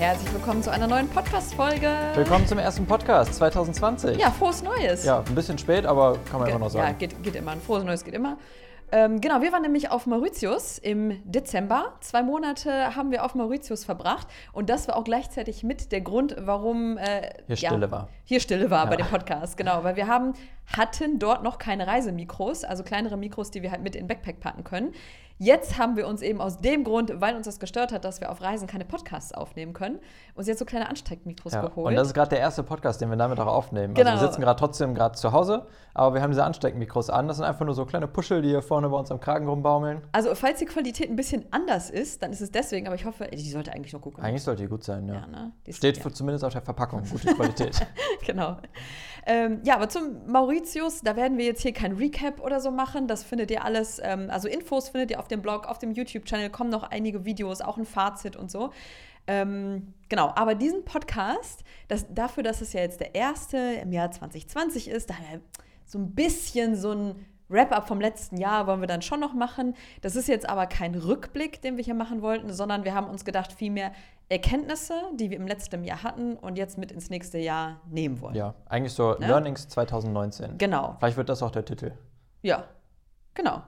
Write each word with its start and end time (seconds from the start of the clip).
Herzlich 0.00 0.32
willkommen 0.32 0.62
zu 0.62 0.70
einer 0.72 0.86
neuen 0.86 1.10
Podcast-Folge. 1.10 1.90
Willkommen 2.14 2.46
zum 2.46 2.56
ersten 2.56 2.86
Podcast 2.86 3.34
2020. 3.34 4.16
Ja, 4.18 4.30
frohes 4.30 4.62
Neues. 4.62 5.04
Ja, 5.04 5.18
ein 5.18 5.34
bisschen 5.34 5.58
spät, 5.58 5.84
aber 5.84 6.16
kann 6.30 6.38
man 6.38 6.46
Ge 6.46 6.56
immer 6.56 6.64
noch 6.64 6.70
sagen. 6.70 6.86
Ja, 6.86 6.92
geht, 6.94 7.22
geht 7.22 7.36
immer. 7.36 7.50
Ein 7.50 7.60
frohes 7.60 7.84
Neues 7.84 8.02
geht 8.02 8.14
immer. 8.14 8.38
Ähm, 8.92 9.20
genau, 9.20 9.42
wir 9.42 9.52
waren 9.52 9.60
nämlich 9.60 9.90
auf 9.90 10.06
Mauritius 10.06 10.78
im 10.78 11.20
Dezember. 11.30 11.92
Zwei 12.00 12.22
Monate 12.22 12.96
haben 12.96 13.10
wir 13.10 13.26
auf 13.26 13.34
Mauritius 13.34 13.84
verbracht. 13.84 14.26
Und 14.54 14.70
das 14.70 14.88
war 14.88 14.96
auch 14.96 15.04
gleichzeitig 15.04 15.64
mit 15.64 15.92
der 15.92 16.00
Grund, 16.00 16.34
warum 16.38 16.96
äh, 16.96 17.34
Hier 17.46 17.56
Stille 17.56 17.90
war. 17.90 18.08
Hier 18.24 18.40
Stille 18.40 18.70
war 18.70 18.84
Ja. 18.84 18.90
bei 18.90 18.96
dem 18.96 19.06
Podcast, 19.06 19.58
genau. 19.58 19.84
Weil 19.84 19.96
wir 19.96 20.06
haben, 20.06 20.32
hatten 20.78 21.18
dort 21.18 21.42
noch 21.42 21.58
keine 21.58 21.86
Reisemikros, 21.86 22.64
also 22.64 22.84
kleinere 22.84 23.18
Mikros, 23.18 23.50
die 23.50 23.60
wir 23.60 23.70
halt 23.70 23.82
mit 23.82 23.94
in 23.94 24.04
den 24.04 24.08
Backpack 24.08 24.40
packen 24.40 24.64
können. 24.64 24.94
Jetzt 25.42 25.78
haben 25.78 25.96
wir 25.96 26.06
uns 26.06 26.20
eben 26.20 26.38
aus 26.38 26.58
dem 26.58 26.84
Grund, 26.84 27.18
weil 27.18 27.34
uns 27.34 27.46
das 27.46 27.58
gestört 27.58 27.92
hat, 27.92 28.04
dass 28.04 28.20
wir 28.20 28.30
auf 28.30 28.42
Reisen 28.42 28.66
keine 28.68 28.84
Podcasts 28.84 29.32
aufnehmen 29.32 29.72
können, 29.72 29.98
uns 30.34 30.46
jetzt 30.46 30.58
so 30.58 30.66
kleine 30.66 30.86
Ansteckmikros 30.90 31.54
Ja. 31.54 31.62
geholt. 31.62 31.86
Und 31.86 31.94
das 31.94 32.08
ist 32.08 32.14
gerade 32.14 32.28
der 32.28 32.40
erste 32.40 32.62
Podcast, 32.62 33.00
den 33.00 33.08
wir 33.08 33.16
damit 33.16 33.40
auch 33.40 33.46
aufnehmen. 33.46 33.94
Genau. 33.94 34.10
Also 34.10 34.22
wir 34.22 34.28
sitzen 34.28 34.42
gerade 34.42 34.58
trotzdem 34.58 34.94
gerade 34.94 35.14
zu 35.16 35.32
Hause, 35.32 35.66
aber 35.94 36.12
wir 36.12 36.20
haben 36.20 36.30
diese 36.30 36.44
Ansteckmikros 36.44 37.08
an. 37.08 37.26
Das 37.26 37.38
sind 37.38 37.46
einfach 37.46 37.64
nur 37.64 37.74
so 37.74 37.86
kleine 37.86 38.06
Puschel, 38.06 38.42
die 38.42 38.50
hier 38.50 38.60
vorne 38.60 38.90
bei 38.90 38.98
uns 38.98 39.10
am 39.10 39.18
Kragen 39.18 39.48
rumbaumeln. 39.48 40.02
Also, 40.12 40.34
falls 40.34 40.58
die 40.58 40.66
Qualität 40.66 41.08
ein 41.08 41.16
bisschen 41.16 41.46
anders 41.52 41.88
ist, 41.88 42.22
dann 42.22 42.32
ist 42.32 42.42
es 42.42 42.50
deswegen, 42.50 42.86
aber 42.86 42.96
ich 42.96 43.06
hoffe, 43.06 43.26
die 43.32 43.50
sollte 43.50 43.72
eigentlich 43.72 43.94
noch 43.94 44.02
gut 44.02 44.16
genug 44.16 44.28
Eigentlich 44.28 44.42
sollte 44.42 44.64
die 44.64 44.68
gut 44.68 44.84
sein, 44.84 45.08
ja. 45.08 45.14
Ja, 45.14 45.26
ne? 45.26 45.52
Steht 45.70 46.04
ja. 46.04 46.12
zumindest 46.12 46.44
auf 46.44 46.52
der 46.52 46.60
Verpackung, 46.60 47.02
gute 47.10 47.34
Qualität. 47.34 47.80
genau. 48.26 48.58
Ähm, 49.32 49.60
ja, 49.62 49.76
aber 49.76 49.88
zum 49.88 50.26
Mauritius, 50.26 51.02
da 51.02 51.14
werden 51.14 51.38
wir 51.38 51.44
jetzt 51.44 51.62
hier 51.62 51.72
kein 51.72 51.92
Recap 51.92 52.40
oder 52.40 52.60
so 52.60 52.72
machen. 52.72 53.06
Das 53.06 53.22
findet 53.22 53.52
ihr 53.52 53.64
alles, 53.64 54.00
ähm, 54.02 54.28
also 54.28 54.48
Infos 54.48 54.88
findet 54.88 55.12
ihr 55.12 55.20
auf 55.20 55.28
dem 55.28 55.40
Blog, 55.40 55.68
auf 55.68 55.78
dem 55.78 55.92
YouTube-Channel, 55.92 56.50
kommen 56.50 56.68
noch 56.68 56.82
einige 56.82 57.24
Videos, 57.24 57.60
auch 57.60 57.78
ein 57.78 57.84
Fazit 57.84 58.34
und 58.34 58.50
so. 58.50 58.72
Ähm, 59.28 59.94
genau, 60.08 60.32
aber 60.34 60.56
diesen 60.56 60.84
Podcast, 60.84 61.62
das, 61.86 62.12
dafür, 62.12 62.42
dass 62.42 62.60
es 62.60 62.72
ja 62.72 62.80
jetzt 62.80 62.98
der 62.98 63.14
erste 63.14 63.56
im 63.56 63.92
Jahr 63.92 64.10
2020 64.10 64.88
ist, 64.88 65.10
da 65.10 65.14
haben 65.14 65.26
wir 65.30 65.40
so 65.86 65.98
ein 66.00 66.12
bisschen 66.12 66.74
so 66.74 66.90
ein 66.90 67.26
Wrap-up 67.50 67.88
vom 67.88 68.00
letzten 68.00 68.36
Jahr 68.36 68.66
wollen 68.66 68.80
wir 68.80 68.86
dann 68.86 69.02
schon 69.02 69.20
noch 69.20 69.34
machen. 69.34 69.74
Das 70.02 70.16
ist 70.16 70.28
jetzt 70.28 70.48
aber 70.48 70.66
kein 70.66 70.94
Rückblick, 70.94 71.60
den 71.62 71.76
wir 71.76 71.84
hier 71.84 71.94
machen 71.94 72.22
wollten, 72.22 72.52
sondern 72.52 72.84
wir 72.84 72.94
haben 72.94 73.08
uns 73.08 73.24
gedacht, 73.24 73.52
vielmehr 73.52 73.92
Erkenntnisse, 74.28 74.94
die 75.16 75.30
wir 75.30 75.36
im 75.36 75.48
letzten 75.48 75.82
Jahr 75.82 76.04
hatten 76.04 76.36
und 76.36 76.56
jetzt 76.56 76.78
mit 76.78 76.92
ins 76.92 77.10
nächste 77.10 77.38
Jahr 77.38 77.80
nehmen 77.90 78.20
wollen. 78.20 78.36
ja, 78.36 78.54
eigentlich 78.66 78.92
so 78.92 79.14
Ne? 79.18 79.26
Learnings 79.26 79.68
2019. 79.68 80.56
Genau. 80.58 80.96
Vielleicht 81.00 81.16
wird 81.16 81.28
das 81.28 81.42
auch 81.42 81.50
der 81.50 81.64
Titel. 81.64 81.92
Ja, 82.42 82.64
genau. 83.34 83.62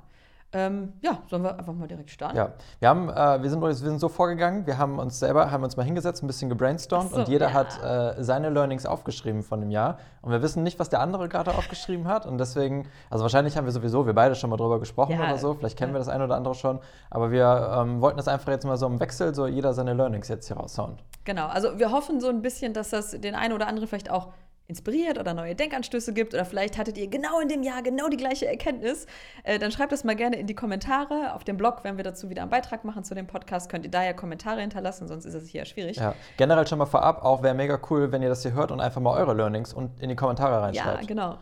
Ähm, 0.54 0.92
ja, 1.00 1.18
sollen 1.30 1.42
wir 1.42 1.58
einfach 1.58 1.72
mal 1.72 1.88
direkt 1.88 2.10
starten? 2.10 2.36
Ja, 2.36 2.52
wir, 2.78 2.88
haben, 2.88 3.08
äh, 3.08 3.42
wir, 3.42 3.48
sind, 3.48 3.62
wir 3.62 3.74
sind 3.74 3.98
so 3.98 4.08
vorgegangen, 4.10 4.66
wir 4.66 4.76
haben 4.76 4.98
uns 4.98 5.18
selber, 5.18 5.50
haben 5.50 5.64
uns 5.64 5.76
mal 5.78 5.84
hingesetzt, 5.84 6.22
ein 6.22 6.26
bisschen 6.26 6.50
gebrainstormt 6.50 7.10
so, 7.10 7.16
und 7.16 7.28
jeder 7.28 7.48
ja. 7.48 7.54
hat 7.54 7.82
äh, 7.82 8.22
seine 8.22 8.50
Learnings 8.50 8.84
aufgeschrieben 8.84 9.42
von 9.42 9.60
dem 9.60 9.70
Jahr. 9.70 9.98
Und 10.20 10.30
wir 10.30 10.42
wissen 10.42 10.62
nicht, 10.62 10.78
was 10.78 10.90
der 10.90 11.00
andere 11.00 11.28
gerade 11.28 11.52
aufgeschrieben 11.52 12.06
hat. 12.06 12.26
Und 12.26 12.38
deswegen, 12.38 12.86
also 13.08 13.22
wahrscheinlich 13.22 13.56
haben 13.56 13.64
wir 13.64 13.72
sowieso, 13.72 14.04
wir 14.04 14.12
beide 14.12 14.34
schon 14.34 14.50
mal 14.50 14.58
drüber 14.58 14.78
gesprochen 14.78 15.12
Ja, 15.12 15.24
oder 15.24 15.38
so, 15.38 15.54
vielleicht 15.54 15.78
kennen 15.78 15.92
ja. 15.92 15.94
wir 15.94 16.00
das 16.00 16.08
eine 16.08 16.24
oder 16.24 16.36
andere 16.36 16.54
schon. 16.54 16.80
Aber 17.08 17.30
wir 17.30 17.74
ähm, 17.78 18.02
wollten 18.02 18.18
das 18.18 18.28
einfach 18.28 18.52
jetzt 18.52 18.66
mal 18.66 18.76
so 18.76 18.86
im 18.86 19.00
Wechsel, 19.00 19.34
so 19.34 19.46
jeder 19.46 19.72
seine 19.72 19.94
Learnings 19.94 20.28
jetzt 20.28 20.48
hier 20.48 20.58
raushauen. 20.58 20.98
Genau, 21.24 21.46
also 21.46 21.78
wir 21.78 21.90
hoffen 21.92 22.20
so 22.20 22.28
ein 22.28 22.42
bisschen, 22.42 22.74
dass 22.74 22.90
das 22.90 23.12
den 23.12 23.34
einen 23.34 23.54
oder 23.54 23.68
anderen 23.68 23.88
vielleicht 23.88 24.10
auch 24.10 24.28
inspiriert 24.72 25.18
oder 25.18 25.34
neue 25.34 25.54
Denkanstöße 25.54 26.12
gibt 26.14 26.32
oder 26.34 26.44
vielleicht 26.44 26.78
hattet 26.78 26.96
ihr 26.96 27.06
genau 27.08 27.38
in 27.40 27.48
dem 27.48 27.62
Jahr 27.62 27.82
genau 27.82 28.08
die 28.08 28.16
gleiche 28.16 28.46
Erkenntnis. 28.46 29.06
Äh, 29.44 29.58
dann 29.58 29.70
schreibt 29.70 29.92
das 29.92 30.02
mal 30.02 30.16
gerne 30.16 30.36
in 30.36 30.46
die 30.46 30.54
Kommentare. 30.54 31.34
Auf 31.34 31.44
dem 31.44 31.56
Blog 31.58 31.84
werden 31.84 31.98
wir 31.98 32.04
dazu 32.04 32.30
wieder 32.30 32.42
einen 32.42 32.50
Beitrag 32.50 32.84
machen 32.84 33.04
zu 33.04 33.14
dem 33.14 33.26
Podcast. 33.26 33.68
Könnt 33.70 33.84
ihr 33.84 33.90
da 33.90 34.02
ja 34.02 34.12
Kommentare 34.14 34.60
hinterlassen, 34.62 35.06
sonst 35.08 35.24
ist 35.26 35.34
es 35.34 35.46
hier 35.48 35.64
schwierig. 35.66 35.98
Ja, 35.98 36.14
generell 36.38 36.66
schon 36.66 36.78
mal 36.78 36.86
vorab, 36.86 37.22
auch 37.24 37.42
wäre 37.42 37.54
mega 37.54 37.78
cool, 37.90 38.10
wenn 38.12 38.22
ihr 38.22 38.28
das 38.30 38.42
hier 38.42 38.54
hört 38.54 38.70
und 38.72 38.80
einfach 38.80 39.00
mal 39.00 39.16
eure 39.18 39.34
Learnings 39.34 39.72
und 39.74 40.00
in 40.00 40.08
die 40.08 40.16
Kommentare 40.16 40.52
Ja, 40.52 40.60
reinschreibt. 40.60 41.06
genau. 41.08 41.38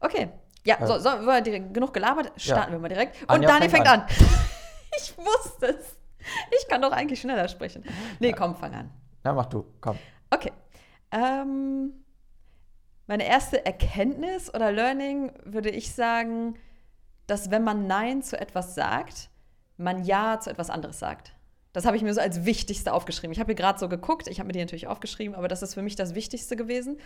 Okay. 0.00 0.30
Ja, 0.64 0.76
Ja. 0.80 0.86
so, 0.86 0.98
so 0.98 1.08
wir 1.26 1.40
direkt, 1.42 1.74
genug 1.74 1.92
gelabert. 1.92 2.32
Starten 2.36 2.72
wir 2.72 2.78
mal 2.78 2.88
direkt. 2.88 3.20
Und 3.22 3.30
Anja 3.30 3.48
Dani 3.48 3.68
fängt 3.68 3.86
an. 3.86 4.00
an. 4.00 4.06
ich 4.98 5.14
wusste 5.18 5.66
es. 5.66 5.96
Ich 6.58 6.66
kann 6.68 6.80
doch 6.80 6.92
eigentlich 6.92 7.20
schneller 7.20 7.46
sprechen. 7.48 7.84
Nee, 8.18 8.32
komm, 8.32 8.54
fang 8.56 8.74
an. 8.74 8.90
Na, 9.22 9.34
mach 9.34 9.46
du, 9.46 9.66
komm. 9.82 9.98
Okay. 10.30 10.52
Ähm, 11.12 11.92
meine 13.06 13.26
erste 13.26 13.64
Erkenntnis 13.64 14.52
oder 14.52 14.72
Learning 14.72 15.32
würde 15.44 15.70
ich 15.70 15.92
sagen, 15.92 16.54
dass 17.26 17.50
wenn 17.50 17.64
man 17.64 17.86
Nein 17.86 18.22
zu 18.22 18.38
etwas 18.38 18.74
sagt, 18.74 19.30
man 19.76 20.04
Ja 20.04 20.40
zu 20.40 20.50
etwas 20.50 20.70
anderes 20.70 20.98
sagt. 20.98 21.34
Das 21.72 21.84
habe 21.86 21.96
ich 21.96 22.02
mir 22.02 22.14
so 22.14 22.20
als 22.20 22.44
Wichtigste 22.44 22.92
aufgeschrieben. 22.92 23.32
Ich 23.32 23.40
habe 23.40 23.48
hier 23.48 23.56
gerade 23.56 23.78
so 23.78 23.88
geguckt, 23.88 24.28
ich 24.28 24.38
habe 24.38 24.46
mir 24.46 24.52
die 24.52 24.60
natürlich 24.60 24.86
aufgeschrieben, 24.86 25.34
aber 25.34 25.48
das 25.48 25.62
ist 25.62 25.74
für 25.74 25.82
mich 25.82 25.96
das 25.96 26.14
Wichtigste 26.14 26.54
gewesen, 26.54 26.98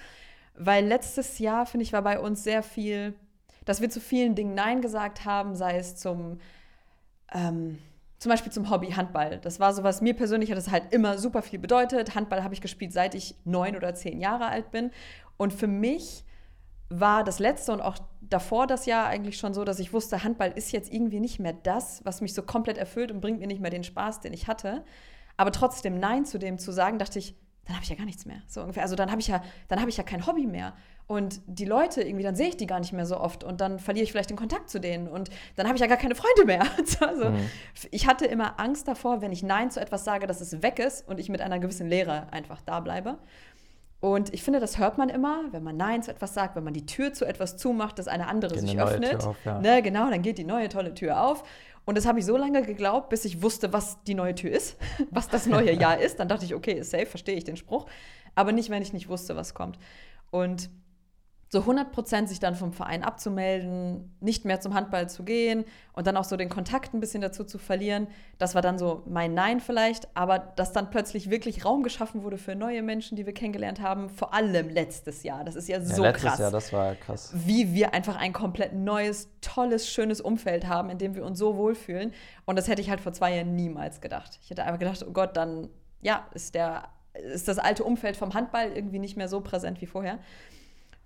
weil 0.54 0.84
letztes 0.84 1.38
Jahr, 1.38 1.64
finde 1.64 1.84
ich, 1.84 1.92
war 1.92 2.03
bei 2.03 2.20
uns 2.20 2.44
sehr 2.44 2.62
viel, 2.62 3.14
dass 3.64 3.81
wir 3.81 3.88
zu 3.88 4.00
vielen 4.00 4.34
Dingen 4.34 4.54
Nein 4.54 4.82
gesagt 4.82 5.25
haben, 5.25 5.56
sei 5.56 5.78
es 5.78 5.97
zum 5.97 6.41
ähm, 7.32 7.78
zum 8.19 8.31
Beispiel 8.31 8.50
zum 8.50 8.69
Hobby 8.69 8.91
Handball. 8.91 9.38
Das 9.38 9.60
war 9.60 9.72
so 9.72 9.84
was, 9.84 10.00
mir 10.00 10.14
persönlich 10.14 10.50
hat 10.50 10.58
das 10.58 10.70
halt 10.70 10.92
immer 10.92 11.19
super 11.19 11.41
viel 11.41 11.60
bedeutet. 11.60 12.14
Handball 12.16 12.42
habe 12.42 12.53
ich 12.53 12.60
gespielt, 12.60 12.92
seit 12.92 13.14
ich 13.14 13.37
neun 13.44 13.76
oder 13.76 13.94
zehn 13.94 14.19
Jahre 14.19 14.47
alt 14.47 14.72
bin. 14.72 14.91
Und 15.38 15.54
für 15.54 15.66
mich 15.66 16.25
war 16.91 17.25
das 17.25 17.38
letzte 17.38 17.72
und 17.72 17.81
auch 17.81 17.99
davor 18.21 18.66
das 18.66 18.87
Jahr 18.87 19.06
eigentlich 19.06 19.38
schon 19.38 19.54
so, 19.54 19.65
dass 19.65 19.78
ich 19.78 19.93
wusste, 19.93 20.25
Handball 20.25 20.53
ist 20.53 20.72
jetzt 20.72 20.93
irgendwie 20.93 21.21
nicht 21.21 21.38
mehr 21.38 21.53
das, 21.53 22.00
was 22.04 22.21
mich 22.21 22.34
so 22.34 22.43
komplett 22.43 22.78
erfüllt 22.78 23.10
und 23.12 23.21
bringt 23.21 23.41
mir 23.41 23.47
nicht 23.47 23.60
mehr 23.60 23.71
den 23.71 23.84
Spaß, 23.84 24.21
den 24.21 24.32
ich 24.32 24.47
hatte. 24.49 24.84
Aber 25.37 25.53
trotzdem 25.53 25.99
Nein 25.99 26.25
zu 26.25 26.38
dem 26.38 26.59
zu 26.59 26.72
sagen, 26.72 26.99
dachte 26.99 27.19
ich, 27.19 27.34
dann 27.66 27.75
habe 27.76 27.84
ich 27.84 27.91
ja 27.91 27.97
gar 27.97 28.06
nichts 28.06 28.25
mehr. 28.25 28.41
So 28.47 28.62
ungefähr. 28.62 28.82
Also 28.82 28.97
dann 28.97 29.10
habe 29.10 29.21
ich 29.21 29.28
ja, 29.28 29.43
dann 29.69 29.78
habe 29.81 29.91
ich 29.91 29.99
ja 29.99 30.03
kein 30.03 30.26
Hobby 30.26 30.47
mehr. 30.47 30.72
Und 31.06 31.41
die 31.47 31.66
Leute 31.66 32.03
irgendwie, 32.03 32.25
dann 32.25 32.34
sehe 32.34 32.49
ich 32.49 32.56
die 32.56 32.66
gar 32.66 32.81
nicht 32.81 32.93
mehr 32.94 33.05
so 33.06 33.19
oft 33.20 33.44
und 33.44 33.60
dann 33.60 33.78
verliere 33.78 34.05
ich 34.05 34.12
vielleicht 34.12 34.31
den 34.31 34.37
Kontakt 34.38 34.69
zu 34.70 34.78
denen 34.78 35.09
und 35.09 35.31
dann 35.56 35.66
habe 35.66 35.76
ich 35.76 35.81
ja 35.81 35.87
gar 35.87 35.97
keine 35.99 36.15
Freunde 36.15 36.44
mehr. 36.47 36.66
Also 37.00 37.31
Mhm. 37.31 37.50
ich 37.91 38.06
hatte 38.06 38.25
immer 38.26 38.59
Angst 38.59 38.88
davor, 38.88 39.20
wenn 39.20 39.32
ich 39.32 39.43
Nein 39.43 39.70
zu 39.70 39.81
etwas 39.81 40.05
sage, 40.05 40.26
dass 40.26 40.41
es 40.41 40.62
weg 40.62 40.78
ist 40.78 41.06
und 41.06 41.20
ich 41.20 41.28
mit 41.28 41.43
einer 41.43 41.59
gewissen 41.59 41.88
Leere 41.88 42.32
einfach 42.32 42.62
da 42.62 42.81
bleibe. 42.81 43.19
Und 44.00 44.32
ich 44.32 44.44
finde, 44.44 44.60
das 44.60 44.78
hört 44.78 44.97
man 44.97 45.09
immer, 45.09 45.44
wenn 45.50 45.64
man 45.64 45.76
Nein 45.76 46.03
zu 46.03 46.12
etwas 46.12 46.32
sagt, 46.32 46.54
wenn 46.54 46.62
man 46.62 46.72
die 46.72 46.86
Tür 46.86 47.12
zu 47.12 47.25
etwas 47.25 47.56
zumacht, 47.56 47.98
dass 47.98 48.06
eine 48.06 48.28
andere 48.28 48.54
Geht 48.54 48.60
eine 48.60 48.69
sich 48.69 48.76
neue 48.76 48.86
öffnet. 48.86 49.26
Auf, 49.26 49.36
ja. 49.44 49.60
ne, 49.60 49.82
genau, 49.82 50.09
dann 50.09 50.22
geht 50.22 50.38
die 50.38 50.44
neue 50.44 50.69
tolle 50.69 50.94
Tür 50.94 51.20
auf. 51.20 51.42
Und 51.84 51.97
das 51.97 52.06
habe 52.06 52.20
ich 52.20 52.26
so 52.26 52.37
lange 52.37 52.62
geglaubt, 52.62 53.08
bis 53.08 53.25
ich 53.25 53.42
wusste, 53.42 53.72
was 53.72 54.03
die 54.04 54.14
neue 54.14 54.34
Tür 54.34 54.53
ist, 54.53 54.76
was 55.10 55.28
das 55.28 55.47
neue 55.47 55.72
Jahr 55.81 55.98
ist. 55.98 56.20
Dann 56.20 56.28
dachte 56.28 56.44
ich, 56.44 56.54
okay, 56.54 56.75
ist 56.75 56.91
safe, 56.91 57.06
verstehe 57.06 57.34
ich 57.34 57.44
den 57.44 57.56
Spruch. 57.56 57.87
Aber 58.37 58.53
nicht, 58.53 58.70
wenn 58.70 58.82
ich 58.82 58.92
nicht 58.92 59.08
wusste, 59.08 59.34
was 59.34 59.54
kommt. 59.54 59.78
Und 60.31 60.70
so 61.50 61.60
100% 61.60 62.26
sich 62.26 62.41
dann 62.41 62.54
vom 62.54 62.72
Verein 62.72 63.03
abzumelden, 63.03 64.14
nicht 64.20 64.44
mehr 64.44 64.60
zum 64.60 64.75
Handball 64.75 65.09
zu 65.09 65.22
gehen 65.25 65.64
und 65.94 66.06
dann 66.06 66.16
auch 66.16 66.25
so 66.25 66.36
den 66.36 66.50
Kontakt 66.50 66.92
ein 66.92 67.00
bisschen 67.00 67.22
dazu 67.22 67.42
zu 67.44 67.59
verlieren. 67.59 68.06
Das 68.36 68.54
war 68.54 68.60
dann 68.60 68.78
so 68.78 69.03
mein 69.06 69.32
Nein 69.32 69.60
vielleicht, 69.60 70.14
aber 70.14 70.38
dass 70.38 70.72
dann 70.72 70.91
plötzlich 70.91 71.31
wirklich 71.31 71.64
Raum 71.64 71.82
geschaffen 71.82 72.22
wurde 72.22 72.37
für 72.37 72.54
neue 72.54 72.82
Menschen, 72.82 73.16
die 73.16 73.25
wir 73.25 73.32
kennengelernt 73.32 73.81
haben, 73.81 74.10
vor 74.10 74.34
allem 74.34 74.69
letztes 74.69 75.22
Jahr. 75.22 75.42
Das 75.44 75.56
ist 75.56 75.69
ja 75.69 75.78
Ja, 75.78 75.84
so 75.84 76.03
letztes 76.03 76.22
krass 76.31 76.38
Jahr, 76.38 76.50
das 76.50 76.72
war 76.72 76.94
krass. 76.97 77.32
wie 77.34 77.72
wir 77.72 77.94
einfach 77.94 78.16
ein 78.16 78.32
komplett 78.34 78.75
neues, 78.75 79.28
tolles, 79.41 79.88
schönes 79.88 80.20
Umfeld 80.20 80.66
haben, 80.66 80.91
in 80.91 80.98
dem 80.98 81.14
wir 81.14 81.25
uns 81.25 81.38
so 81.38 81.56
wohlfühlen. 81.56 82.12
Und 82.44 82.56
das 82.58 82.69
hätte 82.69 82.82
ich 82.82 82.91
halt 82.91 83.00
vor 83.00 83.12
zwei 83.14 83.34
Jahren 83.37 83.54
niemals 83.56 84.00
gedacht. 84.03 84.38
Ich 84.42 84.50
hätte 84.50 84.64
einfach 84.64 84.78
gedacht, 84.78 85.03
oh 85.08 85.12
Gott, 85.12 85.37
dann 85.37 85.70
ja, 86.03 86.26
ist, 86.34 86.54
der, 86.54 86.88
ist 87.14 87.48
das 87.48 87.58
alte 87.58 87.84
Umfeld 87.84 88.16
vom 88.16 88.34
Handball 88.34 88.70
irgendwie 88.72 88.98
nicht 88.98 89.16
mehr 89.16 89.28
so 89.28 89.41
präsent 89.41 89.81
wie 89.81 89.87
vorher. 89.87 90.19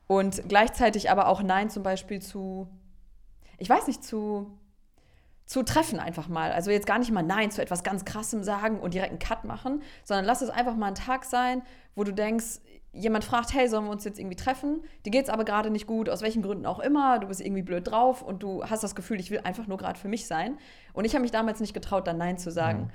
Und 0.07 0.49
gleichzeitig 0.49 1.11
aber 1.11 1.29
auch 1.29 1.43
Nein 1.43 1.71
zum 1.71 1.83
Beispiel 1.83 2.21
zu, 2.21 2.69
ich 3.59 3.69
weiß 3.69 3.87
nicht, 3.87 4.05
zu, 4.05 4.59
zu 5.47 5.63
treffen 5.63 5.99
einfach 5.99 6.29
mal. 6.29 6.53
Also 6.53 6.71
jetzt 6.71 6.87
gar 6.87 6.99
nicht 6.99 7.13
mal 7.13 7.23
Nein 7.23 7.51
zu 7.51 7.63
etwas 7.63 7.83
ganz 7.83 8.05
Krassem 8.05 8.43
sagen 8.43 8.81
und 8.81 8.95
direkt 8.95 9.11
einen 9.11 9.19
Cut 9.19 9.45
machen, 9.45 9.83
sondern 10.05 10.25
lass 10.25 10.43
es 10.43 10.51
einfach 10.51 10.77
mal 10.77 10.89
ein 10.89 10.95
Tag 10.95 11.25
sein, 11.25 11.63
wo 11.95 12.05
du 12.05 12.13
denkst, 12.13 12.61
jemand 12.93 13.25
fragt, 13.25 13.55
hey, 13.55 13.69
sollen 13.69 13.85
wir 13.85 13.91
uns 13.91 14.05
jetzt 14.05 14.19
irgendwie 14.19 14.37
treffen? 14.37 14.83
Dir 15.05 15.11
geht 15.11 15.25
es 15.25 15.31
aber 15.31 15.45
gerade 15.45 15.71
nicht 15.71 15.87
gut, 15.87 16.09
aus 16.09 16.21
welchen 16.21 16.43
Gründen 16.43 16.67
auch 16.67 16.79
immer, 16.79 17.19
du 17.19 17.27
bist 17.27 17.41
irgendwie 17.41 17.63
blöd 17.63 17.91
drauf 17.91 18.23
und 18.23 18.43
du 18.43 18.65
hast 18.65 18.83
das 18.83 18.95
Gefühl, 18.95 19.19
ich 19.19 19.31
will 19.31 19.41
einfach 19.45 19.67
nur 19.67 19.79
gerade 19.79 19.99
für 19.99 20.09
mich 20.09 20.27
sein. 20.27 20.59
Und 20.93 21.07
ich 21.07 21.15
habe 21.15 21.23
mich 21.23 21.31
damals 21.31 21.61
nicht 21.61 21.73
getraut, 21.73 22.07
dann 22.07 22.19
Nein 22.19 22.37
zu 22.37 22.51
sagen. 22.51 22.91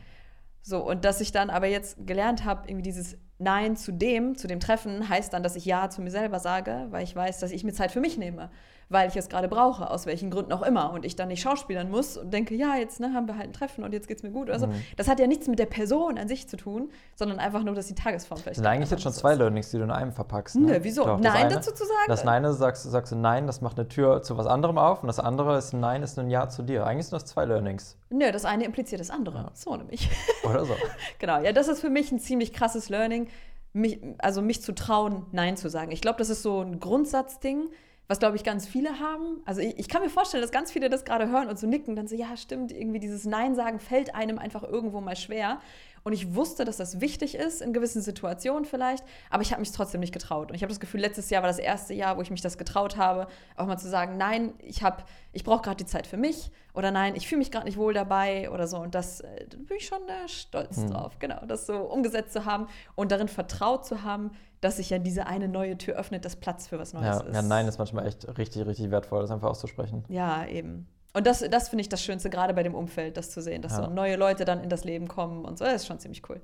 So, 0.61 0.85
und 0.85 1.03
dass 1.05 1.21
ich 1.21 1.31
dann 1.31 1.49
aber 1.49 1.67
jetzt 1.67 2.05
gelernt 2.05 2.45
habe, 2.45 2.67
irgendwie 2.67 2.83
dieses 2.83 3.17
Nein 3.39 3.75
zu 3.75 3.91
dem, 3.91 4.35
zu 4.35 4.47
dem 4.47 4.59
Treffen, 4.59 5.09
heißt 5.09 5.31
dann, 5.33 5.43
dass 5.43 5.55
ich 5.55 5.65
Ja 5.65 5.89
zu 5.89 6.01
mir 6.01 6.11
selber 6.11 6.39
sage, 6.39 6.87
weil 6.89 7.03
ich 7.03 7.15
weiß, 7.15 7.39
dass 7.39 7.51
ich 7.51 7.63
mir 7.63 7.73
Zeit 7.73 7.91
für 7.91 7.99
mich 8.01 8.17
nehme. 8.17 8.49
Weil 8.89 9.07
ich 9.09 9.15
es 9.15 9.29
gerade 9.29 9.47
brauche, 9.47 9.89
aus 9.89 10.05
welchen 10.05 10.29
Gründen 10.31 10.51
auch 10.51 10.63
immer. 10.63 10.91
Und 10.91 11.05
ich 11.05 11.15
dann 11.15 11.29
nicht 11.29 11.41
schauspielern 11.41 11.89
muss 11.89 12.17
und 12.17 12.33
denke, 12.33 12.55
ja, 12.55 12.75
jetzt 12.75 12.99
ne, 12.99 13.13
haben 13.13 13.27
wir 13.27 13.37
halt 13.37 13.47
ein 13.49 13.53
Treffen 13.53 13.83
und 13.83 13.93
jetzt 13.93 14.07
geht 14.07 14.17
es 14.17 14.23
mir 14.23 14.31
gut 14.31 14.49
oder 14.49 14.59
so. 14.59 14.67
Mhm. 14.67 14.73
Das 14.97 15.07
hat 15.07 15.19
ja 15.19 15.27
nichts 15.27 15.47
mit 15.47 15.59
der 15.59 15.65
Person 15.65 16.17
an 16.17 16.27
sich 16.27 16.47
zu 16.49 16.57
tun, 16.57 16.89
sondern 17.15 17.39
einfach 17.39 17.63
nur, 17.63 17.75
dass 17.75 17.87
die 17.87 17.95
Tagesform 17.95 18.39
vielleicht. 18.39 18.57
Das 18.57 18.63
sind 18.63 18.67
eigentlich 18.67 18.91
jetzt 18.91 19.03
schon 19.03 19.13
zwei. 19.13 19.37
Learnings, 19.37 19.69
die 19.71 19.77
du 19.77 19.83
in 19.83 19.91
einem 19.91 20.11
verpackst. 20.11 20.55
Ne? 20.55 20.71
Nö, 20.71 20.79
wieso? 20.81 21.05
Doch, 21.05 21.19
Nein 21.19 21.31
eine- 21.33 21.55
dazu 21.55 21.71
zu 21.71 21.83
sagen? 21.85 22.07
Das 22.07 22.25
eine 22.25 22.53
sagst, 22.53 22.83
sagst 22.83 23.11
du 23.11 23.15
Nein, 23.15 23.45
das 23.47 23.61
macht 23.61 23.77
eine 23.77 23.87
Tür 23.87 24.21
zu 24.23 24.37
was 24.37 24.47
anderem 24.47 24.77
auf. 24.77 25.01
Und 25.03 25.07
das 25.07 25.19
andere 25.19 25.57
ist 25.57 25.73
Nein, 25.73 26.03
ist 26.03 26.17
ein 26.17 26.29
Ja 26.29 26.49
zu 26.49 26.63
dir. 26.63 26.85
Eigentlich 26.85 27.07
sind 27.07 27.15
das 27.21 27.25
zwei 27.25 27.45
Learnings. 27.45 27.97
Nö, 28.09 28.31
das 28.31 28.45
eine 28.45 28.65
impliziert 28.65 28.99
das 28.99 29.09
andere. 29.09 29.37
Ja. 29.37 29.51
So 29.53 29.75
nämlich. 29.75 30.09
Oder 30.43 30.65
so. 30.65 30.73
Genau, 31.19 31.41
ja, 31.41 31.51
das 31.51 31.67
ist 31.67 31.81
für 31.81 31.89
mich 31.89 32.11
ein 32.11 32.19
ziemlich 32.19 32.53
krasses 32.53 32.89
Learning, 32.89 33.27
mich, 33.73 33.99
also 34.19 34.41
mich 34.41 34.61
zu 34.61 34.73
trauen, 34.73 35.25
Nein 35.31 35.57
zu 35.57 35.69
sagen. 35.69 35.91
Ich 35.91 36.01
glaube, 36.01 36.17
das 36.17 36.29
ist 36.29 36.41
so 36.43 36.61
ein 36.61 36.79
Grundsatzding, 36.79 37.69
was, 38.07 38.19
glaube 38.19 38.37
ich, 38.37 38.43
ganz 38.43 38.67
viele 38.67 38.99
haben. 38.99 39.41
Also 39.45 39.61
ich, 39.61 39.77
ich 39.77 39.89
kann 39.89 40.01
mir 40.01 40.09
vorstellen, 40.09 40.41
dass 40.41 40.51
ganz 40.51 40.71
viele 40.71 40.89
das 40.89 41.03
gerade 41.03 41.27
hören 41.29 41.49
und 41.49 41.59
so 41.59 41.67
nicken, 41.67 41.95
dann 41.95 42.07
so, 42.07 42.15
ja, 42.15 42.37
stimmt, 42.37 42.71
irgendwie 42.71 42.99
dieses 42.99 43.25
Nein 43.25 43.55
sagen 43.55 43.79
fällt 43.79 44.15
einem 44.15 44.39
einfach 44.39 44.63
irgendwo 44.63 45.01
mal 45.01 45.15
schwer. 45.15 45.59
Und 46.07 46.13
ich 46.13 46.35
wusste, 46.35 46.63
dass 46.63 46.77
das 46.77 47.01
wichtig 47.01 47.35
ist, 47.35 47.61
in 47.61 47.73
gewissen 47.73 48.01
Situationen 48.01 48.63
vielleicht, 48.63 49.03
aber 49.29 49.41
ich 49.41 49.51
habe 49.51 49.59
mich 49.59 49.73
trotzdem 49.73 49.99
nicht 49.99 50.13
getraut. 50.13 50.49
Und 50.49 50.55
ich 50.55 50.61
habe 50.63 50.69
das 50.71 50.79
Gefühl, 50.79 51.01
letztes 51.01 51.29
Jahr 51.29 51.41
war 51.43 51.49
das 51.49 51.59
erste 51.59 51.93
Jahr, 51.93 52.15
wo 52.15 52.21
ich 52.21 52.31
mich 52.31 52.39
das 52.39 52.57
getraut 52.57 52.95
habe, 52.95 53.27
auch 53.57 53.65
mal 53.65 53.75
zu 53.77 53.89
sagen, 53.89 54.15
nein, 54.15 54.53
ich, 54.59 54.83
hab- 54.83 55.03
ich 55.33 55.43
brauche 55.43 55.63
gerade 55.63 55.75
die 55.75 55.85
Zeit 55.85 56.07
für 56.07 56.15
mich 56.15 56.49
oder 56.73 56.91
nein, 56.91 57.13
ich 57.17 57.27
fühle 57.27 57.39
mich 57.39 57.51
gerade 57.51 57.65
nicht 57.65 57.77
wohl 57.77 57.93
dabei 57.93 58.49
oder 58.51 58.67
so. 58.67 58.77
Und 58.77 58.95
das 58.95 59.19
äh, 59.19 59.47
da 59.49 59.57
bin 59.57 59.75
ich 59.77 59.85
schon 59.85 59.99
äh, 60.07 60.29
stolz 60.29 60.77
Mhm. 60.77 60.91
drauf, 60.91 61.19
genau, 61.19 61.45
das 61.45 61.65
so 61.67 61.75
umgesetzt 61.75 62.31
zu 62.31 62.45
haben 62.45 62.67
und 62.95 63.11
darin 63.11 63.27
vertraut 63.27 63.85
zu 63.85 64.03
haben, 64.03 64.31
dass 64.61 64.77
sich 64.77 64.89
ja 64.89 64.99
diese 64.99 65.27
eine 65.27 65.49
neue 65.49 65.77
Tür 65.77 65.95
öffnet, 65.97 66.23
dass 66.23 66.37
Platz 66.37 66.67
für 66.67 66.79
was 66.79 66.93
Neues 66.93 67.05
Ja, 67.05 67.19
ist. 67.19 67.35
ja, 67.35 67.41
Nein 67.41 67.67
ist 67.67 67.79
manchmal 67.79 68.07
echt 68.07 68.25
richtig, 68.37 68.65
richtig 68.65 68.91
wertvoll, 68.91 69.23
das 69.23 69.31
einfach 69.31 69.49
auszusprechen. 69.49 70.05
Ja, 70.07 70.45
eben. 70.45 70.87
Und 71.17 71.25
das, 71.27 71.39
das 71.49 71.69
finde 71.69 71.81
ich 71.81 71.89
das 71.89 72.01
Schönste, 72.03 72.29
gerade 72.29 72.53
bei 72.53 72.61
dem 72.63 72.75
Umfeld, 72.75 73.17
das 73.17 73.31
zu 73.31 73.41
sehen, 73.41 73.61
dass 73.61 73.71
Ja. 73.73 73.85
so 73.85 73.89
neue 73.89 74.15
Leute 74.15 74.45
dann 74.45 74.61
in 74.63 74.69
das 74.69 74.83
Leben 74.83 75.07
kommen 75.07 75.45
und 75.45 75.57
so. 75.57 75.65
Das 75.65 75.73
ist 75.75 75.87
schon 75.87 75.99
ziemlich 75.99 76.21
cool. 76.29 76.39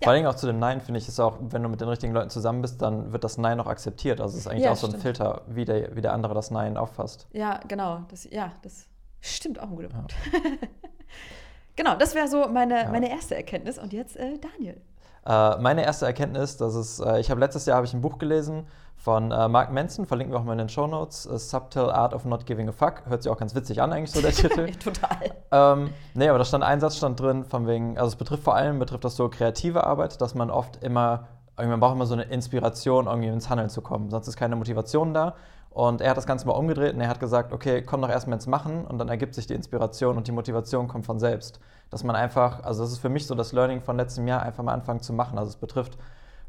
Vor 0.00 0.08
allen 0.12 0.18
Dingen 0.18 0.28
auch 0.28 0.36
zu 0.36 0.46
dem 0.46 0.58
Nein, 0.60 0.80
finde 0.80 0.98
ich, 1.00 1.08
ist 1.08 1.18
auch, 1.20 1.38
wenn 1.40 1.62
du 1.62 1.68
mit 1.68 1.80
den 1.80 1.88
richtigen 1.88 2.12
Leuten 2.12 2.30
zusammen 2.30 2.62
bist, 2.62 2.80
dann 2.82 3.12
wird 3.12 3.24
das 3.24 3.36
Nein 3.36 3.58
auch 3.60 3.66
akzeptiert. 3.66 4.20
Also 4.20 4.34
es 4.34 4.42
ist 4.42 4.46
eigentlich 4.46 4.64
Ja, 4.64 4.72
auch 4.72 4.76
so 4.76 4.86
ein 4.86 4.90
stimmt. 4.90 5.02
Filter, 5.02 5.42
wie 5.48 5.64
der, 5.64 5.94
wie 5.96 6.00
der 6.00 6.12
andere 6.12 6.34
das 6.34 6.50
Nein 6.52 6.76
auffasst. 6.76 7.26
Ja, 7.32 7.58
genau. 7.66 8.02
Das, 8.10 8.24
ja, 8.30 8.52
das 8.62 8.86
stimmt 9.20 9.58
auch 9.60 9.68
ein 9.70 9.76
guter 9.76 9.88
Ja. 9.90 9.96
Punkt. 9.96 10.14
genau, 11.76 11.96
das 11.96 12.14
wäre 12.14 12.28
so 12.28 12.48
meine, 12.48 12.82
Ja. 12.84 12.90
meine 12.90 13.10
erste 13.10 13.34
Erkenntnis. 13.34 13.78
Und 13.78 13.92
jetzt 13.92 14.16
äh, 14.16 14.38
Daniel. 14.38 14.80
Äh, 15.24 15.56
meine 15.60 15.84
erste 15.84 16.06
Erkenntnis, 16.06 16.56
das 16.56 16.74
ist, 16.74 17.00
äh, 17.00 17.20
ich 17.20 17.30
habe 17.30 17.40
letztes 17.40 17.66
Jahr 17.66 17.76
habe 17.76 17.86
ich 17.86 17.94
ein 17.94 18.00
Buch 18.00 18.18
gelesen 18.18 18.66
von 19.02 19.32
äh, 19.32 19.48
Mark 19.48 19.72
Manson, 19.72 20.06
verlinken 20.06 20.32
wir 20.32 20.38
auch 20.38 20.44
mal 20.44 20.52
in 20.52 20.58
den 20.58 20.68
Show 20.68 20.86
Notes, 20.86 21.24
Subtle 21.24 21.92
Art 21.92 22.14
of 22.14 22.24
Not 22.24 22.46
Giving 22.46 22.68
a 22.68 22.72
Fuck. 22.72 23.02
Hört 23.06 23.24
sich 23.24 23.32
auch 23.32 23.36
ganz 23.36 23.52
witzig 23.52 23.82
an, 23.82 23.92
eigentlich 23.92 24.12
so 24.12 24.20
der 24.20 24.30
Titel. 24.32 24.70
Total. 24.76 25.32
Ähm, 25.50 25.90
nee, 26.14 26.28
aber 26.28 26.38
da 26.38 26.44
stand 26.44 26.62
ein 26.62 26.78
Satz 26.78 26.98
stand 26.98 27.18
drin, 27.18 27.44
von 27.44 27.66
wegen, 27.66 27.98
also 27.98 28.10
es 28.10 28.16
betrifft 28.16 28.44
vor 28.44 28.54
allem, 28.54 28.78
betrifft 28.78 29.04
das 29.04 29.16
so 29.16 29.28
kreative 29.28 29.84
Arbeit, 29.84 30.20
dass 30.20 30.36
man 30.36 30.50
oft 30.50 30.84
immer, 30.84 31.26
irgendwie, 31.58 31.72
man 31.72 31.80
braucht 31.80 31.96
immer 31.96 32.06
so 32.06 32.14
eine 32.14 32.22
Inspiration, 32.22 33.06
irgendwie 33.06 33.26
ins 33.26 33.50
Handeln 33.50 33.70
zu 33.70 33.82
kommen, 33.82 34.08
sonst 34.08 34.28
ist 34.28 34.36
keine 34.36 34.54
Motivation 34.54 35.12
da. 35.12 35.34
Und 35.70 36.00
er 36.00 36.10
hat 36.10 36.16
das 36.16 36.26
Ganze 36.26 36.46
mal 36.46 36.52
umgedreht 36.52 36.94
und 36.94 37.00
er 37.00 37.08
hat 37.08 37.18
gesagt, 37.18 37.52
okay, 37.52 37.82
komm 37.82 38.02
doch 38.02 38.10
erstmal 38.10 38.36
ins 38.36 38.46
Machen 38.46 38.84
und 38.84 38.98
dann 38.98 39.08
ergibt 39.08 39.34
sich 39.34 39.48
die 39.48 39.54
Inspiration 39.54 40.16
und 40.16 40.28
die 40.28 40.32
Motivation 40.32 40.86
kommt 40.86 41.06
von 41.06 41.18
selbst. 41.18 41.58
Dass 41.90 42.04
man 42.04 42.14
einfach, 42.14 42.62
also 42.62 42.82
das 42.82 42.92
ist 42.92 42.98
für 42.98 43.08
mich 43.08 43.26
so 43.26 43.34
das 43.34 43.52
Learning 43.52 43.80
von 43.80 43.96
letztem 43.96 44.28
Jahr, 44.28 44.42
einfach 44.42 44.62
mal 44.62 44.74
anfangen 44.74 45.00
zu 45.00 45.12
machen. 45.12 45.38
Also 45.38 45.48
es 45.48 45.56
betrifft 45.56 45.98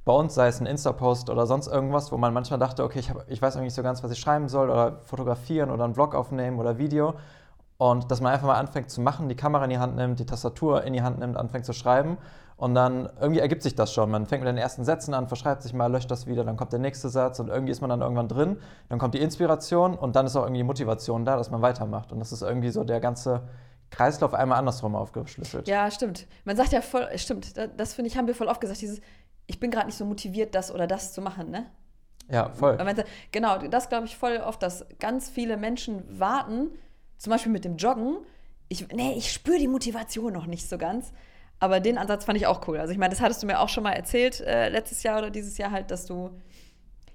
bei 0.06 0.14
uns, 0.14 0.34
sei 0.36 0.48
es 0.48 0.60
ein 0.60 0.66
Insta-Post 0.66 1.30
oder 1.30 1.46
sonst 1.48 1.68
irgendwas, 1.68 2.12
wo 2.12 2.18
man 2.18 2.34
manchmal 2.34 2.60
dachte, 2.60 2.84
okay, 2.84 3.00
ich, 3.00 3.10
hab, 3.10 3.30
ich 3.30 3.42
weiß 3.42 3.56
irgendwie 3.56 3.68
nicht 3.68 3.74
so 3.76 3.84
ganz, 3.84 4.04
was 4.04 4.12
ich 4.12 4.20
schreiben 4.20 4.50
soll 4.50 4.70
oder 4.70 5.00
fotografieren 5.04 5.72
oder 5.72 5.86
einen 5.86 5.94
Vlog 5.94 6.14
aufnehmen 6.16 6.60
oder 6.60 6.78
Video. 6.78 7.14
Und 7.78 8.12
dass 8.12 8.22
man 8.22 8.34
einfach 8.34 8.48
mal 8.48 8.56
anfängt 8.56 8.90
zu 8.92 9.02
machen, 9.02 9.30
die 9.30 9.36
Kamera 9.36 9.64
in 9.64 9.70
die 9.70 9.80
Hand 9.80 9.96
nimmt, 9.96 10.20
die 10.20 10.26
Tastatur 10.26 10.84
in 10.84 10.94
die 10.94 11.02
Hand 11.02 11.20
nimmt, 11.20 11.38
anfängt 11.38 11.66
zu 11.66 11.74
schreiben. 11.74 12.18
Und 12.56 12.76
dann 12.76 13.10
irgendwie 13.20 13.40
ergibt 13.40 13.64
sich 13.64 13.76
das 13.76 13.92
schon. 13.94 14.12
Man 14.12 14.26
fängt 14.26 14.44
mit 14.44 14.48
den 14.50 14.58
ersten 14.58 14.86
Sätzen 14.86 15.14
an, 15.14 15.28
verschreibt 15.28 15.64
sich 15.64 15.74
mal, 15.74 15.88
löscht 15.92 16.12
das 16.12 16.28
wieder, 16.28 16.44
dann 16.44 16.56
kommt 16.56 16.72
der 16.72 16.80
nächste 16.80 17.10
Satz 17.10 17.40
und 17.40 17.50
irgendwie 17.50 17.72
ist 17.72 17.82
man 17.82 17.90
dann 17.90 18.02
irgendwann 18.02 18.28
drin. 18.28 18.58
Dann 18.90 19.00
kommt 19.00 19.16
die 19.16 19.22
Inspiration 19.22 19.96
und 19.96 20.16
dann 20.16 20.28
ist 20.28 20.36
auch 20.36 20.44
irgendwie 20.44 20.60
die 20.60 20.64
Motivation 20.66 21.26
da, 21.26 21.36
dass 21.36 21.50
man 21.50 21.62
weitermacht. 21.62 22.12
Und 22.12 22.20
das 22.20 22.32
ist 22.32 22.42
irgendwie 22.42 22.70
so 22.70 22.84
der 22.84 23.00
ganze 23.00 23.42
Kreislauf 23.90 24.34
einmal 24.34 24.60
andersrum 24.60 24.96
aufgeschlüsselt. 24.96 25.68
Ja, 25.68 25.90
stimmt. 25.92 26.28
Man 26.46 26.56
sagt 26.56 26.72
ja 26.72 26.82
voll, 26.82 27.08
stimmt, 27.16 27.58
da- 27.58 27.68
das 27.68 27.94
finde 27.96 28.10
ich, 28.10 28.18
haben 28.18 28.28
wir 28.28 28.36
voll 28.36 28.48
oft 28.48 28.62
gesagt, 28.62 28.82
dieses, 28.82 29.02
ich 29.54 29.60
bin 29.60 29.72
gerade 29.72 29.86
nicht 29.86 29.98
so 29.98 30.06
motiviert, 30.06 30.56
das 30.56 30.74
oder 30.74 30.88
das 30.88 31.14
zu 31.14 31.22
machen, 31.22 31.52
ne? 31.52 31.68
Ja, 32.30 32.50
voll. 32.50 32.78
Genau, 33.32 33.60
das 33.60 33.90
glaube 33.90 34.08
ich 34.08 34.18
voll 34.18 34.38
oft, 34.38 34.64
dass 34.64 34.86
ganz 35.00 35.30
viele 35.30 35.58
Menschen 35.58 36.04
warten, 36.20 36.72
zum 37.18 37.32
Beispiel 37.32 37.52
mit 37.52 37.64
dem 37.64 37.78
Joggen. 37.78 38.18
Ich, 38.68 38.88
nee, 38.90 39.14
ich 39.16 39.32
spüre 39.32 39.60
die 39.60 39.68
Motivation 39.68 40.34
noch 40.34 40.48
nicht 40.48 40.68
so 40.68 40.78
ganz. 40.78 41.14
Aber 41.60 41.80
den 41.80 41.98
Ansatz 41.98 42.26
fand 42.26 42.38
ich 42.38 42.48
auch 42.48 42.68
cool. 42.68 42.80
Also 42.80 42.92
ich 42.92 42.98
meine, 42.98 43.12
das 43.12 43.22
hattest 43.22 43.44
du 43.44 43.48
mir 43.48 43.60
auch 43.60 43.70
schon 43.70 43.84
mal 43.84 43.92
erzählt, 43.92 44.42
äh, 44.42 44.70
letztes 44.70 45.04
Jahr 45.04 45.20
oder 45.20 45.30
dieses 45.30 45.58
Jahr 45.58 45.72
halt, 45.72 45.92
dass 45.92 46.06
du, 46.06 46.32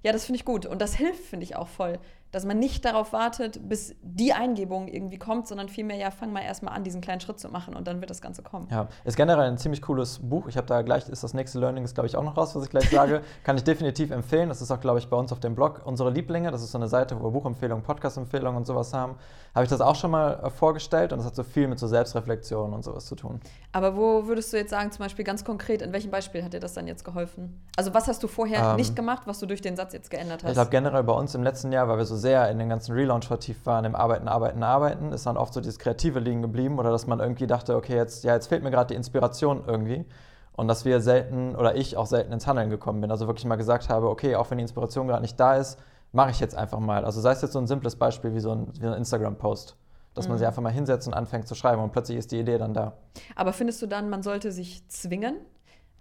ja, 0.02 0.12
das 0.12 0.25
finde 0.25 0.38
ich 0.38 0.44
gut. 0.44 0.64
Und 0.64 0.81
das 0.81 0.94
hilft, 0.94 1.25
finde 1.25 1.44
ich 1.44 1.56
auch 1.56 1.69
voll, 1.69 1.99
dass 2.30 2.44
man 2.44 2.58
nicht 2.58 2.84
darauf 2.84 3.12
wartet, 3.12 3.69
bis 3.69 3.94
die 4.02 4.32
Eingebung 4.32 4.88
irgendwie 4.88 5.19
kommt, 5.19 5.48
sondern 5.48 5.69
vielmehr, 5.69 5.96
ja, 5.96 6.10
fang 6.10 6.32
mal 6.32 6.42
erstmal 6.42 6.75
an, 6.75 6.84
diesen 6.84 7.00
kleinen 7.00 7.20
Schritt 7.20 7.40
zu 7.40 7.48
machen 7.48 7.75
und 7.75 7.86
dann 7.88 8.00
wird 8.00 8.10
das 8.10 8.20
Ganze 8.20 8.42
kommen. 8.42 8.69
Ja, 8.70 8.88
ist 9.04 9.16
generell 9.16 9.48
ein 9.48 9.58
ziemlich 9.58 9.82
cooles 9.82 10.19
Buch. 10.19 10.46
Ich 10.48 10.56
habe 10.56 10.66
da 10.66 10.82
gleich, 10.82 11.08
ist 11.08 11.22
das 11.22 11.34
nächste 11.34 11.58
Learning, 11.58 11.84
ist 11.84 11.94
glaube 11.94 12.06
ich 12.06 12.16
auch 12.16 12.22
noch 12.22 12.36
raus, 12.36 12.54
was 12.54 12.64
ich 12.64 12.70
gleich 12.70 12.90
sage. 12.90 13.22
Kann 13.44 13.56
ich 13.56 13.64
definitiv 13.64 14.10
empfehlen. 14.10 14.48
Das 14.48 14.60
ist 14.60 14.70
auch, 14.70 14.80
glaube 14.80 14.98
ich, 14.98 15.08
bei 15.08 15.16
uns 15.16 15.32
auf 15.32 15.40
dem 15.40 15.54
Blog 15.54 15.82
unsere 15.84 16.10
Lieblinge. 16.10 16.50
Das 16.50 16.62
ist 16.62 16.72
so 16.72 16.78
eine 16.78 16.88
Seite, 16.88 17.19
wo 17.19 17.25
wir 17.25 17.30
Buchempfehlungen, 17.30 17.82
Podcast-Empfehlungen 17.82 18.58
und 18.58 18.66
sowas 18.66 18.92
haben. 18.92 19.16
Habe 19.58 19.64
ich 19.64 19.70
das 19.70 19.81
auch 19.81 19.96
schon 19.96 20.12
mal 20.12 20.38
äh, 20.40 20.50
vorgestellt 20.50 21.12
und 21.12 21.19
das 21.19 21.26
hat 21.26 21.34
so 21.34 21.43
viel 21.43 21.66
mit 21.66 21.81
so 21.81 21.88
Selbstreflexion 21.88 22.72
und 22.72 22.84
sowas 22.84 23.06
zu 23.06 23.16
tun. 23.16 23.40
Aber 23.72 23.96
wo 23.96 24.28
würdest 24.28 24.52
du 24.52 24.56
jetzt 24.56 24.70
sagen, 24.70 24.93
zum 24.93 25.05
Beispiel 25.05 25.25
ganz 25.25 25.44
konkret, 25.44 25.82
in 25.82 25.93
welchem 25.93 26.12
Beispiel 26.12 26.44
hat 26.44 26.52
dir 26.52 26.60
das 26.60 26.75
dann 26.75 26.87
jetzt 26.87 27.05
geholfen? 27.05 27.60
Also 27.76 27.93
was 27.93 28.06
hast 28.06 28.22
du 28.22 28.28
vorher 28.28 28.70
Ähm, 28.70 28.76
nicht 28.76 28.94
gemacht, 28.94 29.22
was 29.25 29.40
du 29.40 29.46
durch 29.46 29.60
den 29.60 29.75
Satz 29.75 29.93
jetzt 29.94 30.12
geändert 30.12 30.44
hast? 30.44 30.50
Ich 30.50 30.55
glaube 30.55 30.70
generell 30.70 31.02
bei 31.02 31.12
uns 31.12 31.34
im 31.34 31.43
letzten 31.43 31.72
Jahr, 31.72 31.88
weil 31.88 31.99
wir 31.99 32.05
so 32.05 32.14
sehr 32.14 32.49
in 32.50 32.60
den 32.60 32.69
ganzen 32.69 32.93
Relaunch 32.93 33.26
vertieft 33.26 33.66
waren, 33.66 33.84
im 33.84 33.96
Arbeiten, 33.96 34.28
Arbeiten, 34.28 34.62
Arbeiten, 34.62 35.10
ist 35.10 35.26
dann 35.26 35.37
oft 35.37 35.52
so 35.52 35.61
dieses 35.61 35.81
Kreative 35.81 36.20
liegen 36.20 36.40
geblieben 36.40 36.78
oder 36.78 36.93
dass 36.93 37.08
man 37.08 37.19
irgendwie 37.19 37.49
dachte, 37.49 37.75
okay, 37.75 37.96
jetzt, 37.96 38.22
ja, 38.22 38.34
jetzt 38.34 38.46
fehlt 38.46 38.62
mir 38.62 38.70
gerade 38.70 38.87
die 38.87 38.94
Inspiration 38.94 39.64
irgendwie. 39.66 40.04
Und 40.52 40.69
dass 40.69 40.84
wir 40.84 41.00
selten 41.00 41.56
oder 41.56 41.75
ich 41.75 41.96
auch 41.96 42.06
selten 42.06 42.32
ins 42.32 42.46
Handeln 42.46 42.70
gekommen 42.70 43.00
bin. 43.00 43.11
Also 43.11 43.26
wirklich 43.26 43.44
mal 43.44 43.56
gesagt 43.56 43.88
habe, 43.88 44.08
okay, 44.08 44.37
auch 44.37 44.50
wenn 44.50 44.58
die 44.58 44.62
Inspiration 44.62 45.08
gerade 45.08 45.22
nicht 45.22 45.38
da 45.38 45.56
ist, 45.56 45.78
mache 46.12 46.31
ich 46.31 46.40
jetzt 46.40 46.55
einfach 46.56 46.78
mal. 46.81 47.05
Also 47.05 47.20
sei 47.20 47.32
es 47.32 47.43
jetzt 47.43 47.52
so 47.52 47.58
ein 47.58 47.66
simples 47.66 47.96
Beispiel 47.96 48.34
wie 48.34 48.40
so 48.40 48.52
ein, 48.52 48.69
wie 48.81 48.87
ein 48.87 48.94
Instagram-Post. 48.94 49.76
Dass 50.14 50.26
man 50.26 50.34
Mhm. 50.34 50.38
sich 50.38 50.46
einfach 50.49 50.62
mal 50.62 50.72
hinsetzt 50.72 51.06
und 51.06 51.14
anfängt 51.14 51.46
zu 51.46 51.55
schreiben 51.55 51.81
und 51.82 51.93
plötzlich 51.93 52.19
ist 52.19 52.32
die 52.32 52.40
Idee 52.40 52.58
dann 52.58 52.75
da. 52.75 52.94
Aber 53.37 53.52
findest 53.52 53.81
du 53.82 53.87
dann, 53.87 54.10
man 54.10 54.22
sollte 54.22 54.50
sich 54.50 54.87
zwingen? 54.88 55.37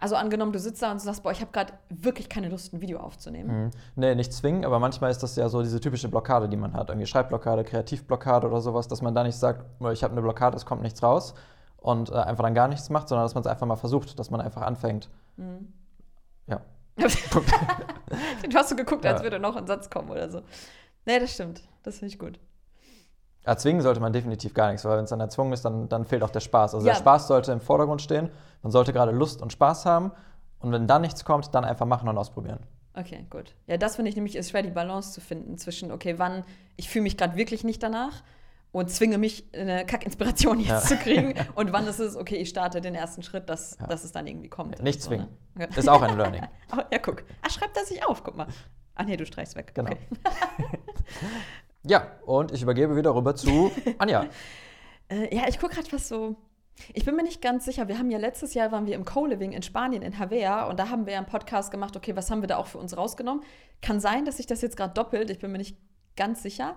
Also 0.00 0.14
angenommen, 0.16 0.52
du 0.52 0.58
sitzt 0.58 0.80
da 0.82 0.90
und 0.92 1.00
sagst, 1.00 1.22
boah, 1.24 1.30
ich 1.32 1.40
habe 1.40 1.50
gerade 1.52 1.72
wirklich 1.90 2.28
keine 2.28 2.48
Lust, 2.48 2.72
ein 2.72 2.80
Video 2.80 2.98
aufzunehmen. 3.00 3.64
Mhm. 3.64 3.70
Nee, 3.96 4.14
nicht 4.14 4.32
zwingen, 4.32 4.64
aber 4.64 4.78
manchmal 4.78 5.10
ist 5.10 5.22
das 5.22 5.36
ja 5.36 5.48
so 5.48 5.60
diese 5.62 5.80
typische 5.80 6.08
Blockade, 6.08 6.48
die 6.48 6.56
man 6.56 6.72
hat. 6.72 6.88
Irgendwie 6.88 7.06
Schreibblockade, 7.06 7.64
Kreativblockade 7.64 8.46
oder 8.48 8.60
sowas, 8.60 8.88
dass 8.88 9.02
man 9.02 9.14
da 9.14 9.22
nicht 9.24 9.36
sagt, 9.36 9.64
"Oh, 9.80 9.88
ich 9.90 10.02
habe 10.04 10.12
eine 10.12 10.22
Blockade, 10.22 10.56
es 10.56 10.64
kommt 10.66 10.82
nichts 10.82 11.02
raus 11.02 11.34
und 11.76 12.10
äh, 12.10 12.14
einfach 12.14 12.44
dann 12.44 12.54
gar 12.54 12.68
nichts 12.68 12.90
macht, 12.90 13.08
sondern 13.08 13.24
dass 13.24 13.34
man 13.34 13.42
es 13.42 13.46
einfach 13.48 13.66
mal 13.66 13.76
versucht, 13.76 14.18
dass 14.18 14.30
man 14.30 14.40
einfach 14.40 14.62
anfängt. 14.62 15.10
Mhm. 15.36 15.72
Du 16.98 18.54
hast 18.56 18.68
so 18.70 18.76
geguckt, 18.76 19.04
als 19.06 19.20
Ja. 19.20 19.24
würde 19.24 19.38
noch 19.38 19.56
ein 19.56 19.66
Satz 19.66 19.88
kommen 19.90 20.10
oder 20.10 20.28
so. 20.30 20.42
Nee, 21.06 21.18
das 21.18 21.32
stimmt. 21.32 21.62
Das 21.82 21.98
finde 21.98 22.12
ich 22.12 22.18
gut. 22.18 22.38
Erzwingen 23.44 23.80
sollte 23.80 24.00
man 24.00 24.12
definitiv 24.12 24.52
gar 24.52 24.68
nichts, 24.70 24.84
weil 24.84 24.98
wenn 24.98 25.04
es 25.04 25.10
dann 25.10 25.20
erzwungen 25.20 25.52
ist, 25.52 25.64
dann, 25.64 25.88
dann 25.88 26.04
fehlt 26.04 26.22
auch 26.22 26.30
der 26.30 26.40
Spaß. 26.40 26.74
Also 26.74 26.86
Ja. 26.86 26.92
der 26.92 27.00
Spaß 27.00 27.28
sollte 27.28 27.52
im 27.52 27.60
Vordergrund 27.60 28.02
stehen. 28.02 28.30
Man 28.62 28.72
sollte 28.72 28.92
gerade 28.92 29.12
Lust 29.12 29.40
und 29.40 29.52
Spaß 29.52 29.86
haben. 29.86 30.12
Und 30.58 30.72
wenn 30.72 30.86
dann 30.86 31.02
nichts 31.02 31.24
kommt, 31.24 31.54
dann 31.54 31.64
einfach 31.64 31.86
machen 31.86 32.08
und 32.08 32.18
ausprobieren. 32.18 32.58
Okay, 32.94 33.24
gut. 33.30 33.54
Ja, 33.68 33.76
das 33.76 33.94
finde 33.96 34.08
ich 34.10 34.16
nämlich 34.16 34.34
ist 34.34 34.50
schwer, 34.50 34.62
die 34.62 34.70
Balance 34.70 35.12
zu 35.12 35.20
finden 35.20 35.56
zwischen, 35.56 35.92
okay, 35.92 36.18
wann 36.18 36.44
ich 36.76 36.90
fühle 36.90 37.04
mich 37.04 37.16
gerade 37.16 37.36
wirklich 37.36 37.62
nicht 37.62 37.80
danach 37.82 38.22
und 38.72 38.90
zwinge 38.90 39.18
mich, 39.18 39.44
eine 39.54 39.86
Kackinspiration 39.86 40.60
jetzt 40.60 40.68
Ja. 40.68 40.80
zu 40.80 40.96
kriegen 40.96 41.34
und 41.54 41.72
wann 41.72 41.86
ist 41.86 41.98
es, 41.98 42.16
okay, 42.16 42.36
ich 42.36 42.48
starte 42.50 42.80
den 42.80 42.94
ersten 42.94 43.22
Schritt, 43.22 43.48
dass, 43.48 43.76
Ja. 43.80 43.86
dass 43.86 44.04
es 44.04 44.12
dann 44.12 44.26
irgendwie 44.26 44.48
kommt. 44.48 44.82
Nicht 44.82 45.00
So, 45.02 45.08
zwingen. 45.08 45.28
ne? 45.54 45.68
Ist 45.76 45.88
auch 45.88 46.02
ein 46.02 46.16
Learning. 46.16 46.42
Oh, 46.76 46.80
ja, 46.92 46.98
guck. 46.98 47.24
Ah, 47.42 47.48
schreib 47.50 47.72
das 47.74 47.88
sich 47.88 48.04
auf, 48.06 48.22
guck 48.22 48.36
mal. 48.36 48.46
Ah, 48.94 49.04
nee, 49.04 49.16
du 49.16 49.24
streichst 49.24 49.56
weg. 49.56 49.72
Genau. 49.74 49.90
Okay. 49.92 50.06
Ja, 51.84 52.08
und 52.26 52.52
ich 52.52 52.62
übergebe 52.62 52.96
wieder 52.96 53.14
rüber 53.14 53.34
zu 53.34 53.70
Anja. 53.98 54.26
Äh, 55.08 55.34
ja, 55.34 55.44
ich 55.48 55.58
gucke 55.58 55.74
gerade 55.76 55.90
was 55.92 56.08
so. 56.08 56.36
Ich 56.92 57.04
bin 57.04 57.16
mir 57.16 57.22
nicht 57.22 57.40
ganz 57.40 57.64
sicher. 57.64 57.88
Wir 57.88 57.98
haben 57.98 58.10
ja 58.10 58.18
letztes 58.18 58.52
Jahr 58.54 58.70
waren 58.72 58.86
wir 58.86 58.94
im 58.94 59.04
Co-Living 59.04 59.52
in 59.52 59.62
Spanien 59.62 60.02
in 60.02 60.18
Havea 60.18 60.68
und 60.68 60.78
da 60.78 60.90
haben 60.90 61.06
wir 61.06 61.14
ja 61.14 61.18
einen 61.18 61.26
Podcast 61.28 61.70
gemacht. 61.70 61.96
Okay, 61.96 62.14
was 62.14 62.30
haben 62.30 62.42
wir 62.42 62.46
da 62.46 62.56
auch 62.56 62.66
für 62.66 62.78
uns 62.78 62.96
rausgenommen? 62.96 63.42
Kann 63.80 64.00
sein, 64.00 64.24
dass 64.24 64.36
sich 64.36 64.46
das 64.46 64.60
jetzt 64.60 64.76
gerade 64.76 64.92
doppelt. 64.94 65.30
Ich 65.30 65.38
bin 65.38 65.50
mir 65.50 65.58
nicht 65.58 65.76
ganz 66.16 66.42
sicher. 66.42 66.76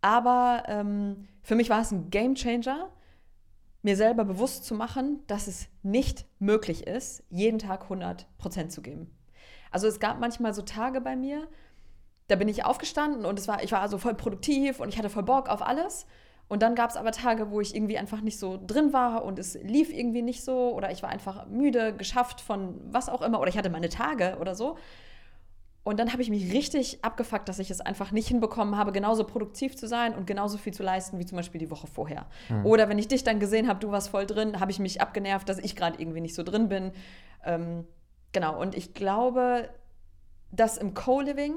Aber 0.00 0.64
ähm, 0.66 1.28
für 1.42 1.54
mich 1.54 1.70
war 1.70 1.80
es 1.80 1.90
ein 1.90 2.10
Game 2.10 2.34
Changer, 2.34 2.90
mir 3.82 3.96
selber 3.96 4.24
bewusst 4.24 4.64
zu 4.64 4.74
machen, 4.74 5.22
dass 5.26 5.46
es 5.46 5.68
nicht 5.82 6.26
möglich 6.38 6.86
ist, 6.86 7.24
jeden 7.30 7.58
Tag 7.58 7.84
100 7.84 8.26
Prozent 8.38 8.72
zu 8.72 8.82
geben. 8.82 9.10
Also 9.70 9.86
es 9.86 10.00
gab 10.00 10.18
manchmal 10.18 10.54
so 10.54 10.62
Tage 10.62 11.00
bei 11.00 11.16
mir, 11.16 11.48
da 12.28 12.36
bin 12.36 12.48
ich 12.48 12.64
aufgestanden 12.64 13.24
und 13.24 13.38
es 13.38 13.48
war, 13.48 13.62
ich 13.62 13.72
war 13.72 13.80
also 13.80 13.98
voll 13.98 14.14
produktiv 14.14 14.80
und 14.80 14.88
ich 14.88 14.98
hatte 14.98 15.10
voll 15.10 15.22
Bock 15.22 15.48
auf 15.48 15.62
alles. 15.62 16.06
Und 16.48 16.62
dann 16.62 16.74
gab 16.74 16.88
es 16.88 16.96
aber 16.96 17.12
Tage, 17.12 17.50
wo 17.50 17.60
ich 17.60 17.74
irgendwie 17.74 17.98
einfach 17.98 18.22
nicht 18.22 18.38
so 18.38 18.58
drin 18.66 18.94
war 18.94 19.22
und 19.24 19.38
es 19.38 19.54
lief 19.62 19.92
irgendwie 19.92 20.22
nicht 20.22 20.42
so 20.42 20.72
oder 20.72 20.90
ich 20.90 21.02
war 21.02 21.10
einfach 21.10 21.46
müde, 21.46 21.94
geschafft 21.94 22.40
von 22.40 22.80
was 22.90 23.10
auch 23.10 23.20
immer 23.20 23.38
oder 23.40 23.50
ich 23.50 23.58
hatte 23.58 23.68
meine 23.70 23.90
Tage 23.90 24.38
oder 24.40 24.54
so. 24.54 24.76
Und 25.88 25.98
dann 25.98 26.12
habe 26.12 26.20
ich 26.20 26.28
mich 26.28 26.52
richtig 26.52 27.02
abgefuckt, 27.02 27.48
dass 27.48 27.58
ich 27.58 27.70
es 27.70 27.80
einfach 27.80 28.12
nicht 28.12 28.28
hinbekommen 28.28 28.76
habe, 28.76 28.92
genauso 28.92 29.24
produktiv 29.24 29.74
zu 29.74 29.88
sein 29.88 30.14
und 30.14 30.26
genauso 30.26 30.58
viel 30.58 30.74
zu 30.74 30.82
leisten 30.82 31.18
wie 31.18 31.24
zum 31.24 31.36
Beispiel 31.36 31.58
die 31.58 31.70
Woche 31.70 31.86
vorher. 31.86 32.26
Mhm. 32.50 32.66
Oder 32.66 32.90
wenn 32.90 32.98
ich 32.98 33.08
dich 33.08 33.24
dann 33.24 33.40
gesehen 33.40 33.68
habe, 33.68 33.80
du 33.80 33.90
warst 33.90 34.10
voll 34.10 34.26
drin, 34.26 34.60
habe 34.60 34.70
ich 34.70 34.80
mich 34.80 35.00
abgenervt, 35.00 35.48
dass 35.48 35.56
ich 35.56 35.74
gerade 35.74 35.98
irgendwie 35.98 36.20
nicht 36.20 36.34
so 36.34 36.42
drin 36.42 36.68
bin. 36.68 36.92
Ähm, 37.42 37.86
genau, 38.32 38.60
und 38.60 38.76
ich 38.76 38.92
glaube, 38.92 39.70
dass 40.52 40.76
im 40.76 40.92
Co-Living 40.92 41.54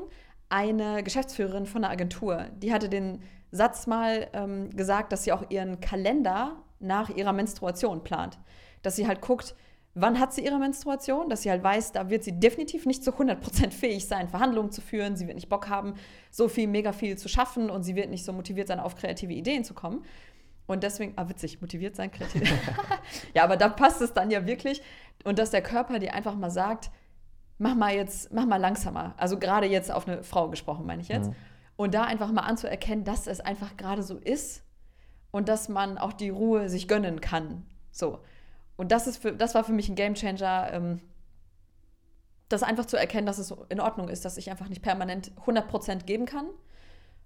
eine 0.47 1.03
Geschäftsführerin 1.03 1.65
von 1.65 1.83
einer 1.83 1.91
Agentur, 1.91 2.45
die 2.55 2.71
hatte 2.71 2.88
den 2.88 3.21
Satz 3.51 3.85
mal 3.85 4.29
ähm, 4.31 4.69
gesagt, 4.69 5.11
dass 5.11 5.25
sie 5.25 5.33
auch 5.33 5.43
ihren 5.50 5.81
Kalender 5.81 6.55
nach 6.79 7.09
ihrer 7.09 7.33
Menstruation 7.33 8.01
plant. 8.01 8.39
Dass 8.81 8.95
sie 8.95 9.09
halt 9.09 9.19
guckt, 9.19 9.55
wann 9.93 10.19
hat 10.19 10.33
sie 10.33 10.45
ihre 10.45 10.57
Menstruation, 10.57 11.29
dass 11.29 11.41
sie 11.41 11.51
halt 11.51 11.63
weiß, 11.63 11.91
da 11.91 12.10
wird 12.10 12.24
sie 12.24 12.39
definitiv 12.39 12.86
nicht 12.86 13.03
zu 13.03 13.12
100% 13.12 13.71
fähig 13.71 14.07
sein, 14.07 14.29
Verhandlungen 14.29 14.71
zu 14.71 14.81
führen, 14.81 15.15
sie 15.15 15.27
wird 15.27 15.36
nicht 15.36 15.50
Bock 15.50 15.69
haben, 15.69 15.95
so 16.29 16.48
viel, 16.48 16.67
mega 16.67 16.93
viel 16.93 17.17
zu 17.17 17.27
schaffen 17.27 17.69
und 17.69 17.83
sie 17.83 17.95
wird 17.95 18.10
nicht 18.10 18.24
so 18.24 18.33
motiviert 18.33 18.67
sein, 18.67 18.79
auf 18.79 18.95
kreative 18.95 19.33
Ideen 19.33 19.63
zu 19.63 19.74
kommen. 19.74 20.05
Und 20.67 20.83
deswegen, 20.83 21.13
ah, 21.17 21.27
witzig, 21.27 21.60
motiviert 21.60 21.95
sein, 21.95 22.12
kreativ. 22.12 22.43
ja, 23.33 23.43
aber 23.43 23.57
da 23.57 23.67
passt 23.67 24.01
es 24.01 24.13
dann 24.13 24.31
ja 24.31 24.45
wirklich. 24.45 24.81
Und 25.25 25.38
dass 25.38 25.51
der 25.51 25.62
Körper 25.62 26.00
dir 26.00 26.13
einfach 26.13 26.36
mal 26.36 26.51
sagt, 26.51 26.91
mach 27.57 27.75
mal 27.75 27.93
jetzt, 27.93 28.31
mach 28.31 28.45
mal 28.45 28.57
langsamer. 28.57 29.13
Also 29.17 29.38
gerade 29.38 29.67
jetzt 29.67 29.91
auf 29.91 30.07
eine 30.07 30.24
Frau 30.24 30.50
gesprochen, 30.50 30.86
meine 30.86 31.01
ich 31.01 31.10
jetzt. 31.10 31.29
Mhm. 31.29 31.36
Und 31.75 31.93
da 31.93 32.03
einfach 32.03 32.31
mal 32.31 32.41
anzuerkennen, 32.41 33.03
dass 33.03 33.27
es 33.27 33.41
einfach 33.41 33.75
gerade 33.75 34.03
so 34.03 34.17
ist 34.17 34.63
und 35.31 35.50
dass 35.50 35.67
man 35.67 35.98
auch 35.98 36.13
die 36.13 36.29
Ruhe 36.29 36.69
sich 36.69 36.88
gönnen 36.88 37.19
kann. 37.21 37.65
So. 37.91 38.19
Und 38.81 38.91
das, 38.91 39.05
ist 39.05 39.21
für, 39.21 39.31
das 39.31 39.53
war 39.53 39.63
für 39.63 39.73
mich 39.73 39.89
ein 39.89 39.95
Gamechanger, 39.95 40.73
ähm, 40.73 41.01
das 42.50 42.63
einfach 42.63 42.85
zu 42.85 42.97
erkennen, 42.97 43.27
dass 43.27 43.38
es 43.38 43.53
in 43.69 43.79
Ordnung 43.79 44.09
ist, 44.09 44.25
dass 44.25 44.38
ich 44.38 44.50
einfach 44.50 44.69
nicht 44.69 44.81
permanent 44.81 45.31
100% 45.45 46.05
geben 46.05 46.25
kann. 46.25 46.47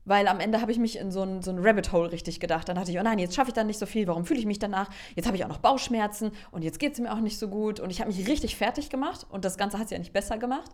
Weil 0.04 0.28
am 0.28 0.42
Ende 0.42 0.60
habe 0.60 0.74
ich 0.74 0.80
mich 0.80 1.00
in 1.00 1.12
so 1.12 1.22
ein, 1.24 1.42
so 1.42 1.52
ein 1.52 1.60
Rabbit 1.60 1.94
Hole 1.94 2.12
richtig 2.12 2.42
gedacht. 2.42 2.68
Dann 2.68 2.76
dachte 2.76 2.92
ich, 2.92 3.00
oh 3.00 3.04
nein, 3.04 3.20
jetzt 3.20 3.36
schaffe 3.36 3.52
ich 3.52 3.54
dann 3.54 3.68
nicht 3.68 3.80
so 3.80 3.86
viel. 3.86 4.06
Warum 4.06 4.26
fühle 4.26 4.42
ich 4.42 4.46
mich 4.46 4.60
danach? 4.60 4.90
Jetzt 5.16 5.28
habe 5.28 5.38
ich 5.38 5.46
auch 5.46 5.50
noch 5.50 5.60
Bauchschmerzen 5.60 6.34
und 6.52 6.62
jetzt 6.62 6.78
geht 6.78 6.92
es 6.92 7.00
mir 7.00 7.14
auch 7.14 7.22
nicht 7.22 7.40
so 7.40 7.48
gut. 7.48 7.80
Und 7.80 7.90
ich 7.90 8.02
habe 8.02 8.12
mich 8.12 8.28
richtig 8.28 8.58
fertig 8.58 8.90
gemacht 8.90 9.26
und 9.30 9.46
das 9.46 9.58
Ganze 9.58 9.78
hat 9.78 9.86
es 9.86 9.92
ja 9.92 9.98
nicht 9.98 10.12
besser 10.12 10.38
gemacht. 10.38 10.72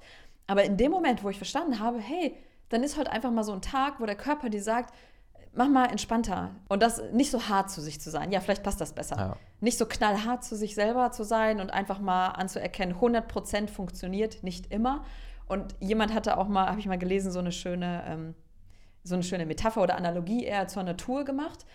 Aber 0.47 0.63
in 0.63 0.77
dem 0.77 0.89
Moment, 0.89 1.23
wo 1.23 1.29
ich 1.29 1.37
verstanden 1.37 1.79
habe, 1.79 1.99
hey, 1.99 2.35
dann 2.69 2.81
ist 2.81 2.97
halt 2.97 3.07
einfach 3.07 3.29
mal 3.29 3.43
so 3.43 3.51
ein 3.53 3.61
Tag, 3.61 3.99
wo 3.99 4.07
der 4.07 4.15
Körper 4.15 4.49
dir 4.49 4.63
sagt, 4.63 4.95
mach 5.53 5.67
mal 5.67 5.85
entspannter 5.85 6.51
und 6.69 6.81
das 6.81 7.01
nicht 7.11 7.31
so 7.31 7.49
hart 7.49 7.69
zu 7.69 7.81
sich 7.81 7.99
zu 7.99 8.09
sein. 8.09 8.31
Ja, 8.31 8.39
vielleicht 8.39 8.63
passt 8.63 8.79
das 8.79 8.93
besser. 8.93 9.17
Ja. 9.17 9.37
Nicht 9.59 9.77
so 9.77 9.85
knallhart 9.85 10.43
zu 10.43 10.55
sich 10.55 10.75
selber 10.75 11.11
zu 11.11 11.23
sein 11.23 11.59
und 11.59 11.71
einfach 11.71 11.99
mal 11.99 12.27
anzuerkennen, 12.29 12.95
100% 12.95 13.67
funktioniert 13.67 14.43
nicht 14.43 14.71
immer. 14.71 15.03
Und 15.47 15.75
jemand 15.81 16.13
hatte 16.13 16.37
auch 16.37 16.47
mal, 16.47 16.67
habe 16.67 16.79
ich 16.79 16.85
mal 16.85 16.97
gelesen, 16.97 17.31
so 17.31 17.39
eine 17.39 17.51
schöne, 17.51 18.03
ähm, 18.07 18.35
so 19.03 19.15
eine 19.15 19.23
schöne 19.23 19.45
Metapher 19.45 19.81
oder 19.81 19.97
Analogie 19.97 20.45
eher 20.45 20.67
zur 20.67 20.83
Natur 20.83 21.25
gemacht. 21.25 21.65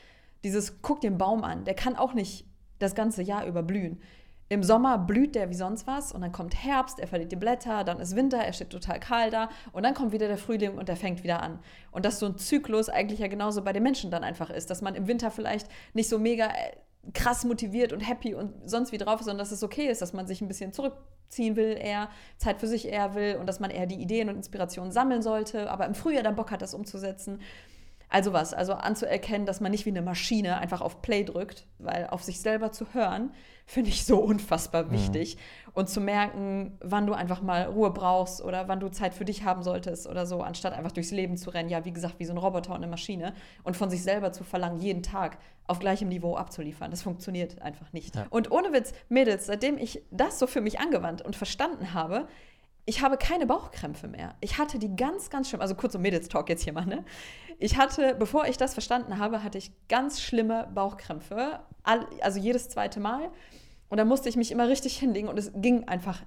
Dieses, 0.44 0.80
guck 0.80 1.00
den 1.00 1.18
Baum 1.18 1.44
an, 1.44 1.64
der 1.64 1.74
kann 1.74 1.96
auch 1.96 2.14
nicht 2.14 2.46
das 2.78 2.94
ganze 2.94 3.22
Jahr 3.22 3.46
über 3.46 3.62
blühen. 3.62 4.00
Im 4.48 4.62
Sommer 4.62 4.96
blüht 4.98 5.34
der 5.34 5.50
wie 5.50 5.54
sonst 5.54 5.86
was 5.88 6.12
und 6.12 6.20
dann 6.20 6.30
kommt 6.30 6.54
Herbst, 6.54 7.00
er 7.00 7.08
verliert 7.08 7.32
die 7.32 7.36
Blätter, 7.36 7.82
dann 7.82 7.98
ist 7.98 8.14
Winter, 8.14 8.38
er 8.38 8.52
steht 8.52 8.70
total 8.70 9.00
kalt 9.00 9.32
da 9.32 9.48
und 9.72 9.82
dann 9.82 9.94
kommt 9.94 10.12
wieder 10.12 10.28
der 10.28 10.38
Frühling 10.38 10.78
und 10.78 10.88
er 10.88 10.96
fängt 10.96 11.24
wieder 11.24 11.42
an. 11.42 11.58
Und 11.90 12.04
dass 12.04 12.20
so 12.20 12.26
ein 12.26 12.38
Zyklus 12.38 12.88
eigentlich 12.88 13.18
ja 13.18 13.26
genauso 13.26 13.62
bei 13.62 13.72
den 13.72 13.82
Menschen 13.82 14.10
dann 14.10 14.22
einfach 14.22 14.50
ist, 14.50 14.70
dass 14.70 14.82
man 14.82 14.94
im 14.94 15.08
Winter 15.08 15.32
vielleicht 15.32 15.68
nicht 15.94 16.08
so 16.08 16.20
mega 16.20 16.46
äh, 16.46 16.76
krass 17.12 17.44
motiviert 17.44 17.92
und 17.92 18.00
happy 18.00 18.34
und 18.34 18.52
sonst 18.68 18.92
wie 18.92 18.98
drauf 18.98 19.18
ist, 19.18 19.26
sondern 19.26 19.38
dass 19.38 19.50
es 19.50 19.64
okay 19.64 19.88
ist, 19.88 20.00
dass 20.00 20.12
man 20.12 20.28
sich 20.28 20.40
ein 20.40 20.48
bisschen 20.48 20.72
zurückziehen 20.72 21.56
will, 21.56 21.76
eher 21.76 22.08
Zeit 22.36 22.60
für 22.60 22.68
sich 22.68 22.86
eher 22.86 23.16
will 23.16 23.36
und 23.40 23.46
dass 23.46 23.58
man 23.58 23.70
eher 23.70 23.86
die 23.86 24.00
Ideen 24.00 24.28
und 24.28 24.36
Inspirationen 24.36 24.92
sammeln 24.92 25.22
sollte, 25.22 25.70
aber 25.70 25.86
im 25.86 25.94
Frühjahr 25.94 26.22
dann 26.22 26.36
Bock 26.36 26.52
hat, 26.52 26.62
das 26.62 26.72
umzusetzen. 26.72 27.40
Also 28.16 28.32
was, 28.32 28.54
also 28.54 28.72
anzuerkennen, 28.72 29.44
dass 29.44 29.60
man 29.60 29.70
nicht 29.70 29.84
wie 29.84 29.90
eine 29.90 30.00
Maschine 30.00 30.56
einfach 30.56 30.80
auf 30.80 31.02
Play 31.02 31.22
drückt, 31.22 31.66
weil 31.78 32.06
auf 32.06 32.22
sich 32.22 32.40
selber 32.40 32.72
zu 32.72 32.94
hören, 32.94 33.30
finde 33.66 33.90
ich 33.90 34.06
so 34.06 34.16
unfassbar 34.16 34.84
mhm. 34.84 34.92
wichtig. 34.92 35.36
Mhm. 35.36 35.70
Und 35.74 35.90
zu 35.90 36.00
merken, 36.00 36.78
wann 36.80 37.06
du 37.06 37.12
einfach 37.12 37.42
mal 37.42 37.64
Ruhe 37.64 37.90
brauchst 37.90 38.42
oder 38.42 38.68
wann 38.68 38.80
du 38.80 38.88
Zeit 38.88 39.12
für 39.12 39.26
dich 39.26 39.44
haben 39.44 39.62
solltest 39.62 40.06
oder 40.06 40.24
so, 40.24 40.40
anstatt 40.40 40.72
einfach 40.72 40.92
durchs 40.92 41.10
Leben 41.10 41.36
zu 41.36 41.50
rennen, 41.50 41.68
ja, 41.68 41.84
wie 41.84 41.92
gesagt, 41.92 42.14
wie 42.18 42.24
so 42.24 42.32
ein 42.32 42.38
Roboter 42.38 42.70
und 42.70 42.76
eine 42.76 42.86
Maschine 42.86 43.34
und 43.64 43.76
von 43.76 43.90
sich 43.90 44.02
selber 44.02 44.32
zu 44.32 44.44
verlangen, 44.44 44.78
jeden 44.78 45.02
Tag 45.02 45.36
auf 45.66 45.78
gleichem 45.78 46.08
Niveau 46.08 46.36
abzuliefern. 46.36 46.90
Das 46.90 47.02
funktioniert 47.02 47.60
einfach 47.60 47.92
nicht. 47.92 48.16
Ja. 48.16 48.24
Und 48.30 48.50
ohne 48.50 48.72
Witz, 48.72 48.94
Mädels, 49.10 49.44
seitdem 49.44 49.76
ich 49.76 50.00
das 50.10 50.38
so 50.38 50.46
für 50.46 50.62
mich 50.62 50.80
angewandt 50.80 51.20
und 51.20 51.36
verstanden 51.36 51.92
habe, 51.92 52.28
ich 52.86 53.02
habe 53.02 53.16
keine 53.18 53.46
Bauchkrämpfe 53.46 54.06
mehr. 54.06 54.36
Ich 54.40 54.58
hatte 54.58 54.78
die 54.78 54.94
ganz, 54.94 55.28
ganz 55.28 55.48
schlimm, 55.48 55.60
also 55.60 55.74
kurz 55.74 55.94
um 55.96 56.02
Mädels-Talk 56.02 56.48
jetzt 56.48 56.62
hier 56.62 56.72
mal, 56.72 56.86
ne? 56.86 57.04
Ich 57.58 57.76
hatte, 57.76 58.14
bevor 58.14 58.46
ich 58.46 58.56
das 58.56 58.74
verstanden 58.74 59.18
habe, 59.18 59.42
hatte 59.42 59.58
ich 59.58 59.72
ganz 59.88 60.20
schlimme 60.20 60.70
Bauchkrämpfe, 60.72 61.60
also 61.82 62.38
jedes 62.38 62.68
zweite 62.68 63.00
Mal. 63.00 63.30
Und 63.88 63.98
da 63.98 64.04
musste 64.04 64.28
ich 64.28 64.36
mich 64.36 64.52
immer 64.52 64.68
richtig 64.68 64.96
hinlegen 64.98 65.28
und 65.28 65.38
es 65.38 65.52
ging 65.54 65.88
einfach, 65.88 66.22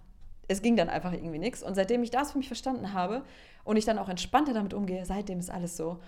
es 0.48 0.62
ging 0.62 0.76
dann 0.76 0.90
einfach 0.90 1.14
irgendwie 1.14 1.40
nichts. 1.40 1.64
Und 1.64 1.76
seitdem 1.76 2.04
ich 2.04 2.10
das 2.10 2.34
für 2.34 2.38
mich 2.38 2.48
verstanden 2.48 2.94
habe 2.94 3.24
und 3.64 3.78
ich 3.78 3.86
dann 3.86 3.98
auch 3.98 4.10
entspannter 4.10 4.54
damit 4.54 4.74
umgehe, 4.74 5.06
seitdem 5.06 5.40
ist 5.40 5.52
alles 5.52 5.78
so 5.78 6.00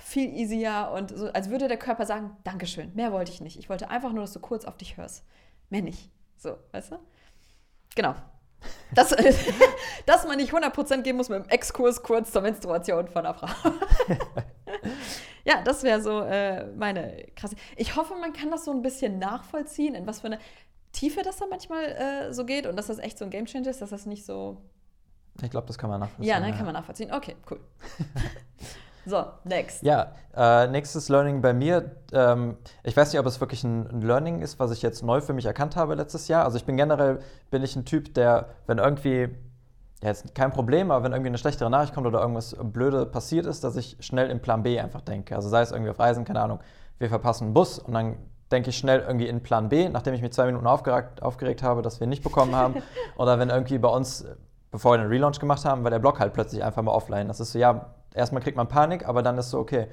viel 0.00 0.34
easier 0.34 0.90
und 0.94 1.16
so, 1.16 1.28
als 1.32 1.48
würde 1.48 1.68
der 1.68 1.76
Körper 1.78 2.04
sagen, 2.04 2.36
Dankeschön, 2.44 2.94
mehr 2.94 3.12
wollte 3.12 3.32
ich 3.32 3.40
nicht. 3.40 3.58
Ich 3.58 3.68
wollte 3.70 3.88
einfach 3.88 4.12
nur, 4.12 4.22
dass 4.22 4.32
du 4.32 4.40
kurz 4.40 4.64
auf 4.64 4.76
dich 4.76 4.96
hörst. 4.96 5.24
Mehr 5.70 5.82
nicht. 5.82 6.10
So, 6.36 6.56
weißt 6.72 6.92
du? 6.92 6.98
Genau, 7.94 8.14
dass, 8.94 9.14
dass 10.06 10.26
man 10.26 10.36
nicht 10.36 10.52
100% 10.52 11.02
geben 11.02 11.18
muss 11.18 11.28
mit 11.28 11.44
dem 11.44 11.48
Exkurs 11.48 12.02
kurz 12.02 12.32
zur 12.32 12.42
Menstruation 12.42 13.08
von 13.08 13.26
einer 13.26 13.34
Frau. 13.34 13.48
ja, 15.44 15.62
das 15.62 15.82
wäre 15.82 16.00
so 16.00 16.20
äh, 16.20 16.66
meine 16.76 17.26
krasse. 17.34 17.56
Ich 17.76 17.96
hoffe, 17.96 18.14
man 18.14 18.32
kann 18.32 18.50
das 18.50 18.64
so 18.64 18.70
ein 18.70 18.82
bisschen 18.82 19.18
nachvollziehen, 19.18 19.94
in 19.94 20.06
was 20.06 20.20
für 20.20 20.28
eine 20.28 20.38
Tiefe 20.92 21.22
das 21.22 21.36
da 21.36 21.46
manchmal 21.48 21.84
äh, 21.84 22.32
so 22.32 22.44
geht 22.44 22.66
und 22.66 22.76
dass 22.76 22.86
das 22.86 22.98
echt 22.98 23.18
so 23.18 23.24
ein 23.24 23.30
Gamechanger 23.30 23.68
ist, 23.68 23.82
dass 23.82 23.90
das 23.90 24.06
nicht 24.06 24.24
so. 24.24 24.62
Ich 25.42 25.50
glaube, 25.50 25.66
das 25.66 25.76
kann 25.76 25.90
man 25.90 26.00
nachvollziehen. 26.00 26.28
Ja, 26.28 26.40
ne, 26.40 26.48
ja. 26.48 26.56
kann 26.56 26.64
man 26.64 26.72
nachvollziehen. 26.72 27.12
Okay, 27.12 27.36
cool. 27.50 27.60
So, 29.06 29.24
next. 29.44 29.84
Ja, 29.84 30.12
äh, 30.36 30.66
nächstes 30.66 31.08
Learning 31.08 31.40
bei 31.40 31.54
mir. 31.54 31.92
Ähm, 32.12 32.56
ich 32.82 32.96
weiß 32.96 33.12
nicht, 33.12 33.20
ob 33.20 33.26
es 33.26 33.40
wirklich 33.40 33.62
ein, 33.62 33.88
ein, 33.88 34.02
Learning 34.02 34.42
ist, 34.42 34.58
was 34.58 34.72
ich 34.72 34.82
jetzt 34.82 35.04
neu 35.04 35.20
für 35.20 35.32
mich 35.32 35.46
erkannt 35.46 35.76
habe 35.76 35.94
letztes 35.94 36.26
Jahr. 36.26 36.44
Also 36.44 36.56
ich 36.56 36.64
bin 36.64 36.76
generell, 36.76 37.20
bin 37.50 37.62
ich 37.62 37.76
ein 37.76 37.84
Typ, 37.84 38.14
der, 38.14 38.48
wenn 38.66 38.78
irgendwie, 38.78 39.28
ja 40.02 40.08
jetzt 40.08 40.34
kein 40.34 40.52
Problem, 40.52 40.90
aber 40.90 41.04
wenn 41.04 41.12
irgendwie 41.12 41.28
eine 41.28 41.38
schlechtere 41.38 41.70
Nachricht 41.70 41.94
kommt 41.94 42.08
oder 42.08 42.20
irgendwas 42.20 42.56
Blöde 42.60 43.06
passiert 43.06 43.46
ist, 43.46 43.62
dass 43.62 43.76
ich 43.76 43.96
schnell 44.00 44.28
in 44.28 44.42
Plan 44.42 44.64
B 44.64 44.80
einfach 44.80 45.02
denke. 45.02 45.36
Also 45.36 45.48
sei 45.48 45.62
es 45.62 45.70
irgendwie 45.70 45.90
auf 45.90 46.00
Reisen, 46.00 46.24
keine 46.24 46.40
Ahnung, 46.40 46.58
wir 46.98 47.08
verpassen 47.08 47.44
einen 47.44 47.54
Bus 47.54 47.78
und 47.78 47.94
dann 47.94 48.16
denke 48.50 48.70
ich 48.70 48.76
schnell 48.76 49.00
irgendwie 49.00 49.28
in 49.28 49.40
Plan 49.40 49.68
B, 49.68 49.88
nachdem 49.88 50.14
ich 50.14 50.22
mich 50.22 50.32
zwei 50.32 50.46
Minuten 50.46 50.66
aufgeregt, 50.66 51.22
aufgeregt 51.22 51.62
habe, 51.62 51.82
dass 51.82 52.00
wir 52.00 52.08
ihn 52.08 52.10
nicht 52.10 52.24
bekommen 52.24 52.56
haben. 52.56 52.82
oder 53.16 53.38
wenn 53.38 53.50
irgendwie 53.50 53.78
bei 53.78 53.88
uns, 53.88 54.24
bevor 54.72 54.94
wir 54.94 54.98
den 54.98 55.08
Relaunch 55.08 55.38
gemacht 55.38 55.64
haben, 55.64 55.84
war 55.84 55.92
der 55.92 56.00
Blog 56.00 56.18
halt 56.18 56.32
plötzlich 56.32 56.64
einfach 56.64 56.82
mal 56.82 56.92
offline. 56.92 57.28
Das 57.28 57.38
ist 57.38 57.52
so, 57.52 57.58
ja, 57.58 57.86
erstmal 58.16 58.42
kriegt 58.42 58.56
man 58.56 58.68
Panik, 58.68 59.08
aber 59.08 59.22
dann 59.22 59.38
ist 59.38 59.50
so, 59.50 59.58
okay, 59.58 59.86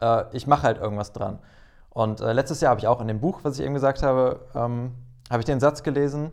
äh, 0.00 0.24
ich 0.32 0.46
mache 0.46 0.62
halt 0.62 0.78
irgendwas 0.78 1.12
dran. 1.12 1.38
Und 1.90 2.20
äh, 2.20 2.32
letztes 2.32 2.60
Jahr 2.60 2.70
habe 2.70 2.80
ich 2.80 2.86
auch 2.86 3.00
in 3.00 3.08
dem 3.08 3.20
Buch, 3.20 3.40
was 3.42 3.58
ich 3.58 3.64
eben 3.64 3.74
gesagt 3.74 4.02
habe, 4.02 4.40
ähm, 4.54 4.92
habe 5.30 5.40
ich 5.40 5.46
den 5.46 5.60
Satz 5.60 5.82
gelesen, 5.82 6.32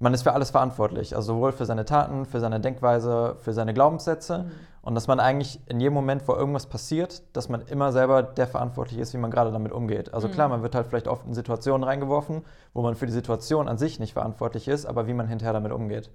man 0.00 0.12
ist 0.12 0.22
für 0.22 0.32
alles 0.32 0.50
verantwortlich, 0.50 1.14
also 1.14 1.34
sowohl 1.34 1.52
für 1.52 1.66
seine 1.66 1.84
Taten, 1.84 2.26
für 2.26 2.40
seine 2.40 2.60
Denkweise, 2.60 3.36
für 3.40 3.52
seine 3.52 3.72
Glaubenssätze 3.72 4.38
mhm. 4.38 4.50
und 4.82 4.94
dass 4.94 5.06
man 5.06 5.20
eigentlich 5.20 5.60
in 5.66 5.80
jedem 5.80 5.94
Moment, 5.94 6.26
wo 6.26 6.34
irgendwas 6.34 6.66
passiert, 6.66 7.22
dass 7.36 7.48
man 7.48 7.62
immer 7.62 7.92
selber 7.92 8.22
der 8.22 8.46
verantwortlich 8.46 8.98
ist, 8.98 9.14
wie 9.14 9.18
man 9.18 9.30
gerade 9.30 9.52
damit 9.52 9.72
umgeht. 9.72 10.12
Also 10.12 10.28
mhm. 10.28 10.32
klar, 10.32 10.48
man 10.48 10.62
wird 10.62 10.74
halt 10.74 10.88
vielleicht 10.88 11.08
oft 11.08 11.26
in 11.26 11.34
Situationen 11.34 11.84
reingeworfen, 11.84 12.42
wo 12.74 12.82
man 12.82 12.96
für 12.96 13.06
die 13.06 13.12
Situation 13.12 13.68
an 13.68 13.78
sich 13.78 13.98
nicht 13.98 14.12
verantwortlich 14.12 14.68
ist, 14.68 14.84
aber 14.84 15.06
wie 15.06 15.14
man 15.14 15.28
hinterher 15.28 15.54
damit 15.54 15.72
umgeht. 15.72 16.10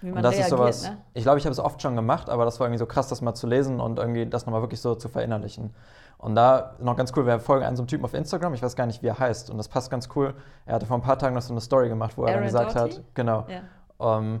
Wie 0.00 0.08
man 0.08 0.18
und 0.18 0.22
das 0.22 0.34
reagiert, 0.34 0.46
ist 0.46 0.58
sowas, 0.58 0.82
ne? 0.82 0.98
ich 1.14 1.22
glaube, 1.22 1.38
ich 1.38 1.44
habe 1.44 1.52
es 1.52 1.58
oft 1.58 1.80
schon 1.80 1.96
gemacht, 1.96 2.28
aber 2.28 2.44
das 2.44 2.60
war 2.60 2.66
irgendwie 2.66 2.78
so 2.78 2.86
krass, 2.86 3.08
das 3.08 3.22
mal 3.22 3.34
zu 3.34 3.46
lesen 3.46 3.80
und 3.80 3.98
irgendwie 3.98 4.26
das 4.26 4.46
nochmal 4.46 4.60
wirklich 4.60 4.80
so 4.80 4.94
zu 4.94 5.08
verinnerlichen. 5.08 5.74
Und 6.18 6.34
da 6.34 6.76
noch 6.80 6.96
ganz 6.96 7.12
cool, 7.16 7.26
wir 7.26 7.38
folgen 7.38 7.64
einem 7.64 7.76
so 7.76 7.82
einem 7.82 7.88
Typen 7.88 8.04
auf 8.04 8.14
Instagram, 8.14 8.54
ich 8.54 8.62
weiß 8.62 8.76
gar 8.76 8.86
nicht, 8.86 9.02
wie 9.02 9.08
er 9.08 9.18
heißt. 9.18 9.50
Und 9.50 9.58
das 9.58 9.68
passt 9.68 9.90
ganz 9.90 10.08
cool. 10.14 10.34
Er 10.64 10.76
hatte 10.76 10.86
vor 10.86 10.96
ein 10.96 11.02
paar 11.02 11.18
Tagen 11.18 11.34
noch 11.34 11.42
so 11.42 11.52
eine 11.52 11.60
Story 11.60 11.88
gemacht, 11.88 12.16
wo 12.16 12.22
Aaron 12.22 12.34
er 12.34 12.36
dann 12.36 12.46
gesagt 12.46 12.76
Doughty? 12.76 12.94
hat, 12.94 13.04
genau, 13.14 13.46
ja. 13.48 13.60
um, 13.98 14.24
ähm, 14.24 14.40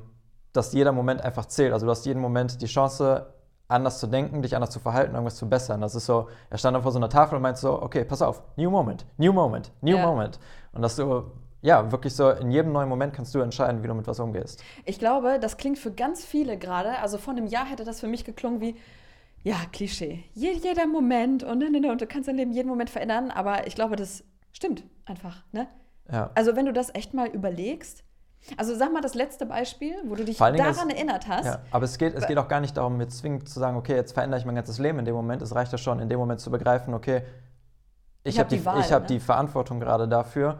dass 0.52 0.72
jeder 0.72 0.92
Moment 0.92 1.20
einfach 1.20 1.46
zählt. 1.46 1.72
Also 1.72 1.84
du 1.86 1.90
hast 1.90 2.06
jeden 2.06 2.20
Moment 2.20 2.62
die 2.62 2.66
Chance, 2.66 3.26
anders 3.68 3.98
zu 3.98 4.06
denken, 4.06 4.42
dich 4.42 4.54
anders 4.54 4.70
zu 4.70 4.78
verhalten, 4.78 5.14
irgendwas 5.14 5.36
zu 5.36 5.48
bessern. 5.48 5.80
Das 5.80 5.94
ist 5.94 6.06
so, 6.06 6.28
er 6.50 6.58
stand 6.58 6.74
dann 6.74 6.82
vor 6.82 6.92
so 6.92 6.98
einer 6.98 7.08
Tafel 7.08 7.36
und 7.36 7.42
meinte 7.42 7.60
so, 7.60 7.82
okay, 7.82 8.04
pass 8.04 8.22
auf, 8.22 8.42
new 8.56 8.70
moment, 8.70 9.06
new 9.16 9.32
moment, 9.32 9.72
new 9.80 9.96
ja. 9.96 10.06
moment. 10.06 10.38
Und 10.72 10.82
dass 10.82 10.96
du 10.96 11.24
ja, 11.64 11.90
wirklich 11.90 12.14
so 12.14 12.28
in 12.30 12.50
jedem 12.50 12.72
neuen 12.72 12.90
Moment 12.90 13.14
kannst 13.14 13.34
du 13.34 13.40
entscheiden, 13.40 13.82
wie 13.82 13.86
du 13.88 13.94
mit 13.94 14.06
was 14.06 14.20
umgehst. 14.20 14.62
Ich 14.84 14.98
glaube, 14.98 15.38
das 15.40 15.56
klingt 15.56 15.78
für 15.78 15.90
ganz 15.90 16.22
viele 16.22 16.58
gerade, 16.58 16.98
also 16.98 17.16
vor 17.16 17.32
einem 17.32 17.46
Jahr 17.46 17.64
hätte 17.64 17.84
das 17.84 18.00
für 18.00 18.06
mich 18.06 18.26
geklungen 18.26 18.60
wie, 18.60 18.76
ja, 19.42 19.56
Klischee. 19.72 20.24
Jeder 20.34 20.86
Moment 20.86 21.42
und, 21.42 21.64
und, 21.64 21.74
und, 21.74 21.86
und 21.86 22.00
du 22.02 22.06
kannst 22.06 22.28
dein 22.28 22.36
Leben 22.36 22.52
jeden 22.52 22.68
Moment 22.68 22.90
verändern, 22.90 23.30
aber 23.30 23.66
ich 23.66 23.74
glaube, 23.74 23.96
das 23.96 24.24
stimmt 24.52 24.84
einfach. 25.06 25.42
Ne? 25.52 25.66
Ja. 26.12 26.30
Also 26.34 26.54
wenn 26.54 26.66
du 26.66 26.72
das 26.74 26.94
echt 26.94 27.14
mal 27.14 27.28
überlegst, 27.28 28.04
also 28.58 28.74
sag 28.74 28.92
mal 28.92 29.00
das 29.00 29.14
letzte 29.14 29.46
Beispiel, 29.46 29.94
wo 30.04 30.16
du 30.16 30.24
dich 30.26 30.36
daran 30.36 30.54
ist- 30.70 30.94
erinnert 30.94 31.26
hast. 31.28 31.46
Ja, 31.46 31.60
aber 31.70 31.86
es 31.86 31.96
geht, 31.96 32.14
es 32.14 32.26
geht 32.26 32.36
auch 32.36 32.48
gar 32.48 32.60
nicht 32.60 32.76
darum, 32.76 33.00
jetzt 33.00 33.16
zwingend 33.16 33.48
zu 33.48 33.58
sagen, 33.58 33.78
okay, 33.78 33.94
jetzt 33.94 34.12
verändere 34.12 34.38
ich 34.38 34.44
mein 34.44 34.54
ganzes 34.54 34.78
Leben 34.78 34.98
in 34.98 35.06
dem 35.06 35.14
Moment. 35.14 35.40
Es 35.40 35.54
reicht 35.54 35.72
ja 35.72 35.78
schon, 35.78 35.98
in 35.98 36.10
dem 36.10 36.18
Moment 36.18 36.40
zu 36.40 36.50
begreifen, 36.50 36.92
okay, 36.92 37.22
ich, 38.22 38.34
Ich 38.34 38.38
habe 38.38 38.44
hab 38.44 38.48
die, 38.50 38.56
die 38.58 38.66
Wahl, 38.66 38.80
ich 38.80 38.92
hab 38.92 39.02
ne? 39.02 39.08
die 39.08 39.20
Verantwortung 39.20 39.80
gerade 39.80 40.06
dafür, 40.08 40.58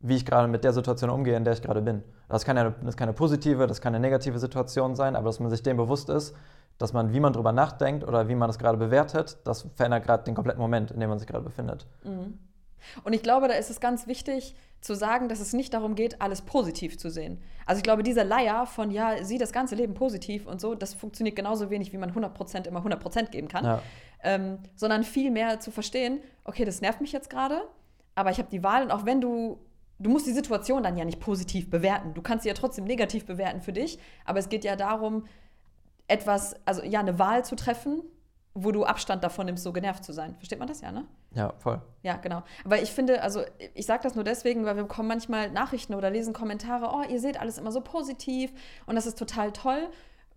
wie 0.00 0.16
ich 0.16 0.24
gerade 0.24 0.48
mit 0.48 0.64
der 0.64 0.72
Situation 0.72 1.10
umgehe, 1.10 1.36
in 1.36 1.44
der 1.44 1.54
ich 1.54 1.62
gerade 1.62 1.82
bin. 1.82 2.02
Das 2.28 2.44
kann, 2.44 2.56
ja, 2.56 2.74
das 2.82 2.96
kann 2.96 3.08
eine 3.08 3.14
positive, 3.14 3.66
das 3.66 3.80
kann 3.80 3.94
eine 3.94 4.00
negative 4.00 4.38
Situation 4.38 4.94
sein, 4.94 5.16
aber 5.16 5.26
dass 5.26 5.40
man 5.40 5.50
sich 5.50 5.62
dem 5.62 5.76
bewusst 5.76 6.08
ist, 6.08 6.34
dass 6.78 6.92
man, 6.92 7.12
wie 7.12 7.20
man 7.20 7.32
drüber 7.32 7.52
nachdenkt 7.52 8.04
oder 8.04 8.28
wie 8.28 8.34
man 8.34 8.48
das 8.48 8.58
gerade 8.58 8.78
bewertet, 8.78 9.38
das 9.44 9.66
verändert 9.74 10.04
gerade 10.04 10.24
den 10.24 10.34
kompletten 10.34 10.60
Moment, 10.60 10.92
in 10.92 11.00
dem 11.00 11.08
man 11.08 11.18
sich 11.18 11.26
gerade 11.26 11.44
befindet. 11.44 11.86
Und 13.02 13.12
ich 13.12 13.22
glaube, 13.22 13.48
da 13.48 13.54
ist 13.54 13.70
es 13.70 13.80
ganz 13.80 14.06
wichtig 14.06 14.54
zu 14.80 14.94
sagen, 14.94 15.28
dass 15.28 15.40
es 15.40 15.52
nicht 15.52 15.74
darum 15.74 15.96
geht, 15.96 16.22
alles 16.22 16.42
positiv 16.42 16.98
zu 16.98 17.10
sehen. 17.10 17.42
Also 17.66 17.78
ich 17.78 17.82
glaube, 17.82 18.04
dieser 18.04 18.24
Leier 18.24 18.66
von, 18.66 18.90
ja, 18.90 19.24
sieh 19.24 19.38
das 19.38 19.52
ganze 19.52 19.74
Leben 19.74 19.94
positiv 19.94 20.46
und 20.46 20.60
so, 20.60 20.76
das 20.76 20.94
funktioniert 20.94 21.34
genauso 21.34 21.70
wenig, 21.70 21.92
wie 21.92 21.98
man 21.98 22.12
100% 22.12 22.66
immer 22.68 22.80
100% 22.80 23.30
geben 23.30 23.48
kann. 23.48 23.64
Ja. 23.64 23.82
Ähm, 24.22 24.58
sondern 24.76 25.02
viel 25.04 25.30
mehr 25.30 25.60
zu 25.60 25.70
verstehen, 25.70 26.20
okay, 26.44 26.64
das 26.64 26.80
nervt 26.80 27.00
mich 27.00 27.12
jetzt 27.12 27.30
gerade, 27.30 27.62
aber 28.14 28.30
ich 28.30 28.38
habe 28.38 28.48
die 28.50 28.62
Wahl 28.62 28.82
und 28.82 28.90
auch 28.90 29.04
wenn 29.04 29.20
du, 29.20 29.58
du 29.98 30.10
musst 30.10 30.26
die 30.26 30.32
Situation 30.32 30.82
dann 30.82 30.96
ja 30.96 31.04
nicht 31.04 31.20
positiv 31.20 31.70
bewerten, 31.70 32.14
du 32.14 32.22
kannst 32.22 32.44
sie 32.44 32.48
ja 32.48 32.54
trotzdem 32.54 32.84
negativ 32.84 33.26
bewerten 33.26 33.60
für 33.60 33.72
dich, 33.72 33.98
aber 34.24 34.38
es 34.38 34.48
geht 34.48 34.64
ja 34.64 34.76
darum, 34.76 35.26
etwas, 36.06 36.56
also 36.64 36.82
ja, 36.82 37.00
eine 37.00 37.18
Wahl 37.18 37.44
zu 37.44 37.54
treffen, 37.56 38.02
wo 38.54 38.72
du 38.72 38.84
Abstand 38.84 39.22
davon 39.22 39.46
nimmst, 39.46 39.62
so 39.62 39.72
genervt 39.72 40.02
zu 40.02 40.12
sein. 40.12 40.34
Versteht 40.36 40.58
man 40.58 40.66
das 40.66 40.80
ja, 40.80 40.90
ne? 40.90 41.04
Ja, 41.34 41.52
voll. 41.58 41.80
Ja, 42.02 42.16
genau. 42.16 42.42
Aber 42.64 42.82
ich 42.82 42.90
finde, 42.90 43.22
also 43.22 43.42
ich 43.74 43.86
sage 43.86 44.02
das 44.02 44.14
nur 44.14 44.24
deswegen, 44.24 44.64
weil 44.64 44.74
wir 44.74 44.82
bekommen 44.82 45.08
manchmal 45.08 45.50
Nachrichten 45.50 45.94
oder 45.94 46.10
lesen 46.10 46.32
Kommentare, 46.32 46.90
oh, 46.92 47.02
ihr 47.08 47.20
seht 47.20 47.38
alles 47.38 47.58
immer 47.58 47.70
so 47.70 47.80
positiv 47.82 48.52
und 48.86 48.96
das 48.96 49.06
ist 49.06 49.18
total 49.18 49.52
toll, 49.52 49.88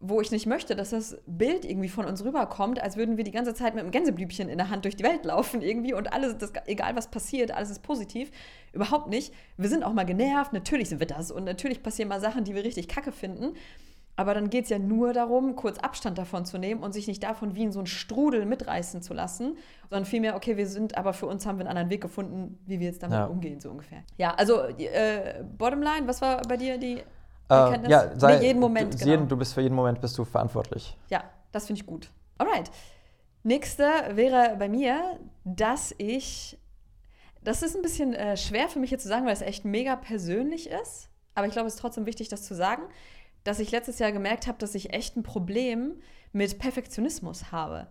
wo 0.02 0.20
ich 0.20 0.32
nicht 0.32 0.48
möchte, 0.48 0.76
dass 0.76 0.90
das 0.90 1.18
Bild 1.28 1.64
irgendwie 1.64 1.88
von 1.90 2.06
uns 2.06 2.26
rüberkommt, 2.26 2.82
als 2.82 2.98
würden 2.98 3.18
wir 3.18 3.24
die 3.24 3.32
ganze 3.32 3.54
Zeit 3.54 3.76
mit 3.76 3.84
einem 3.84 3.92
Gänseblümchen 3.92 4.50
in 4.50 4.58
der 4.58 4.70
Hand 4.70 4.86
durch 4.86 4.96
die 4.96 5.04
Welt 5.04 5.24
laufen 5.26 5.62
irgendwie 5.62 5.94
und 5.94 6.12
alles, 6.12 6.38
das, 6.38 6.52
egal 6.66 6.96
was 6.96 7.10
passiert, 7.12 7.52
alles 7.52 7.70
ist 7.70 7.84
positiv. 7.84 8.32
Überhaupt 8.74 9.10
nicht. 9.10 9.34
Wir 9.58 9.70
sind 9.70 9.84
auch 9.84 9.94
mal 9.94 10.06
genervt, 10.06 10.54
natürlich 10.54 10.90
sind 10.90 11.00
wir 11.00 11.08
das 11.08 11.30
und 11.32 11.44
natürlich 11.44 11.84
passieren 11.84 12.10
mal 12.10 12.20
Sachen, 12.20 12.44
die 12.44 12.56
wir 12.56 12.64
richtig 12.64 12.88
kacke 12.88 13.12
finden. 13.12 13.54
Aber 14.18 14.34
dann 14.34 14.50
geht 14.50 14.66
es 14.66 14.70
ja 14.70 14.78
nur 14.78 15.14
darum, 15.14 15.56
kurz 15.56 15.78
Abstand 15.80 16.18
davon 16.18 16.46
zu 16.46 16.58
nehmen 16.58 16.84
und 16.84 16.92
sich 16.92 17.08
nicht 17.08 17.24
davon 17.24 17.56
wie 17.56 17.64
in 17.64 17.72
so 17.72 17.80
einen 17.80 17.88
Strudel 17.88 18.46
mitreißen 18.46 19.02
zu 19.02 19.14
lassen, 19.14 19.58
sondern 19.90 20.06
vielmehr, 20.06 20.36
okay, 20.36 20.58
wir 20.58 20.68
sind, 20.68 20.98
aber 20.98 21.14
für 21.14 21.28
uns 21.28 21.46
haben 21.46 21.58
wir 21.58 21.62
einen 21.62 21.70
anderen 21.70 21.90
Weg 21.90 22.02
gefunden, 22.02 22.60
wie 22.66 22.80
wir 22.80 22.88
jetzt 22.88 23.02
damit 23.02 23.18
Ja. 23.18 23.26
umgehen, 23.26 23.60
so 23.62 23.72
ungefähr. 23.72 24.04
Ja, 24.18 24.34
also 24.34 24.64
äh, 24.64 25.44
Bottomline, 25.58 26.08
was 26.08 26.22
war 26.22 26.42
bei 26.42 26.58
dir 26.58 26.78
die 26.78 27.02
Äh, 27.52 27.56
Erkenntnis? 27.56 27.92
ja, 27.92 28.20
sei, 28.20 28.38
nee, 28.38 28.46
jeden 28.48 28.60
Moment, 28.60 28.94
du, 28.94 28.98
genau. 28.98 29.12
jeden, 29.12 29.28
du 29.28 29.38
bist 29.38 29.54
für 29.54 29.62
jeden 29.62 29.76
Moment 29.76 30.00
bist 30.02 30.18
du 30.18 30.26
verantwortlich. 30.26 30.98
Ja, 31.10 31.24
das 31.52 31.68
finde 31.68 31.82
ich 31.82 31.86
gut. 31.86 32.10
Alright. 32.38 32.72
Nächste 33.44 33.84
wäre 34.12 34.56
bei 34.58 34.70
mir, 34.70 35.20
dass 35.44 35.94
ich. 35.98 36.58
Das 37.44 37.64
ist 37.64 37.76
ein 37.76 37.82
bisschen 37.82 38.14
äh, 38.14 38.38
schwer 38.38 38.70
für 38.70 38.80
mich 38.80 38.92
jetzt 38.92 39.02
zu 39.02 39.10
sagen, 39.10 39.26
weil 39.26 39.34
es 39.34 39.42
echt 39.42 39.66
mega 39.66 39.96
persönlich 39.96 40.70
ist. 40.70 41.10
Aber 41.34 41.48
ich 41.48 41.54
glaube, 41.54 41.68
es 41.68 41.74
ist 41.74 41.80
trotzdem 41.80 42.06
wichtig, 42.06 42.30
das 42.30 42.44
zu 42.44 42.54
sagen, 42.54 42.84
dass 43.44 43.60
ich 43.60 43.72
letztes 43.72 43.98
Jahr 43.98 44.12
gemerkt 44.12 44.46
habe, 44.46 44.60
dass 44.60 44.76
ich 44.76 44.94
echt 44.94 45.18
ein 45.18 45.24
Problem 45.24 46.02
mit 46.32 46.60
Perfektionismus 46.60 47.52
habe. 47.52 47.88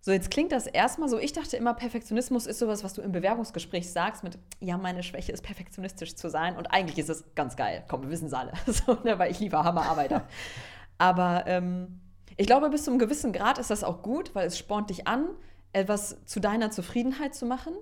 So, 0.00 0.12
jetzt 0.12 0.30
klingt 0.30 0.52
das 0.52 0.66
erstmal 0.66 1.08
so, 1.08 1.18
ich 1.18 1.32
dachte 1.32 1.56
immer, 1.56 1.74
Perfektionismus 1.74 2.46
ist 2.46 2.60
sowas, 2.60 2.84
was 2.84 2.94
du 2.94 3.02
im 3.02 3.12
Bewerbungsgespräch 3.12 3.90
sagst 3.90 4.22
mit, 4.22 4.38
ja, 4.60 4.78
meine 4.78 5.02
Schwäche 5.02 5.32
ist 5.32 5.42
perfektionistisch 5.42 6.14
zu 6.14 6.30
sein 6.30 6.56
und 6.56 6.66
eigentlich 6.66 6.98
ist 6.98 7.08
es 7.08 7.24
ganz 7.34 7.56
geil. 7.56 7.84
Komm, 7.88 8.02
wir 8.02 8.10
wissen 8.10 8.26
es 8.26 8.32
alle, 8.32 8.52
so, 8.66 8.96
ne, 9.04 9.18
weil 9.18 9.30
ich 9.30 9.40
lieber 9.40 9.64
Hammerarbeit 9.64 10.12
habe. 10.12 10.24
Aber 10.98 11.44
ähm, 11.46 12.00
ich 12.36 12.46
glaube, 12.46 12.70
bis 12.70 12.84
zu 12.84 12.90
einem 12.90 12.98
gewissen 12.98 13.32
Grad 13.32 13.58
ist 13.58 13.70
das 13.70 13.82
auch 13.82 14.02
gut, 14.02 14.34
weil 14.34 14.46
es 14.46 14.56
spornt 14.56 14.90
dich 14.90 15.06
an, 15.08 15.28
etwas 15.72 16.16
zu 16.24 16.40
deiner 16.40 16.70
Zufriedenheit 16.70 17.34
zu 17.34 17.46
machen. 17.46 17.74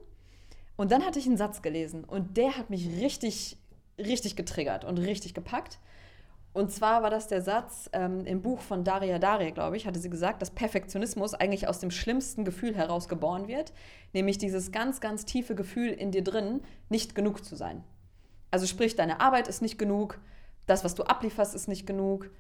Und 0.77 0.93
dann 0.93 1.05
hatte 1.05 1.19
ich 1.19 1.27
einen 1.27 1.37
Satz 1.37 1.63
gelesen 1.63 2.05
und 2.05 2.37
der 2.37 2.57
hat 2.57 2.71
mich 2.71 2.89
richtig, 3.01 3.59
richtig 3.99 4.37
getriggert 4.37 4.85
und 4.85 4.99
richtig 4.99 5.35
gepackt. 5.35 5.79
Und 6.57 6.73
zwar 6.73 7.03
war 7.03 7.11
das 7.11 7.29
der 7.29 7.43
Satz 7.43 7.91
ähm, 7.93 8.25
im 8.25 8.41
Buch 8.41 8.63
von 8.63 8.83
Daria 8.83 9.19
Daria, 9.19 9.51
glaube 9.51 9.77
ich, 9.77 9.87
hatte 9.87 9.99
sie 9.99 10.09
gesagt, 10.09 10.41
dass 10.41 10.49
Perfektionismus 10.49 11.35
eigentlich 11.35 11.69
aus 11.69 11.81
dem 11.81 11.91
schlimmsten 11.91 12.47
Gefühl 12.47 12.75
heraus 12.75 13.09
geboren 13.09 13.47
wird, 13.47 13.75
nämlich 14.15 14.39
dieses 14.39 14.73
ganz, 14.73 15.03
ganz 15.03 15.27
tiefe 15.27 15.55
Gefühl 15.55 15.91
in 15.91 16.13
dir 16.13 16.25
drin, 16.25 16.63
nicht 16.89 17.15
genug 17.15 17.45
zu 17.45 17.57
sein. 17.57 17.85
Also 18.51 18.67
sprich, 18.67 18.97
deine 18.97 19.21
Arbeit 19.21 19.49
ist 19.49 19.61
nicht 19.61 19.79
genug, 19.79 20.19
das, 20.65 20.83
was 20.83 20.95
du 20.95 21.03
ablieferst, 21.03 21.55
ist 21.55 21.69
nicht 21.69 21.87
genug. 21.87 22.31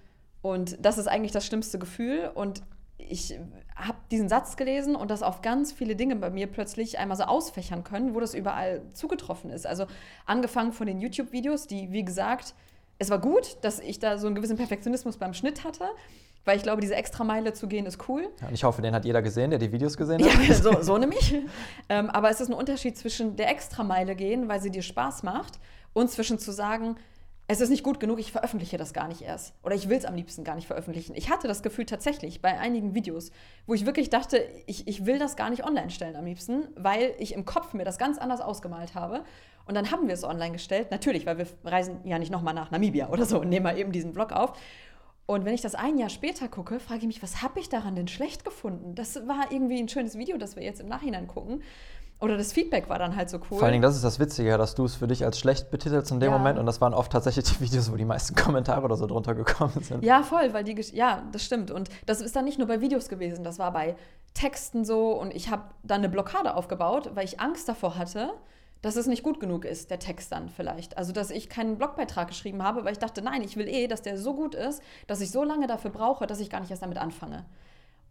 Und 0.40 0.78
das 0.80 0.96
ist 0.96 1.08
eigentlich 1.08 1.32
das 1.32 1.44
schlimmste 1.44 1.78
Gefühl. 1.78 2.30
Und 2.34 2.62
ich 2.96 3.38
habe 3.76 3.98
diesen 4.10 4.30
Satz 4.30 4.56
gelesen 4.56 4.96
und 4.96 5.10
das 5.10 5.22
auf 5.22 5.42
ganz 5.42 5.72
viele 5.72 5.94
Dinge 5.94 6.16
bei 6.16 6.30
mir 6.30 6.46
plötzlich 6.46 6.98
einmal 6.98 7.18
so 7.18 7.24
ausfächern 7.24 7.84
können, 7.84 8.14
wo 8.14 8.20
das 8.20 8.32
überall 8.32 8.80
zugetroffen 8.94 9.50
ist. 9.50 9.66
Also 9.66 9.84
angefangen 10.24 10.72
von 10.72 10.86
den 10.86 11.00
YouTube-Videos, 11.00 11.66
die, 11.66 11.92
wie 11.92 12.02
gesagt, 12.02 12.54
es 12.98 13.10
war 13.10 13.18
gut, 13.18 13.58
dass 13.62 13.78
ich 13.78 13.98
da 13.98 14.18
so 14.18 14.26
einen 14.26 14.36
gewissen 14.36 14.56
Perfektionismus 14.56 15.16
beim 15.16 15.34
Schnitt 15.34 15.64
hatte, 15.64 15.84
weil 16.44 16.56
ich 16.56 16.62
glaube, 16.62 16.80
diese 16.80 16.94
Extrameile 16.94 17.52
zu 17.52 17.66
gehen 17.66 17.86
ist 17.86 18.08
cool. 18.08 18.28
Ja, 18.40 18.48
und 18.48 18.54
ich 18.54 18.64
hoffe, 18.64 18.80
den 18.80 18.94
hat 18.94 19.04
jeder 19.04 19.20
gesehen, 19.20 19.50
der 19.50 19.58
die 19.58 19.72
Videos 19.72 19.96
gesehen 19.96 20.24
hat. 20.24 20.48
Ja, 20.48 20.54
so, 20.62 20.80
so 20.82 20.96
nämlich. 20.98 21.34
ähm, 21.88 22.08
aber 22.10 22.30
es 22.30 22.40
ist 22.40 22.48
ein 22.48 22.54
Unterschied 22.54 22.96
zwischen 22.96 23.36
der 23.36 23.50
Extrameile 23.50 24.14
gehen, 24.14 24.48
weil 24.48 24.60
sie 24.60 24.70
dir 24.70 24.82
Spaß 24.82 25.22
macht, 25.22 25.58
und 25.92 26.10
zwischen 26.10 26.38
zu 26.38 26.52
sagen, 26.52 26.96
es 27.48 27.60
ist 27.60 27.70
nicht 27.70 27.82
gut 27.82 28.00
genug, 28.00 28.18
ich 28.18 28.32
veröffentliche 28.32 28.76
das 28.76 28.92
gar 28.92 29.08
nicht 29.08 29.22
erst. 29.22 29.54
Oder 29.62 29.76
ich 29.76 29.88
will 29.88 29.96
es 29.96 30.04
am 30.04 30.14
liebsten 30.14 30.44
gar 30.44 30.56
nicht 30.56 30.66
veröffentlichen. 30.66 31.14
Ich 31.14 31.30
hatte 31.30 31.48
das 31.48 31.62
Gefühl 31.62 31.86
tatsächlich 31.86 32.42
bei 32.42 32.58
einigen 32.58 32.94
Videos, 32.94 33.30
wo 33.66 33.72
ich 33.72 33.86
wirklich 33.86 34.10
dachte, 34.10 34.46
ich, 34.66 34.86
ich 34.88 35.06
will 35.06 35.18
das 35.18 35.36
gar 35.36 35.48
nicht 35.48 35.64
online 35.64 35.90
stellen 35.90 36.16
am 36.16 36.26
liebsten, 36.26 36.68
weil 36.74 37.14
ich 37.18 37.32
im 37.32 37.46
Kopf 37.46 37.72
mir 37.72 37.84
das 37.84 37.98
ganz 37.98 38.18
anders 38.18 38.40
ausgemalt 38.40 38.94
habe. 38.94 39.22
Und 39.66 39.74
dann 39.74 39.90
haben 39.90 40.06
wir 40.06 40.14
es 40.14 40.24
online 40.24 40.52
gestellt. 40.52 40.90
Natürlich, 40.90 41.26
weil 41.26 41.38
wir 41.38 41.46
reisen 41.64 41.98
ja 42.04 42.18
nicht 42.18 42.30
nochmal 42.30 42.54
nach 42.54 42.70
Namibia 42.70 43.08
oder 43.08 43.24
so 43.26 43.40
und 43.40 43.48
nehmen 43.48 43.64
mal 43.64 43.76
eben 43.78 43.92
diesen 43.92 44.12
Vlog 44.14 44.32
auf. 44.32 44.52
Und 45.26 45.44
wenn 45.44 45.54
ich 45.54 45.60
das 45.60 45.74
ein 45.74 45.98
Jahr 45.98 46.08
später 46.08 46.46
gucke, 46.46 46.78
frage 46.78 47.00
ich 47.00 47.06
mich, 47.06 47.22
was 47.22 47.42
habe 47.42 47.58
ich 47.58 47.68
daran 47.68 47.96
denn 47.96 48.06
schlecht 48.06 48.44
gefunden? 48.44 48.94
Das 48.94 49.16
war 49.26 49.50
irgendwie 49.50 49.80
ein 49.80 49.88
schönes 49.88 50.16
Video, 50.16 50.38
das 50.38 50.54
wir 50.54 50.62
jetzt 50.62 50.80
im 50.80 50.86
Nachhinein 50.86 51.26
gucken. 51.26 51.62
Oder 52.20 52.38
das 52.38 52.52
Feedback 52.52 52.88
war 52.88 52.98
dann 52.98 53.14
halt 53.16 53.28
so 53.28 53.38
cool. 53.38 53.58
Vor 53.58 53.62
allen 53.64 53.72
Dingen, 53.72 53.82
das 53.82 53.94
ist 53.96 54.04
das 54.04 54.18
Witzige, 54.20 54.56
dass 54.56 54.74
du 54.74 54.84
es 54.86 54.94
für 54.94 55.06
dich 55.08 55.24
als 55.24 55.38
schlecht 55.38 55.70
betitelst 55.70 56.10
in 56.12 56.20
dem 56.20 56.30
Ja. 56.30 56.38
Moment 56.38 56.58
und 56.58 56.64
das 56.64 56.80
waren 56.80 56.94
oft 56.94 57.12
tatsächlich 57.12 57.44
die 57.44 57.60
Videos, 57.60 57.90
wo 57.92 57.96
die 57.96 58.04
meisten 58.06 58.34
Kommentare 58.42 58.82
oder 58.84 58.96
so 58.96 59.06
drunter 59.06 59.34
gekommen 59.34 59.82
sind. 59.82 60.02
Ja, 60.04 60.22
voll, 60.22 60.54
weil 60.54 60.62
die, 60.64 60.74
Gesch- 60.76 60.94
ja, 60.94 61.24
das 61.32 61.44
stimmt. 61.44 61.70
Und 61.72 61.90
das 62.06 62.20
ist 62.22 62.34
dann 62.36 62.44
nicht 62.46 62.56
nur 62.58 62.68
bei 62.68 62.80
Videos 62.80 63.08
gewesen, 63.08 63.42
das 63.44 63.58
war 63.58 63.70
bei 63.72 63.96
Texten 64.32 64.84
so. 64.86 65.10
Und 65.20 65.34
ich 65.34 65.50
habe 65.50 65.64
dann 65.82 65.98
eine 65.98 66.08
Blockade 66.08 66.54
aufgebaut, 66.54 67.10
weil 67.14 67.24
ich 67.24 67.40
Angst 67.40 67.68
davor 67.68 67.98
hatte, 67.98 68.30
dass 68.82 68.96
es 68.96 69.06
nicht 69.06 69.22
gut 69.22 69.40
genug 69.40 69.64
ist, 69.64 69.90
der 69.90 69.98
Text 69.98 70.32
dann 70.32 70.48
vielleicht. 70.48 70.96
Also, 70.98 71.12
dass 71.12 71.30
ich 71.30 71.48
keinen 71.48 71.78
Blogbeitrag 71.78 72.28
geschrieben 72.28 72.62
habe, 72.62 72.84
weil 72.84 72.92
ich 72.92 72.98
dachte, 72.98 73.22
nein, 73.22 73.42
ich 73.42 73.56
will 73.56 73.68
eh, 73.68 73.88
dass 73.88 74.02
der 74.02 74.18
so 74.18 74.34
gut 74.34 74.54
ist, 74.54 74.82
dass 75.06 75.20
ich 75.20 75.30
so 75.30 75.44
lange 75.44 75.66
dafür 75.66 75.90
brauche, 75.90 76.26
dass 76.26 76.40
ich 76.40 76.50
gar 76.50 76.60
nicht 76.60 76.70
erst 76.70 76.82
damit 76.82 76.98
anfange. 76.98 77.46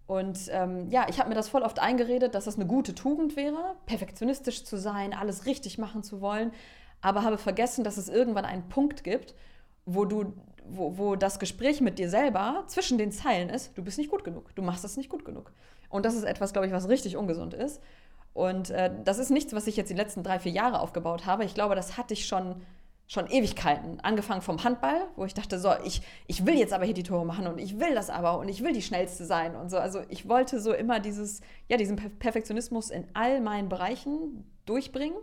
Und 0.08 0.50
ähm, 0.52 0.90
ja, 0.90 1.08
ich 1.10 1.20
habe 1.20 1.30
mir 1.30 1.36
das 1.36 1.50
voll 1.50 1.64
oft 1.64 1.80
eingeredet, 1.80 2.36
dass 2.36 2.46
das 2.46 2.56
eine 2.56 2.68
gute 2.68 2.94
Tugend 2.94 3.36
wäre, 3.36 3.76
perfektionistisch 3.88 4.64
zu 4.64 4.78
sein, 4.78 5.14
alles 5.14 5.46
richtig 5.46 5.78
machen 5.78 6.04
zu 6.04 6.22
wollen, 6.22 6.52
aber 7.02 7.24
habe 7.24 7.38
vergessen, 7.38 7.84
dass 7.84 7.98
es 7.98 8.08
irgendwann 8.08 8.46
einen 8.46 8.70
Punkt 8.70 9.04
gibt, 9.04 9.34
wo 9.86 10.06
du, 10.06 10.34
wo, 10.68 10.98
wo 10.98 11.16
das 11.16 11.40
Gespräch 11.40 11.82
mit 11.82 11.98
dir 11.98 12.10
selber 12.10 12.64
zwischen 12.68 12.98
den 12.98 13.12
Zeilen 13.12 13.50
ist, 13.50 13.76
du 13.78 13.84
bist 13.84 13.98
nicht 13.98 14.12
gut 14.12 14.24
genug, 14.24 14.54
du 14.56 14.62
machst 14.62 14.84
das 14.84 14.98
nicht 14.98 15.10
gut 15.10 15.26
genug. 15.26 15.52
Und 15.90 16.06
das 16.06 16.16
ist 16.16 16.24
etwas, 16.24 16.54
glaube 16.54 16.68
ich, 16.68 16.74
was 16.74 16.90
richtig 16.90 17.18
ungesund 17.18 17.54
ist. 17.54 17.82
Und 18.36 18.70
äh, 18.70 18.92
das 19.06 19.18
ist 19.18 19.32
nichts, 19.32 19.54
was 19.54 19.66
ich 19.66 19.78
jetzt 19.78 19.90
die 19.90 19.96
letzten 19.96 20.22
drei, 20.22 20.40
vier 20.40 20.52
Jahre 20.52 20.82
aufgebaut 20.82 21.26
habe. 21.26 21.46
Ich 21.46 21.54
glaube, 21.54 21.74
das 21.74 21.96
hatte 21.96 22.14
ich 22.14 22.28
schon, 22.28 22.62
schon 23.08 23.28
Ewigkeiten. 23.28 24.02
Angefangen 24.02 24.42
vom 24.42 24.62
Handball, 24.66 25.08
wo 25.16 25.24
ich 25.24 25.34
dachte, 25.34 25.58
so, 25.58 25.72
ich, 25.86 26.02
ich 26.28 26.46
will 26.46 26.56
jetzt 26.56 26.74
aber 26.74 26.84
hier 26.84 26.94
die 26.94 27.04
Tore 27.04 27.26
machen 27.26 27.48
und 27.48 27.60
ich 27.60 27.80
will 27.80 27.96
das 27.96 28.10
aber 28.10 28.38
und 28.38 28.50
ich 28.50 28.62
will 28.62 28.74
die 28.74 28.82
Schnellste 28.82 29.24
sein 29.24 29.56
und 29.56 29.70
so. 29.70 29.78
Also 29.78 30.02
ich 30.10 30.28
wollte 30.28 30.60
so 30.60 30.74
immer 30.74 31.00
dieses, 31.00 31.40
ja, 31.70 31.78
diesen 31.78 31.96
Per- 31.96 32.10
Perfektionismus 32.10 32.90
in 32.90 33.08
all 33.14 33.40
meinen 33.40 33.70
Bereichen 33.70 34.44
durchbringen, 34.66 35.18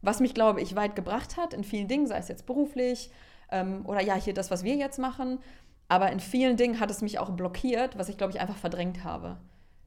was 0.00 0.20
mich, 0.20 0.32
glaube 0.32 0.62
ich, 0.62 0.74
weit 0.76 0.96
gebracht 0.96 1.36
hat 1.36 1.52
in 1.52 1.62
vielen 1.62 1.88
Dingen, 1.88 2.06
sei 2.06 2.16
es 2.16 2.28
jetzt 2.28 2.46
beruflich 2.46 3.10
ähm, 3.50 3.84
oder 3.84 4.00
ja, 4.00 4.14
hier 4.14 4.32
das, 4.32 4.50
was 4.50 4.64
wir 4.64 4.76
jetzt 4.76 4.98
machen. 4.98 5.40
Aber 5.88 6.10
in 6.10 6.20
vielen 6.20 6.56
Dingen 6.56 6.80
hat 6.80 6.90
es 6.90 7.02
mich 7.02 7.18
auch 7.18 7.28
blockiert, 7.28 7.98
was 7.98 8.08
ich, 8.08 8.16
glaube 8.16 8.32
ich, 8.32 8.40
einfach 8.40 8.56
verdrängt 8.56 9.04
habe. 9.04 9.36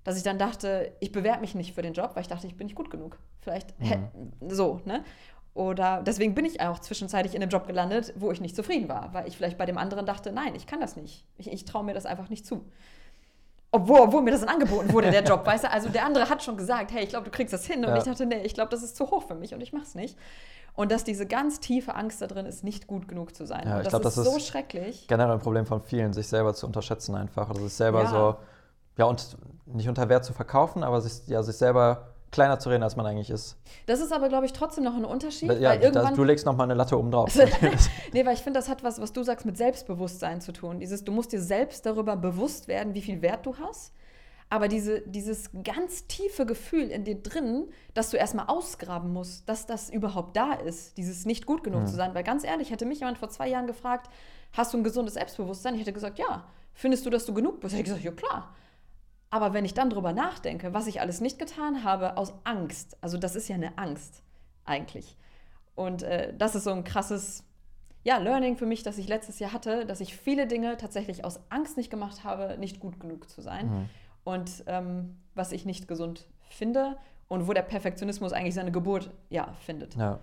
Dass 0.04 0.18
ich 0.18 0.24
dann 0.24 0.38
dachte, 0.40 0.92
ich 1.00 1.12
bewerbe 1.12 1.42
mich 1.42 1.56
nicht 1.56 1.74
für 1.76 1.82
den 1.82 1.94
Job, 1.94 2.12
weil 2.14 2.22
ich 2.22 2.28
dachte, 2.30 2.48
ich 2.48 2.56
bin 2.56 2.68
nicht 2.68 2.76
gut 2.76 2.90
genug. 2.90 3.18
Vielleicht 3.42 3.74
hä- 3.80 4.00
so, 4.48 4.80
ne? 4.86 5.04
Oder 5.54 6.02
deswegen 6.06 6.36
bin 6.36 6.46
ich 6.46 6.62
auch 6.62 6.80
zwischenzeitlich 6.80 7.36
in 7.36 7.42
einem 7.42 7.50
Job 7.52 7.68
gelandet, 7.68 8.14
wo 8.16 8.32
ich 8.32 8.40
nicht 8.40 8.56
zufrieden 8.56 8.88
war, 8.88 9.14
weil 9.14 9.28
ich 9.28 9.36
vielleicht 9.36 9.58
bei 9.58 9.66
dem 9.66 9.78
anderen 9.78 10.06
dachte, 10.06 10.32
nein, 10.32 10.56
ich 10.56 10.68
kann 10.68 10.80
das 10.80 10.96
nicht. 10.96 11.26
Ich, 11.38 11.52
ich 11.52 11.66
traue 11.66 11.84
mir 11.84 11.94
das 11.94 12.06
einfach 12.06 12.30
nicht 12.30 12.46
zu. 12.46 12.64
Obwohl, 13.72 14.00
obwohl 14.00 14.22
mir 14.24 14.32
das 14.32 14.40
dann 14.42 14.50
angeboten 14.50 14.92
wurde, 14.94 15.12
der 15.12 15.24
Job, 15.24 15.46
weißt 15.46 15.66
du? 15.66 15.72
Also 15.72 15.90
der 15.90 16.06
andere 16.06 16.30
hat 16.30 16.42
schon 16.44 16.58
gesagt, 16.58 16.92
hey, 16.92 17.04
ich 17.04 17.10
glaube, 17.10 17.26
du 17.26 17.32
kriegst 17.32 17.54
das 17.54 17.66
hin. 17.66 17.80
Und 17.84 17.92
Ja. 17.92 17.98
ich 17.98 18.04
dachte, 18.04 18.26
nee, 18.26 18.42
ich 18.44 18.54
glaube, 18.54 18.70
das 18.72 18.82
ist 18.84 18.96
zu 18.96 19.12
hoch 19.12 19.24
für 19.28 19.36
mich 19.36 19.54
und 19.54 19.62
ich 19.62 19.74
mach's 19.74 19.96
nicht. 19.96 20.18
Und 20.76 20.92
dass 20.92 21.04
diese 21.04 21.26
ganz 21.28 21.60
tiefe 21.60 21.94
Angst 21.94 22.22
da 22.22 22.28
drin 22.28 22.46
ist, 22.46 22.64
nicht 22.64 22.88
gut 22.88 23.08
genug 23.08 23.36
zu 23.36 23.46
sein. 23.46 23.68
Ja, 23.68 23.74
und 23.76 23.82
ich 23.82 23.84
das, 23.84 23.92
glaub, 23.92 24.06
ist 24.06 24.18
das 24.18 24.26
so 24.26 24.38
ist 24.38 24.48
schrecklich. 24.48 25.08
generell 25.08 25.34
ein 25.34 25.40
Problem 25.40 25.66
von 25.66 25.82
vielen, 25.84 26.14
sich 26.14 26.28
selber 26.28 26.54
zu 26.54 26.66
unterschätzen 26.68 27.16
einfach. 27.16 27.50
Oder 27.50 27.60
sich 27.60 27.74
selber 27.74 28.04
Ja. 28.04 28.10
so, 28.10 28.36
ja, 28.98 29.06
und 29.06 29.38
nicht 29.74 29.90
unter 29.90 30.10
Wert 30.10 30.26
zu 30.26 30.34
verkaufen, 30.34 30.84
aber 30.84 31.02
sich, 31.02 31.28
ja, 31.28 31.44
sich 31.44 31.56
selber 31.56 32.10
kleiner 32.32 32.60
zu 32.60 32.70
reden, 32.70 32.84
als 32.84 32.96
man 32.96 33.06
eigentlich 33.06 33.30
ist. 33.30 33.58
Das 33.88 34.00
ist 34.00 34.14
aber, 34.14 34.30
glaube 34.30 34.46
ich, 34.46 34.54
trotzdem 34.54 34.84
noch 34.84 34.96
ein 34.96 35.06
Unterschied. 35.06 35.50
Ja, 35.50 35.70
weil 35.70 35.80
da, 35.80 35.86
irgendwann, 35.86 36.16
du 36.16 36.24
legst 36.24 36.46
nochmal 36.46 36.66
eine 36.66 36.76
Latte 36.76 36.98
oben 36.98 37.12
drauf. 37.12 37.36
nee, 38.14 38.26
weil 38.26 38.34
ich 38.34 38.42
finde, 38.42 38.60
das 38.60 38.70
hat 38.70 38.84
was, 38.84 39.02
was 39.02 39.14
du 39.14 39.24
sagst, 39.24 39.46
mit 39.46 39.58
Selbstbewusstsein 39.58 40.42
zu 40.42 40.52
tun. 40.52 40.80
Dieses, 40.80 41.04
du 41.04 41.12
musst 41.12 41.32
dir 41.32 41.42
selbst 41.42 41.86
darüber 41.86 42.16
bewusst 42.16 42.68
werden, 42.68 42.94
wie 42.94 43.02
viel 43.02 43.22
Wert 43.22 43.46
du 43.46 43.56
hast. 43.58 43.94
Aber 44.52 44.68
diese, 44.68 45.02
dieses 45.02 45.52
ganz 45.64 46.08
tiefe 46.08 46.46
Gefühl 46.46 46.90
in 46.90 47.04
dir 47.04 47.22
drin, 47.22 47.68
dass 47.94 48.10
du 48.10 48.18
erstmal 48.18 48.48
ausgraben 48.48 49.14
musst, 49.14 49.48
dass 49.48 49.68
das 49.68 49.92
überhaupt 49.92 50.36
da 50.36 50.54
ist, 50.54 50.98
dieses 50.98 51.26
nicht 51.26 51.46
gut 51.46 51.64
genug 51.64 51.88
zu 51.88 51.96
sein. 51.96 52.16
Weil 52.16 52.24
ganz 52.24 52.44
ehrlich, 52.44 52.72
hätte 52.72 52.86
mich 52.86 53.00
jemand 53.00 53.20
vor 53.20 53.30
zwei 53.30 53.48
Jahren 53.48 53.68
gefragt, 53.68 54.10
hast 54.54 54.74
du 54.74 54.80
ein 54.80 54.84
gesundes 54.84 55.14
Selbstbewusstsein? 55.14 55.76
Ich 55.76 55.82
hätte 55.82 55.94
gesagt, 55.94 56.18
ja. 56.18 56.46
Findest 56.74 57.06
du, 57.06 57.12
dass 57.12 57.26
du 57.26 57.34
genug 57.34 57.60
bist? 57.60 57.74
Hätte 57.74 57.82
ich 57.82 57.86
gesagt, 57.86 58.04
ja 58.04 58.12
klar. 58.12 58.56
Aber 59.30 59.54
wenn 59.54 59.66
ich 59.66 59.74
dann 59.74 59.90
drüber 59.90 60.14
nachdenke, 60.14 60.74
was 60.74 60.88
ich 60.88 61.02
alles 61.02 61.22
nicht 61.22 61.38
getan 61.38 61.84
habe, 61.84 62.18
aus 62.18 62.34
Angst, 62.44 62.98
also 63.02 63.18
das 63.18 63.36
ist 63.36 63.48
ja 63.48 63.56
eine 63.56 63.78
Angst 63.78 64.24
eigentlich. 64.66 65.16
Und 65.76 66.04
äh, 66.04 66.34
das 66.38 66.56
ist 66.56 66.64
so 66.64 66.72
ein 66.72 66.84
krasses 66.84 67.44
ja, 68.04 68.18
Learning 68.18 68.56
für 68.56 68.66
mich, 68.66 68.82
das 68.82 68.98
ich 68.98 69.08
letztes 69.08 69.40
Jahr 69.40 69.54
hatte, 69.54 69.86
dass 69.86 70.00
ich 70.00 70.16
viele 70.16 70.48
Dinge 70.48 70.78
tatsächlich 70.78 71.26
aus 71.26 71.40
Angst 71.50 71.78
nicht 71.78 71.90
gemacht 71.90 72.24
habe, 72.24 72.58
nicht 72.58 72.80
gut 72.80 73.00
genug 73.00 73.30
zu 73.30 73.42
sein. 73.42 73.70
Mhm. 73.70 73.90
Und 74.24 74.64
ähm, 74.68 75.18
was 75.36 75.52
ich 75.52 75.66
nicht 75.66 75.88
gesund 75.88 76.28
finde 76.50 76.98
und 77.28 77.48
wo 77.48 77.54
der 77.54 77.62
Perfektionismus 77.62 78.34
eigentlich 78.34 78.56
seine 78.56 78.72
Geburt 78.72 79.12
ja, 79.30 79.54
findet. 79.66 79.96
ja. 79.96 80.20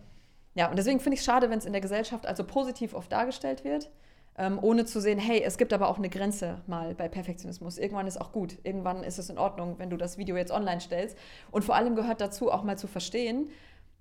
Ja, 0.57 0.71
und 0.71 0.79
deswegen 0.79 1.01
finde 1.01 1.15
ich 1.15 1.21
es 1.21 1.27
schade, 1.27 1.51
wenn 1.51 1.59
es 1.59 1.67
in 1.67 1.73
der 1.73 1.83
Gesellschaft 1.83 2.27
also 2.27 2.43
positiv 2.43 2.95
oft 2.95 3.13
dargestellt 3.13 3.63
wird, 3.63 3.91
ähm, 4.39 4.59
ohne 4.61 4.85
zu 4.85 5.01
sehen, 5.01 5.19
hey, 5.19 5.43
es 5.43 5.57
gibt 5.59 5.73
aber 5.73 5.89
auch 5.89 5.99
eine 5.99 6.09
Grenze 6.09 6.61
mal 6.67 6.95
bei 6.95 7.09
Perfektionismus. 7.09 7.79
Irgendwann 7.79 8.07
ist 8.07 8.21
auch 8.21 8.33
gut. 8.33 8.59
Irgendwann 8.65 9.03
ist 9.03 9.19
es 9.19 9.31
in 9.31 9.39
Ordnung, 9.39 9.79
wenn 9.79 9.91
du 9.91 9.97
das 9.97 10.19
Video 10.19 10.37
jetzt 10.37 10.53
online 10.53 10.81
stellst. 10.81 11.17
Und 11.51 11.65
vor 11.65 11.75
allem 11.75 11.97
gehört 11.97 12.21
dazu 12.21 12.53
auch 12.53 12.63
mal 12.63 12.77
zu 12.77 12.87
verstehen, 12.87 13.49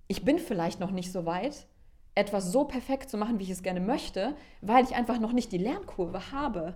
ich 0.08 0.24
bin 0.24 0.38
vielleicht 0.38 0.80
noch 0.80 0.92
nicht 0.92 1.12
so 1.12 1.26
weit, 1.26 1.68
etwas 2.16 2.52
so 2.52 2.66
perfekt 2.66 3.10
zu 3.10 3.18
machen, 3.18 3.40
wie 3.40 3.44
ich 3.44 3.50
es 3.50 3.64
gerne 3.64 3.80
möchte, 3.80 4.36
weil 4.62 4.84
ich 4.84 4.96
einfach 4.96 5.20
noch 5.20 5.34
nicht 5.34 5.52
die 5.52 5.58
Lernkurve 5.58 6.32
habe. 6.32 6.76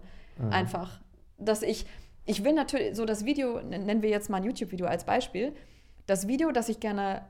Einfach, 0.51 1.01
dass 1.37 1.63
ich, 1.63 1.85
ich 2.25 2.45
will 2.45 2.53
natürlich, 2.53 2.95
so 2.95 3.03
das 3.03 3.25
Video, 3.25 3.61
nennen 3.61 4.01
wir 4.01 4.09
jetzt 4.09 4.29
mal 4.29 4.37
ein 4.37 4.45
YouTube-Video 4.45 4.87
als 4.87 5.03
Beispiel, 5.03 5.53
das 6.05 6.29
Video, 6.29 6.51
das 6.51 6.69
ich 6.69 6.79
gerne 6.79 7.25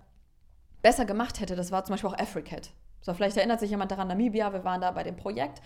besser 0.83 1.05
gemacht 1.05 1.39
hätte, 1.39 1.55
das 1.55 1.71
war 1.71 1.83
zum 1.83 1.93
Beispiel 1.93 2.09
auch 2.11 2.17
Africat. 2.19 2.69
So, 3.01 3.13
vielleicht 3.15 3.35
erinnert 3.35 3.59
sich 3.59 3.71
jemand 3.71 3.89
daran, 3.91 4.07
Namibia, 4.07 4.53
wir 4.53 4.63
waren 4.63 4.79
da 4.79 4.91
bei 4.91 5.01
dem 5.03 5.15
Projekt 5.15 5.61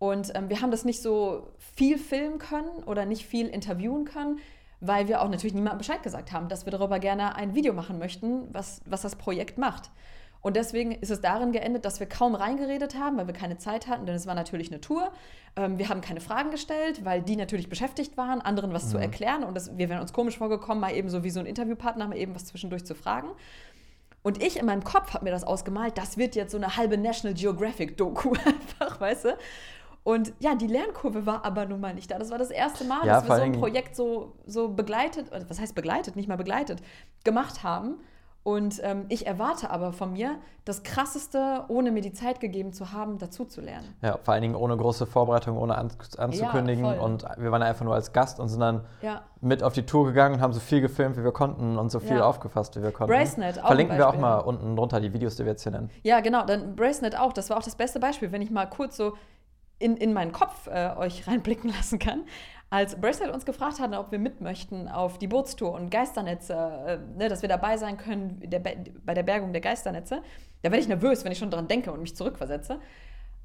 und 0.00 0.32
ähm, 0.34 0.48
wir 0.48 0.62
haben 0.62 0.70
das 0.70 0.86
nicht 0.86 1.02
so 1.02 1.46
viel 1.76 1.98
filmen 1.98 2.38
können 2.38 2.82
oder 2.86 3.04
nicht 3.04 3.26
viel 3.26 3.46
interviewen 3.46 4.06
können, 4.06 4.38
weil 4.80 5.08
wir 5.08 5.20
auch 5.20 5.28
natürlich 5.28 5.52
niemandem 5.52 5.76
Bescheid 5.76 6.02
gesagt 6.02 6.32
haben, 6.32 6.48
dass 6.48 6.64
wir 6.64 6.70
darüber 6.70 6.98
gerne 6.98 7.36
ein 7.36 7.54
Video 7.54 7.74
machen 7.74 7.98
möchten, 7.98 8.48
was, 8.50 8.80
was 8.86 9.02
das 9.02 9.14
Projekt 9.16 9.58
macht. 9.58 9.90
Und 10.40 10.56
deswegen 10.56 10.92
ist 10.92 11.10
es 11.10 11.20
darin 11.20 11.52
geendet, 11.52 11.84
dass 11.84 12.00
wir 12.00 12.06
kaum 12.06 12.34
reingeredet 12.34 12.98
haben, 12.98 13.18
weil 13.18 13.26
wir 13.26 13.34
keine 13.34 13.58
Zeit 13.58 13.88
hatten, 13.88 14.06
denn 14.06 14.14
es 14.14 14.26
war 14.26 14.34
natürlich 14.34 14.70
eine 14.70 14.80
Tour. 14.80 15.12
Ähm, 15.54 15.76
wir 15.76 15.90
haben 15.90 16.00
keine 16.00 16.22
Fragen 16.22 16.50
gestellt, 16.50 17.04
weil 17.04 17.20
die 17.20 17.36
natürlich 17.36 17.68
beschäftigt 17.68 18.16
waren, 18.16 18.40
anderen 18.40 18.72
was 18.72 18.88
zu 18.88 18.96
erklären. 18.96 19.44
Und 19.44 19.54
das, 19.54 19.76
wir 19.76 19.90
wären 19.90 20.00
uns 20.00 20.14
komisch 20.14 20.38
vorgekommen, 20.38 20.80
mal 20.80 20.94
eben 20.94 21.10
so 21.10 21.24
wie 21.24 21.30
so 21.30 21.40
ein 21.40 21.46
Interviewpartner, 21.46 22.08
mal 22.08 22.16
eben 22.16 22.34
was 22.34 22.46
zwischendurch 22.46 22.86
zu 22.86 22.94
fragen. 22.94 23.28
Und 24.22 24.42
ich 24.42 24.58
in 24.58 24.64
meinem 24.64 24.82
Kopf 24.82 25.12
habe 25.12 25.24
mir 25.24 25.30
das 25.30 25.44
ausgemalt, 25.44 25.98
das 25.98 26.16
wird 26.16 26.36
jetzt 26.36 26.52
so 26.52 26.56
eine 26.56 26.78
halbe 26.78 26.96
National 26.96 27.34
Geographic-Doku 27.34 28.30
einfach, 28.46 28.98
weißt 28.98 29.26
du? 29.26 29.36
Und 30.02 30.32
ja, 30.38 30.54
die 30.54 30.66
Lernkurve 30.66 31.26
war 31.26 31.44
aber 31.44 31.66
nun 31.66 31.80
mal 31.80 31.94
nicht 31.94 32.10
da. 32.10 32.18
Das 32.18 32.30
war 32.30 32.38
das 32.38 32.50
erste 32.50 32.84
Mal, 32.84 33.06
Ja, 33.06 33.14
dass 33.20 33.28
wir 33.28 33.36
so 33.36 33.42
ein 33.42 33.52
Projekt 33.52 33.94
so, 33.94 34.32
so 34.46 34.68
begleitet, 34.68 35.30
oder 35.30 35.48
was 35.48 35.60
heißt 35.60 35.74
begleitet, 35.74 36.16
nicht 36.16 36.28
mal 36.28 36.36
begleitet, 36.36 36.80
gemacht 37.24 37.62
haben. 37.62 37.96
Und 38.42 38.80
ähm, 38.82 39.04
ich 39.10 39.26
erwarte 39.26 39.68
aber 39.68 39.92
von 39.92 40.14
mir, 40.14 40.36
das 40.64 40.82
Krasseste, 40.82 41.64
ohne 41.68 41.90
mir 41.90 42.00
die 42.00 42.14
Zeit 42.14 42.40
gegeben 42.40 42.72
zu 42.72 42.90
haben, 42.92 43.18
dazu 43.18 43.44
zu 43.44 43.60
lernen. 43.60 43.94
ja, 44.00 44.16
vor 44.22 44.32
allen 44.32 44.40
Dingen 44.40 44.54
ohne 44.54 44.74
große 44.78 45.04
Vorbereitung, 45.04 45.58
ohne 45.58 45.76
an, 45.76 45.90
anzukündigen. 46.16 46.82
voll. 46.86 46.96
und 46.98 47.24
wir 47.36 47.52
waren 47.52 47.62
einfach 47.62 47.84
nur 47.84 47.94
als 47.94 48.14
Gast 48.14 48.40
und 48.40 48.48
sind 48.48 48.60
dann 48.60 48.86
Ja. 49.02 49.20
mit 49.42 49.62
auf 49.62 49.74
die 49.74 49.84
Tour 49.84 50.06
gegangen 50.06 50.36
und 50.36 50.40
haben 50.40 50.54
so 50.54 50.60
viel 50.60 50.80
gefilmt, 50.80 51.18
wie 51.18 51.22
wir 51.24 51.32
konnten 51.32 51.76
und 51.76 51.90
so 51.90 52.00
viel 52.00 52.16
Ja. 52.16 52.24
aufgefasst, 52.24 52.74
wie 52.76 52.82
wir 52.82 52.92
konnten. 52.92 53.12
Bracenet, 53.12 53.58
auch 53.62 53.66
Verlinken 53.66 53.98
wir 53.98 54.08
auch 54.08 54.16
mal 54.16 54.38
unten 54.38 54.74
drunter 54.74 55.00
die 55.00 55.12
Videos, 55.12 55.36
die 55.36 55.44
wir 55.44 55.52
jetzt 55.52 55.62
hier 55.64 55.72
nennen. 55.72 55.90
Ja, 56.02 56.20
genau, 56.20 56.46
dann 56.46 56.74
Bracenet 56.74 57.18
auch. 57.18 57.34
Das 57.34 57.50
war 57.50 57.58
auch 57.58 57.62
das 57.62 57.74
beste 57.76 58.00
Beispiel, 58.00 58.32
wenn 58.32 58.40
ich 58.40 58.50
mal 58.50 58.64
kurz 58.64 58.96
so 58.96 59.12
in, 59.80 59.96
in 59.96 60.12
meinen 60.12 60.30
Kopf 60.30 60.68
äh, 60.68 60.90
euch 60.96 61.26
reinblicken 61.26 61.70
lassen 61.70 61.98
kann. 61.98 62.24
Als 62.72 63.00
Bracelet 63.00 63.34
uns 63.34 63.44
gefragt 63.44 63.80
hat, 63.80 63.92
ob 63.94 64.12
wir 64.12 64.20
mit 64.20 64.40
möchten 64.40 64.86
auf 64.86 65.18
die 65.18 65.26
Bootstour 65.26 65.72
und 65.72 65.90
Geisternetze, 65.90 66.54
äh, 66.86 67.18
ne, 67.18 67.28
dass 67.28 67.42
wir 67.42 67.48
dabei 67.48 67.76
sein 67.76 67.96
können 67.96 68.40
der, 68.44 68.60
Be- 68.60 68.76
bei 69.04 69.12
der 69.14 69.24
Bergung 69.24 69.52
der 69.52 69.60
Geisternetze, 69.60 70.22
da 70.62 70.70
werde 70.70 70.78
ich 70.78 70.86
nervös, 70.86 71.24
wenn 71.24 71.32
ich 71.32 71.38
schon 71.38 71.50
dran 71.50 71.66
denke 71.66 71.90
und 71.90 72.00
mich 72.00 72.14
zurückversetze. 72.14 72.80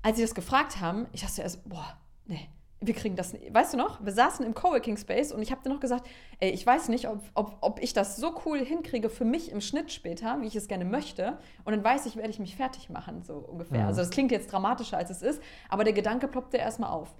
Als 0.03 0.17
sie 0.17 0.21
das 0.21 0.35
gefragt 0.35 0.79
haben, 0.79 1.07
ich 1.11 1.21
dachte 1.21 1.41
erst, 1.41 1.67
boah, 1.67 1.97
nee, 2.27 2.49
wir 2.85 2.93
kriegen 2.93 3.15
das 3.15 3.33
nicht. 3.33 3.53
Weißt 3.53 3.73
du 3.73 3.77
noch, 3.77 4.03
wir 4.03 4.11
saßen 4.11 4.45
im 4.45 4.53
Coworking 4.53 4.97
Space 4.97 5.31
und 5.31 5.41
ich 5.41 5.51
habe 5.51 5.61
dir 5.63 5.69
noch 5.69 5.79
gesagt, 5.79 6.07
ey, 6.39 6.51
ich 6.51 6.65
weiß 6.65 6.89
nicht, 6.89 7.07
ob, 7.07 7.19
ob, 7.33 7.57
ob 7.61 7.81
ich 7.81 7.93
das 7.93 8.17
so 8.17 8.35
cool 8.45 8.59
hinkriege 8.59 9.09
für 9.09 9.25
mich 9.25 9.51
im 9.51 9.61
Schnitt 9.61 9.91
später, 9.91 10.41
wie 10.41 10.47
ich 10.47 10.55
es 10.55 10.67
gerne 10.67 10.85
möchte. 10.85 11.37
Und 11.63 11.73
dann 11.73 11.83
weiß 11.83 12.05
ich, 12.05 12.15
werde 12.15 12.29
ich 12.29 12.39
mich 12.39 12.55
fertig 12.55 12.89
machen, 12.89 13.23
so 13.23 13.35
ungefähr. 13.35 13.81
Mhm. 13.81 13.87
Also 13.87 14.01
das 14.01 14.09
klingt 14.09 14.31
jetzt 14.31 14.51
dramatischer, 14.51 14.97
als 14.97 15.09
es 15.09 15.21
ist, 15.21 15.41
aber 15.69 15.83
der 15.83 15.93
Gedanke 15.93 16.27
ploppte 16.27 16.57
erstmal 16.57 16.89
auf. 16.89 17.15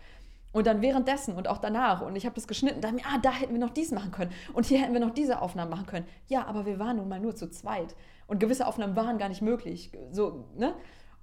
Und 0.55 0.67
dann 0.67 0.81
währenddessen 0.81 1.35
und 1.35 1.49
auch 1.49 1.57
danach, 1.57 2.01
und 2.01 2.15
ich 2.15 2.25
habe 2.25 2.35
das 2.35 2.47
geschnitten, 2.47 2.79
mir, 2.95 3.01
ah, 3.05 3.17
da 3.21 3.31
hätten 3.31 3.51
wir 3.51 3.59
noch 3.59 3.71
dies 3.71 3.91
machen 3.91 4.11
können. 4.11 4.31
Und 4.53 4.65
hier 4.65 4.79
hätten 4.79 4.93
wir 4.93 5.01
noch 5.01 5.13
diese 5.13 5.41
Aufnahmen 5.41 5.69
machen 5.69 5.85
können. 5.85 6.05
Ja, 6.27 6.45
aber 6.45 6.65
wir 6.65 6.79
waren 6.79 6.95
nun 6.95 7.09
mal 7.09 7.19
nur 7.19 7.35
zu 7.35 7.49
zweit. 7.49 7.93
Und 8.27 8.39
gewisse 8.39 8.65
Aufnahmen 8.65 8.95
waren 8.95 9.17
gar 9.17 9.27
nicht 9.27 9.41
möglich. 9.41 9.91
So, 10.11 10.45
ne? 10.55 10.73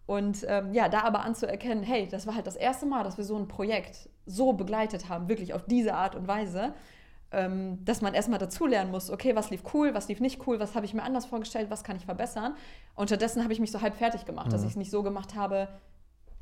Und 0.06 0.44
ähm, 0.48 0.74
ja, 0.74 0.88
da 0.88 1.02
aber 1.02 1.24
anzuerkennen, 1.24 1.84
hey, 1.84 2.08
das 2.08 2.26
war 2.26 2.34
halt 2.34 2.46
das 2.46 2.56
erste 2.56 2.86
Mal, 2.86 3.04
dass 3.04 3.16
wir 3.16 3.24
so 3.24 3.36
ein 3.36 3.48
Projekt 3.48 4.08
so 4.26 4.52
begleitet 4.52 5.08
haben, 5.08 5.28
wirklich 5.28 5.54
auf 5.54 5.64
diese 5.64 5.94
Art 5.94 6.14
und 6.14 6.26
Weise, 6.26 6.74
ähm, 7.30 7.84
dass 7.84 8.02
man 8.02 8.12
erstmal 8.12 8.38
dazulernen 8.38 8.90
muss, 8.90 9.10
okay, 9.10 9.34
was 9.34 9.50
lief 9.50 9.62
cool, 9.72 9.94
was 9.94 10.08
lief 10.08 10.20
nicht 10.20 10.46
cool, 10.46 10.60
was 10.60 10.74
habe 10.74 10.84
ich 10.86 10.92
mir 10.92 11.02
anders 11.02 11.26
vorgestellt, 11.26 11.70
was 11.70 11.84
kann 11.84 11.96
ich 11.96 12.04
verbessern. 12.04 12.54
Und 12.94 13.08
stattdessen 13.08 13.42
habe 13.42 13.52
ich 13.52 13.60
mich 13.60 13.70
so 13.70 13.80
halb 13.80 13.96
fertig 13.96 14.24
gemacht, 14.24 14.52
dass 14.52 14.62
ich 14.62 14.70
es 14.70 14.76
nicht 14.76 14.90
so 14.90 15.02
gemacht 15.02 15.34
habe, 15.34 15.68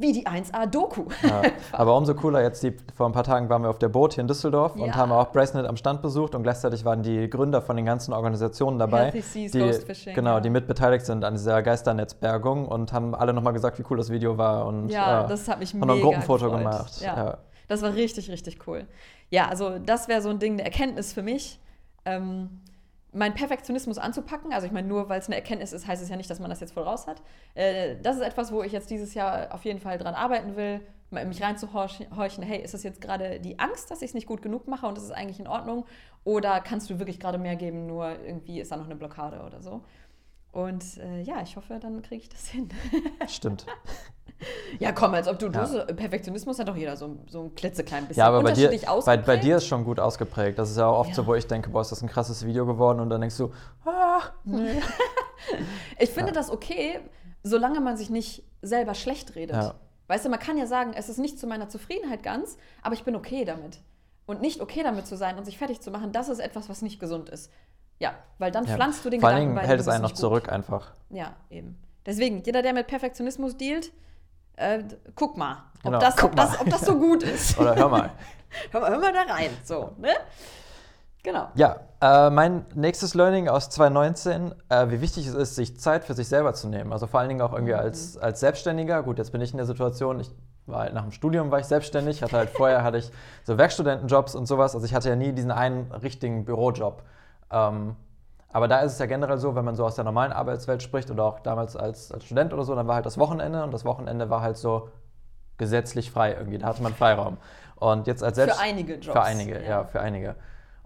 wie 0.00 0.12
die 0.12 0.26
1A-Doku. 0.26 1.04
Ja, 1.22 1.42
aber 1.72 1.96
umso 1.96 2.14
cooler 2.14 2.42
jetzt, 2.42 2.62
die, 2.62 2.74
vor 2.94 3.06
ein 3.06 3.12
paar 3.12 3.24
Tagen 3.24 3.48
waren 3.48 3.62
wir 3.62 3.70
auf 3.70 3.78
der 3.78 3.88
Boot 3.88 4.14
hier 4.14 4.22
in 4.22 4.28
Düsseldorf 4.28 4.74
und 4.76 4.86
Ja. 4.88 4.94
haben 4.96 5.12
auch 5.12 5.30
Bracenet 5.32 5.66
am 5.66 5.76
Stand 5.76 6.02
besucht 6.02 6.34
und 6.34 6.42
gleichzeitig 6.42 6.84
waren 6.84 7.02
die 7.02 7.28
Gründer 7.28 7.60
von 7.62 7.76
den 7.76 7.84
ganzen 7.84 8.12
Organisationen 8.12 8.78
dabei, 8.78 9.10
Seas, 9.20 9.52
die, 9.52 10.12
genau, 10.14 10.34
ja. 10.34 10.40
die 10.40 10.50
mitbeteiligt 10.50 11.04
sind 11.06 11.24
an 11.24 11.34
dieser 11.34 11.62
Geisternetzbergung 11.62 12.66
und 12.66 12.92
haben 12.92 13.14
alle 13.14 13.32
nochmal 13.32 13.52
gesagt, 13.52 13.78
wie 13.78 13.84
cool 13.90 13.96
das 13.98 14.10
Video 14.10 14.38
war 14.38 14.66
und 14.66 14.88
Ja, 14.88 15.24
äh, 15.24 15.28
das 15.28 15.46
hat 15.48 15.58
mich 15.60 15.72
haben 15.72 15.80
mega 15.80 15.92
ein 15.94 16.00
Gruppenfoto 16.00 16.44
gefreut. 16.46 16.58
gemacht. 16.58 17.00
Ja. 17.00 17.16
Ja. 17.16 17.38
Das 17.68 17.82
war 17.82 17.94
richtig, 17.94 18.30
richtig 18.30 18.66
cool. 18.66 18.86
Ja, 19.28 19.48
also 19.48 19.78
das 19.78 20.08
wäre 20.08 20.22
so 20.22 20.28
ein 20.30 20.38
Ding, 20.38 20.54
eine 20.54 20.64
Erkenntnis 20.64 21.12
für 21.12 21.22
mich. 21.22 21.60
Ähm, 22.04 22.60
meinen 23.12 23.35
Perfektionismus 23.35 23.99
anzupacken, 23.99 24.53
also 24.53 24.66
ich 24.66 24.73
meine, 24.73 24.87
nur 24.87 25.09
weil 25.09 25.18
es 25.18 25.27
eine 25.27 25.37
Erkenntnis 25.37 25.73
ist, 25.73 25.87
heißt 25.87 26.03
es 26.03 26.09
ja 26.09 26.16
nicht, 26.16 26.31
dass 26.31 26.40
man 26.40 26.51
das 26.51 26.61
jetzt 26.61 26.73
voll 26.73 26.85
raus 26.85 27.07
hat. 27.07 27.23
Äh, 27.55 27.96
das 28.03 28.16
ist 28.16 28.23
etwas, 28.23 28.53
wo 28.53 28.62
ich 28.62 28.73
jetzt 28.73 28.90
dieses 28.90 29.14
Jahr 29.14 29.53
auf 29.55 29.64
jeden 29.64 29.81
Fall 29.81 29.99
dran 29.99 30.14
arbeiten 30.14 30.57
will, 30.57 30.81
mich 31.11 31.42
reinzuhorchen, 31.42 32.44
hey, 32.44 32.62
ist 32.62 32.73
das 32.73 32.85
jetzt 32.85 33.01
gerade 33.01 33.40
die 33.40 33.59
Angst, 33.59 33.90
dass 33.90 34.01
ich 34.01 34.11
es 34.11 34.14
nicht 34.14 34.29
gut 34.29 34.42
genug 34.42 34.68
mache 34.68 34.87
und 34.87 34.96
das 34.96 35.05
ist 35.05 35.11
eigentlich 35.11 35.40
in 35.40 35.49
Ordnung? 35.49 35.85
Oder 36.23 36.61
kannst 36.61 36.88
du 36.88 36.99
wirklich 36.99 37.18
gerade 37.18 37.38
mehr 37.38 37.57
geben, 37.57 37.87
nur 37.87 38.16
irgendwie 38.20 38.61
ist 38.61 38.70
da 38.70 38.77
noch 38.77 38.85
eine 38.85 38.94
Blockade 38.94 39.42
oder 39.44 39.61
so? 39.61 39.83
Und 40.53 40.99
äh, 40.99 41.23
ja, 41.23 41.42
ich 41.42 41.57
hoffe, 41.57 41.79
dann 41.81 42.03
kriege 42.03 42.23
ich 42.23 42.29
das 42.29 42.49
hin. 42.49 42.68
Stimmt. 43.29 43.66
Ja, 44.79 44.92
komm, 44.92 45.12
als 45.14 45.29
ob 45.29 45.38
du, 45.38 45.48
Ja. 45.48 45.66
du 45.66 45.94
Perfektionismus 45.94 46.59
hat 46.59 46.68
doch 46.68 46.76
jeder 46.76 46.96
so, 46.96 47.18
so 47.29 47.42
ein 47.44 47.55
klitzeklein 47.55 48.07
bisschen 48.07 48.20
Ja, 48.20 48.26
aber 48.29 48.42
bei 48.42 48.53
dir, 48.53 48.70
bei, 49.05 49.16
bei 49.18 49.37
dir 49.37 49.57
ist 49.57 49.66
schon 49.66 49.85
gut 49.85 50.00
ausgeprägt. 50.00 50.59
Das 50.59 50.70
ist 50.70 50.76
ja 50.79 50.87
auch 50.87 51.00
oft 51.00 51.11
Ja. 51.11 51.16
so, 51.16 51.26
wo 51.26 51.35
ich 51.35 51.46
denke, 51.46 51.70
boah, 51.70 51.81
ist 51.83 51.92
das 51.92 52.03
ein 52.03 52.09
krasses 52.09 52.46
Video 52.46 52.64
geworden 52.66 53.00
und 53.00 53.11
dann 53.11 53.20
denkst 53.20 53.37
du, 53.37 53.53
ah, 53.85 54.20
nee. 54.44 54.81
Ich 55.98 56.11
finde 56.11 56.29
Ja. 56.29 56.35
das 56.35 56.50
okay, 56.50 57.00
solange 57.42 57.81
man 57.81 57.96
sich 57.96 58.11
nicht 58.11 58.44
selber 58.62 58.94
schlecht 58.94 59.35
redet. 59.35 59.74
Weißt 60.09 60.24
du, 60.24 60.29
man 60.29 60.40
kann 60.40 60.59
ja 60.59 60.66
sagen, 60.66 60.92
es 60.94 61.09
ist 61.09 61.18
nicht 61.18 61.38
zu 61.38 61.46
meiner 61.46 61.68
Zufriedenheit 61.68 62.22
ganz, 62.22 62.57
aber 62.83 62.94
ich 62.94 63.05
bin 63.05 63.14
okay 63.14 63.44
damit. 63.44 63.79
Und 64.26 64.40
nicht 64.42 64.61
okay 64.61 64.83
damit 64.83 65.07
zu 65.07 65.16
sein 65.16 65.38
und 65.38 65.44
sich 65.44 65.59
fertig 65.59 65.81
zu 65.81 65.90
machen, 65.90 66.12
das 66.12 66.29
ist 66.29 66.38
etwas, 66.40 66.68
was 66.68 66.83
nicht 66.83 67.00
gesund 67.00 67.29
ist. 67.29 67.50
Ja, 67.98 68.14
weil 68.38 68.50
dann 68.50 68.66
pflanzt 68.66 69.05
du 69.05 69.11
den 69.11 69.20
Vor 69.20 69.29
allen 69.29 69.37
Gedanken 69.37 69.55
Dingen 69.57 69.62
bei, 69.62 69.68
hält 69.68 69.81
es 69.81 69.88
einen 69.88 70.03
noch 70.03 70.12
zurück 70.12 70.48
einfach. 70.48 70.92
Ja, 71.11 71.35
eben. 71.50 71.76
Deswegen, 72.07 72.42
jeder, 72.42 72.62
der 72.62 72.72
mit 72.72 72.87
Perfektionismus 72.87 73.57
dealt, 73.57 73.92
äh, 74.61 74.85
guck 75.14 75.37
mal, 75.37 75.57
ob, 75.79 75.83
Genau, 75.85 75.99
das, 75.99 76.23
ob, 76.23 76.37
das, 76.37 76.51
mal. 76.53 76.61
ob 76.61 76.70
das 76.70 76.81
so 76.83 76.96
gut 76.99 77.23
ist. 77.23 77.59
Oder 77.59 77.75
hör 77.77 77.88
mal. 77.88 78.11
hör, 78.70 78.81
mal 78.81 78.90
hör 78.90 78.99
mal 78.99 79.12
da 79.12 79.33
rein. 79.33 79.51
So, 79.64 79.92
ne? 79.99 80.11
Genau. 81.23 81.49
Ja, 81.55 81.77
äh, 82.01 82.31
mein 82.31 82.64
nächstes 82.75 83.14
Learning 83.14 83.49
aus 83.49 83.68
2019, 83.70 84.55
äh, 84.70 84.88
wie 84.90 85.01
wichtig 85.03 85.27
es 85.27 85.35
ist, 85.35 85.55
sich 85.55 85.79
Zeit 85.79 86.05
für 86.05 86.14
sich 86.14 86.29
selber 86.29 86.55
zu 86.55 86.68
nehmen. 86.68 86.92
Also 86.92 87.07
vor 87.07 87.20
allen 87.20 87.29
Dingen 87.29 87.42
auch 87.42 87.53
irgendwie 87.53 87.75
Mhm. 87.75 87.79
als, 87.81 88.16
als 88.16 88.40
Selbstständiger. 88.40 89.03
Gut, 89.03 89.18
jetzt 89.18 89.31
bin 89.33 89.40
ich 89.42 89.51
in 89.53 89.59
der 89.59 89.66
Situation, 89.66 90.20
ich 90.20 90.31
war 90.66 90.81
halt 90.81 90.94
nach 90.94 91.03
dem 91.03 91.12
Studium 91.12 91.51
war 91.51 91.59
ich 91.59 91.66
selbstständig, 91.66 92.23
hatte 92.23 92.37
halt 92.37 92.51
vorher 92.51 92.85
hatte 92.85 92.96
ich 92.99 93.11
so 93.44 93.59
Werkstudentenjobs 93.59 94.35
und 94.35 94.46
sowas. 94.46 94.75
Also 94.75 94.87
ich 94.87 94.94
hatte 94.94 95.09
ja 95.11 95.16
nie 95.16 95.33
diesen 95.33 95.51
einen 95.51 95.90
richtigen 95.92 96.44
Bürojob. 96.44 97.03
Ähm, 97.51 97.96
aber 98.52 98.68
da 98.68 98.80
ist 98.80 98.92
es 98.92 98.98
ja 98.98 99.06
generell 99.06 99.38
so, 99.38 99.54
wenn 99.54 99.64
man 99.64 99.76
so 99.76 99.84
aus 99.84 99.94
der 99.94 100.04
normalen 100.04 100.32
Arbeitswelt 100.32 100.82
spricht 100.82 101.10
oder 101.10 101.24
auch 101.24 101.40
damals 101.40 101.76
als, 101.76 102.10
als 102.10 102.24
Student 102.24 102.52
oder 102.52 102.64
so, 102.64 102.74
dann 102.74 102.88
war 102.88 102.96
halt 102.96 103.06
das 103.06 103.16
Wochenende 103.16 103.62
und 103.62 103.72
das 103.72 103.84
Wochenende 103.84 104.28
war 104.28 104.42
halt 104.42 104.56
so 104.56 104.88
gesetzlich 105.56 106.10
frei 106.10 106.34
irgendwie. 106.34 106.58
Da 106.58 106.66
hatte 106.66 106.82
man 106.82 106.94
Freiraum. 106.94 107.36
Und 107.76 108.06
jetzt 108.06 108.24
als 108.24 108.36
Selbst 108.36 108.56
Für 108.56 108.62
einige 108.62 108.94
Jobs. 108.94 109.12
Für 109.12 109.22
einige, 109.22 109.64
ja, 109.64 109.84
für 109.84 110.00
einige. 110.00 110.34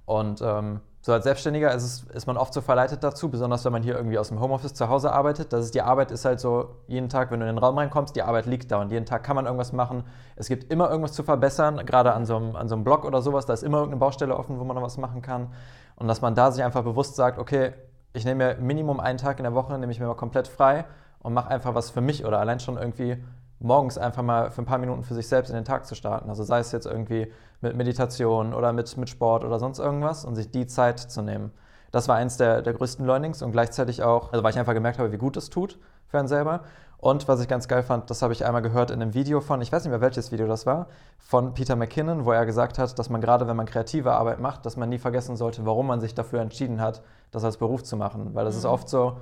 Und 0.04 0.42
ähm, 0.42 0.80
so 1.04 1.12
als 1.12 1.24
Selbstständiger 1.24 1.70
ist, 1.74 1.82
es, 1.82 2.02
ist 2.14 2.26
man 2.26 2.38
oft 2.38 2.54
so 2.54 2.62
verleitet 2.62 3.04
dazu, 3.04 3.28
besonders 3.28 3.62
wenn 3.66 3.72
man 3.72 3.82
hier 3.82 3.94
irgendwie 3.94 4.16
aus 4.16 4.28
dem 4.28 4.40
Homeoffice 4.40 4.72
zu 4.72 4.88
Hause 4.88 5.12
arbeitet. 5.12 5.52
Das 5.52 5.66
ist, 5.66 5.74
die 5.74 5.82
Arbeit 5.82 6.10
ist 6.10 6.24
halt 6.24 6.40
so, 6.40 6.76
jeden 6.86 7.10
Tag, 7.10 7.30
wenn 7.30 7.40
du 7.40 7.46
in 7.46 7.54
den 7.54 7.62
Raum 7.62 7.76
reinkommst, 7.76 8.16
die 8.16 8.22
Arbeit 8.22 8.46
liegt 8.46 8.72
da 8.72 8.80
und 8.80 8.90
jeden 8.90 9.04
Tag 9.04 9.22
kann 9.22 9.36
man 9.36 9.44
irgendwas 9.44 9.74
machen. 9.74 10.04
Es 10.34 10.48
gibt 10.48 10.72
immer 10.72 10.88
irgendwas 10.88 11.12
zu 11.12 11.22
verbessern, 11.22 11.84
gerade 11.84 12.14
an 12.14 12.24
so 12.24 12.36
einem, 12.36 12.56
an 12.56 12.70
so 12.70 12.74
einem 12.74 12.84
Blog 12.84 13.04
oder 13.04 13.20
sowas, 13.20 13.44
da 13.44 13.52
ist 13.52 13.62
immer 13.62 13.80
irgendeine 13.80 14.00
Baustelle 14.00 14.34
offen, 14.34 14.58
wo 14.58 14.64
man 14.64 14.76
noch 14.76 14.82
was 14.82 14.96
machen 14.96 15.20
kann. 15.20 15.52
Und 15.96 16.08
dass 16.08 16.22
man 16.22 16.34
da 16.34 16.50
sich 16.50 16.64
einfach 16.64 16.82
bewusst 16.82 17.16
sagt, 17.16 17.38
okay, 17.38 17.74
ich 18.14 18.24
nehme 18.24 18.54
mir 18.54 18.60
Minimum 18.62 18.98
einen 18.98 19.18
Tag 19.18 19.38
in 19.38 19.42
der 19.42 19.52
Woche, 19.52 19.78
nehme 19.78 19.92
ich 19.92 20.00
mir 20.00 20.06
mal 20.06 20.14
komplett 20.14 20.48
frei 20.48 20.86
und 21.18 21.34
mache 21.34 21.50
einfach 21.50 21.74
was 21.74 21.90
für 21.90 22.00
mich 22.00 22.24
oder 22.24 22.38
allein 22.38 22.60
schon 22.60 22.78
irgendwie 22.78 23.22
morgens 23.58 23.98
einfach 23.98 24.22
mal 24.22 24.50
für 24.50 24.62
ein 24.62 24.66
paar 24.66 24.78
Minuten 24.78 25.02
für 25.02 25.14
sich 25.14 25.28
selbst 25.28 25.50
in 25.50 25.54
den 25.54 25.64
Tag 25.64 25.86
zu 25.86 25.94
starten. 25.94 26.28
Also 26.28 26.44
sei 26.44 26.58
es 26.58 26.72
jetzt 26.72 26.86
irgendwie 26.86 27.32
mit 27.60 27.76
Meditation 27.76 28.52
oder 28.52 28.72
mit, 28.72 28.96
mit 28.96 29.08
Sport 29.08 29.44
oder 29.44 29.58
sonst 29.58 29.78
irgendwas 29.78 30.24
und 30.24 30.34
sich 30.34 30.50
die 30.50 30.66
Zeit 30.66 30.98
zu 30.98 31.22
nehmen. 31.22 31.52
Das 31.92 32.08
war 32.08 32.16
eins 32.16 32.36
der, 32.36 32.60
der 32.60 32.74
größten 32.74 33.06
Learnings 33.06 33.40
und 33.42 33.52
gleichzeitig 33.52 34.02
auch, 34.02 34.32
also 34.32 34.42
weil 34.42 34.50
ich 34.50 34.58
einfach 34.58 34.74
gemerkt 34.74 34.98
habe, 34.98 35.12
wie 35.12 35.16
gut 35.16 35.36
es 35.36 35.48
tut 35.48 35.78
für 36.08 36.18
einen 36.18 36.28
selber. 36.28 36.62
Und 36.98 37.28
was 37.28 37.40
ich 37.40 37.48
ganz 37.48 37.68
geil 37.68 37.82
fand, 37.82 38.08
das 38.10 38.22
habe 38.22 38.32
ich 38.32 38.46
einmal 38.46 38.62
gehört 38.62 38.90
in 38.90 39.02
einem 39.02 39.14
Video 39.14 39.40
von, 39.40 39.60
ich 39.60 39.70
weiß 39.70 39.84
nicht 39.84 39.90
mehr 39.90 40.00
welches 40.00 40.32
Video 40.32 40.46
das 40.46 40.64
war, 40.64 40.86
von 41.18 41.52
Peter 41.52 41.76
McKinnon, 41.76 42.24
wo 42.24 42.32
er 42.32 42.46
gesagt 42.46 42.78
hat, 42.78 42.98
dass 42.98 43.10
man 43.10 43.20
gerade, 43.20 43.46
wenn 43.46 43.56
man 43.56 43.66
kreative 43.66 44.12
Arbeit 44.12 44.40
macht, 44.40 44.64
dass 44.64 44.76
man 44.76 44.88
nie 44.88 44.98
vergessen 44.98 45.36
sollte, 45.36 45.66
warum 45.66 45.86
man 45.86 46.00
sich 46.00 46.14
dafür 46.14 46.40
entschieden 46.40 46.80
hat, 46.80 47.02
das 47.30 47.44
als 47.44 47.58
Beruf 47.58 47.82
zu 47.82 47.96
machen. 47.96 48.34
Weil 48.34 48.44
das 48.44 48.56
ist 48.56 48.64
oft 48.64 48.88
so, 48.88 49.18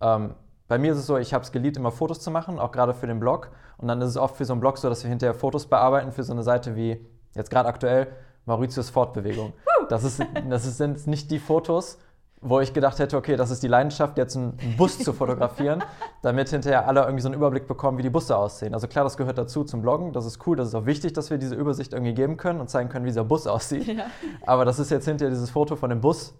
ähm, 0.00 0.34
bei 0.72 0.78
mir 0.78 0.92
ist 0.92 1.00
es 1.00 1.06
so, 1.06 1.18
ich 1.18 1.34
habe 1.34 1.44
es 1.44 1.52
geliebt, 1.52 1.76
immer 1.76 1.90
Fotos 1.90 2.20
zu 2.20 2.30
machen, 2.30 2.58
auch 2.58 2.72
gerade 2.72 2.94
für 2.94 3.06
den 3.06 3.20
Blog. 3.20 3.50
Und 3.76 3.88
dann 3.88 4.00
ist 4.00 4.08
es 4.08 4.16
oft 4.16 4.36
für 4.36 4.46
so 4.46 4.54
einen 4.54 4.60
Blog 4.60 4.78
so, 4.78 4.88
dass 4.88 5.02
wir 5.04 5.10
hinterher 5.10 5.34
Fotos 5.34 5.66
bearbeiten 5.66 6.12
für 6.12 6.22
so 6.22 6.32
eine 6.32 6.42
Seite 6.42 6.76
wie, 6.76 6.98
jetzt 7.34 7.50
gerade 7.50 7.68
aktuell, 7.68 8.06
Mauritius 8.46 8.88
Fortbewegung. 8.88 9.52
Das, 9.90 10.02
ist, 10.02 10.24
das 10.48 10.78
sind 10.78 11.06
nicht 11.06 11.30
die 11.30 11.40
Fotos, 11.40 11.98
wo 12.40 12.58
ich 12.60 12.72
gedacht 12.72 12.98
hätte, 13.00 13.18
okay, 13.18 13.36
das 13.36 13.50
ist 13.50 13.62
die 13.62 13.68
Leidenschaft, 13.68 14.16
jetzt 14.16 14.34
einen 14.34 14.56
Bus 14.78 14.98
zu 14.98 15.12
fotografieren, 15.12 15.84
damit 16.22 16.48
hinterher 16.48 16.88
alle 16.88 17.02
irgendwie 17.02 17.20
so 17.20 17.28
einen 17.28 17.34
Überblick 17.34 17.68
bekommen, 17.68 17.98
wie 17.98 18.02
die 18.02 18.08
Busse 18.08 18.34
aussehen. 18.34 18.72
Also 18.72 18.88
klar, 18.88 19.04
das 19.04 19.18
gehört 19.18 19.36
dazu 19.36 19.64
zum 19.64 19.82
Bloggen, 19.82 20.14
das 20.14 20.24
ist 20.24 20.38
cool, 20.46 20.56
das 20.56 20.68
ist 20.68 20.74
auch 20.74 20.86
wichtig, 20.86 21.12
dass 21.12 21.28
wir 21.28 21.36
diese 21.36 21.54
Übersicht 21.54 21.92
irgendwie 21.92 22.14
geben 22.14 22.38
können 22.38 22.60
und 22.60 22.70
zeigen 22.70 22.88
können, 22.88 23.04
wie 23.04 23.10
dieser 23.10 23.24
Bus 23.24 23.46
aussieht. 23.46 23.88
Ja. 23.88 24.06
Aber 24.46 24.64
das 24.64 24.78
ist 24.78 24.90
jetzt 24.90 25.04
hinterher 25.04 25.28
dieses 25.28 25.50
Foto 25.50 25.76
von 25.76 25.90
dem 25.90 26.00
Bus, 26.00 26.32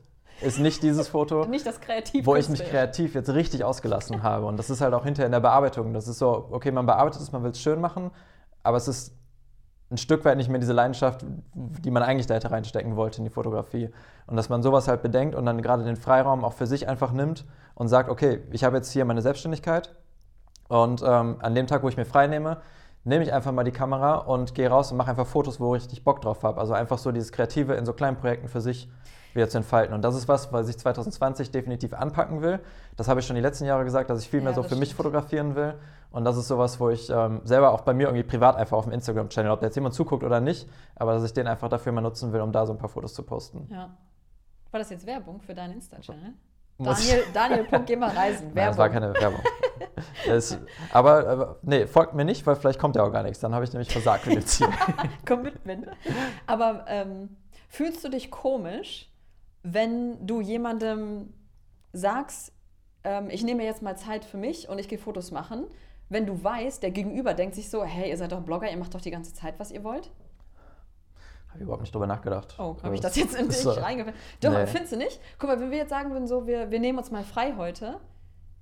ist 0.43 0.59
nicht 0.59 0.83
dieses 0.83 1.09
Foto 1.09 1.45
Nicht 1.47 1.67
das 1.67 1.81
Kreativ. 1.81 2.27
wo 2.27 2.37
ich 2.37 2.49
mich 2.49 2.65
kreativ 2.65 3.15
jetzt 3.15 3.31
richtig 3.31 3.65
ausgelassen 3.65 4.23
habe. 4.23 4.47
Und 4.47 4.57
das 4.57 4.71
ist 4.71 4.81
halt 4.81 4.95
auch 4.95 5.05
hinterher 5.05 5.27
in 5.27 5.33
der 5.33 5.41
Bearbeitung. 5.41 5.93
Das 5.93 6.09
ist 6.09 6.19
so, 6.19 6.49
okay, 6.51 6.71
man 6.71 6.87
bearbeitet 6.87 7.23
es, 7.23 7.33
man 7.33 7.43
will 7.43 7.51
es 7.51 7.61
schön 7.61 7.81
machen, 7.81 8.11
aber 8.63 8.77
es 8.77 8.89
ist 8.89 9.15
ein 9.91 9.99
Stück 9.99 10.25
weit 10.25 10.39
nicht 10.39 10.49
mehr 10.49 10.59
diese 10.59 10.73
Leidenschaft, 10.73 11.25
die 11.55 11.91
man 11.91 12.03
eigentlich 12.03 12.27
da 12.27 12.35
hätte 12.35 12.51
reinstecken 12.51 12.97
wollte 12.97 13.19
in 13.19 13.25
die 13.25 13.31
Fotografie. 13.31 13.91
Und 14.27 14.37
dass 14.37 14.49
man 14.49 14.63
sowas 14.63 14.89
halt 14.89 15.03
bedenkt 15.03 15.35
und 15.35 15.45
dann 15.45 15.61
gerade 15.61 15.85
den 15.85 15.97
Freiraum 15.97 16.45
auch 16.45 16.55
für 16.55 16.67
sich 16.67 16.89
einfach 16.89 17.13
nimmt 17.13 17.45
und 17.75 17.89
sagt, 17.89 18.09
okay, 18.09 18.41
ich 18.51 18.65
habe 18.65 18.77
jetzt 18.77 18.91
hier 18.91 19.05
meine 19.05 19.21
Selbstständigkeit 19.21 19.95
und 20.69 21.03
ähm, 21.07 21.37
an 21.41 21.55
dem 21.55 21.67
Tag, 21.67 21.83
wo 21.83 21.89
ich 21.89 21.99
mir 21.99 22.07
frei 22.07 22.27
nehme, 22.27 22.63
nehme 23.05 23.25
ich 23.25 23.33
einfach 23.33 23.53
mal 23.53 23.65
die 23.65 23.73
Kamera 23.73 24.17
und 24.17 24.55
gehe 24.55 24.69
raus 24.69 24.93
und 24.93 24.99
mache 24.99 25.11
einfach 25.11 25.27
Fotos, 25.27 25.59
wo 25.61 25.75
ich 25.75 25.83
richtig 25.83 26.05
Bock 26.05 26.21
drauf 26.21 26.43
habe. 26.43 26.61
Also 26.61 26.73
einfach 26.73 26.99
so 26.99 27.13
dieses 27.13 27.33
Kreative 27.33 27.75
in 27.75 27.85
so 27.85 27.93
kleinen 27.93 28.17
Projekten 28.17 28.49
für 28.49 28.61
sich 28.61 28.89
wieder 29.35 29.49
zu 29.49 29.59
entfalten. 29.59 29.95
Und 29.95 30.03
das 30.03 30.15
ist 30.15 30.29
was, 30.29 30.53
was 30.53 30.69
ich 30.69 30.79
2020 30.79 31.51
definitiv 31.51 31.95
anpacken 31.95 32.43
will. 32.43 32.61
Das 32.97 33.09
habe 33.09 33.21
ich 33.21 33.27
schon 33.27 33.35
die 33.37 33.43
letzten 33.43 33.65
Jahre 33.65 33.85
gesagt, 33.85 34.11
dass 34.11 34.21
ich 34.21 34.29
viel 34.29 34.41
mehr 34.41 34.51
Ja, 34.51 34.57
so 34.57 34.63
für 34.63 34.77
mich 34.77 34.91
stimmt. 34.91 34.99
fotografieren 34.99 35.55
will. 35.57 35.75
Und 36.11 36.25
das 36.27 36.37
ist 36.37 36.49
sowas, 36.49 36.79
wo 36.79 36.91
ich 36.91 37.09
ähm, 37.09 37.41
selber 37.45 37.73
auch 37.73 37.81
bei 37.81 37.95
mir 37.95 38.09
irgendwie 38.09 38.25
privat 38.25 38.57
einfach 38.57 38.77
auf 38.77 38.85
dem 38.85 38.93
Instagram-Channel, 38.93 39.51
ob 39.51 39.61
da 39.61 39.67
jetzt 39.67 39.75
jemand 39.75 39.95
zuguckt 39.95 40.23
oder 40.23 40.41
nicht, 40.41 40.69
aber 40.95 41.15
dass 41.15 41.25
ich 41.25 41.33
den 41.33 41.47
einfach 41.47 41.71
dafür 41.71 41.93
mal 41.93 42.03
nutzen 42.03 42.33
will, 42.35 42.43
um 42.43 42.53
da 42.53 42.67
so 42.67 42.73
ein 42.75 42.79
paar 42.79 42.91
Fotos 42.91 43.15
zu 43.15 43.23
posten. 43.23 43.67
Ja. 43.71 43.97
War 44.71 44.79
das 44.79 44.91
jetzt 44.91 45.07
Werbung 45.07 45.41
für 45.41 45.55
deinen 45.55 45.73
Insta-Channel? 45.73 46.35
Daniel, 46.79 47.25
Daniel 47.33 47.65
Punkt, 47.65 47.87
geh 47.87 47.97
mal 47.97 48.11
reisen. 48.11 48.51
Nein, 48.55 48.69
das 48.69 48.79
war 48.79 48.93
Werbung. 48.93 49.13
keine 49.13 49.21
Werbung. 49.21 49.41
das, 50.27 50.59
aber, 50.91 51.29
aber 51.29 51.59
nee, 51.63 51.87
folgt 51.87 52.15
mir 52.15 52.25
nicht, 52.25 52.47
weil 52.47 52.57
vielleicht 52.57 52.79
kommt 52.79 52.97
ja 52.97 53.05
auch 53.05 53.13
gar 53.13 53.23
nichts. 53.23 53.41
Dann 53.41 53.55
habe 53.55 53.65
ich 53.65 53.73
nämlich 53.73 53.91
versagt 53.91 54.27
mit 54.27 54.37
dem 54.37 54.47
Ziel. 54.47 54.69
Commitment. 55.27 55.87
Aber 56.47 56.85
ähm, 56.89 57.37
fühlst 57.69 58.03
du 58.05 58.09
dich 58.09 58.31
komisch, 58.31 59.11
wenn 59.63 60.27
du 60.27 60.41
jemandem 60.41 61.33
sagst, 61.93 62.53
ähm, 63.05 63.31
ich 63.31 63.45
nehme 63.45 63.65
jetzt 63.65 63.83
mal 63.83 63.97
Zeit 63.97 64.25
für 64.25 64.37
mich 64.37 64.69
und 64.69 64.79
ich 64.79 64.89
gehe 64.89 64.99
Fotos 64.99 65.31
machen, 65.31 65.67
wenn 66.09 66.27
du 66.27 66.43
weißt, 66.43 66.83
der 66.83 66.91
Gegenüber 66.91 67.35
denkt 67.35 67.55
sich 67.55 67.71
so, 67.71 67.85
hey, 67.85 68.11
ihr 68.11 68.17
seid 68.17 68.33
doch 68.33 68.43
Blogger, 68.43 68.71
ihr 68.71 68.77
macht 68.77 68.95
doch 68.95 69.01
die 69.01 69.11
ganze 69.11 69.35
Zeit, 69.35 69.59
was 69.59 69.71
ihr 69.71 69.83
wollt? 69.85 70.11
Habe 71.53 71.59
ich 71.59 71.63
überhaupt 71.65 71.83
nicht 71.83 71.95
drüber 71.95 72.07
nachgedacht. 72.07 72.55
Oh, 72.59 72.77
habe 72.83 72.95
ich 72.95 73.01
das 73.01 73.15
jetzt 73.17 73.35
in 73.35 73.49
dich 73.49 73.59
so. 73.59 73.71
reingefallen? 73.71 74.17
Doch, 74.41 74.51
Nee. 74.53 74.67
findest 74.67 74.93
du 74.93 74.97
nicht? 74.97 75.21
Guck 75.39 75.51
mal, 75.51 75.61
wenn 75.61 75.71
wir 75.71 75.79
jetzt 75.79 75.91
sagen 75.91 76.11
würden, 76.13 76.27
so, 76.27 76.47
wir, 76.47 76.71
wir 76.71 76.81
nehmen 76.81 76.99
uns 76.99 77.11
mal 77.11 77.25
frei 77.25 77.55
heute, 77.57 78.01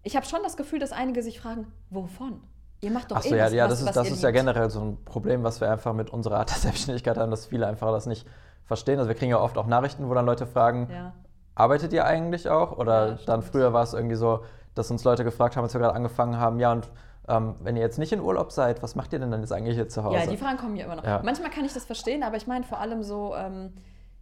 ich 0.02 0.16
habe 0.16 0.26
schon 0.26 0.40
das 0.42 0.56
Gefühl, 0.56 0.78
dass 0.78 0.92
einige 0.92 1.22
sich 1.22 1.40
fragen, 1.40 1.66
wovon? 1.90 2.40
Ihr 2.82 2.90
macht 2.90 3.10
doch 3.10 3.16
Achso, 3.18 3.34
eh 3.34 3.38
ja, 3.38 3.44
was, 3.46 3.52
ja, 3.52 3.64
was, 3.64 3.70
das 3.70 3.80
ist, 3.80 3.86
was 3.88 3.94
das 3.94 4.10
ist 4.10 4.22
ja 4.22 4.30
generell 4.30 4.70
so 4.70 4.80
ein 4.80 5.04
Problem, 5.04 5.44
was 5.44 5.60
wir 5.60 5.70
einfach 5.70 5.92
mit 5.92 6.10
unserer 6.10 6.38
Art 6.38 6.50
der 6.50 6.56
Selbstständigkeit 6.58 7.18
haben, 7.18 7.30
dass 7.30 7.46
viele 7.46 7.66
einfach 7.66 7.90
das 7.92 8.06
nicht 8.06 8.26
verstehen. 8.64 8.98
Also 8.98 9.08
wir 9.08 9.14
kriegen 9.16 9.30
ja 9.30 9.38
oft 9.40 9.58
auch 9.58 9.66
Nachrichten, 9.66 10.08
wo 10.08 10.14
dann 10.14 10.24
Leute 10.26 10.46
fragen, 10.46 10.88
Ja. 10.90 11.12
arbeitet 11.54 11.92
ihr 11.92 12.06
eigentlich 12.06 12.48
auch? 12.48 12.76
Oder 12.78 13.08
Ja, 13.12 13.18
dann 13.26 13.42
früher 13.42 13.72
war 13.74 13.82
es 13.82 13.92
irgendwie 13.92 14.16
so, 14.16 14.42
dass 14.74 14.90
uns 14.90 15.04
Leute 15.04 15.24
gefragt 15.24 15.56
haben, 15.56 15.64
als 15.64 15.74
wir 15.74 15.80
gerade 15.80 15.94
angefangen 15.94 16.38
haben, 16.38 16.58
ja, 16.58 16.72
und 16.72 16.88
ähm, 17.30 17.54
wenn 17.60 17.76
ihr 17.76 17.82
jetzt 17.82 17.98
nicht 17.98 18.12
in 18.12 18.20
Urlaub 18.20 18.52
seid, 18.52 18.82
was 18.82 18.94
macht 18.94 19.12
ihr 19.12 19.18
denn 19.18 19.30
dann 19.30 19.40
jetzt 19.40 19.52
eigentlich 19.52 19.76
hier 19.76 19.88
zu 19.88 20.02
Hause? 20.04 20.16
Ja, 20.18 20.26
die 20.26 20.36
Fragen 20.36 20.58
kommen 20.58 20.76
ja 20.76 20.84
immer 20.86 20.96
noch. 20.96 21.04
Ja. 21.04 21.20
Manchmal 21.24 21.50
kann 21.50 21.64
ich 21.64 21.72
das 21.72 21.84
verstehen, 21.84 22.22
aber 22.22 22.36
ich 22.36 22.46
meine 22.46 22.64
vor 22.64 22.78
allem 22.78 23.02
so 23.02 23.34
ähm, 23.36 23.72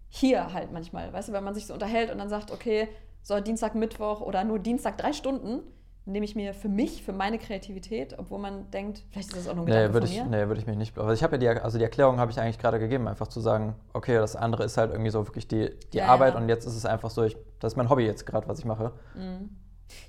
hier 0.08 0.52
halt 0.52 0.72
manchmal, 0.72 1.12
weißt 1.12 1.28
du, 1.28 1.32
wenn 1.32 1.44
man 1.44 1.54
sich 1.54 1.66
so 1.66 1.74
unterhält 1.74 2.10
und 2.10 2.18
dann 2.18 2.28
sagt, 2.28 2.50
okay, 2.52 2.88
so 3.22 3.38
Dienstag, 3.40 3.74
Mittwoch 3.74 4.20
oder 4.20 4.44
nur 4.44 4.58
Dienstag 4.58 4.96
drei 4.98 5.12
Stunden 5.12 5.60
nehme 6.06 6.24
ich 6.24 6.34
mir 6.34 6.54
für 6.54 6.70
mich, 6.70 7.02
für 7.02 7.12
meine 7.12 7.38
Kreativität, 7.38 8.18
obwohl 8.18 8.38
man 8.38 8.70
denkt, 8.70 9.02
vielleicht 9.10 9.28
ist 9.28 9.36
das 9.36 9.48
auch 9.48 9.54
nur 9.54 9.66
ein 9.66 9.88
Nee, 9.88 9.92
würde 9.92 10.06
ich, 10.06 10.16
mir. 10.16 10.24
nee, 10.24 10.46
würde 10.48 10.58
ich 10.58 10.66
mich 10.66 10.78
nicht. 10.78 10.98
Also 10.98 11.12
ich 11.12 11.22
habe 11.22 11.36
ja 11.36 11.38
die, 11.54 11.60
also 11.60 11.76
die 11.76 11.84
Erklärung 11.84 12.18
habe 12.18 12.30
ich 12.30 12.40
eigentlich 12.40 12.58
gerade 12.58 12.78
gegeben, 12.78 13.06
einfach 13.08 13.26
zu 13.26 13.40
sagen, 13.40 13.74
okay, 13.92 14.14
das 14.14 14.34
andere 14.34 14.64
ist 14.64 14.78
halt 14.78 14.90
irgendwie 14.90 15.10
so 15.10 15.26
wirklich 15.26 15.48
die, 15.48 15.68
die 15.92 15.98
Ja, 15.98 16.06
Arbeit 16.06 16.32
ja. 16.32 16.40
und 16.40 16.48
jetzt 16.48 16.64
ist 16.64 16.76
es 16.76 16.86
einfach 16.86 17.10
so, 17.10 17.24
ich, 17.24 17.36
das 17.60 17.74
ist 17.74 17.76
mein 17.76 17.90
Hobby 17.90 18.06
jetzt 18.06 18.24
gerade, 18.24 18.48
was 18.48 18.58
ich 18.58 18.64
mache. 18.64 18.92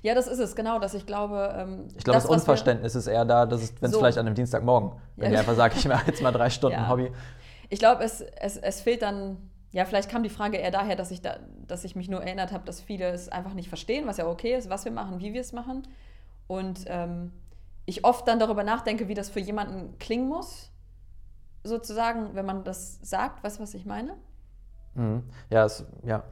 Ja, 0.02 0.14
das 0.14 0.26
ist 0.26 0.38
es, 0.38 0.54
genau, 0.56 0.78
dass 0.78 0.94
ich 0.94 1.06
glaube, 1.06 1.54
ähm, 1.56 1.88
Ich 1.96 2.04
glaube, 2.04 2.16
das, 2.18 2.24
wir- 2.24 2.30
Unverständnis 2.30 2.94
ist 2.94 3.06
eher 3.06 3.24
da, 3.24 3.46
dass 3.46 3.62
es, 3.62 3.74
wenn 3.80 3.86
es 3.88 3.92
So. 3.92 3.98
vielleicht 3.98 4.18
an 4.18 4.26
einem 4.26 4.34
Dienstagmorgen, 4.34 4.92
wenn 5.16 5.26
Ja. 5.32 5.34
ich 5.34 5.38
einfach 5.40 5.54
sage, 5.56 5.74
ich 5.78 5.86
mache 5.88 6.06
jetzt 6.08 6.22
mal 6.22 6.32
drei 6.32 6.50
Stunden 6.50 6.78
Ja. 6.78 6.88
Hobby. 6.88 7.10
Ich 7.68 7.78
glaube, 7.78 8.02
es, 8.04 8.20
es, 8.20 8.56
es 8.56 8.80
fehlt 8.80 9.02
dann, 9.02 9.36
ja, 9.72 9.84
vielleicht 9.84 10.10
kam 10.10 10.22
die 10.22 10.28
Frage 10.30 10.56
eher 10.56 10.70
daher, 10.70 10.96
dass 10.96 11.10
ich, 11.10 11.22
da, 11.22 11.36
dass 11.66 11.84
ich 11.84 11.94
mich 11.96 12.08
nur 12.08 12.22
erinnert 12.22 12.52
habe, 12.52 12.64
dass 12.64 12.80
viele 12.80 13.08
es 13.10 13.28
einfach 13.28 13.54
nicht 13.54 13.68
verstehen, 13.68 14.06
was 14.06 14.16
ja 14.16 14.26
okay 14.26 14.54
ist, 14.56 14.68
was 14.70 14.84
wir 14.84 14.92
machen, 14.92 15.20
wie 15.20 15.32
wir 15.32 15.40
es 15.40 15.52
machen. 15.52 15.86
Und 16.48 16.80
ähm, 16.86 17.32
ich 17.86 18.04
oft 18.04 18.26
dann 18.26 18.38
darüber 18.40 18.64
nachdenke, 18.64 19.06
wie 19.08 19.14
das 19.14 19.30
für 19.30 19.40
jemanden 19.40 19.96
klingen 19.98 20.28
muss, 20.28 20.70
sozusagen, 21.64 22.34
wenn 22.34 22.46
man 22.46 22.64
das 22.64 22.98
sagt. 23.02 23.44
Weißt 23.44 23.58
du, 23.58 23.62
was 23.62 23.74
ich 23.74 23.84
meine? 23.86 24.14
Mhm. 24.94 25.22
Ja, 25.50 25.64
es, 25.64 25.84
ja. 26.04 26.24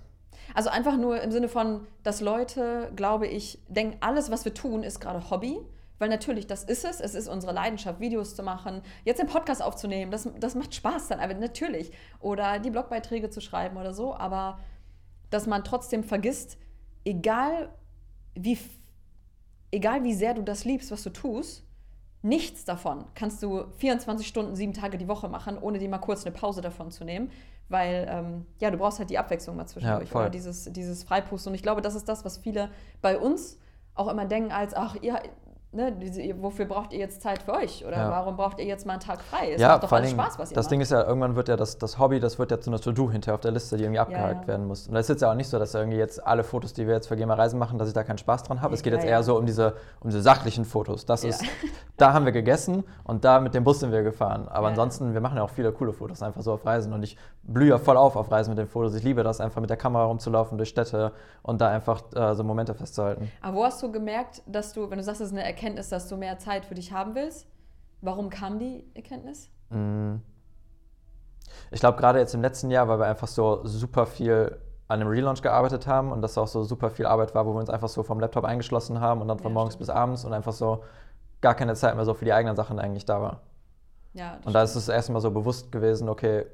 Also 0.55 0.71
einfach 0.71 0.97
nur 0.97 1.21
im 1.21 1.31
Sinne 1.31 1.49
von, 1.49 1.87
dass 2.03 2.21
Leute, 2.21 2.93
glaube 2.97 3.27
ich, 3.27 3.61
denken, 3.69 3.97
alles, 4.01 4.31
was 4.31 4.45
wir 4.45 4.55
tun, 4.55 4.83
ist 4.83 5.01
gerade 5.01 5.31
Hobby. 5.31 5.59
Weil 5.99 6.09
natürlich, 6.09 6.47
das 6.47 6.65
ist 6.65 6.85
es. 6.85 7.01
Es 7.01 7.15
ist 7.15 7.29
unsere 7.29 7.53
Leidenschaft, 7.53 8.01
Videos 8.01 8.37
zu 8.37 8.43
machen, 8.43 8.83
jetzt 9.05 9.19
den 9.19 9.27
Podcast 9.27 9.63
aufzunehmen. 9.63 10.11
Das, 10.13 10.29
das 10.39 10.55
macht 10.55 10.75
Spaß 10.75 11.09
dann, 11.09 11.21
aber 11.21 11.35
natürlich. 11.35 11.91
Oder 12.21 12.61
die 12.61 12.71
Blogbeiträge 12.71 13.31
zu 13.31 13.41
schreiben 13.41 13.77
oder 13.77 13.93
so. 13.93 14.15
Aber 14.15 14.61
dass 15.31 15.47
man 15.47 15.65
trotzdem 15.65 16.05
vergisst, 16.05 16.57
egal 17.05 17.71
wie, 18.35 18.59
egal 19.71 20.05
wie 20.05 20.15
sehr 20.15 20.35
du 20.35 20.43
das 20.43 20.65
liebst, 20.65 20.91
was 20.91 21.03
du 21.03 21.11
tust, 21.11 21.65
nichts 22.23 22.65
davon 22.65 23.05
kannst 23.15 23.43
du 23.43 23.65
24 23.79 24.27
Stunden, 24.27 24.57
sieben 24.57 24.73
Tage 24.73 24.99
die 24.99 25.09
Woche 25.09 25.29
machen, 25.29 25.59
ohne 25.59 25.79
dir 25.79 25.89
mal 25.89 25.99
kurz 25.99 26.25
eine 26.27 26.35
Pause 26.35 26.61
davon 26.61 26.91
zu 26.91 27.05
nehmen. 27.05 27.31
Weil, 27.69 28.09
ähm, 28.11 28.47
ja, 28.61 28.71
du 28.71 28.79
brauchst 28.79 28.99
halt 28.99 29.11
die 29.11 29.19
Abwechslung 29.19 29.57
mal 29.57 29.67
zwischendurch 29.67 30.09
voll. 30.09 30.23
oder 30.23 30.31
dieses, 30.31 30.73
dieses 30.73 31.05
Freipusten. 31.05 31.51
Und 31.51 31.55
ich 31.55 31.63
glaube, 31.63 31.83
das 31.83 31.95
ist 31.95 32.09
das, 32.09 32.25
was 32.25 32.39
viele 32.39 32.71
bei 33.03 33.19
uns 33.19 33.59
auch 33.95 34.09
immer 34.09 34.25
denken, 34.25 34.53
als, 34.53 34.75
ach, 34.75 34.97
ihr, 35.03 35.21
ne, 35.73 35.93
diese, 35.93 36.23
wofür 36.43 36.65
braucht 36.65 36.93
ihr 36.93 36.99
jetzt 36.99 37.21
Zeit 37.23 37.43
für 37.43 37.53
euch? 37.53 37.85
Oder 37.87 37.97
Ja. 37.99 38.11
warum 38.11 38.37
braucht 38.37 38.59
ihr 38.59 38.65
jetzt 38.65 38.87
mal 38.87 38.95
einen 38.95 39.01
Tag 39.03 39.21
frei? 39.23 39.53
Es 39.53 39.61
ja, 39.61 39.69
macht 39.69 39.83
doch 39.85 39.93
alles 39.93 40.11
Spaß, 40.11 40.39
was 40.39 40.51
ihr 40.51 40.55
das 40.55 40.65
macht. 40.67 40.73
Ding 40.73 40.81
ist 40.81 40.91
ja, 40.91 41.05
irgendwann 41.05 41.37
wird 41.37 41.49
ja 41.49 41.57
das, 41.57 41.79
das 41.79 41.99
Hobby, 41.99 42.21
das 42.21 42.39
wird 42.39 42.51
ja 42.51 42.61
zu 42.61 42.71
einer 42.71 42.81
To-Do 42.81 43.11
hinterher 43.11 43.35
auf 43.35 43.41
der 43.41 43.51
Liste, 43.51 43.77
die 43.77 43.85
irgendwie 43.85 44.01
abgehakt 44.01 44.43
ja. 44.43 44.49
werden 44.49 44.67
muss. 44.67 44.89
Und 44.89 44.95
das 44.95 45.03
ist 45.03 45.09
jetzt 45.11 45.23
ja 45.23 45.31
auch 45.31 45.35
nicht 45.35 45.49
so, 45.49 45.59
dass 45.59 45.75
irgendwie 45.75 45.99
jetzt 45.99 46.27
alle 46.27 46.43
Fotos, 46.45 46.73
die 46.73 46.87
wir 46.87 46.95
jetzt 46.95 47.07
für 47.09 47.17
GEMA 47.17 47.35
Reisen 47.35 47.59
machen, 47.59 47.79
dass 47.79 47.89
ich 47.89 47.95
da 47.95 48.03
keinen 48.05 48.19
Spaß 48.19 48.45
dran 48.45 48.63
habe. 48.63 48.75
Es 48.75 48.83
geht 48.83 48.93
Ja, 48.93 48.99
jetzt 48.99 49.05
ja. 49.07 49.11
eher 49.13 49.23
so 49.23 49.37
um 49.37 49.47
diese, 49.47 49.75
um 50.01 50.11
diese 50.11 50.23
sachlichen 50.23 50.65
Fotos. 50.65 51.05
Das 51.07 51.23
Ja. 51.23 51.31
ist, 51.31 51.45
da 51.97 52.13
haben 52.13 52.25
wir 52.25 52.33
gegessen 52.33 52.85
und 53.05 53.25
da 53.25 53.41
mit 53.41 53.55
dem 53.55 53.65
Bus 53.65 53.81
sind 53.81 53.93
wir 53.93 54.03
gefahren. 54.03 54.49
Aber 54.49 54.67
Ja. 54.67 54.71
ansonsten, 54.71 55.13
wir 55.15 55.21
machen 55.21 55.37
ja 55.37 55.43
auch 55.43 55.51
viele 55.51 55.73
coole 55.73 55.93
Fotos 55.93 56.23
einfach 56.23 56.41
so 56.43 56.53
auf 56.53 56.65
Reisen 56.65 56.93
und 56.93 57.03
ich 57.03 57.17
blühe 57.43 57.71
ja 57.71 57.79
voll 57.79 57.97
auf 57.97 58.17
auf 58.17 58.31
Reisen 58.31 58.51
mit 58.51 58.59
den 58.59 58.69
Fotos. 58.69 58.95
Ich 58.95 59.03
liebe 59.03 59.23
das, 59.23 59.41
einfach 59.41 59.61
mit 59.61 59.69
der 59.71 59.77
Kamera 59.77 60.05
rumzulaufen 60.05 60.57
durch 60.59 60.69
Städte 60.71 61.13
und 61.43 61.61
da 61.61 61.69
einfach 61.69 62.03
äh, 62.15 62.35
so 62.35 62.45
Momente 62.45 62.75
festzuhalten. 62.75 63.31
Aber 63.43 63.57
wo 63.57 63.65
hast 63.65 63.83
du 63.83 63.91
gemerkt, 63.91 64.43
dass 64.47 64.73
du, 64.73 64.89
wenn 64.91 64.99
du 64.99 65.05
sagst, 65.05 65.21
es 65.21 65.29
ist 65.29 65.33
eine 65.37 65.45
Erkenntnis, 65.59 65.89
dass 65.89 66.09
du 66.09 66.17
mehr 66.17 66.39
Zeit 66.39 66.65
für 66.65 66.75
dich 66.77 66.93
haben 66.93 67.15
willst? 67.17 67.49
Warum 68.01 68.31
kam 68.31 68.61
die 68.61 68.85
Erkenntnis? 68.95 69.51
Mm. 69.71 70.17
Ich 71.73 71.81
glaube, 71.81 71.99
gerade 71.99 72.21
jetzt 72.21 72.33
im 72.35 72.43
letzten 72.43 72.71
Jahr, 72.71 72.87
weil 72.89 73.01
wir 73.01 73.07
einfach 73.07 73.27
so 73.27 73.67
super 73.67 74.07
viel 74.07 74.57
an 74.87 75.01
einem 75.01 75.11
Relaunch 75.11 75.43
gearbeitet 75.43 75.87
haben 75.89 76.13
und 76.13 76.23
das 76.23 76.39
auch 76.39 76.47
so 76.47 76.63
super 76.63 76.91
viel 76.91 77.07
Arbeit 77.07 77.35
war, 77.35 77.45
wo 77.45 77.53
wir 77.55 77.59
uns 77.61 77.71
einfach 77.71 77.89
so 77.89 78.03
vom 78.05 78.21
Laptop 78.21 78.45
eingeschlossen 78.45 79.01
haben 79.01 79.21
und 79.21 79.27
dann 79.29 79.39
von 79.39 79.51
Ja, 79.51 79.55
morgens 79.55 79.75
stimmt. 79.75 79.89
bis 79.89 79.91
abends 79.95 80.25
und 80.25 80.33
einfach 80.33 80.53
so 80.53 80.85
gar 81.41 81.55
keine 81.55 81.75
Zeit 81.75 81.97
mehr 81.97 82.05
so 82.05 82.15
für 82.15 82.25
die 82.25 82.33
eigenen 82.33 82.55
Sachen 82.57 82.79
eigentlich 82.79 83.05
da 83.05 83.21
war. 83.21 83.41
Ja, 84.15 84.39
Und 84.45 84.53
da 84.55 84.63
ist 84.63 84.77
es 84.77 84.89
erst 84.89 85.11
mal 85.11 85.21
so 85.21 85.31
bewusst 85.33 85.73
gewesen, 85.73 86.09
okay, 86.09 86.47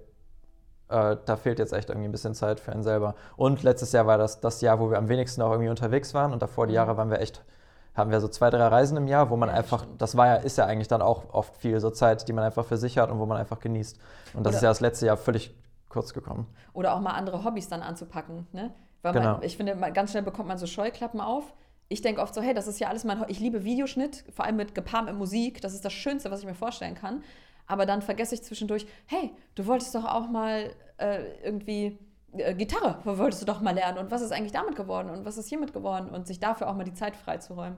äh, 0.89 1.17
da 1.25 1.37
fehlt 1.37 1.59
jetzt 1.59 1.73
echt 1.73 1.91
irgendwie 1.91 2.09
ein 2.09 2.13
bisschen 2.13 2.35
Zeit 2.35 2.59
für 2.59 2.73
einen 2.73 2.83
selber. 2.83 3.15
Und 3.37 3.63
letztes 3.63 3.93
Jahr 3.93 4.07
war 4.07 4.19
das 4.19 4.41
das 4.41 4.61
Jahr, 4.63 4.81
wo 4.81 4.91
wir 4.91 4.99
am 4.99 5.09
wenigsten 5.09 5.43
auch 5.43 5.51
irgendwie 5.53 5.71
unterwegs 5.71 6.15
waren 6.15 6.33
und 6.33 6.43
davor 6.43 6.67
die 6.67 6.73
Mhm. 6.73 6.77
Jahre 6.77 6.97
waren 6.97 7.11
wir 7.11 7.21
echt, 7.21 7.45
haben 7.95 8.11
wir 8.11 8.21
so 8.21 8.29
zwei, 8.29 8.51
drei 8.51 8.67
Reisen 8.67 8.97
im 8.97 9.07
Jahr, 9.07 9.31
wo 9.31 9.37
man 9.37 9.49
einfach, 9.49 9.87
das 9.99 10.17
war 10.17 10.27
ja, 10.27 10.35
ist 10.37 10.59
ja 10.59 10.67
eigentlich 10.67 10.89
dann 10.89 11.01
auch 11.03 11.33
oft 11.33 11.57
viel 11.57 11.79
so 11.81 11.91
Zeit, 11.91 12.27
die 12.29 12.33
man 12.33 12.45
einfach 12.45 12.65
für 12.65 12.77
sich 12.77 12.99
hat 12.99 13.11
und 13.11 13.19
wo 13.19 13.27
man 13.27 13.37
einfach 13.39 13.61
genießt. 13.61 13.99
Und 14.35 14.45
das 14.45 14.51
Oder- 14.53 14.57
ist 14.57 14.63
ja 14.63 14.69
das 14.71 14.81
letzte 14.81 15.07
Jahr 15.07 15.17
völlig 15.17 15.55
kurz 15.89 16.13
gekommen. 16.13 16.47
Oder 16.73 16.95
auch 16.95 17.01
mal 17.01 17.13
andere 17.13 17.45
Hobbys 17.45 17.69
dann 17.69 17.83
anzupacken. 17.83 18.47
Ne? 18.53 18.75
Weil 19.03 19.13
Genau. 19.13 19.33
man, 19.35 19.43
ich 19.45 19.57
finde, 19.57 19.77
ganz 19.93 20.11
schnell 20.11 20.25
bekommt 20.25 20.49
man 20.49 20.59
so 20.59 20.67
Scheuklappen 20.67 21.21
auf. 21.21 21.55
Ich 21.89 22.03
denke 22.03 22.21
oft 22.21 22.35
so, 22.35 22.41
hey, 22.41 22.55
das 22.55 22.67
ist 22.67 22.81
ja 22.81 22.89
alles 22.89 23.05
mein 23.05 23.21
Hobby. 23.21 23.31
Ich 23.31 23.39
liebe 23.39 23.63
Videoschnitt, 23.63 24.25
vor 24.35 24.45
allem 24.45 24.57
mit 24.57 24.75
gepaart 24.75 25.05
mit 25.05 25.15
Musik. 25.17 25.61
Das 25.61 25.75
ist 25.75 25.85
das 25.85 25.93
Schönste, 25.93 26.31
was 26.33 26.41
ich 26.41 26.47
mir 26.47 26.55
vorstellen 26.55 26.95
kann. 26.97 27.23
Aber 27.67 27.87
dann 27.87 28.03
vergesse 28.03 28.35
ich 28.35 28.43
zwischendurch, 28.43 28.87
hey, 29.07 29.31
du 29.55 29.67
wolltest 29.67 29.95
doch 29.95 30.05
auch 30.05 30.29
mal 30.29 30.71
äh, 30.97 31.21
irgendwie 31.45 31.99
Gitarre, 32.37 32.99
wolltest 33.05 33.43
du 33.43 33.47
doch 33.47 33.61
mal 33.61 33.75
lernen. 33.75 33.99
Und 33.99 34.11
was 34.11 34.21
ist 34.23 34.33
eigentlich 34.33 34.53
damit 34.53 34.77
geworden? 34.77 35.11
Und 35.11 35.25
was 35.25 35.37
ist 35.39 35.49
hiermit 35.49 35.73
geworden? 35.73 36.09
Und 36.11 36.27
sich 36.27 36.41
dafür 36.41 36.69
auch 36.69 36.75
mal 36.75 36.85
die 36.85 36.95
Zeit 36.95 37.17
freizuräumen. 37.17 37.77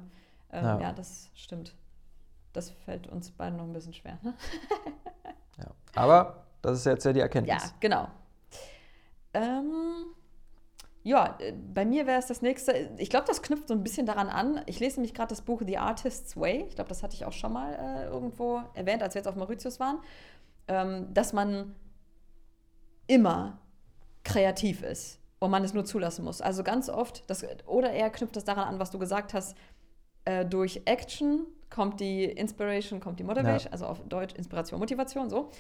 Ähm, 0.53 0.65
Ja. 0.65 0.81
ja. 0.81 0.93
das 0.93 1.31
stimmt. 1.35 1.75
Das 2.53 2.71
fällt 2.71 3.07
uns 3.07 3.31
beiden 3.33 3.57
noch 3.59 3.65
ein 3.65 3.73
bisschen 3.73 3.93
schwer. 3.95 4.19
Ne? 4.23 4.35
Ja. 5.59 5.67
Aber 5.95 6.45
das 6.61 6.79
ist 6.81 6.85
jetzt 6.85 7.05
ja 7.05 7.13
die 7.15 7.19
Ja, 7.21 7.25
Erkenntnis. 7.25 7.75
genau. 7.81 8.09
Ähm, 9.33 10.05
ja, 11.03 11.37
äh, 11.39 11.53
bei 11.53 11.85
mir 11.87 12.07
wäre 12.07 12.19
es 12.19 12.27
das 12.27 12.43
nächste. 12.43 12.91
Ich 12.99 13.09
glaube, 13.11 13.27
das 13.27 13.41
knüpft 13.41 13.69
so 13.69 13.75
ein 13.75 13.83
bisschen 13.83 14.05
daran 14.07 14.29
an. 14.29 14.61
Ich 14.67 14.81
lese 14.81 14.97
nämlich 14.97 15.15
gerade 15.15 15.29
das 15.31 15.41
Buch 15.41 15.63
The 15.65 15.79
Artist's 15.79 16.37
Way. 16.37 16.67
Ich 16.69 16.75
glaube, 16.75 16.89
das 16.89 17.03
hatte 17.03 17.15
ich 17.15 17.25
auch 17.25 17.33
schon 17.33 17.53
mal 17.55 17.73
äh, 17.75 18.05
irgendwo 18.07 18.61
erwähnt, 18.75 19.03
als 19.03 19.15
wir 19.15 19.21
jetzt 19.21 19.29
auf 19.29 19.37
Mauritius 19.37 19.81
waren. 19.81 19.99
Ähm, 20.69 21.13
dass 21.15 21.33
man 21.33 21.75
immer 23.07 23.59
kreativ 24.27 24.83
ist 24.83 25.19
und 25.39 25.51
man 25.51 25.65
es 25.65 25.73
nur 25.73 25.85
zulassen 25.85 26.25
muss. 26.25 26.41
Also 26.41 26.63
ganz 26.63 26.89
oft, 26.89 27.23
das, 27.31 27.47
oder 27.67 27.91
er 27.93 28.11
knüpft 28.11 28.37
das 28.37 28.45
daran 28.45 28.69
an, 28.69 28.79
was 28.79 28.91
du 28.91 28.99
gesagt 28.99 29.33
hast, 29.35 29.57
äh, 30.25 30.45
durch 30.45 30.83
Action 30.85 31.47
kommt 31.71 32.01
die 32.01 32.25
Inspiration, 32.25 33.01
kommt 33.01 33.19
die 33.21 33.25
Motivation, 33.25 33.71
Ja. 33.71 33.73
also 33.73 33.87
auf 33.87 34.01
Deutsch 34.09 34.35
Inspiration, 34.35 34.79
Motivation, 34.81 35.31
so. 35.31 35.51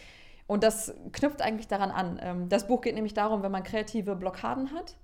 Und 0.46 0.62
das 0.62 0.94
knüpft 1.12 1.42
eigentlich 1.42 1.68
daran 1.68 1.90
an. 1.90 2.20
Ähm, 2.22 2.48
das 2.48 2.66
Buch 2.66 2.80
geht 2.80 2.94
nämlich 2.94 3.14
darum, 3.14 3.42
wenn 3.42 3.50
man 3.52 3.62
kreative 3.62 4.14
Blockaden 4.16 4.72
hat, 4.72 4.96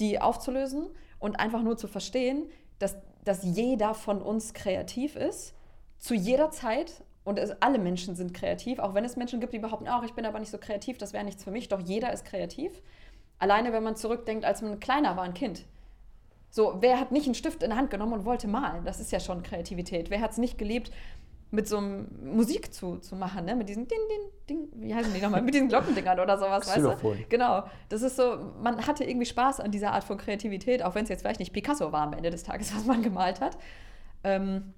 die 0.00 0.20
aufzulösen 0.20 0.88
und 1.18 1.40
einfach 1.40 1.62
nur 1.62 1.76
zu 1.76 1.88
verstehen, 1.88 2.48
dass, 2.78 2.96
dass 3.24 3.42
jeder 3.42 3.94
von 3.94 4.22
uns 4.22 4.54
kreativ 4.54 5.16
ist, 5.16 5.54
zu 5.98 6.14
jeder 6.14 6.50
Zeit. 6.50 7.02
Und 7.28 7.38
es, 7.38 7.52
alle 7.60 7.78
Menschen 7.78 8.16
sind 8.16 8.32
kreativ, 8.32 8.78
auch 8.78 8.94
wenn 8.94 9.04
es 9.04 9.16
Menschen 9.16 9.38
gibt, 9.38 9.52
die 9.52 9.58
behaupten, 9.58 9.86
ach, 9.86 10.02
ich 10.02 10.14
bin 10.14 10.24
aber 10.24 10.38
nicht 10.38 10.50
so 10.50 10.56
kreativ, 10.56 10.96
das 10.96 11.12
wäre 11.12 11.24
nichts 11.24 11.44
für 11.44 11.50
mich. 11.50 11.68
Doch 11.68 11.78
jeder 11.78 12.10
ist 12.10 12.24
kreativ. 12.24 12.80
Alleine, 13.38 13.74
wenn 13.74 13.82
man 13.82 13.96
zurückdenkt, 13.96 14.46
als 14.46 14.62
man 14.62 14.80
kleiner 14.80 15.14
war, 15.14 15.24
ein 15.24 15.34
Kind. 15.34 15.66
So, 16.48 16.78
wer 16.80 16.98
hat 16.98 17.12
nicht 17.12 17.26
einen 17.26 17.34
Stift 17.34 17.62
in 17.62 17.68
der 17.68 17.78
Hand 17.78 17.90
genommen 17.90 18.14
und 18.14 18.24
wollte 18.24 18.48
malen? 18.48 18.86
Das 18.86 18.98
ist 18.98 19.12
ja 19.12 19.20
schon 19.20 19.42
Kreativität. 19.42 20.08
Wer 20.08 20.22
hat 20.22 20.30
es 20.30 20.38
nicht 20.38 20.56
geliebt, 20.56 20.90
mit 21.50 21.68
so 21.68 21.76
einem 21.76 22.08
Musik 22.24 22.72
zu, 22.72 22.96
zu 22.96 23.14
machen, 23.14 23.44
ne? 23.44 23.54
Mit 23.54 23.68
diesen 23.68 23.86
Ding, 23.86 23.98
Ding, 24.08 24.30
Ding, 24.48 24.82
wie 24.82 24.94
heißen 24.94 25.12
die 25.12 25.20
nochmal? 25.20 25.42
Mit 25.42 25.52
diesen 25.52 25.68
Glockendingern 25.68 26.20
oder 26.20 26.38
sowas, 26.38 26.66
weißt 26.66 26.78
du? 26.78 27.16
Genau. 27.28 27.64
Das 27.90 28.00
ist 28.00 28.16
so, 28.16 28.38
man 28.62 28.86
hatte 28.86 29.04
irgendwie 29.04 29.26
Spaß 29.26 29.60
an 29.60 29.70
dieser 29.70 29.92
Art 29.92 30.04
von 30.04 30.16
Kreativität, 30.16 30.82
auch 30.82 30.94
wenn 30.94 31.02
es 31.02 31.10
jetzt 31.10 31.20
vielleicht 31.20 31.40
nicht 31.40 31.52
Picasso 31.52 31.92
war 31.92 32.04
am 32.04 32.14
Ende 32.14 32.30
des 32.30 32.42
Tages, 32.42 32.74
was 32.74 32.86
man 32.86 33.02
gemalt 33.02 33.42
hat. 33.42 33.58
Ähm, 34.24 34.72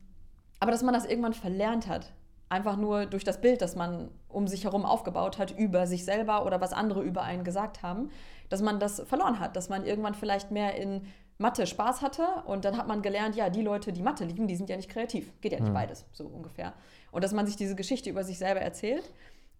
aber 0.59 0.73
dass 0.73 0.83
man 0.83 0.93
das 0.93 1.07
irgendwann 1.07 1.33
verlernt 1.33 1.87
hat. 1.87 2.13
Einfach 2.51 2.77
nur 2.77 3.07
durch 3.07 3.25
das 3.25 3.41
Bild, 3.41 3.63
das 3.63 3.77
man 3.77 4.11
um 4.29 4.47
sich 4.47 4.65
herum 4.65 4.85
aufgebaut 4.85 5.39
hat, 5.39 5.53
über 5.57 5.87
sich 5.87 6.05
selber 6.05 6.45
oder 6.45 6.61
was 6.61 6.73
andere 6.73 7.03
über 7.03 7.23
einen 7.23 7.45
gesagt 7.45 7.83
haben, 7.83 8.11
dass 8.51 8.61
man 8.61 8.79
das 8.81 9.01
verloren 9.07 9.39
hat, 9.41 9.57
dass 9.57 9.69
man 9.69 9.87
irgendwann 9.87 10.15
vielleicht 10.15 10.51
mehr 10.51 10.75
in 10.75 11.07
Mathe 11.39 11.67
Spaß 11.67 12.03
hatte 12.03 12.27
und 12.45 12.67
dann 12.67 12.77
hat 12.77 12.87
man 12.87 13.01
gelernt, 13.01 13.35
ja, 13.35 13.49
die 13.49 13.63
Leute, 13.63 13.93
die 13.95 14.03
Mathe 14.03 14.25
lieben, 14.25 14.47
die 14.47 14.57
sind 14.57 14.69
ja 14.69 14.77
nicht 14.77 14.91
kreativ. 14.91 15.33
Geht 15.41 15.53
ja 15.53 15.61
nicht 15.61 15.71
Mhm. 15.71 15.75
beides, 15.75 16.05
so 16.13 16.27
ungefähr. 16.27 16.75
Und 17.13 17.25
dass 17.25 17.33
man 17.33 17.47
sich 17.47 17.57
diese 17.57 17.75
Geschichte 17.75 18.11
über 18.11 18.25
sich 18.25 18.37
selber 18.39 18.61
erzählt. 18.61 19.11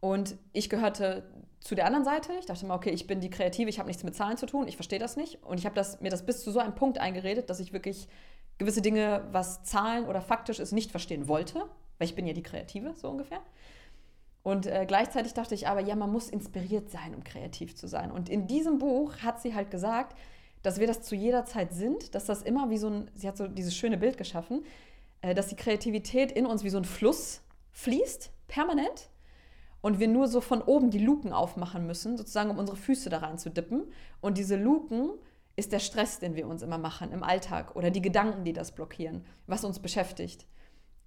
Und 0.01 0.37
ich 0.53 0.69
gehörte 0.69 1.23
zu 1.61 1.75
der 1.75 1.87
anderen 1.87 2.05
Seite. 2.05 2.33
Ich 2.39 2.47
dachte 2.47 2.67
mal, 2.67 2.75
okay, 2.75 2.91
ich 2.91 3.07
bin 3.07 3.21
die 3.21 3.31
Kreative, 3.31 3.71
ich 3.71 3.79
habe 3.79 3.87
nichts 3.87 4.03
mit 4.03 4.15
Zahlen 4.15 4.37
zu 4.37 4.47
tun, 4.47 4.67
ich 4.67 4.77
verstehe 4.77 4.99
das 4.99 5.17
nicht. 5.17 5.43
Und 5.45 5.59
ich 5.59 5.65
habe 5.65 5.75
das, 5.75 6.01
mir 6.01 6.11
das 6.11 6.27
bis 6.27 6.43
zu 6.43 6.51
so 6.51 6.59
einem 6.59 6.75
Punkt 6.75 6.99
eingeredet, 6.99 7.49
dass 7.49 7.61
ich 7.61 7.73
wirklich 7.73 8.09
gewisse 8.59 8.83
Dinge, 8.83 9.23
was 9.31 9.63
Zahlen 9.63 10.07
oder 10.07 10.21
faktisch 10.21 10.59
ist, 10.59 10.73
nicht 10.73 10.91
verstehen 10.91 11.29
wollte, 11.29 11.65
weil 12.01 12.09
ich 12.09 12.15
bin 12.15 12.27
ja 12.27 12.33
die 12.33 12.43
Kreative, 12.43 12.95
so 12.97 13.11
ungefähr. 13.11 13.43
Und 14.43 14.67
äh, 14.67 14.87
gleichzeitig 14.89 15.35
dachte 15.35 15.55
ich 15.55 15.69
aber, 15.69 15.81
ja, 15.81 15.95
man 15.95 16.11
muss 16.11 16.31
inspiriert 16.31 16.91
sein, 16.91 17.15
um 17.15 17.23
kreativ 17.23 17.77
zu 17.77 17.87
sein. 17.87 18.11
Und 18.11 18.31
in 18.31 18.47
diesem 18.47 18.79
Buch 18.79 19.19
hat 19.19 19.43
sie 19.43 19.55
halt 19.55 19.71
gesagt, 19.71 20.17
dass 20.63 20.81
wir 20.81 20.87
das 20.87 21.03
zu 21.03 21.15
jeder 21.15 21.45
Zeit 21.45 21.75
sind, 21.75 22.15
dass 22.15 22.25
das 22.25 22.41
immer 22.41 22.71
wie 22.71 22.79
so 22.79 22.89
ein, 22.89 23.11
sie 23.15 23.29
hat 23.29 23.37
so 23.37 23.47
dieses 23.47 23.77
schöne 23.77 23.99
Bild 23.99 24.17
geschaffen, 24.17 24.65
äh, 25.21 25.35
dass 25.35 25.49
die 25.49 25.57
Kreativität 25.57 26.33
in 26.33 26.47
uns 26.47 26.65
wie 26.65 26.71
so 26.71 26.79
ein 26.79 26.87
Fluss 26.87 27.43
fließt, 27.73 28.33
permanent. 28.49 29.11
Und 29.83 29.99
wir 29.99 30.09
nur 30.09 30.27
so 30.27 30.41
von 30.41 30.63
oben 30.63 30.91
die 30.91 30.99
Luken 30.99 31.35
aufmachen 31.35 31.87
müssen, 31.87 32.17
sozusagen, 32.17 32.49
um 32.49 32.59
unsere 32.59 32.79
Füße 32.79 33.11
da 33.11 33.19
rein 33.19 33.37
zu 33.37 33.51
dippen. 33.51 33.93
Und 34.23 34.39
diese 34.39 34.57
Luken 34.57 35.11
ist 35.57 35.73
der 35.73 35.81
Stress, 35.81 36.19
den 36.19 36.35
wir 36.35 36.49
uns 36.49 36.63
immer 36.63 36.79
machen 36.79 37.13
im 37.13 37.23
Alltag 37.23 37.77
oder 37.77 37.91
die 37.91 38.01
Gedanken, 38.01 38.45
die 38.45 38.55
das 38.55 38.73
blockieren, 38.73 39.27
was 39.47 39.65
uns 39.65 39.81
beschäftigt. 39.81 40.47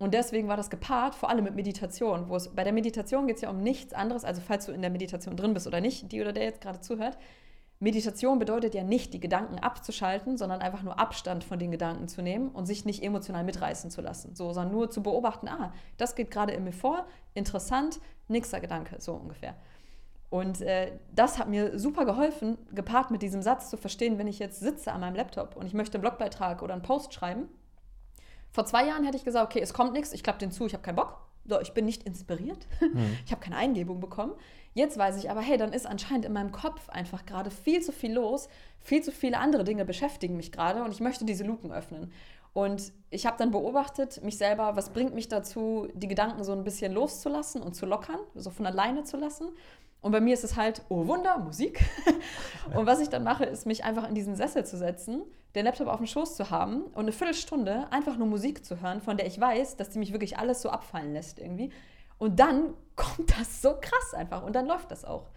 Und 0.04 0.14
deswegen 0.14 0.50
war 0.50 0.58
das 0.58 0.70
gepaart, 0.70 1.16
vor 1.16 1.30
allem 1.30 1.46
mit 1.46 1.56
Meditation, 1.56 2.28
wo 2.28 2.36
es 2.36 2.50
bei 2.54 2.66
der 2.66 2.74
Meditation 2.74 3.26
geht 3.26 3.38
es 3.38 3.42
ja 3.42 3.50
um 3.50 3.64
nichts 3.64 3.94
anderes, 3.94 4.26
also 4.26 4.42
falls 4.46 4.66
du 4.66 4.74
in 4.74 4.82
der 4.82 4.92
Meditation 4.92 5.38
drin 5.38 5.54
bist 5.54 5.66
oder 5.66 5.80
nicht, 5.80 6.12
die 6.12 6.20
oder 6.20 6.34
der 6.34 6.44
jetzt 6.44 6.60
gerade 6.60 6.82
zuhört. 6.82 7.18
Meditation 7.80 8.38
bedeutet 8.38 8.76
ja 8.76 8.84
nicht, 8.84 9.14
die 9.14 9.22
Gedanken 9.22 9.60
abzuschalten, 9.60 10.36
sondern 10.36 10.60
einfach 10.60 10.84
nur 10.84 11.00
Abstand 11.00 11.46
von 11.46 11.58
den 11.58 11.72
Gedanken 11.72 12.10
zu 12.10 12.22
nehmen 12.22 12.50
und 12.50 12.66
sich 12.66 12.84
nicht 12.84 13.02
emotional 13.02 13.46
mitreißen 13.46 13.92
zu 13.92 14.02
lassen, 14.02 14.36
so, 14.36 14.52
sondern 14.52 14.74
nur 14.74 14.90
zu 14.90 15.02
beobachten, 15.02 15.48
ah, 15.48 15.72
das 15.96 16.16
geht 16.16 16.32
gerade 16.32 16.52
in 16.52 16.66
mir 16.66 16.74
vor, 16.74 17.06
interessant, 17.34 18.02
nächster 18.28 18.60
Gedanke, 18.60 19.00
so 19.00 19.14
ungefähr. 19.14 19.56
Und 20.30 20.60
äh, 20.60 21.00
das 21.16 21.40
hat 21.40 21.48
mir 21.48 21.80
super 21.80 22.04
geholfen, 22.04 22.58
gepaart 22.74 23.10
mit 23.10 23.22
diesem 23.22 23.42
Satz 23.42 23.70
zu 23.70 23.78
verstehen, 23.78 24.18
wenn 24.18 24.28
ich 24.28 24.40
jetzt 24.40 24.60
sitze 24.60 24.92
an 24.92 25.00
meinem 25.00 25.16
Laptop 25.16 25.56
und 25.56 25.66
ich 25.66 25.74
möchte 25.74 25.96
einen 25.96 26.02
Blogbeitrag 26.02 26.62
oder 26.62 26.74
einen 26.74 26.82
Post 26.82 27.14
schreiben. 27.14 27.48
Vor 28.54 28.66
zwei 28.66 28.86
Jahren 28.86 29.04
hätte 29.04 29.18
ich 29.18 29.26
gesagt, 29.26 29.46
okay, 29.46 29.62
es 29.62 29.74
kommt 29.74 29.94
nichts, 29.94 30.14
ich 30.14 30.24
klappe 30.24 30.40
den 30.40 30.52
zu, 30.52 30.66
ich 30.68 30.74
habe 30.74 30.84
keinen 30.84 30.96
Bock. 30.96 31.18
So, 31.46 31.60
ich 31.60 31.74
bin 31.74 31.86
nicht 31.86 32.04
inspiriert. 32.04 32.68
Hm. 32.80 33.18
Ich 33.26 33.32
habe 33.32 33.42
keine 33.42 33.58
Eingebung 33.58 34.00
bekommen. 34.00 34.34
Jetzt 34.76 34.98
weiß 34.98 35.18
ich 35.18 35.30
aber, 35.30 35.42
hey, 35.42 35.58
dann 35.58 35.74
ist 35.74 35.86
anscheinend 35.86 36.26
in 36.26 36.34
meinem 36.34 36.52
Kopf 36.52 36.90
einfach 36.90 37.26
gerade 37.26 37.52
viel 37.52 37.82
zu 37.82 37.92
viel 37.92 38.14
los. 38.14 38.48
Viel 38.80 39.02
zu 39.02 39.12
viele 39.12 39.40
andere 39.40 39.64
Dinge 39.64 39.86
beschäftigen 39.86 40.38
mich 40.38 40.52
gerade 40.52 40.84
und 40.84 40.92
ich 40.92 41.00
möchte 41.00 41.26
diese 41.26 41.44
Luken 41.44 41.72
öffnen. 41.72 42.12
Und 42.54 42.94
ich 43.10 43.26
habe 43.26 43.38
dann 43.38 43.50
beobachtet, 43.50 44.24
mich 44.24 44.38
selber, 44.38 44.76
was 44.76 44.92
bringt 44.92 45.16
mich 45.16 45.28
dazu, 45.28 45.88
die 45.96 46.08
Gedanken 46.08 46.44
so 46.44 46.52
ein 46.52 46.64
bisschen 46.64 46.94
loszulassen 46.94 47.64
und 47.64 47.74
zu 47.74 47.88
lockern, 47.88 48.20
so 48.36 48.52
von 48.52 48.68
alleine 48.68 49.04
zu 49.04 49.18
lassen. 49.18 49.48
Und 50.04 50.12
bei 50.12 50.20
mir 50.20 50.34
ist 50.34 50.44
es 50.44 50.58
halt, 50.58 50.82
oh 50.90 51.08
Wunder, 51.08 51.38
Musik. 51.40 51.80
und 52.76 52.86
was 52.86 53.00
ich 53.00 53.08
dann 53.08 53.24
mache, 53.24 53.46
ist, 53.46 53.66
mich 53.66 53.86
einfach 53.86 54.08
in 54.08 54.14
diesen 54.14 54.36
Sessel 54.36 54.66
zu 54.66 54.78
setzen, 54.78 55.24
den 55.56 55.64
Laptop 55.64 55.88
auf 55.88 55.98
dem 55.98 56.08
Schoß 56.08 56.36
zu 56.36 56.50
haben 56.50 56.84
und 56.84 57.00
eine 57.00 57.14
Viertelstunde 57.14 57.88
einfach 57.90 58.18
nur 58.18 58.28
Musik 58.28 58.66
zu 58.66 58.82
hören, 58.82 59.00
von 59.00 59.16
der 59.16 59.28
ich 59.28 59.40
weiß, 59.40 59.78
dass 59.78 59.92
die 59.92 60.00
mich 60.00 60.12
wirklich 60.12 60.38
alles 60.38 60.62
so 60.62 60.70
abfallen 60.70 61.14
lässt 61.14 61.40
irgendwie. 61.40 61.72
Und 62.18 62.38
dann 62.38 62.74
kommt 62.98 63.32
das 63.40 63.62
so 63.62 63.76
krass 63.80 64.14
einfach 64.14 64.44
und 64.44 64.54
dann 64.54 64.68
läuft 64.68 64.92
das 64.92 65.06
auch. 65.06 65.30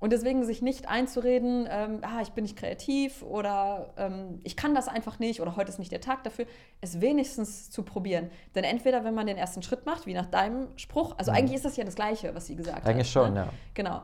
Und 0.00 0.12
deswegen 0.12 0.44
sich 0.44 0.62
nicht 0.62 0.88
einzureden, 0.88 1.66
ähm, 1.68 1.98
ah, 2.02 2.20
ich 2.22 2.30
bin 2.30 2.42
nicht 2.44 2.56
kreativ 2.56 3.22
oder 3.24 3.92
ähm, 3.96 4.38
ich 4.44 4.56
kann 4.56 4.74
das 4.74 4.86
einfach 4.86 5.18
nicht 5.18 5.40
oder 5.40 5.56
heute 5.56 5.70
ist 5.70 5.78
nicht 5.80 5.90
der 5.90 6.00
Tag 6.00 6.22
dafür, 6.22 6.46
es 6.80 7.00
wenigstens 7.00 7.70
zu 7.70 7.82
probieren. 7.82 8.30
Denn 8.54 8.62
entweder, 8.62 9.02
wenn 9.02 9.14
man 9.14 9.26
den 9.26 9.36
ersten 9.36 9.60
Schritt 9.62 9.86
macht, 9.86 10.06
wie 10.06 10.14
nach 10.14 10.26
deinem 10.26 10.68
Spruch, 10.76 11.14
also 11.18 11.32
Mhm. 11.32 11.38
eigentlich 11.38 11.56
ist 11.56 11.64
das 11.64 11.76
ja 11.76 11.84
das 11.84 11.96
Gleiche, 11.96 12.32
was 12.34 12.46
sie 12.46 12.54
gesagt 12.54 12.76
hat. 12.78 12.86
Eigentlich 12.86 13.10
schon, 13.10 13.34
ne? 13.34 13.40
ja. 13.40 13.48
Genau. 13.74 14.02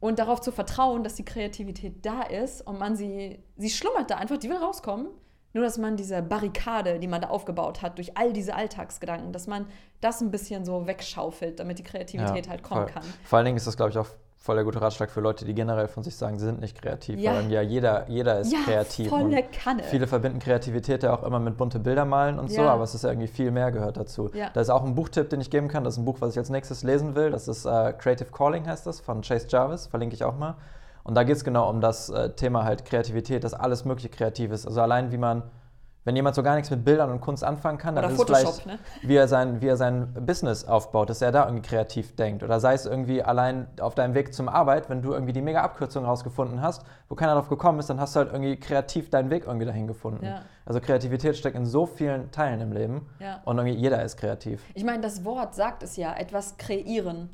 Und 0.00 0.18
darauf 0.18 0.40
zu 0.40 0.50
vertrauen, 0.52 1.02
dass 1.04 1.16
die 1.16 1.24
Kreativität 1.24 2.06
da 2.06 2.22
ist 2.22 2.66
und 2.66 2.78
man 2.78 2.96
sie, 2.96 3.42
sie 3.56 3.68
schlummert 3.70 4.10
da 4.10 4.16
einfach, 4.16 4.38
die 4.38 4.48
will 4.48 4.56
rauskommen. 4.56 5.08
Nur, 5.54 5.64
dass 5.64 5.76
man 5.78 5.96
diese 5.96 6.22
Barrikade, 6.22 6.98
die 7.00 7.08
man 7.08 7.20
da 7.22 7.28
aufgebaut 7.30 7.80
hat, 7.82 7.96
durch 7.98 8.16
all 8.16 8.32
diese 8.32 8.54
Alltagsgedanken, 8.54 9.32
dass 9.32 9.46
man 9.46 9.66
das 10.00 10.20
ein 10.20 10.30
bisschen 10.30 10.64
so 10.64 10.86
wegschaufelt, 10.86 11.58
damit 11.58 11.78
die 11.78 11.82
Kreativität 11.84 12.48
halt 12.48 12.62
kommen 12.62 12.84
voll. 12.84 12.92
kann. 12.92 13.02
Vor 13.24 13.38
allen 13.38 13.46
Dingen 13.46 13.56
ist 13.56 13.66
das, 13.66 13.76
glaube 13.76 13.90
ich, 13.90 13.98
auch 13.98 14.06
voll 14.40 14.54
der 14.54 14.64
gute 14.64 14.80
Ratschlag 14.80 15.10
für 15.10 15.20
Leute, 15.20 15.44
die 15.44 15.52
generell 15.52 15.88
von 15.88 16.02
sich 16.04 16.16
sagen, 16.16 16.38
sie 16.38 16.46
sind 16.46 16.60
nicht 16.60 16.80
kreativ. 16.80 17.18
Ja. 17.18 17.34
Weil 17.34 17.50
ja 17.50 17.60
jeder, 17.60 18.08
jeder 18.08 18.38
ist 18.40 18.52
ja, 18.52 18.60
kreativ. 18.64 19.08
volle 19.10 19.42
Kanne. 19.42 19.82
Viele 19.82 20.06
verbinden 20.06 20.38
Kreativität 20.38 21.02
ja 21.02 21.12
auch 21.12 21.24
immer 21.24 21.40
mit 21.40 21.56
bunte 21.56 21.78
Bilder 21.80 22.04
malen 22.04 22.38
und 22.38 22.50
so, 22.50 22.62
Ja. 22.62 22.72
aber 22.72 22.84
es 22.84 22.94
ist 22.94 23.02
ja 23.02 23.10
irgendwie 23.10 23.28
viel 23.28 23.50
mehr 23.50 23.72
gehört 23.72 23.96
dazu. 23.96 24.30
Ja. 24.32 24.50
Da 24.54 24.60
ist 24.60 24.70
auch 24.70 24.84
ein 24.84 24.94
Buchtipp, 24.94 25.28
den 25.30 25.40
ich 25.40 25.50
geben 25.50 25.68
kann. 25.68 25.82
Das 25.84 25.94
ist 25.94 25.98
ein 25.98 26.04
Buch, 26.04 26.16
was 26.20 26.32
ich 26.32 26.38
als 26.38 26.50
nächstes 26.50 26.82
lesen 26.84 27.14
will. 27.14 27.30
Das 27.30 27.48
ist 27.48 27.66
äh, 27.66 27.92
Creative 27.92 28.30
Calling 28.30 28.66
heißt 28.66 28.86
das, 28.86 29.00
von 29.00 29.22
Chase 29.22 29.46
Jarvis, 29.48 29.86
verlinke 29.86 30.14
ich 30.14 30.22
auch 30.24 30.36
mal. 30.36 30.54
Und 31.02 31.14
da 31.14 31.24
geht 31.24 31.36
es 31.36 31.44
genau 31.44 31.68
um 31.68 31.80
das 31.80 32.08
äh, 32.10 32.30
Thema 32.30 32.64
halt 32.64 32.84
Kreativität, 32.84 33.42
dass 33.42 33.54
alles 33.54 33.84
mögliche 33.84 34.08
kreativ 34.10 34.52
ist. 34.52 34.66
Also 34.66 34.80
allein 34.82 35.10
wie 35.10 35.16
man, 35.18 35.42
wenn 36.08 36.16
jemand 36.16 36.34
so 36.34 36.42
gar 36.42 36.54
nichts 36.54 36.70
mit 36.70 36.86
Bildern 36.86 37.10
und 37.10 37.20
Kunst 37.20 37.44
anfangen 37.44 37.76
kann, 37.76 37.94
dann 37.94 38.06
Oder 38.06 38.14
ist 38.14 38.18
es 38.18 38.26
Photoshop, 38.26 38.62
vielleicht, 38.62 38.66
ne? 38.66 38.78
wie, 39.02 39.14
er 39.14 39.28
sein, 39.28 39.60
wie 39.60 39.66
er 39.66 39.76
sein 39.76 40.14
Business 40.24 40.64
aufbaut, 40.64 41.10
dass 41.10 41.20
er 41.20 41.32
da 41.32 41.44
irgendwie 41.44 41.68
kreativ 41.68 42.16
denkt. 42.16 42.42
Oder 42.42 42.60
sei 42.60 42.72
es 42.72 42.86
irgendwie 42.86 43.22
allein 43.22 43.66
auf 43.78 43.94
deinem 43.94 44.14
Weg 44.14 44.32
zum 44.32 44.48
Arbeit, 44.48 44.88
wenn 44.88 45.02
du 45.02 45.12
irgendwie 45.12 45.34
die 45.34 45.42
mega 45.42 45.60
Abkürzung 45.60 46.06
rausgefunden 46.06 46.62
hast, 46.62 46.82
wo 47.10 47.14
keiner 47.14 47.34
drauf 47.34 47.50
gekommen 47.50 47.78
ist, 47.78 47.90
dann 47.90 48.00
hast 48.00 48.16
du 48.16 48.20
halt 48.20 48.32
irgendwie 48.32 48.56
kreativ 48.56 49.10
deinen 49.10 49.28
Weg 49.28 49.44
irgendwie 49.44 49.66
dahin 49.66 49.86
gefunden. 49.86 50.24
Ja. 50.24 50.40
Also 50.64 50.80
Kreativität 50.80 51.36
steckt 51.36 51.56
in 51.56 51.66
so 51.66 51.84
vielen 51.84 52.30
Teilen 52.30 52.62
im 52.62 52.72
Leben 52.72 53.06
Ja. 53.20 53.42
und 53.44 53.58
irgendwie 53.58 53.76
jeder 53.76 54.02
ist 54.02 54.16
kreativ. 54.16 54.62
Ich 54.72 54.84
meine, 54.84 55.02
das 55.02 55.26
Wort 55.26 55.54
sagt 55.54 55.82
es 55.82 55.98
ja, 55.98 56.14
etwas 56.14 56.56
kreieren. 56.56 57.28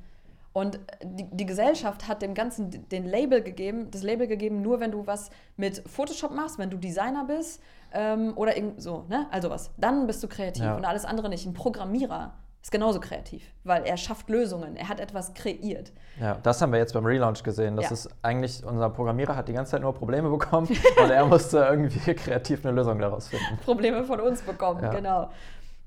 Und 0.53 0.81
die, 1.03 1.29
die 1.31 1.47
Gesellschaft 1.47 2.09
hat 2.09 2.22
dem 2.22 2.35
Ganzen 2.35 2.89
den 2.89 3.05
Label 3.07 3.41
gegeben, 3.41 3.91
das 3.93 4.03
Label 4.03 4.27
gegeben, 4.27 4.62
nur 4.62 4.81
wenn 4.81 4.91
du 4.91 5.07
was 5.07 5.31
mit 5.57 5.83
Photoshop 5.89 6.33
machst, 6.35 6.59
wenn 6.59 6.70
du 6.70 6.77
Designer 6.77 7.25
bist 7.25 7.61
ähm, 7.95 8.33
oder 8.37 8.57
irgend 8.57 8.83
so, 8.83 9.05
ne? 9.09 9.27
Also 9.31 9.49
was, 9.49 9.71
dann 9.79 10.07
bist 10.07 10.23
du 10.23 10.29
kreativ 10.29 10.63
Ja. 10.65 10.77
und 10.77 10.85
alles 10.85 11.05
andere 11.05 11.29
nicht. 11.31 11.47
Ein 11.47 11.55
Programmierer 11.55 12.35
ist 12.61 12.71
genauso 12.73 12.99
kreativ, 12.99 13.43
weil 13.63 13.85
er 13.85 13.97
schafft 13.97 14.29
Lösungen, 14.31 14.75
er 14.77 14.89
hat 14.89 14.99
etwas 14.99 15.33
kreiert. 15.35 15.93
Ja, 16.21 16.37
das 16.43 16.61
haben 16.63 16.73
wir 16.73 16.79
jetzt 16.79 16.95
beim 16.95 17.05
Relaunch 17.07 17.43
gesehen. 17.43 17.77
Das 17.77 17.87
Ja. 17.87 17.93
ist 17.93 18.09
eigentlich, 18.23 18.65
unser 18.65 18.91
Programmierer 18.91 19.37
hat 19.37 19.49
die 19.49 19.53
ganze 19.53 19.73
Zeit 19.73 19.83
nur 19.83 19.95
Probleme 19.95 20.29
bekommen 20.31 20.67
und 21.03 21.11
er 21.11 21.27
musste 21.27 21.59
irgendwie 21.59 22.15
kreativ 22.15 22.65
eine 22.65 22.75
Lösung 22.75 22.99
daraus 22.99 23.29
finden. 23.29 23.59
Probleme 23.65 24.05
von 24.05 24.21
uns 24.21 24.43
bekommen, 24.43 24.83
Ja. 24.83 24.91
genau. 24.93 25.31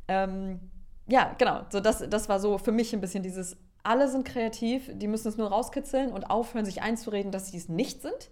Ähm, 0.07 0.59
ja, 1.07 1.33
genau. 1.37 1.61
So 1.69 1.79
das, 1.79 2.03
das 2.09 2.29
war 2.29 2.39
so 2.39 2.57
für 2.57 2.71
mich 2.71 2.93
ein 2.93 3.01
bisschen 3.01 3.23
dieses, 3.23 3.57
alle 3.83 4.07
sind 4.07 4.25
kreativ, 4.25 4.89
die 4.93 5.07
müssen 5.07 5.27
es 5.29 5.37
nur 5.37 5.49
rauskitzeln 5.49 6.11
und 6.11 6.29
aufhören, 6.29 6.65
sich 6.65 6.81
einzureden, 6.81 7.31
dass 7.31 7.47
sie 7.47 7.57
es 7.57 7.69
nicht 7.69 8.01
sind. 8.01 8.29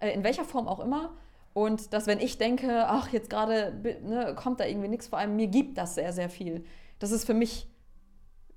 Äh, 0.00 0.10
in 0.10 0.24
welcher 0.24 0.44
Form 0.44 0.68
auch 0.68 0.80
immer. 0.80 1.10
Und 1.56 1.94
dass, 1.94 2.06
wenn 2.06 2.20
ich 2.20 2.36
denke, 2.36 2.84
ach, 2.86 3.08
jetzt 3.14 3.30
gerade 3.30 3.72
ne, 4.04 4.34
kommt 4.36 4.60
da 4.60 4.66
irgendwie 4.66 4.88
nichts, 4.88 5.06
vor 5.06 5.18
allem 5.18 5.36
mir 5.36 5.46
gibt 5.46 5.78
das 5.78 5.94
sehr, 5.94 6.12
sehr 6.12 6.28
viel. 6.28 6.64
Das 6.98 7.12
ist 7.12 7.24
für 7.24 7.32
mich 7.32 7.66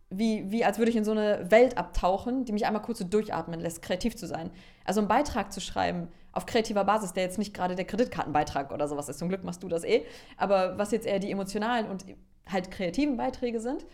wie, 0.10 0.52
wie 0.52 0.66
als 0.66 0.80
würde 0.80 0.92
ich 0.92 0.98
in 0.98 1.06
so 1.06 1.12
eine 1.12 1.50
Welt 1.50 1.78
abtauchen, 1.78 2.44
die 2.44 2.52
mich 2.52 2.66
einmal 2.66 2.82
kurz 2.82 3.00
so 3.00 3.06
durchatmen 3.06 3.62
lässt, 3.62 3.82
kreativ 3.82 4.18
zu 4.18 4.28
sein. 4.28 4.52
Also 4.84 5.00
einen 5.00 5.08
Beitrag 5.08 5.54
zu 5.54 5.62
schreiben 5.62 6.10
auf 6.34 6.46
kreativer 6.46 6.84
Basis, 6.84 7.14
der 7.14 7.24
jetzt 7.24 7.38
nicht 7.38 7.54
gerade 7.54 7.76
der 7.76 7.86
Kreditkartenbeitrag 7.86 8.74
oder 8.74 8.90
sowas 8.90 9.08
ist. 9.08 9.20
Zum 9.20 9.30
Glück 9.30 9.46
machst 9.46 9.64
du 9.64 9.70
das 9.70 9.86
eh. 9.86 10.04
Aber 10.36 10.78
was 10.78 10.92
jetzt 10.92 11.08
eher 11.08 11.20
die 11.20 11.32
emotionalen 11.32 11.88
und 11.88 12.04
halt 12.48 12.70
kreativen 12.70 13.16
Beiträge 13.16 13.62
sind, 13.62 13.86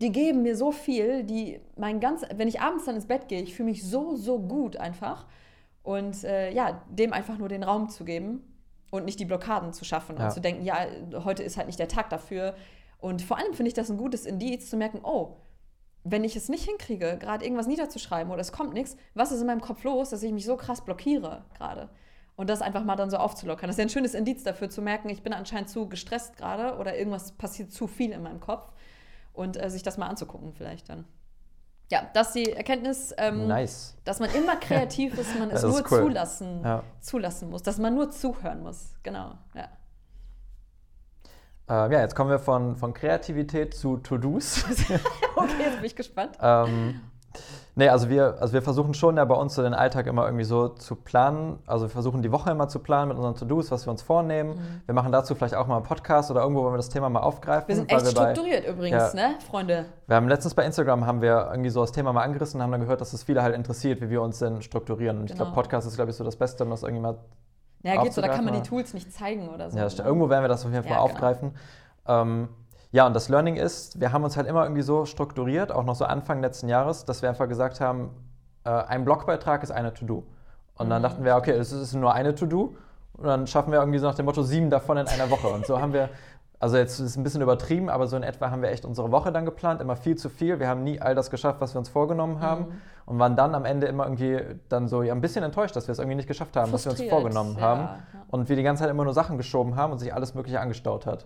die 0.00 0.10
geben 0.10 0.42
mir 0.42 0.56
so 0.56 0.72
viel, 0.72 1.22
die 1.22 1.60
mein 1.76 2.00
ganz, 2.00 2.22
wenn 2.34 2.48
ich 2.48 2.60
abends 2.60 2.86
dann 2.86 2.96
ins 2.96 3.06
Bett 3.06 3.28
gehe, 3.28 3.40
ich 3.40 3.54
fühle 3.54 3.68
mich 3.68 3.88
so, 3.88 4.16
so 4.16 4.40
gut 4.40 4.76
einfach. 4.78 5.26
Und 5.84 6.24
äh, 6.24 6.52
ja, 6.52 6.82
dem 6.90 7.12
einfach 7.12 7.38
nur 7.38 7.48
den 7.48 7.62
Raum 7.62 7.88
zu 7.88 8.04
geben 8.04 8.42
und 8.90 9.04
nicht 9.04 9.20
die 9.20 9.24
Blockaden 9.24 9.72
zu 9.72 9.84
schaffen 9.84 10.16
Ja. 10.18 10.26
und 10.26 10.32
zu 10.32 10.40
denken, 10.40 10.64
ja, 10.64 10.86
heute 11.24 11.42
ist 11.42 11.56
halt 11.56 11.66
nicht 11.66 11.78
der 11.78 11.88
Tag 11.88 12.10
dafür. 12.10 12.54
Und 12.98 13.22
vor 13.22 13.38
allem 13.38 13.52
finde 13.54 13.68
ich 13.68 13.74
das 13.74 13.90
ein 13.90 13.96
gutes 13.96 14.26
Indiz 14.26 14.70
zu 14.70 14.76
merken, 14.76 15.00
oh, 15.02 15.36
wenn 16.04 16.24
ich 16.24 16.36
es 16.36 16.48
nicht 16.48 16.64
hinkriege, 16.64 17.18
gerade 17.18 17.44
irgendwas 17.44 17.66
niederzuschreiben 17.66 18.32
oder 18.32 18.40
es 18.40 18.52
kommt 18.52 18.72
nichts, 18.72 18.96
was 19.14 19.30
ist 19.32 19.40
in 19.40 19.46
meinem 19.46 19.60
Kopf 19.60 19.84
los, 19.84 20.10
dass 20.10 20.22
ich 20.22 20.32
mich 20.32 20.44
so 20.46 20.56
krass 20.56 20.84
blockiere 20.84 21.44
gerade? 21.56 21.88
Und 22.36 22.48
das 22.48 22.62
einfach 22.62 22.84
mal 22.84 22.94
dann 22.96 23.10
so 23.10 23.16
aufzulockern. 23.16 23.68
Das 23.68 23.74
ist 23.74 23.78
ja 23.78 23.86
ein 23.86 23.90
schönes 23.90 24.14
Indiz 24.14 24.44
dafür 24.44 24.70
zu 24.70 24.80
merken, 24.80 25.08
ich 25.08 25.22
bin 25.24 25.32
anscheinend 25.32 25.68
zu 25.68 25.88
gestresst 25.88 26.36
gerade 26.36 26.78
oder 26.78 26.96
irgendwas 26.96 27.32
passiert 27.32 27.72
zu 27.72 27.88
viel 27.88 28.12
in 28.12 28.22
meinem 28.22 28.40
Kopf. 28.40 28.72
Und 29.32 29.60
äh, 29.62 29.70
sich 29.70 29.82
das 29.84 29.98
mal 29.98 30.06
anzugucken 30.06 30.52
vielleicht 30.52 30.88
dann. 30.88 31.04
Ja, 31.90 32.02
das 32.12 32.28
ist 32.28 32.34
die 32.36 32.52
Erkenntnis, 32.52 33.14
ähm, 33.16 33.46
Nice. 33.46 33.96
dass 34.04 34.20
man 34.20 34.30
immer 34.34 34.56
kreativ 34.56 35.16
ist, 35.18 35.38
man 35.38 35.50
es 35.52 35.62
nur 35.62 35.80
cool. 35.90 36.02
zulassen, 36.02 36.62
Ja. 36.62 36.82
zulassen 37.00 37.48
muss, 37.50 37.62
dass 37.62 37.78
man 37.78 37.94
nur 37.94 38.10
zuhören 38.10 38.62
muss. 38.62 38.94
Genau, 39.02 39.32
ja. 39.54 39.68
Ähm, 41.70 41.92
ja, 41.92 42.00
jetzt 42.00 42.14
kommen 42.14 42.30
wir 42.30 42.38
von, 42.38 42.76
von 42.76 42.92
Kreativität 42.94 43.74
zu 43.74 43.98
To-Dos. 43.98 44.64
Okay, 45.36 45.52
jetzt 45.64 45.76
bin 45.76 45.84
ich 45.84 45.94
gespannt. 45.96 46.36
ähm, 46.42 47.00
nee, 47.78 47.88
also 47.88 48.10
wir, 48.10 48.36
also 48.40 48.52
wir 48.52 48.60
versuchen 48.60 48.92
schon 48.92 49.16
ja 49.16 49.24
bei 49.24 49.34
uns 49.34 49.54
so 49.54 49.62
den 49.62 49.72
Alltag 49.72 50.06
immer 50.06 50.26
irgendwie 50.26 50.44
so 50.44 50.68
zu 50.68 50.96
planen. 50.96 51.58
Also 51.66 51.86
wir 51.86 51.90
versuchen 51.90 52.20
die 52.20 52.30
Woche 52.30 52.50
immer 52.50 52.68
zu 52.68 52.80
planen 52.80 53.08
mit 53.08 53.16
unseren 53.16 53.34
To-Dos, 53.36 53.70
was 53.70 53.86
wir 53.86 53.90
uns 53.92 54.02
vornehmen. 54.02 54.82
Wir 54.84 54.94
machen 54.94 55.10
dazu 55.12 55.34
vielleicht 55.34 55.54
auch 55.54 55.66
mal 55.66 55.76
einen 55.76 55.84
Podcast 55.86 56.30
oder 56.30 56.42
irgendwo, 56.42 56.64
wo 56.64 56.70
wir 56.70 56.76
das 56.76 56.90
Thema 56.90 57.08
mal 57.08 57.20
aufgreifen. 57.20 57.64
Mhm. 57.64 57.68
Wir 57.68 57.76
sind 57.76 57.90
echt 57.92 58.04
wir 58.06 58.12
bei- 58.14 58.32
strukturiert 58.34 58.66
übrigens, 58.68 59.12
Ja. 59.14 59.28
ne, 59.30 59.34
Freunde? 59.50 59.86
Wir 60.06 60.16
haben 60.16 60.28
letztens 60.28 60.54
bei 60.54 60.64
Instagram 60.66 61.06
haben 61.06 61.22
wir 61.22 61.48
irgendwie 61.50 61.70
so 61.70 61.80
das 61.80 61.92
Thema 61.92 62.12
mal 62.12 62.24
angerissen 62.24 62.58
und 62.60 62.64
haben 62.64 62.72
dann 62.72 62.80
gehört, 62.82 63.00
dass 63.00 63.12
es 63.14 63.22
viele 63.22 63.42
halt 63.42 63.54
interessiert, 63.54 64.00
wie 64.02 64.10
wir 64.10 64.20
uns 64.20 64.38
denn 64.40 64.60
strukturieren. 64.60 65.18
Und 65.18 65.24
ich 65.24 65.32
Genau. 65.32 65.44
glaube, 65.44 65.54
Podcast 65.54 65.86
ist, 65.86 65.94
glaube 65.96 66.10
ich, 66.10 66.16
so 66.16 66.24
das 66.24 66.36
Beste, 66.36 66.64
um 66.64 66.70
das 66.70 66.82
irgendwie 66.82 67.02
mal 67.02 67.16
Ja, 67.84 68.02
geht 68.02 68.12
so, 68.12 68.20
da 68.20 68.28
kann 68.28 68.44
man 68.44 68.54
die 68.54 68.62
Tools 68.62 68.92
nicht 68.92 69.12
zeigen 69.12 69.48
oder 69.48 69.70
so. 69.70 69.78
Ja, 69.78 69.84
ne? 69.84 69.90
irgendwo 70.04 70.28
werden 70.28 70.42
wir 70.42 70.48
das 70.48 70.64
auf 70.66 70.72
jeden 70.72 70.82
Fall 70.82 70.92
Ja, 70.92 70.98
genau. 71.02 71.12
aufgreifen. 71.14 71.54
Ähm, 72.08 72.48
ja, 72.90 73.06
und 73.06 73.14
das 73.14 73.28
Learning 73.28 73.56
ist, 73.56 74.00
wir 74.00 74.12
haben 74.12 74.24
uns 74.24 74.36
halt 74.36 74.46
immer 74.46 74.62
irgendwie 74.62 74.82
so 74.82 75.04
strukturiert, 75.04 75.70
auch 75.72 75.84
noch 75.84 75.94
so 75.94 76.04
Anfang 76.04 76.40
letzten 76.40 76.68
Jahres, 76.68 77.04
dass 77.04 77.22
wir 77.22 77.28
einfach 77.28 77.48
gesagt 77.48 77.80
haben, 77.80 78.10
äh, 78.64 78.70
ein 78.70 79.04
Blogbeitrag 79.04 79.62
ist 79.62 79.70
eine 79.70 79.92
To-Do. 79.92 80.24
Und 80.76 80.90
dann 80.90 81.02
Mhm. 81.02 81.04
dachten 81.04 81.24
wir, 81.24 81.36
okay, 81.36 81.52
es 81.52 81.72
ist 81.72 81.94
nur 81.94 82.14
eine 82.14 82.34
To-Do. 82.34 82.76
Und 83.14 83.26
dann 83.26 83.46
schaffen 83.46 83.72
wir 83.72 83.80
irgendwie 83.80 83.98
so 83.98 84.06
nach 84.06 84.14
dem 84.14 84.26
Motto 84.26 84.42
sieben 84.42 84.70
davon 84.70 84.96
in 84.96 85.08
einer 85.08 85.28
Woche. 85.30 85.48
Und 85.48 85.66
so 85.66 85.80
haben 85.80 85.92
wir, 85.92 86.08
also 86.60 86.76
jetzt 86.76 86.98
ist 86.98 87.10
es 87.10 87.16
ein 87.16 87.22
bisschen 87.22 87.40
übertrieben, 87.40 87.88
aber 87.88 88.06
so 88.08 88.16
in 88.16 88.24
etwa 88.24 88.50
haben 88.50 88.62
wir 88.62 88.70
echt 88.70 88.84
unsere 88.84 89.12
Woche 89.12 89.30
dann 89.30 89.44
geplant, 89.44 89.80
immer 89.80 89.94
viel 89.96 90.16
zu 90.16 90.28
viel. 90.28 90.58
Wir 90.58 90.68
haben 90.68 90.82
nie 90.82 91.00
all 91.00 91.14
das 91.14 91.30
geschafft, 91.30 91.60
was 91.60 91.74
wir 91.74 91.78
uns 91.78 91.88
vorgenommen 91.88 92.40
haben. 92.40 92.62
Mhm. 92.62 92.72
Und 93.06 93.18
waren 93.18 93.36
dann 93.36 93.54
am 93.54 93.64
Ende 93.64 93.86
immer 93.86 94.04
irgendwie 94.04 94.38
dann 94.68 94.86
so 94.86 95.02
ja, 95.02 95.14
ein 95.14 95.22
bisschen 95.22 95.42
enttäuscht, 95.42 95.74
dass 95.74 95.88
wir 95.88 95.92
es 95.92 95.98
irgendwie 95.98 96.16
nicht 96.16 96.28
geschafft 96.28 96.54
haben, 96.58 96.72
was 96.74 96.84
wir 96.84 96.92
uns 96.92 97.02
vorgenommen 97.04 97.56
ja, 97.56 97.62
haben. 97.62 97.80
ja. 97.80 97.98
Und 98.28 98.50
wir 98.50 98.56
die 98.56 98.62
ganze 98.62 98.82
Zeit 98.82 98.90
immer 98.90 99.04
nur 99.04 99.14
Sachen 99.14 99.38
geschoben 99.38 99.76
haben 99.76 99.92
und 99.92 99.98
sich 99.98 100.12
alles 100.12 100.34
Mögliche 100.34 100.60
angestaut 100.60 101.06
hat. 101.06 101.24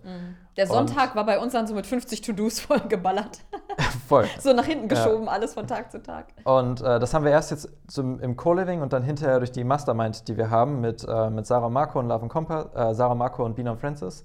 Der 0.56 0.68
Sonntag 0.68 1.16
war 1.16 1.26
bei 1.26 1.40
uns 1.40 1.54
dann 1.54 1.66
so 1.66 1.74
mit 1.74 1.84
50 1.84 2.20
To-Dos 2.20 2.60
voll 2.60 2.78
geballert. 2.88 3.40
Voll. 4.08 4.26
so 4.38 4.52
nach 4.52 4.64
hinten 4.66 4.88
Ja. 4.88 4.94
geschoben, 4.94 5.28
alles 5.28 5.54
von 5.54 5.66
Tag 5.66 5.90
zu 5.90 6.00
Tag. 6.00 6.26
Und 6.44 6.82
äh, 6.82 7.00
das 7.00 7.14
haben 7.14 7.24
wir 7.24 7.32
erst 7.32 7.50
jetzt 7.50 7.68
zum, 7.88 8.20
im 8.20 8.36
Co-Living 8.36 8.80
und 8.80 8.92
dann 8.92 9.02
hinterher 9.02 9.38
durch 9.38 9.50
die 9.50 9.64
Mastermind, 9.64 10.28
die 10.28 10.36
wir 10.36 10.50
haben 10.50 10.80
mit, 10.80 11.04
äh, 11.08 11.30
mit 11.30 11.46
Sarah 11.46 11.70
Marco 11.70 11.98
und 11.98 12.06
Love 12.06 12.22
and 12.22 12.30
Compass, 12.30 12.66
äh, 12.74 12.94
Sarah 12.94 13.14
Marco 13.16 13.44
und 13.44 13.56
Bina 13.56 13.74
Francis, 13.74 14.24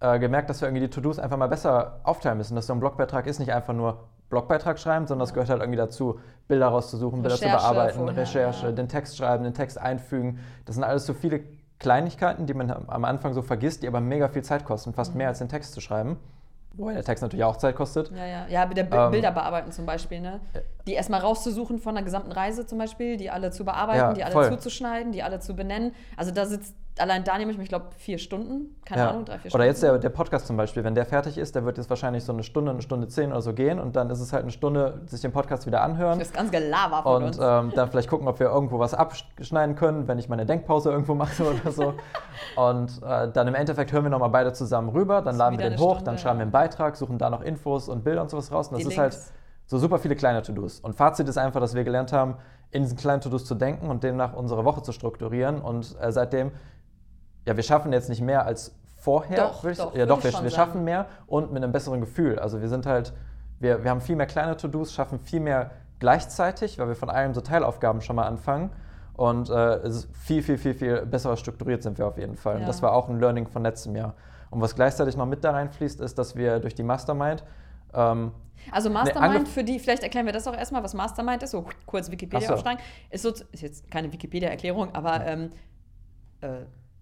äh, 0.00 0.18
gemerkt, 0.18 0.50
dass 0.50 0.60
wir 0.60 0.68
irgendwie 0.68 0.84
die 0.86 0.90
To-Dos 0.90 1.18
einfach 1.18 1.36
mal 1.36 1.48
besser 1.48 2.00
aufteilen 2.04 2.38
müssen. 2.38 2.54
Dass 2.54 2.66
so 2.66 2.72
ein 2.72 2.80
Blogbeitrag 2.80 3.26
ist 3.26 3.38
nicht 3.38 3.52
einfach 3.52 3.72
nur 3.74 4.04
Blogbeitrag 4.28 4.78
schreiben, 4.78 5.06
sondern 5.06 5.24
das 5.26 5.32
gehört 5.34 5.48
halt 5.50 5.60
irgendwie 5.60 5.76
dazu, 5.78 6.18
Bilder 6.48 6.68
rauszusuchen, 6.68 7.22
Bilder 7.22 7.36
zu 7.36 7.44
Recherche 7.44 7.62
bearbeiten, 7.72 7.98
vorher, 7.98 8.16
Recherche, 8.16 8.66
ja. 8.66 8.72
den 8.72 8.88
Text 8.88 9.16
schreiben, 9.16 9.44
den 9.44 9.54
Text 9.54 9.78
einfügen. 9.80 10.40
Das 10.64 10.74
sind 10.74 10.84
alles 10.84 11.06
so 11.06 11.14
viele 11.14 11.40
Kleinigkeiten, 11.78 12.46
die 12.46 12.54
man 12.54 12.70
am- 12.70 13.04
Anfang 13.04 13.34
so 13.34 13.42
vergisst, 13.42 13.82
die 13.82 13.88
aber 13.88 14.00
mega 14.00 14.28
viel 14.28 14.42
Zeit 14.42 14.64
kosten, 14.64 14.92
fast 14.94 15.12
Mhm. 15.12 15.18
mehr 15.18 15.28
als 15.28 15.38
den 15.38 15.48
Text 15.48 15.72
zu 15.74 15.80
schreiben. 15.80 16.18
Wobei 16.74 16.92
der 16.94 17.04
Text 17.04 17.22
natürlich 17.22 17.44
auch 17.44 17.56
Zeit 17.56 17.74
kostet. 17.76 18.10
Ja, 18.10 18.26
ja. 18.26 18.46
Ja, 18.48 18.66
mit 18.66 18.76
der 18.76 18.84
Bi 18.84 18.96
Ähm, 18.96 19.10
Bilder 19.10 19.30
bearbeiten 19.30 19.72
zum 19.72 19.86
Beispiel, 19.86 20.20
ne? 20.20 20.40
Die 20.86 20.92
erstmal 20.92 21.20
rauszusuchen 21.20 21.78
von 21.78 21.94
der 21.94 22.04
gesamten 22.04 22.32
Reise 22.32 22.66
zum 22.66 22.76
Beispiel, 22.78 23.16
die 23.16 23.30
alle 23.30 23.50
zu 23.50 23.64
bearbeiten, 23.64 23.98
Ja, 23.98 24.12
die 24.12 24.24
alle 24.24 24.32
voll. 24.32 24.48
zuzuschneiden, 24.50 25.12
die 25.12 25.22
alle 25.22 25.40
zu 25.40 25.54
benennen. 25.54 25.92
Also 26.18 26.32
da 26.32 26.44
sitzt, 26.44 26.74
allein 26.98 27.24
da 27.24 27.36
nehme 27.38 27.50
ich 27.50 27.58
mich, 27.58 27.64
ich 27.64 27.68
glaube, 27.68 27.86
vier 27.96 28.18
Stunden, 28.18 28.74
keine 28.84 29.02
Ja. 29.02 29.10
Ahnung, 29.10 29.24
drei, 29.24 29.34
vier 29.38 29.46
Oder 29.46 29.50
Stunden. 29.50 29.66
jetzt 29.66 29.82
der, 29.82 29.98
der 29.98 30.08
Podcast 30.10 30.46
zum 30.46 30.56
Beispiel, 30.56 30.82
wenn 30.84 30.94
der 30.94 31.04
fertig 31.06 31.36
ist, 31.38 31.54
der 31.54 31.64
wird 31.64 31.76
jetzt 31.78 31.90
wahrscheinlich 31.90 32.24
so 32.24 32.32
eine 32.32 32.42
Stunde, 32.42 32.70
eine 32.70 32.82
Stunde 32.82 33.08
zehn 33.08 33.30
oder 33.32 33.42
so 33.42 33.52
gehen 33.52 33.78
und 33.78 33.96
dann 33.96 34.10
ist 34.10 34.20
es 34.20 34.32
halt 34.32 34.42
eine 34.42 34.50
Stunde, 34.52 35.02
sich 35.06 35.20
den 35.20 35.32
Podcast 35.32 35.66
wieder 35.66 35.82
anhören 35.82 36.18
Das 36.18 36.32
ganz 36.32 36.50
Gelaber 36.50 37.02
von 37.02 37.16
und 37.16 37.24
uns. 37.28 37.38
ähm, 37.40 37.72
dann 37.74 37.90
vielleicht 37.90 38.08
gucken, 38.08 38.28
ob 38.28 38.40
wir 38.40 38.46
irgendwo 38.48 38.78
was 38.78 38.94
abschneiden 38.94 39.76
können, 39.76 40.08
wenn 40.08 40.18
ich 40.18 40.28
meine 40.28 40.46
Denkpause 40.46 40.90
irgendwo 40.90 41.14
mache 41.14 41.44
oder 41.44 41.70
so. 41.72 41.94
Und 42.56 43.02
äh, 43.02 43.30
dann 43.32 43.48
im 43.48 43.54
Endeffekt 43.54 43.92
hören 43.92 44.04
wir 44.04 44.10
nochmal 44.10 44.30
beide 44.30 44.52
zusammen 44.52 44.88
rüber, 44.90 45.22
dann 45.22 45.36
laden 45.36 45.58
wir 45.58 45.68
den 45.70 45.78
hoch, 45.78 45.92
Stunde, 45.96 46.04
dann 46.04 46.18
schreiben 46.18 46.38
wir 46.38 46.42
einen 46.42 46.52
Beitrag, 46.52 46.96
suchen 46.96 47.18
da 47.18 47.30
noch 47.30 47.42
Infos 47.42 47.88
und 47.88 48.04
Bilder 48.04 48.22
und 48.22 48.30
sowas 48.30 48.50
raus. 48.52 48.68
Und 48.68 48.74
das 48.78 48.82
Die 48.86 48.92
ist 48.92 48.98
halt 48.98 49.12
Links. 49.12 49.32
so 49.66 49.78
super 49.78 49.98
viele 49.98 50.16
kleine 50.16 50.42
To-Dos. 50.42 50.80
Und 50.80 50.94
Fazit 50.94 51.28
ist 51.28 51.38
einfach, 51.38 51.60
dass 51.60 51.74
wir 51.74 51.84
gelernt 51.84 52.12
haben, 52.12 52.36
in 52.70 52.82
diesen 52.82 52.96
kleinen 52.96 53.20
To-Dos 53.20 53.44
zu 53.44 53.54
denken 53.54 53.88
und 53.88 54.02
demnach 54.02 54.34
unsere 54.34 54.64
Woche 54.64 54.82
zu 54.82 54.92
strukturieren. 54.92 55.60
Und 55.60 55.96
äh, 56.00 56.10
seitdem, 56.12 56.50
ja, 57.46 57.56
wir 57.56 57.62
schaffen 57.62 57.92
jetzt 57.92 58.08
nicht 58.08 58.20
mehr 58.20 58.44
als 58.44 58.74
vorher. 58.96 59.36
Doch, 59.38 59.64
ich, 59.64 59.78
doch, 59.78 59.94
ja, 59.96 60.04
doch, 60.04 60.22
wir, 60.22 60.32
wir 60.42 60.50
schaffen 60.50 60.84
mehr 60.84 61.06
und 61.26 61.52
mit 61.52 61.62
einem 61.62 61.72
besseren 61.72 62.00
Gefühl. 62.00 62.38
Also 62.38 62.60
wir 62.60 62.68
sind 62.68 62.84
halt, 62.86 63.12
wir, 63.60 63.82
wir 63.84 63.90
haben 63.90 64.00
viel 64.00 64.16
mehr 64.16 64.26
kleine 64.26 64.56
To-Dos, 64.56 64.92
schaffen 64.92 65.18
viel 65.18 65.40
mehr 65.40 65.70
gleichzeitig, 66.00 66.78
weil 66.78 66.88
wir 66.88 66.96
von 66.96 67.08
allem 67.08 67.32
so 67.32 67.40
Teilaufgaben 67.40 68.00
schon 68.02 68.16
mal 68.16 68.26
anfangen. 68.26 68.70
Und 69.14 69.48
äh, 69.48 69.76
es 69.76 69.96
ist 69.96 70.16
viel, 70.16 70.42
viel, 70.42 70.58
viel, 70.58 70.74
viel 70.74 71.06
besser 71.06 71.34
strukturiert 71.38 71.82
sind 71.82 71.96
wir 71.98 72.06
auf 72.06 72.18
jeden 72.18 72.36
Fall. 72.36 72.56
Und 72.56 72.60
Ja. 72.62 72.66
das 72.66 72.82
war 72.82 72.92
auch 72.92 73.08
ein 73.08 73.18
Learning 73.18 73.46
von 73.46 73.62
letztem 73.62 73.96
Jahr. 73.96 74.14
Und 74.50 74.60
was 74.60 74.74
gleichzeitig 74.74 75.16
noch 75.16 75.24
mit 75.26 75.42
da 75.42 75.52
reinfließt, 75.52 76.00
ist, 76.00 76.18
dass 76.18 76.36
wir 76.36 76.60
durch 76.60 76.74
die 76.74 76.82
Mastermind 76.82 77.42
ähm, 77.94 78.32
Also 78.72 78.90
Mastermind, 78.90 79.46
angef- 79.46 79.50
für 79.50 79.64
die, 79.64 79.78
vielleicht 79.78 80.02
erklären 80.02 80.26
wir 80.26 80.32
das 80.34 80.46
auch 80.46 80.54
erstmal, 80.56 80.82
was 80.82 80.92
Mastermind 80.94 81.42
ist, 81.42 81.52
so 81.52 81.64
kurz 81.86 82.10
Wikipedia 82.10 82.48
so. 82.48 82.54
aufschlagen. 82.54 82.78
Ist, 83.10 83.22
so, 83.22 83.30
ist 83.30 83.62
jetzt 83.62 83.90
keine 83.90 84.12
Wikipedia-Erklärung, 84.12 84.94
aber 84.94 85.24
ähm, 85.24 85.50
äh, 86.42 86.48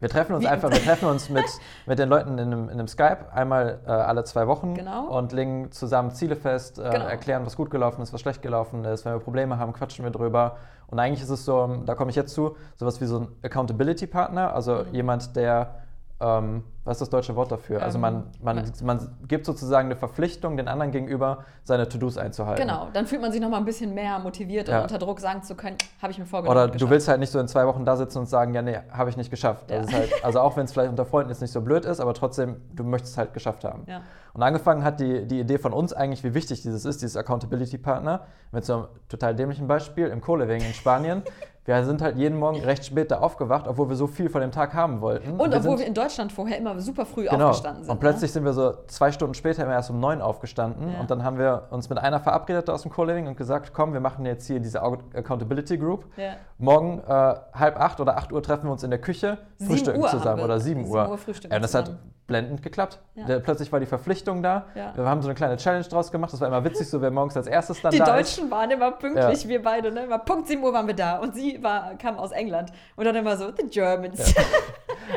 Wir 0.00 0.08
treffen 0.08 0.34
uns 0.34 0.44
Wie- 0.44 0.48
einfach, 0.48 0.70
wir 0.70 0.82
treffen 0.82 1.08
uns 1.08 1.30
mit, 1.30 1.44
mit 1.86 1.98
den 1.98 2.08
Leuten 2.08 2.32
in 2.38 2.40
einem, 2.52 2.64
in 2.64 2.72
einem 2.78 2.88
Skype 2.88 3.32
einmal 3.32 3.80
äh, 3.86 3.90
alle 3.90 4.24
zwei 4.24 4.46
Wochen 4.46 4.74
Genau. 4.74 5.06
und 5.16 5.32
legen 5.32 5.70
zusammen 5.72 6.10
Ziele 6.10 6.36
fest, 6.36 6.78
äh, 6.78 6.90
Genau. 6.90 7.06
erklären, 7.06 7.46
was 7.46 7.56
gut 7.56 7.70
gelaufen 7.70 8.02
ist, 8.02 8.12
was 8.12 8.20
schlecht 8.20 8.42
gelaufen 8.42 8.84
ist. 8.84 9.04
Wenn 9.04 9.12
wir 9.14 9.20
Probleme 9.20 9.58
haben, 9.58 9.72
quatschen 9.72 10.04
wir 10.04 10.10
drüber. 10.12 10.56
Und 10.88 10.98
eigentlich 10.98 11.22
ist 11.22 11.30
es 11.30 11.44
so, 11.44 11.82
da 11.86 11.94
komme 11.94 12.10
ich 12.10 12.16
jetzt 12.16 12.34
zu, 12.34 12.56
sowas 12.76 13.00
wie 13.00 13.06
so 13.06 13.20
ein 13.20 13.28
Accountability-Partner, 13.42 14.52
also 14.54 14.84
Mhm. 14.84 14.94
jemand, 14.94 15.36
der, 15.36 15.76
ähm, 16.20 16.64
was 16.84 16.96
ist 16.96 17.00
das 17.00 17.10
deutsche 17.10 17.34
Wort 17.36 17.50
dafür? 17.50 17.82
also 17.82 17.96
Ähm, 17.96 18.02
man, 18.02 18.24
man, 18.42 18.64
man 18.82 19.08
gibt 19.26 19.46
sozusagen 19.46 19.86
eine 19.86 19.96
Verpflichtung 19.96 20.56
den 20.56 20.68
anderen 20.68 20.92
gegenüber, 20.92 21.44
seine 21.62 21.88
To-Dos 21.88 22.18
einzuhalten. 22.18 22.60
genau, 22.60 22.88
dann 22.92 23.06
fühlt 23.06 23.22
man 23.22 23.32
sich 23.32 23.40
nochmal 23.40 23.60
ein 23.60 23.64
bisschen 23.64 23.94
mehr 23.94 24.18
motiviert 24.18 24.68
Ja. 24.68 24.76
und 24.78 24.82
unter 24.84 24.98
Druck 24.98 25.20
sagen 25.20 25.42
zu 25.42 25.54
können, 25.54 25.76
habe 26.02 26.12
ich 26.12 26.18
mir 26.18 26.26
vorgenommen. 26.26 26.54
Oder 26.56 26.64
und 26.64 26.68
du 26.68 26.72
geschafft. 26.74 26.90
willst 26.90 27.08
halt 27.08 27.20
nicht 27.20 27.30
so 27.32 27.38
in 27.40 27.48
zwei 27.48 27.66
Wochen 27.66 27.84
da 27.84 27.96
sitzen 27.96 28.18
und 28.18 28.26
sagen, 28.26 28.52
ja, 28.54 28.62
nee, 28.62 28.78
habe 28.90 29.08
ich 29.10 29.16
nicht 29.16 29.30
geschafft. 29.30 29.70
Ja. 29.70 29.78
halt, 29.90 30.12
also 30.24 30.40
auch 30.40 30.56
wenn 30.56 30.64
es 30.66 30.72
vielleicht 30.72 30.90
unter 30.90 31.06
Freunden 31.06 31.30
jetzt 31.30 31.40
nicht 31.40 31.52
so 31.52 31.60
blöd 31.62 31.84
ist, 31.84 32.00
aber 32.00 32.12
trotzdem, 32.14 32.56
du 32.74 32.84
möchtest 32.84 33.14
es 33.14 33.18
halt 33.18 33.32
geschafft 33.32 33.64
haben. 33.64 33.84
Ja. 33.86 34.02
Und 34.34 34.42
angefangen 34.42 34.84
hat 34.84 35.00
die, 35.00 35.26
die 35.26 35.40
Idee 35.40 35.58
von 35.58 35.72
uns 35.72 35.92
eigentlich, 35.92 36.22
wie 36.24 36.34
wichtig 36.34 36.60
dieses 36.62 36.84
ist, 36.84 37.02
dieses 37.02 37.16
Accountability-Partner, 37.16 38.22
mit 38.52 38.64
so 38.64 38.74
einem 38.74 38.84
total 39.08 39.34
dämlichen 39.34 39.66
Beispiel 39.66 40.06
im 40.08 40.20
Co-Living 40.20 40.60
in 40.60 40.74
Spanien. 40.74 41.22
Wir 41.66 41.82
sind 41.84 42.02
halt 42.02 42.16
jeden 42.18 42.38
Morgen 42.38 42.60
recht 42.60 42.84
spät 42.84 43.10
da 43.10 43.20
aufgewacht, 43.20 43.66
obwohl 43.66 43.88
wir 43.88 43.96
so 43.96 44.06
viel 44.06 44.28
von 44.28 44.42
dem 44.42 44.52
Tag 44.52 44.74
haben 44.74 45.00
wollten. 45.00 45.30
Und 45.40 45.54
obwohl 45.54 45.62
sind, 45.62 45.78
wir 45.78 45.86
in 45.86 45.94
Deutschland 45.94 46.30
vorher 46.30 46.58
immer 46.58 46.73
super 46.80 47.06
früh 47.06 47.28
genau, 47.28 47.46
aufgestanden 47.48 47.84
sind. 47.84 47.90
Und 47.92 48.00
plötzlich 48.00 48.32
sind 48.32 48.44
wir 48.44 48.52
so 48.52 48.74
zwei 48.86 49.12
Stunden 49.12 49.34
später 49.34 49.62
immer 49.64 49.72
erst 49.72 49.90
um 49.90 50.00
neun 50.00 50.20
aufgestanden 50.20 50.92
Ja. 50.92 51.00
und 51.00 51.10
dann 51.10 51.24
haben 51.24 51.38
wir 51.38 51.68
uns 51.70 51.88
mit 51.88 51.98
einer 51.98 52.20
verabredet 52.20 52.68
aus 52.70 52.82
dem 52.82 52.90
Co-Living 52.90 53.26
und 53.26 53.36
gesagt, 53.36 53.72
komm, 53.74 53.92
wir 53.92 54.00
machen 54.00 54.24
jetzt 54.26 54.46
hier 54.46 54.60
diese 54.60 54.82
Accountability 54.82 55.78
Group. 55.78 56.04
Ne? 56.16 56.24
Ja. 56.24 56.32
Morgen 56.58 57.00
äh, 57.00 57.34
halb 57.54 57.80
acht 57.80 58.00
oder 58.00 58.16
acht 58.16 58.32
Uhr 58.32 58.42
treffen 58.42 58.66
wir 58.66 58.72
uns 58.72 58.82
in 58.82 58.90
der 58.90 59.00
Küche, 59.00 59.38
Sieben 59.58 59.70
frühstücken 59.70 60.00
Uhr 60.00 60.08
zusammen 60.08 60.42
oder 60.42 60.60
sieben 60.60 60.84
sieben 60.84 60.94
Uhr. 60.94 61.08
Uhr 61.08 61.18
frühstücken 61.18 61.52
Ja, 61.52 61.56
und 61.58 61.62
das 61.62 61.74
hat 61.74 61.86
zusammen. 61.86 62.12
blendend 62.26 62.62
geklappt. 62.62 63.00
Ja. 63.14 63.38
Plötzlich 63.40 63.70
war 63.72 63.80
die 63.80 63.86
Verpflichtung 63.86 64.42
da. 64.42 64.64
Ja. 64.74 64.92
Wir 64.96 65.04
haben 65.04 65.20
so 65.22 65.28
eine 65.28 65.34
kleine 65.34 65.56
Challenge 65.56 65.84
draus 65.84 66.10
gemacht. 66.10 66.32
Das 66.32 66.40
war 66.40 66.48
immer 66.48 66.64
witzig, 66.64 66.88
so 66.88 67.00
wer 67.02 67.10
morgens 67.10 67.36
als 67.36 67.46
erstes 67.46 67.80
dann 67.82 67.92
Die 67.92 67.98
da 67.98 68.16
ist. 68.16 68.36
Deutschen 68.38 68.50
waren 68.50 68.70
immer 68.70 68.92
pünktlich, 68.92 69.42
Ja. 69.44 69.48
wir 69.48 69.62
beide, 69.62 69.90
ne? 69.92 70.04
Immer 70.04 70.18
Punkt 70.18 70.48
7 70.48 70.62
Uhr 70.62 70.72
waren 70.72 70.86
wir 70.86 70.94
da 70.94 71.18
und 71.18 71.34
sie 71.34 71.62
war, 71.62 71.94
kam 71.96 72.16
aus 72.16 72.32
England 72.32 72.70
und 72.96 73.04
dann 73.04 73.14
immer 73.16 73.36
so, 73.36 73.46
the 73.56 73.66
Germans. 73.68 74.34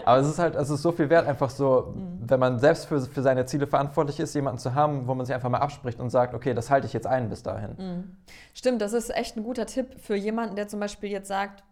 Aber 0.05 0.19
es 0.19 0.27
ist 0.27 0.39
halt, 0.39 0.55
es 0.55 0.69
ist 0.69 0.81
so 0.81 0.91
viel 0.91 1.09
wert, 1.09 1.27
einfach 1.27 1.49
so, 1.49 1.93
Mhm. 1.95 2.19
wenn 2.29 2.39
man 2.39 2.59
selbst 2.59 2.85
für, 2.85 2.99
für 3.01 3.21
seine 3.21 3.45
Ziele 3.45 3.67
verantwortlich 3.67 4.19
ist, 4.19 4.33
jemanden 4.33 4.59
zu 4.59 4.73
haben, 4.75 5.07
wo 5.07 5.13
man 5.15 5.25
sich 5.25 5.33
einfach 5.35 5.49
mal 5.49 5.59
abspricht 5.59 5.99
und 5.99 6.09
sagt, 6.09 6.33
okay, 6.33 6.53
das 6.53 6.69
halte 6.69 6.87
ich 6.87 6.93
jetzt 6.93 7.07
ein 7.07 7.29
bis 7.29 7.43
dahin. 7.43 7.75
Mhm. 7.77 8.17
Stimmt, 8.53 8.81
das 8.81 8.93
ist 8.93 9.09
echt 9.15 9.37
ein 9.37 9.43
guter 9.43 9.65
Tipp 9.65 9.99
für 9.99 10.15
jemanden, 10.15 10.55
der 10.55 10.67
zum 10.67 10.79
Beispiel 10.79 11.09
jetzt 11.09 11.27
sagt, 11.27 11.63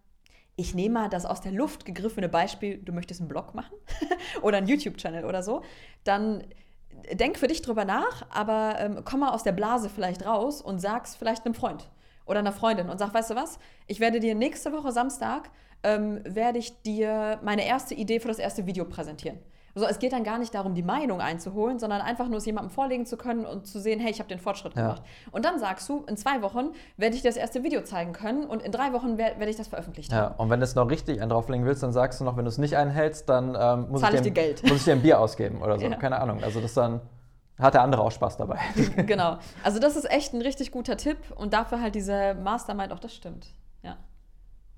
ich 0.58 0.74
nehme 0.74 0.94
mal 1.02 1.10
das 1.10 1.26
aus 1.26 1.42
der 1.42 1.52
Luft 1.52 1.86
gegriffene 1.86 2.30
Beispiel, 2.30 2.78
du 2.78 2.94
möchtest 2.94 3.20
einen 3.20 3.28
Blog 3.28 3.54
machen 3.56 3.76
oder 4.42 4.58
einen 4.58 4.68
YouTube-Channel 4.68 5.26
oder 5.26 5.44
so, 5.44 5.64
dann 6.06 6.44
denk 7.12 7.38
für 7.38 7.48
dich 7.48 7.62
drüber 7.62 7.84
nach, 7.84 8.26
aber 8.30 8.76
ähm, 8.80 9.02
komm 9.04 9.20
mal 9.20 9.32
aus 9.34 9.44
der 9.44 9.52
Blase 9.52 9.90
vielleicht 9.90 10.26
raus 10.26 10.62
und 10.62 10.80
sag's 10.80 11.16
vielleicht 11.16 11.46
einem 11.46 11.56
Freund 11.56 11.90
oder 12.26 12.40
einer 12.40 12.54
Freundin 12.54 12.90
und 12.90 12.98
sag, 13.00 13.14
weißt 13.14 13.32
du 13.32 13.36
was, 13.36 13.60
ich 13.88 14.00
werde 14.00 14.20
dir 14.22 14.34
nächste 14.34 14.72
Woche 14.72 14.92
Samstag, 14.94 15.50
ähm, 15.86 16.22
werde 16.26 16.58
ich 16.60 16.82
dir 16.82 17.40
meine 17.44 17.66
erste 17.66 17.94
Idee 17.94 18.20
für 18.20 18.28
das 18.28 18.40
erste 18.40 18.66
Video 18.66 18.86
präsentieren. 18.86 19.38
Also 19.78 19.88
es 19.90 20.00
geht 20.00 20.14
dann 20.14 20.24
gar 20.24 20.38
nicht 20.40 20.56
darum, 20.56 20.74
die 20.74 20.84
Meinung 20.84 21.20
einzuholen, 21.20 21.80
sondern 21.80 22.00
einfach 22.00 22.30
nur 22.30 22.38
es 22.38 22.46
jemandem 22.46 22.72
vorlegen 22.72 23.06
zu 23.06 23.18
können 23.18 23.46
und 23.46 23.68
zu 23.68 23.82
sehen, 23.82 24.00
hey, 24.00 24.10
ich 24.10 24.20
habe 24.20 24.30
den 24.30 24.40
Fortschritt 24.40 24.74
Ja. 24.74 24.82
gemacht. 24.84 25.04
Und 25.32 25.44
dann 25.44 25.60
sagst 25.60 25.90
du, 25.90 26.06
in 26.08 26.16
zwei 26.16 26.42
Wochen 26.42 26.70
werde 26.96 27.18
ich 27.18 27.24
das 27.24 27.36
erste 27.36 27.62
Video 27.62 27.82
zeigen 27.82 28.14
können 28.14 28.46
und 28.46 28.62
in 28.62 28.72
drei 28.72 28.94
Wochen 28.94 29.18
wer- 29.18 29.38
werde 29.38 29.50
ich 29.50 29.58
das 29.58 29.68
veröffentlicht 29.68 30.14
Ja, 30.14 30.18
haben. 30.18 30.36
und 30.38 30.50
wenn 30.50 30.62
du 30.62 30.64
es 30.64 30.76
noch 30.76 30.90
richtig 30.90 31.20
einen 31.22 31.30
drauflegen 31.30 31.66
willst, 31.66 31.84
dann 31.84 31.92
sagst 31.92 32.22
du 32.22 32.24
noch, 32.24 32.38
wenn 32.38 32.46
du 32.46 32.50
es 32.50 32.58
nicht 32.58 32.78
einhältst, 32.78 33.28
dann 33.28 33.50
ähm, 33.60 33.92
muss, 33.92 34.02
ich 34.02 34.08
ich 34.08 34.16
dir, 34.16 34.22
dir 34.22 34.32
Geld. 34.32 34.64
muss 34.64 34.78
ich 34.78 34.84
dir 34.86 34.94
ein 34.94 35.02
Bier 35.02 35.20
ausgeben 35.20 35.62
oder 35.62 35.78
so. 35.78 35.86
Ja. 35.86 35.98
Keine 35.98 36.22
Ahnung. 36.22 36.42
Also 36.42 36.62
das 36.62 36.74
dann 36.74 37.02
hat 37.60 37.74
der 37.74 37.82
andere 37.82 38.02
auch 38.02 38.12
Spaß 38.12 38.38
dabei. 38.38 38.60
genau. 39.06 39.40
Also 39.64 39.80
das 39.80 39.98
ist 39.98 40.10
echt 40.10 40.34
ein 40.34 40.42
richtig 40.42 40.72
guter 40.72 40.96
Tipp 40.96 41.18
und 41.36 41.52
dafür 41.54 41.82
halt 41.82 41.96
diese 41.96 42.34
Mastermind, 42.36 42.94
auch 42.94 43.00
das 43.00 43.14
stimmt. 43.14 43.48
Ja. 43.84 43.98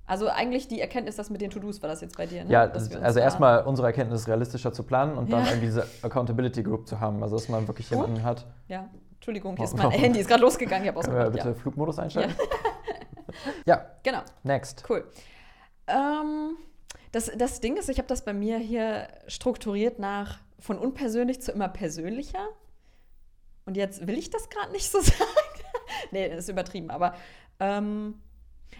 Also 0.08 0.30
eigentlich 0.30 0.68
die 0.70 0.80
Erkenntnis, 0.80 1.18
das 1.18 1.30
mit 1.30 1.42
den 1.42 1.50
To-Dos 1.52 1.82
war 1.82 1.90
das 1.90 2.00
jetzt 2.02 2.16
bei 2.18 2.26
dir, 2.26 2.46
ne? 2.46 2.50
Ja, 2.52 2.62
also 3.02 3.20
erstmal 3.20 3.66
unsere 3.66 3.88
Erkenntnis 3.88 4.26
realistischer 4.28 4.72
zu 4.72 4.84
planen 4.84 5.18
und 5.18 5.32
dann 5.32 5.42
Ja. 5.44 5.48
irgendwie 5.50 5.66
diese 5.68 5.86
Accountability 6.02 6.64
Group 6.64 6.88
zu 6.88 7.00
haben. 7.02 7.22
Also 7.22 7.36
dass 7.36 7.50
man 7.50 7.68
wirklich 7.68 7.90
Gut. 7.90 7.98
jemanden 7.98 8.24
hat. 8.24 8.46
Ja, 8.70 8.88
Entschuldigung, 9.16 9.58
hier 9.58 9.66
ist 9.66 9.78
Warum? 9.78 9.92
mein 9.92 10.00
Handy 10.00 10.20
ist 10.22 10.28
gerade 10.30 10.42
losgegangen, 10.42 10.84
ich 10.88 10.90
habe 10.96 11.02
Können 11.02 11.14
wir 11.18 11.22
ausgemacht. 11.26 11.44
bitte 11.44 11.50
Ja. 11.50 11.62
Flugmodus 11.62 12.00
einschalten? 12.00 12.34
Ja. 13.66 13.86
Genau. 14.04 14.22
next. 14.44 14.84
Cool. 14.90 15.06
Ähm, 15.88 16.58
das, 17.12 17.30
das 17.38 17.60
Ding 17.60 17.78
ist, 17.78 17.90
ich 17.90 17.98
habe 17.98 18.08
das 18.08 18.24
bei 18.26 18.34
mir 18.34 18.58
hier 18.58 19.08
strukturiert 19.28 20.00
nach 20.00 20.40
von 20.60 20.78
unpersönlich 20.80 21.42
zu 21.42 21.52
immer 21.52 21.68
persönlicher. 21.68 22.48
Und 23.66 23.76
jetzt 23.78 24.08
will 24.08 24.18
ich 24.18 24.30
das 24.30 24.50
gerade 24.50 24.72
nicht 24.72 24.90
so 24.90 25.00
sagen. 25.02 25.22
nee, 26.12 26.30
das 26.30 26.40
ist 26.40 26.50
übertrieben, 26.50 26.90
aber 26.90 27.14
ähm, 27.60 28.16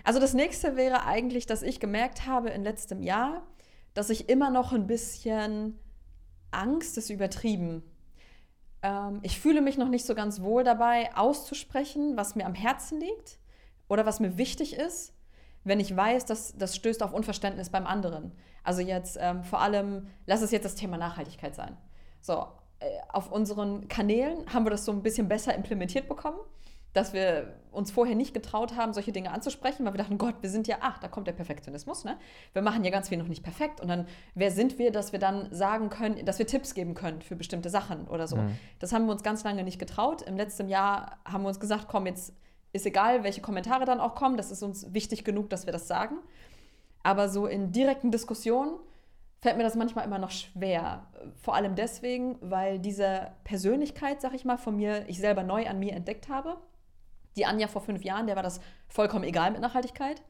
also 0.04 0.20
das 0.20 0.34
nächste 0.34 0.76
wäre 0.76 1.06
eigentlich, 1.06 1.46
dass 1.46 1.62
ich 1.62 1.80
gemerkt 1.80 2.26
habe 2.26 2.50
in 2.50 2.64
letztem 2.64 3.02
Jahr, 3.02 3.44
dass 3.94 4.10
ich 4.10 4.30
immer 4.30 4.50
noch 4.50 4.74
ein 4.74 4.88
bisschen 4.88 5.80
Angst 6.52 6.98
ist 6.98 7.10
übertrieben. 7.10 7.84
Ähm, 8.84 9.20
ich 9.24 9.40
fühle 9.40 9.62
mich 9.62 9.78
noch 9.78 9.90
nicht 9.90 10.06
so 10.06 10.16
ganz 10.16 10.42
wohl 10.42 10.64
dabei, 10.64 11.16
auszusprechen, 11.16 12.16
was 12.16 12.36
mir 12.36 12.46
am 12.46 12.54
Herzen 12.54 13.00
liegt 13.00 13.40
oder 13.88 14.06
was 14.06 14.20
mir 14.20 14.38
wichtig 14.38 14.76
ist, 14.76 15.14
wenn 15.64 15.80
ich 15.80 15.96
weiß, 15.96 16.26
dass 16.26 16.56
das 16.58 16.76
stößt 16.76 17.04
auf 17.04 17.14
Unverständnis 17.14 17.70
beim 17.70 17.88
anderen. 17.88 18.32
Also 18.64 18.82
jetzt 18.82 19.18
ähm, 19.20 19.44
vor 19.44 19.62
allem, 19.62 20.08
lass 20.26 20.42
es 20.42 20.52
jetzt 20.52 20.66
das 20.66 20.76
Thema 20.76 20.98
Nachhaltigkeit 20.98 21.56
sein. 21.56 21.78
So, 22.22 22.48
äh, 22.80 22.86
auf 23.10 23.32
unseren 23.32 23.88
Kanälen 23.88 24.54
haben 24.54 24.66
wir 24.66 24.70
das 24.70 24.86
so 24.86 24.92
ein 24.92 25.04
bisschen 25.04 25.28
besser 25.28 25.56
implementiert 25.56 26.08
bekommen, 26.08 26.40
dass 26.98 27.14
wir 27.14 27.54
uns 27.72 27.92
vorher 27.92 28.16
nicht 28.16 28.34
getraut 28.34 28.76
haben, 28.76 28.92
solche 28.94 29.12
Dinge 29.12 29.32
anzusprechen, 29.32 29.86
weil 29.86 29.94
wir 29.94 30.00
dachten, 30.00 30.18
Gott, 30.18 30.36
wir 30.42 30.50
sind 30.50 30.68
ja, 30.68 30.78
ach, 30.82 30.98
da 30.98 31.08
kommt 31.08 31.28
der 31.28 31.34
Perfektionismus, 31.34 32.06
ne? 32.06 32.18
Wir 32.54 32.64
machen 32.64 32.84
ja 32.84 32.90
ganz 32.90 33.10
viel 33.10 33.20
noch 33.20 33.28
nicht 33.28 33.44
perfekt 33.44 33.80
und 33.80 33.88
dann, 33.88 34.08
wer 34.34 34.52
sind 34.52 34.80
wir, 34.80 34.92
dass 34.92 35.12
wir 35.12 35.20
dann 35.20 35.54
sagen 35.54 35.90
können, 35.90 36.26
dass 36.26 36.40
wir 36.40 36.48
Tipps 36.48 36.74
geben 36.74 36.96
können 36.96 37.22
für 37.22 37.36
bestimmte 37.36 37.70
Sachen 37.70 38.08
oder 38.08 38.28
so. 38.28 38.38
Mhm. 38.38 38.58
Das 38.80 38.94
haben 38.94 39.06
wir 39.06 39.12
uns 39.12 39.22
ganz 39.22 39.44
lange 39.44 39.64
nicht 39.64 39.78
getraut. 39.78 40.24
Im 40.24 40.38
letzten 40.38 40.70
Jahr 40.70 41.20
haben 41.24 41.44
wir 41.44 41.50
uns 41.50 41.60
gesagt, 41.60 41.86
komm, 41.88 42.08
jetzt 42.08 42.34
ist 42.74 42.86
egal, 42.86 43.24
welche 43.24 43.42
Kommentare 43.42 43.86
dann 43.86 44.00
auch 44.00 44.16
kommen, 44.16 44.38
das 44.38 44.52
ist 44.52 44.64
uns 44.64 44.94
wichtig 44.94 45.24
genug, 45.24 45.50
dass 45.52 45.68
wir 45.68 45.74
das 45.74 45.88
sagen. 45.88 46.18
Aber 47.04 47.30
so 47.30 47.46
in 47.46 47.72
direkten 47.72 48.12
Diskussionen 48.12 48.72
fällt 49.40 49.58
mir 49.58 49.64
das 49.64 49.76
manchmal 49.76 50.06
immer 50.06 50.18
noch 50.18 50.32
schwer. 50.32 51.06
Vor 51.42 51.56
allem 51.56 51.76
deswegen, 51.76 52.38
weil 52.42 52.80
diese 52.80 53.32
Persönlichkeit, 53.44 54.20
sag 54.20 54.34
ich 54.34 54.46
mal, 54.46 54.58
von 54.58 54.76
mir, 54.76 55.08
ich 55.08 55.20
selber 55.20 55.44
neu 55.44 55.68
an 55.68 55.80
mir 55.80 55.94
entdeckt 55.94 56.28
habe. 56.28 56.58
Die 57.38 57.46
Anja 57.46 57.68
vor 57.68 57.82
fünf 57.82 58.04
Jahren, 58.04 58.28
der 58.28 58.36
war 58.36 58.44
das 58.44 58.60
vollkommen 58.88 59.24
egal 59.24 59.52
mit 59.52 59.62
Nachhaltigkeit. 59.62 60.22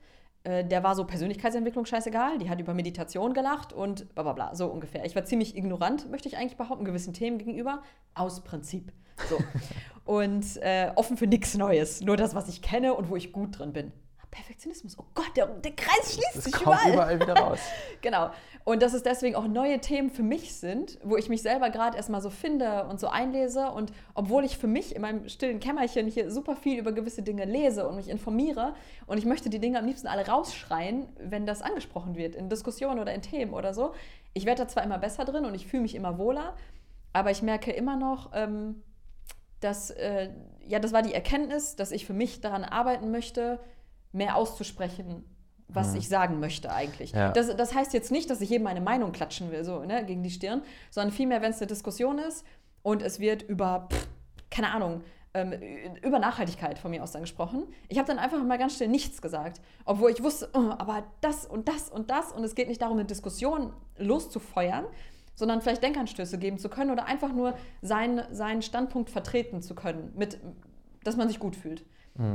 Äh, 0.44 0.64
Der 0.66 0.84
war 0.84 0.96
so 0.96 1.06
Persönlichkeitsentwicklung 1.06 1.86
scheißegal. 1.86 2.38
Die 2.38 2.50
hat 2.50 2.60
über 2.60 2.74
Meditation 2.74 3.34
gelacht 3.34 3.74
und 3.74 4.14
bla 4.14 4.24
bla 4.24 4.34
bla, 4.34 4.56
so 4.56 4.68
ungefähr. 4.68 5.06
Ich 5.06 5.16
war 5.16 5.26
ziemlich 5.26 5.56
ignorant, 5.56 6.10
möchte 6.10 6.28
ich 6.28 6.38
eigentlich 6.38 6.58
behaupten, 6.58 6.86
gewissen 6.86 7.14
Themen 7.14 7.38
gegenüber, 7.38 7.82
aus 8.14 8.44
Prinzip. 8.44 8.92
So. 9.30 9.38
und 10.06 10.58
äh, 10.58 10.92
offen 10.96 11.18
für 11.18 11.28
nichts 11.28 11.58
Neues. 11.58 12.02
Nur 12.02 12.18
das, 12.18 12.36
was 12.36 12.48
ich 12.48 12.62
kenne 12.62 12.94
und 12.94 13.10
wo 13.10 13.16
ich 13.16 13.32
gut 13.32 13.60
drin 13.60 13.74
bin. 13.74 13.92
Perfektionismus. 14.32 14.98
Oh 15.00 15.06
Gott, 15.16 15.32
der, 15.36 15.48
der 15.48 15.72
Kreis 15.76 16.14
schließt 16.14 16.36
Es 16.36 16.44
sich 16.46 16.54
kommt 16.54 16.68
überall. 16.68 16.94
überall 16.94 17.20
wieder 17.20 17.36
raus. 17.36 17.60
Genau. 18.02 18.30
Und 18.64 18.82
dass 18.82 18.94
es 18.94 19.02
deswegen 19.02 19.36
auch 19.36 19.48
neue 19.48 19.80
Themen 19.80 20.10
für 20.10 20.24
mich 20.24 20.56
sind, 20.56 21.00
wo 21.04 21.16
ich 21.18 21.30
mich 21.30 21.42
selber 21.42 21.70
gerade 21.70 21.98
erstmal 21.98 22.22
so 22.22 22.30
finde 22.30 22.86
und 22.86 23.00
so 23.00 23.08
einlese. 23.08 23.72
Und 23.72 23.92
obwohl 24.14 24.44
ich 24.44 24.58
für 24.58 24.68
mich 24.68 24.96
in 24.96 25.02
meinem 25.02 25.28
stillen 25.30 25.60
Kämmerchen 25.60 26.08
hier 26.08 26.30
super 26.30 26.56
viel 26.56 26.78
über 26.78 26.92
gewisse 26.92 27.24
Dinge 27.24 27.46
lese 27.46 27.88
und 27.88 27.96
mich 27.96 28.10
informiere 28.10 28.76
und 29.08 29.18
ich 29.18 29.26
möchte 29.26 29.50
die 29.50 29.60
Dinge 29.60 29.80
am 29.80 29.86
liebsten 29.86 30.08
alle 30.08 30.28
rausschreien, 30.28 31.08
wenn 31.20 31.46
das 31.46 31.62
angesprochen 31.62 32.16
wird, 32.16 32.36
in 32.36 32.50
Diskussionen 32.50 33.00
oder 33.00 33.14
in 33.14 33.22
Themen 33.22 33.54
oder 33.54 33.74
so. 33.74 33.94
Ich 34.34 34.46
werde 34.46 34.64
da 34.64 34.68
zwar 34.68 34.84
immer 34.84 34.98
besser 35.00 35.26
drin 35.26 35.46
und 35.46 35.56
ich 35.56 35.66
fühle 35.66 35.84
mich 35.84 35.96
immer 35.96 36.18
wohler, 36.18 36.56
aber 37.14 37.32
ich 37.32 37.42
merke 37.42 37.72
immer 37.72 37.96
noch, 37.96 38.32
ähm, 38.34 38.84
dass, 39.62 39.90
äh, 39.92 40.30
ja, 40.68 40.80
das 40.80 40.94
war 40.94 41.02
die 41.02 41.14
Erkenntnis, 41.14 41.76
dass 41.76 41.92
ich 41.92 42.06
für 42.06 42.14
mich 42.14 42.42
daran 42.42 42.64
arbeiten 42.64 43.10
möchte, 43.12 43.60
mehr 44.12 44.36
auszusprechen, 44.36 45.24
was 45.68 45.92
Mhm. 45.92 45.98
ich 45.98 46.08
sagen 46.10 46.40
möchte 46.40 46.72
eigentlich. 46.72 47.12
Ja. 47.12 47.32
Das, 47.32 47.56
das 47.56 47.74
heißt 47.76 47.94
jetzt 47.94 48.12
nicht, 48.12 48.30
dass 48.30 48.42
ich 48.42 48.50
jedem 48.50 48.64
meine 48.64 48.82
Meinung 48.82 49.12
klatschen 49.12 49.52
will, 49.52 49.64
so 49.64 49.84
ne, 49.84 50.06
gegen 50.06 50.24
die 50.24 50.30
Stirn, 50.30 50.62
sondern 50.92 51.12
vielmehr, 51.14 51.42
wenn 51.42 51.52
es 51.52 51.58
eine 51.60 51.68
Diskussion 51.68 52.20
ist 52.20 52.46
und 52.84 53.02
es 53.02 53.20
wird 53.20 53.44
über, 53.44 53.88
pff, 53.92 54.08
keine 54.50 54.72
Ahnung, 54.72 55.02
ähm, 55.34 55.52
über 56.04 56.20
Nachhaltigkeit 56.20 56.80
von 56.80 56.90
mir 56.92 57.04
aus 57.04 57.12
dann 57.12 57.22
gesprochen. 57.22 57.64
Ich 57.90 57.98
habe 57.98 58.08
dann 58.08 58.18
einfach 58.18 58.42
mal 58.44 58.58
ganz 58.58 58.78
schnell 58.78 58.88
nichts 58.90 59.22
gesagt, 59.22 59.60
obwohl 59.84 60.10
ich 60.12 60.24
wusste, 60.24 60.50
oh, 60.54 60.72
aber 60.78 61.04
das 61.22 61.46
und 61.46 61.68
das 61.68 61.90
und 61.90 62.10
das 62.10 62.32
und 62.32 62.44
es 62.46 62.56
geht 62.56 62.70
nicht 62.70 62.82
darum, 62.82 62.98
eine 62.98 63.06
Diskussion 63.06 63.74
loszufeuern, 63.98 64.86
sondern 65.36 65.62
vielleicht 65.62 65.84
Denkanstöße 65.84 66.38
geben 66.40 66.58
zu 66.58 66.70
können 66.70 66.92
oder 66.92 67.06
einfach 67.06 67.34
nur 67.34 67.56
seinen, 67.82 68.24
seinen 68.34 68.62
Standpunkt 68.62 69.10
vertreten 69.10 69.62
zu 69.62 69.76
können, 69.76 70.12
mit, 70.16 70.40
dass 71.04 71.18
man 71.18 71.28
sich 71.28 71.40
gut 71.40 71.56
fühlt. 71.56 71.84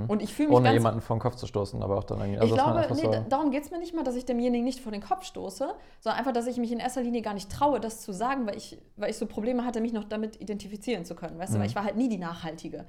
Und 0.09 0.23
ich 0.23 0.33
fühle 0.33 0.49
mich 0.49 0.57
Ohne 0.59 0.73
jemanden 0.73 1.01
vor 1.01 1.17
den 1.17 1.21
Kopf 1.21 1.37
zu 1.37 1.47
stoßen, 1.47 1.83
aber 1.83 1.99
auch 1.99 2.05
dann 2.05 2.21
irgendwie. 2.21 2.45
ich 2.45 2.51
dass 2.55 2.65
man 2.65 2.75
glaube, 2.83 2.95
nee, 2.95 3.03
so, 3.03 3.11
da- 3.11 3.21
darum 3.29 3.51
geht 3.51 3.65
es 3.65 3.71
mir 3.71 3.79
nicht 3.79 3.95
mal, 3.95 4.03
dass 4.05 4.15
ich 4.17 4.25
demjenigen 4.25 4.65
nicht 4.65 4.81
vor 4.81 4.93
den 4.93 5.03
Kopf 5.03 5.25
stoße, 5.25 5.75
sondern 6.01 6.19
einfach, 6.19 6.33
dass 6.33 6.47
ich 6.47 6.57
mich 6.59 6.71
in 6.73 6.79
erster 6.79 7.03
Linie 7.03 7.23
gar 7.23 7.35
nicht 7.35 7.51
traue, 7.51 7.81
das 7.81 8.01
zu 8.01 8.13
sagen, 8.13 8.47
weil 8.47 8.57
ich, 8.57 8.79
weil 8.97 9.11
ich 9.11 9.17
so 9.19 9.27
Probleme 9.27 9.65
hatte, 9.65 9.81
mich 9.81 9.93
noch 9.93 10.05
damit 10.05 10.41
identifizieren 10.41 11.05
zu 11.05 11.15
können. 11.15 11.39
Weißt 11.39 11.55
du, 11.55 11.59
weil 11.59 11.67
ich 11.67 11.75
war 11.77 11.85
halt 11.85 11.97
nie 11.97 12.09
die 12.09 12.19
Nachhaltige. 12.19 12.87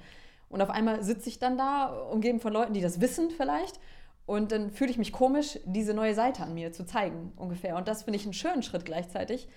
Und 0.48 0.62
auf 0.62 0.70
einmal 0.70 1.02
sitze 1.02 1.28
ich 1.28 1.38
dann 1.38 1.58
da, 1.58 1.86
umgeben 2.12 2.38
von 2.40 2.52
Leuten, 2.52 2.74
die 2.74 2.80
das 2.80 3.00
wissen 3.00 3.30
vielleicht. 3.30 3.80
Und 4.26 4.52
dann 4.52 4.70
fühle 4.70 4.90
ich 4.90 4.96
mich 4.98 5.12
komisch, 5.12 5.58
diese 5.66 5.92
neue 5.94 6.14
Seite 6.14 6.42
an 6.44 6.54
mir 6.54 6.72
zu 6.72 6.86
zeigen, 6.86 7.32
ungefähr. 7.36 7.76
Und 7.76 7.88
das 7.88 8.04
finde 8.04 8.16
ich 8.18 8.24
einen 8.24 8.32
schönen 8.32 8.62
Schritt 8.62 8.84
gleichzeitig, 8.84 9.48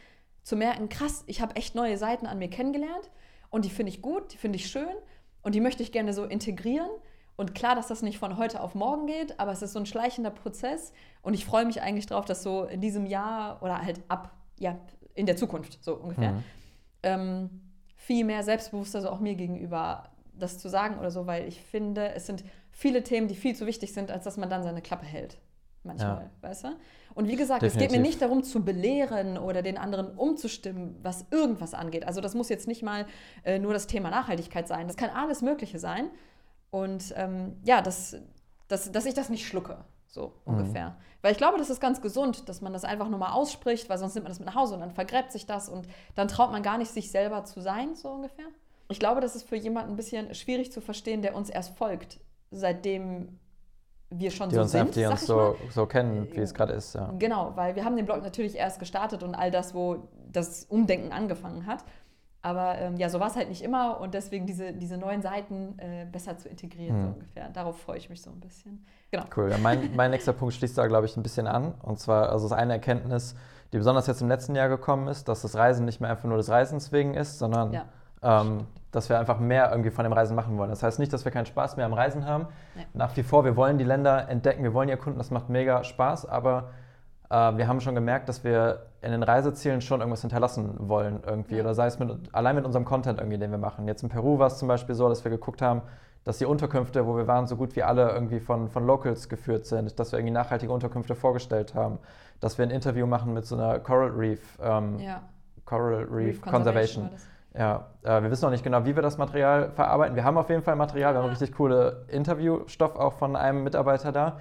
zu 0.44 0.56
merken, 0.56 0.90
krass, 0.90 1.24
ich 1.28 1.40
habe 1.42 1.56
echt 1.56 1.76
neue 1.76 1.98
Seiten 1.98 2.26
an 2.26 2.40
mir 2.40 2.50
kennengelernt 2.50 3.12
und 3.50 3.64
die 3.66 3.70
finde 3.70 3.92
ich 3.92 4.02
gut, 4.02 4.34
die 4.34 4.38
finde 4.38 4.56
ich 4.58 4.68
schön 4.68 4.88
und 5.42 5.56
die 5.56 5.62
möchte 5.62 5.84
ich 5.84 5.92
gerne 5.92 6.14
so 6.14 6.24
integrieren. 6.26 6.90
Und 7.38 7.56
klar, 7.56 7.76
dass 7.76 7.88
das 7.88 8.02
nicht 8.02 8.18
von 8.18 8.38
heute 8.38 8.62
auf 8.62 8.76
morgen 8.76 9.06
geht, 9.08 9.40
aber 9.40 9.52
es 9.52 9.62
ist 9.62 9.72
so 9.74 9.80
ein 9.80 9.86
schleichender 9.86 10.32
Prozess 10.32 10.92
und 11.22 11.34
ich 11.36 11.46
freue 11.46 11.66
mich 11.66 11.82
eigentlich 11.82 12.08
drauf, 12.08 12.26
dass 12.26 12.44
so 12.44 12.64
in 12.66 12.82
diesem 12.82 13.06
Jahr 13.06 13.62
oder 13.62 13.82
halt 13.82 14.02
ab, 14.10 14.32
ja, 14.60 14.78
in 15.14 15.26
der 15.28 15.38
Zukunft 15.38 15.84
so 15.84 15.96
ungefähr, 15.96 16.32
Mhm. 16.34 16.44
ähm, 17.04 17.50
viel 17.96 18.26
mehr 18.26 18.44
selbstbewusster 18.44 19.02
so 19.02 19.10
auch 19.10 19.20
mir 19.20 19.36
gegenüber 19.36 20.10
das 20.34 20.58
zu 20.60 20.68
sagen 20.70 20.98
oder 21.00 21.10
so, 21.12 21.26
weil 21.28 21.48
ich 21.48 21.62
finde, 21.62 22.10
es 22.14 22.26
sind 22.28 22.44
viele 22.72 23.04
Themen, 23.04 23.28
die 23.28 23.36
viel 23.36 23.56
zu 23.56 23.66
wichtig 23.66 23.94
sind, 23.94 24.12
als 24.12 24.24
dass 24.24 24.38
man 24.38 24.50
dann 24.50 24.64
seine 24.64 24.82
Klappe 24.82 25.06
hält. 25.06 25.38
Manchmal, 25.84 26.30
weißt 26.42 26.66
du? 26.66 26.68
Und 27.16 27.28
wie 27.28 27.36
gesagt, 27.38 27.64
es 27.64 27.74
geht 27.74 27.84
mir 27.84 27.88
Definitiv. 27.88 28.08
nicht 28.14 28.22
darum 28.22 28.44
zu 28.44 28.64
belehren 28.64 29.38
oder 29.38 29.62
den 29.62 29.78
anderen 29.78 30.16
umzustimmen, 30.18 30.96
was 31.02 31.26
irgendwas 31.32 31.74
angeht. 31.74 32.06
Also 32.06 32.20
das 32.20 32.36
muss 32.36 32.50
jetzt 32.50 32.68
nicht 32.68 32.84
mal 32.84 33.06
äh, 33.44 33.58
nur 33.58 33.74
das 33.74 33.88
Thema 33.88 34.10
Nachhaltigkeit 34.10 34.68
sein. 34.68 34.88
Das 34.88 34.98
kann 34.98 35.10
alles 35.12 35.42
Mögliche 35.42 35.80
sein. 35.80 36.10
Und 36.70 37.14
ähm, 37.16 37.58
ja, 37.64 37.82
dass, 37.82 38.16
dass, 38.68 38.92
dass 38.92 39.06
ich 39.06 39.14
das 39.14 39.30
nicht 39.30 39.48
schlucke, 39.48 39.78
so 40.08 40.34
ungefähr. 40.46 40.98
Weil 41.22 41.32
ich 41.32 41.38
glaube, 41.38 41.58
das 41.58 41.70
ist 41.70 41.80
ganz 41.80 42.02
gesund, 42.02 42.48
dass 42.48 42.62
man 42.62 42.74
das 42.74 42.84
einfach 42.84 43.10
nur 43.10 43.20
mal 43.20 43.32
ausspricht, 43.32 43.90
weil 43.90 43.98
sonst 43.98 44.16
nimmt 44.16 44.26
man 44.26 44.32
das 44.32 44.40
mit 44.40 44.48
nach 44.48 44.56
Hause 44.56 44.76
und 44.76 44.82
dann 44.82 44.92
vergräbt 44.92 45.32
sich 45.32 45.46
das 45.46 45.70
und 45.70 45.88
dann 46.16 46.28
traut 46.28 46.52
man 46.52 46.64
gar 46.64 46.78
nicht, 46.78 46.92
sich 46.92 47.12
selber 47.12 47.44
zu 47.46 47.62
sein, 47.62 47.96
so 47.96 48.10
ungefähr. 48.10 48.46
Ich 48.90 49.00
glaube, 49.00 49.20
das 49.22 49.36
ist 49.36 49.48
für 49.48 49.56
jemanden 49.56 49.92
ein 49.92 49.96
bisschen 49.98 50.34
schwierig 50.34 50.72
zu 50.72 50.80
verstehen, 50.80 51.22
der 51.22 51.36
uns 51.36 51.50
erst 51.50 51.78
folgt, 51.78 52.20
seitdem 52.52 53.40
wir 54.10 54.32
schon 54.32 54.50
die 54.50 54.56
so 54.56 54.62
uns, 54.62 54.72
sind, 54.72 54.96
die 54.96 55.02
sag 55.02 55.12
uns 55.12 55.24
ich 55.24 55.30
mal. 55.30 55.36
so, 55.36 55.70
so 55.72 55.86
kennen, 55.86 56.28
wie 56.32 56.40
es 56.40 56.54
gerade 56.54 56.74
ist. 56.74 56.96
Ja. 56.96 57.14
Genau, 57.20 57.52
weil 57.56 57.76
wir 57.76 57.84
haben 57.84 57.98
den 57.98 58.06
Blog 58.06 58.24
natürlich 58.24 58.56
erst 58.56 58.80
gestartet 58.80 59.24
und 59.24 59.36
all 59.36 59.52
das, 59.52 59.74
wo 59.74 60.08
das 60.32 60.64
Umdenken 60.66 61.12
angefangen 61.12 61.66
hat. 61.66 61.84
Aber 62.48 62.78
ähm, 62.78 62.96
ja, 62.96 63.10
so 63.10 63.20
war 63.20 63.28
es 63.28 63.36
halt 63.36 63.50
nicht 63.50 63.62
immer 63.62 64.00
und 64.00 64.14
deswegen 64.14 64.46
diese, 64.46 64.72
diese 64.72 64.98
neuen 64.98 65.22
Seiten 65.22 65.78
äh, 65.80 66.06
besser 66.10 66.38
zu 66.38 66.48
integrieren, 66.48 66.96
so 67.02 67.08
Hm. 67.08 67.14
ungefähr. 67.16 67.50
Darauf 67.50 67.78
freue 67.82 67.98
ich 67.98 68.10
mich 68.10 68.22
so 68.22 68.30
ein 68.30 68.40
bisschen. 68.40 68.86
Genau. 69.12 69.26
Cool. 69.36 69.52
Ja, 69.52 69.58
mein, 69.58 69.94
mein 69.96 70.12
nächster 70.12 70.32
Punkt 70.34 70.54
schließt 70.54 70.78
da, 70.78 70.88
glaube 70.88 71.06
ich, 71.08 71.18
ein 71.18 71.24
bisschen 71.24 71.46
an. 71.48 71.74
Und 71.84 72.00
zwar, 72.00 72.30
also 72.30 72.46
ist 72.46 72.54
eine 72.54 72.74
Erkenntnis, 72.74 73.36
die 73.74 73.78
besonders 73.78 74.08
jetzt 74.08 74.22
im 74.22 74.30
letzten 74.30 74.56
Jahr 74.56 74.70
gekommen 74.70 75.08
ist, 75.10 75.28
dass 75.28 75.42
das 75.42 75.56
Reisen 75.56 75.84
nicht 75.86 76.00
mehr 76.00 76.10
einfach 76.10 76.28
nur 76.30 76.38
des 76.38 76.50
Reisens 76.50 76.92
wegen 76.94 77.16
ist, 77.16 77.38
sondern 77.38 77.74
Ja. 77.74 77.86
ähm, 78.22 78.66
dass 78.92 79.10
wir 79.10 79.20
einfach 79.20 79.40
mehr 79.40 79.70
irgendwie 79.72 79.92
von 79.92 80.04
dem 80.06 80.14
Reisen 80.14 80.36
machen 80.36 80.58
wollen. 80.58 80.70
Das 80.70 80.82
heißt 80.84 81.00
nicht, 81.00 81.12
dass 81.12 81.26
wir 81.26 81.32
keinen 81.34 81.46
Spaß 81.46 81.76
mehr 81.76 81.86
am 81.86 81.94
Reisen 81.94 82.26
haben. 82.26 82.48
Nee. 82.76 82.86
Nach 82.94 83.16
wie 83.18 83.24
vor, 83.24 83.44
wir 83.44 83.56
wollen 83.58 83.78
die 83.78 83.84
Länder 83.84 84.30
entdecken, 84.30 84.64
wir 84.64 84.74
wollen 84.74 84.88
die 84.88 84.94
erkunden, 84.94 85.18
das 85.18 85.32
macht 85.32 85.50
mega 85.50 85.84
Spaß, 85.84 86.26
aber 86.28 86.70
wir 87.30 87.68
haben 87.68 87.82
schon 87.82 87.96
gemerkt, 87.96 88.30
dass 88.30 88.44
wir 88.44 88.88
in 89.02 89.12
den 89.12 89.24
Reisezielen 89.24 89.82
schon 89.82 90.00
irgendwas 90.00 90.22
hinterlassen 90.22 90.76
wollen 90.78 91.20
irgendwie. 91.26 91.60
Oder 91.60 91.74
sei 91.74 91.88
es 91.88 92.00
mit, 92.00 92.10
allein 92.34 92.56
mit 92.56 92.66
unserem 92.66 92.86
Content 92.86 93.20
irgendwie, 93.20 93.38
den 93.38 93.52
wir 93.52 93.58
machen. 93.58 93.88
Jetzt 93.88 94.04
in 94.04 94.10
Peru 94.10 94.40
war 94.40 94.48
es 94.48 94.58
zum 94.58 94.68
Beispiel 94.68 94.96
so, 94.96 95.08
dass 95.10 95.24
wir 95.24 95.32
geguckt 95.32 95.62
haben, 95.62 95.82
dass 96.24 96.40
die 96.40 96.46
Unterkünfte, 96.46 97.06
wo 97.06 97.16
wir 97.16 97.28
waren, 97.28 97.48
so 97.48 97.56
gut 97.56 97.76
wie 97.76 97.84
alle 97.84 98.10
irgendwie 98.10 98.40
von, 98.40 98.70
von 98.70 98.86
Locals 98.86 99.30
geführt 99.30 99.66
sind, 99.66 99.98
dass 100.00 100.12
wir 100.12 100.20
irgendwie 100.20 100.34
nachhaltige 100.34 100.72
Unterkünfte 100.72 101.16
vorgestellt 101.16 101.74
haben, 101.74 102.00
dass 102.40 102.58
wir 102.58 102.66
ein 102.66 102.70
Interview 102.72 103.06
machen 103.06 103.34
mit 103.34 103.46
so 103.46 103.56
einer 103.56 103.80
Coral 103.80 104.10
Reef, 104.10 104.58
ähm, 104.62 105.00
Ja. 105.00 105.22
Coral 105.66 106.04
Reef, 106.04 106.12
Reef 106.12 106.42
Conservation. 106.42 107.10
das. 107.12 107.28
Ja, 107.58 107.88
äh, 108.04 108.22
wir 108.22 108.30
wissen 108.30 108.46
noch 108.46 108.52
nicht 108.52 108.64
genau, 108.64 108.86
wie 108.86 108.96
wir 108.96 109.02
das 109.02 109.18
Material 109.18 109.72
verarbeiten. 109.72 110.16
Wir 110.16 110.24
haben 110.24 110.38
auf 110.38 110.50
jeden 110.50 110.62
Fall 110.62 110.76
Material, 110.76 111.14
wir 111.14 111.22
haben 111.22 111.30
richtig 111.30 111.54
coole 111.54 112.06
Interviewstoff 112.10 112.96
auch 112.96 113.14
von 113.14 113.36
einem 113.36 113.64
Mitarbeiter 113.64 114.12
da. 114.12 114.38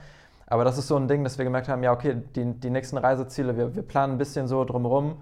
Aber 0.47 0.65
das 0.65 0.79
ist 0.79 0.89
so 0.89 0.97
ein 0.97 1.09
Ding, 1.09 1.25
dass 1.25 1.39
wir 1.39 1.45
gemerkt 1.45 1.69
haben, 1.69 1.83
ja, 1.83 1.93
okay, 1.93 2.23
die, 2.35 2.55
die 2.55 2.71
nächsten 2.71 2.99
Reiseziele, 2.99 3.57
wir, 3.57 3.75
wir 3.75 3.83
planen 3.83 4.15
ein 4.15 4.19
bisschen 4.19 4.47
so 4.47 4.65
drumherum 4.65 5.17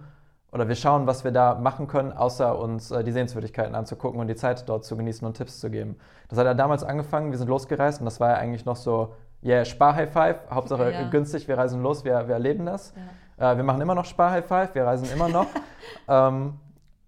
oder 0.53 0.69
wir 0.69 0.77
schauen, 0.77 1.07
was 1.07 1.25
wir 1.25 1.33
da 1.33 1.55
machen 1.55 1.87
können, 1.89 2.13
außer 2.13 2.59
uns 2.59 2.91
äh, 2.91 3.03
die 3.03 3.11
Sehenswürdigkeiten 3.11 3.75
anzugucken 3.75 4.21
und 4.21 4.29
die 4.29 4.37
Zeit 4.37 4.69
dort 4.69 4.85
zu 4.85 4.97
genießen 4.97 5.27
und 5.27 5.37
Tipps 5.37 5.61
zu 5.61 5.71
geben. 5.71 5.97
Das 6.29 6.39
hat 6.39 6.47
ja 6.47 6.55
damals 6.55 6.85
angefangen, 6.85 7.31
wir 7.31 7.39
sind 7.39 7.49
losgereist 7.49 8.01
und 8.01 8.05
das 8.05 8.21
war 8.21 8.31
ja 8.31 8.37
eigentlich 8.37 8.65
noch 8.65 8.77
so, 8.77 9.15
yeah, 9.43 9.65
Spar-High 9.65 10.13
Five, 10.13 10.37
Hauptsache 10.51 10.93
Ja. 10.93 11.09
günstig, 11.09 11.49
wir 11.49 11.59
reisen 11.59 11.83
los, 11.83 12.05
wir, 12.05 12.29
wir 12.29 12.35
erleben 12.35 12.67
das. 12.67 12.95
Ja. 13.39 13.53
Äh, 13.53 13.57
wir 13.57 13.65
machen 13.65 13.81
immer 13.81 13.95
noch 13.95 14.05
Spar-High 14.05 14.47
Five, 14.47 14.75
wir 14.75 14.85
reisen 14.85 15.09
immer 15.13 15.29
noch. 15.29 15.47
ähm, 16.09 16.55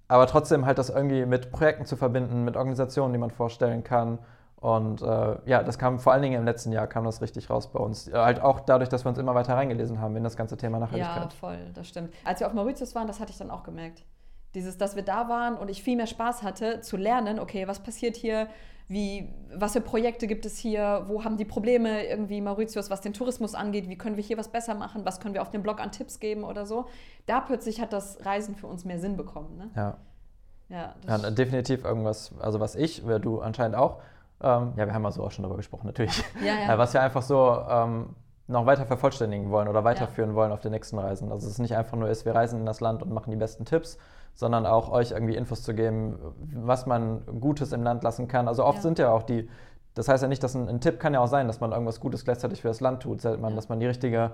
aber 0.09 0.27
trotzdem 0.27 0.67
halt 0.67 0.79
das 0.79 0.91
irgendwie 0.91 1.27
mit 1.27 1.51
Projekten 1.51 1.85
zu 1.85 1.97
verbinden, 1.97 2.45
mit 2.45 2.57
Organisationen, 2.57 3.13
die 3.13 3.19
man 3.19 3.31
vorstellen 3.31 3.85
kann. 3.85 4.19
Und 4.61 5.03
äh, 5.03 5.37
ja, 5.45 5.63
das 5.63 5.79
kam 5.79 5.99
vor 5.99 6.13
allen 6.13 6.23
Dingen 6.23 6.39
im 6.39 6.45
letzten 6.45 6.73
Jahr, 6.73 6.87
kam 6.87 7.05
das 7.05 7.21
richtig 7.21 7.51
raus 7.51 7.71
bei 7.71 7.79
uns. 7.79 8.09
Äh, 8.09 8.13
halt 8.15 8.41
auch 8.41 8.61
dadurch, 8.61 8.89
dass 8.89 9.05
wir 9.05 9.11
uns 9.11 9.19
immer 9.19 9.35
weiter 9.35 9.55
reingelesen 9.55 10.01
haben 10.01 10.17
in 10.17 10.25
das 10.25 10.37
ganze 10.37 10.57
Thema 10.57 10.79
Ja, 10.79 10.87
Nachhaltigkeit. 10.87 11.33
voll, 11.35 11.59
das 11.75 11.89
stimmt. 11.89 12.13
Als 12.25 12.41
wir 12.41 12.47
auf 12.47 12.55
Mauritius 12.55 12.95
waren, 12.95 13.07
das 13.07 13.21
hatte 13.21 13.33
ich 13.33 13.39
dann 13.39 13.51
auch 13.51 13.63
gemerkt. 13.65 14.05
Dieses, 14.55 14.79
dass 14.79 14.97
wir 14.97 15.03
da 15.03 15.29
waren 15.29 15.57
und 15.57 15.69
ich 15.69 15.83
viel 15.83 15.97
mehr 15.97 16.07
Spaß 16.07 16.43
hatte, 16.43 16.81
zu 16.81 16.97
lernen, 16.97 17.39
okay, 17.39 17.69
was 17.69 17.81
passiert 17.81 18.17
hier, 18.17 18.49
wie, 18.89 19.35
was 19.55 19.73
für 19.73 19.81
Projekte 19.83 20.27
gibt 20.27 20.47
es 20.47 20.57
hier, 20.57 21.03
wo 21.07 21.25
haben 21.25 21.37
die 21.37 21.45
Probleme 21.45 22.07
irgendwie 22.07 22.41
Mauritius, 22.41 22.89
was 22.89 23.03
den 23.03 23.13
Tourismus 23.13 23.55
angeht, 23.55 23.89
wie 23.91 23.99
können 23.99 24.17
wir 24.17 24.25
hier 24.25 24.39
was 24.39 24.49
besser 24.49 24.75
machen, 24.75 25.05
was 25.05 25.21
können 25.21 25.35
wir 25.35 25.43
auf 25.43 25.51
dem 25.51 25.63
Blog 25.63 25.81
an 25.81 25.93
Tipps 25.93 26.21
geben 26.21 26.45
oder 26.45 26.65
so. 26.65 26.87
Da 27.27 27.41
plötzlich 27.41 27.81
hat 27.81 27.93
das 27.93 28.25
Reisen 28.25 28.55
für 28.55 28.69
uns 28.69 28.85
mehr 28.85 28.99
Sinn 28.99 29.17
bekommen. 29.17 29.57
Ne? 29.59 29.71
Ja. 29.77 29.97
Ja, 30.69 30.95
ja, 31.07 31.31
definitiv 31.31 31.85
irgendwas, 31.85 32.33
also 32.41 32.59
was 32.59 32.75
ich, 32.75 33.05
oder 33.05 33.21
du 33.21 33.41
anscheinend 33.41 33.77
auch, 33.77 34.01
ähm, 34.41 34.73
ja, 34.77 34.87
wir 34.87 34.95
haben 34.95 35.07
also 35.07 35.25
auch 35.25 35.31
schon 35.31 35.43
darüber 35.43 35.57
gesprochen, 35.59 35.87
natürlich, 35.87 36.17
ja, 36.45 36.55
Äh, 36.55 36.67
ja. 36.69 36.79
was 36.79 36.93
wir 36.95 37.01
einfach 37.03 37.23
so 37.23 37.59
ähm, 37.69 38.11
noch 38.49 38.67
weiter 38.67 38.87
vervollständigen 38.87 39.51
wollen 39.51 39.67
oder 39.69 39.83
weiterführen 39.85 40.35
wollen 40.35 40.53
auf 40.53 40.61
den 40.61 40.71
nächsten 40.73 40.99
Reisen. 40.99 41.33
Also 41.33 41.47
es 41.47 41.55
ist 41.55 41.59
nicht 41.59 41.77
einfach 41.77 41.97
nur 41.97 42.09
ist, 42.09 42.25
wir 42.25 42.35
reisen 42.35 42.61
in 42.61 42.67
das 42.67 42.81
Land 42.81 43.03
und 43.03 43.13
machen 43.13 43.31
die 43.31 43.37
besten 43.37 43.65
Tipps, 43.65 43.99
sondern 44.35 44.67
auch 44.67 44.91
euch 44.91 45.11
irgendwie 45.13 45.35
Infos 45.35 45.63
zu 45.63 45.75
geben, 45.75 46.19
was 46.55 46.87
man 46.87 47.23
Gutes 47.41 47.73
im 47.73 47.83
Land 47.83 48.05
lassen 48.05 48.29
kann. 48.29 48.47
Also 48.47 48.65
oft 48.65 48.77
Ja. 48.77 48.83
sind 48.83 48.99
ja 48.99 49.11
auch 49.11 49.23
die, 49.25 49.49
das 49.95 50.09
heißt 50.09 50.23
ja 50.23 50.29
nicht, 50.29 50.43
dass 50.43 50.55
ein, 50.55 50.69
ein 50.69 50.81
Tipp 50.81 51.01
kann 51.01 51.15
ja 51.15 51.21
auch 51.21 51.27
sein, 51.27 51.47
dass 51.49 51.59
man 51.61 51.73
irgendwas 51.73 51.99
Gutes 52.01 52.25
gleichzeitig 52.25 52.61
für 52.63 52.69
das 52.69 52.81
Land 52.81 53.03
tut, 53.03 53.25
dass 53.25 53.39
man, 53.39 53.51
Ja. 53.51 53.57
dass 53.57 53.69
man 53.69 53.81
die 53.81 53.87
richtige 53.87 54.33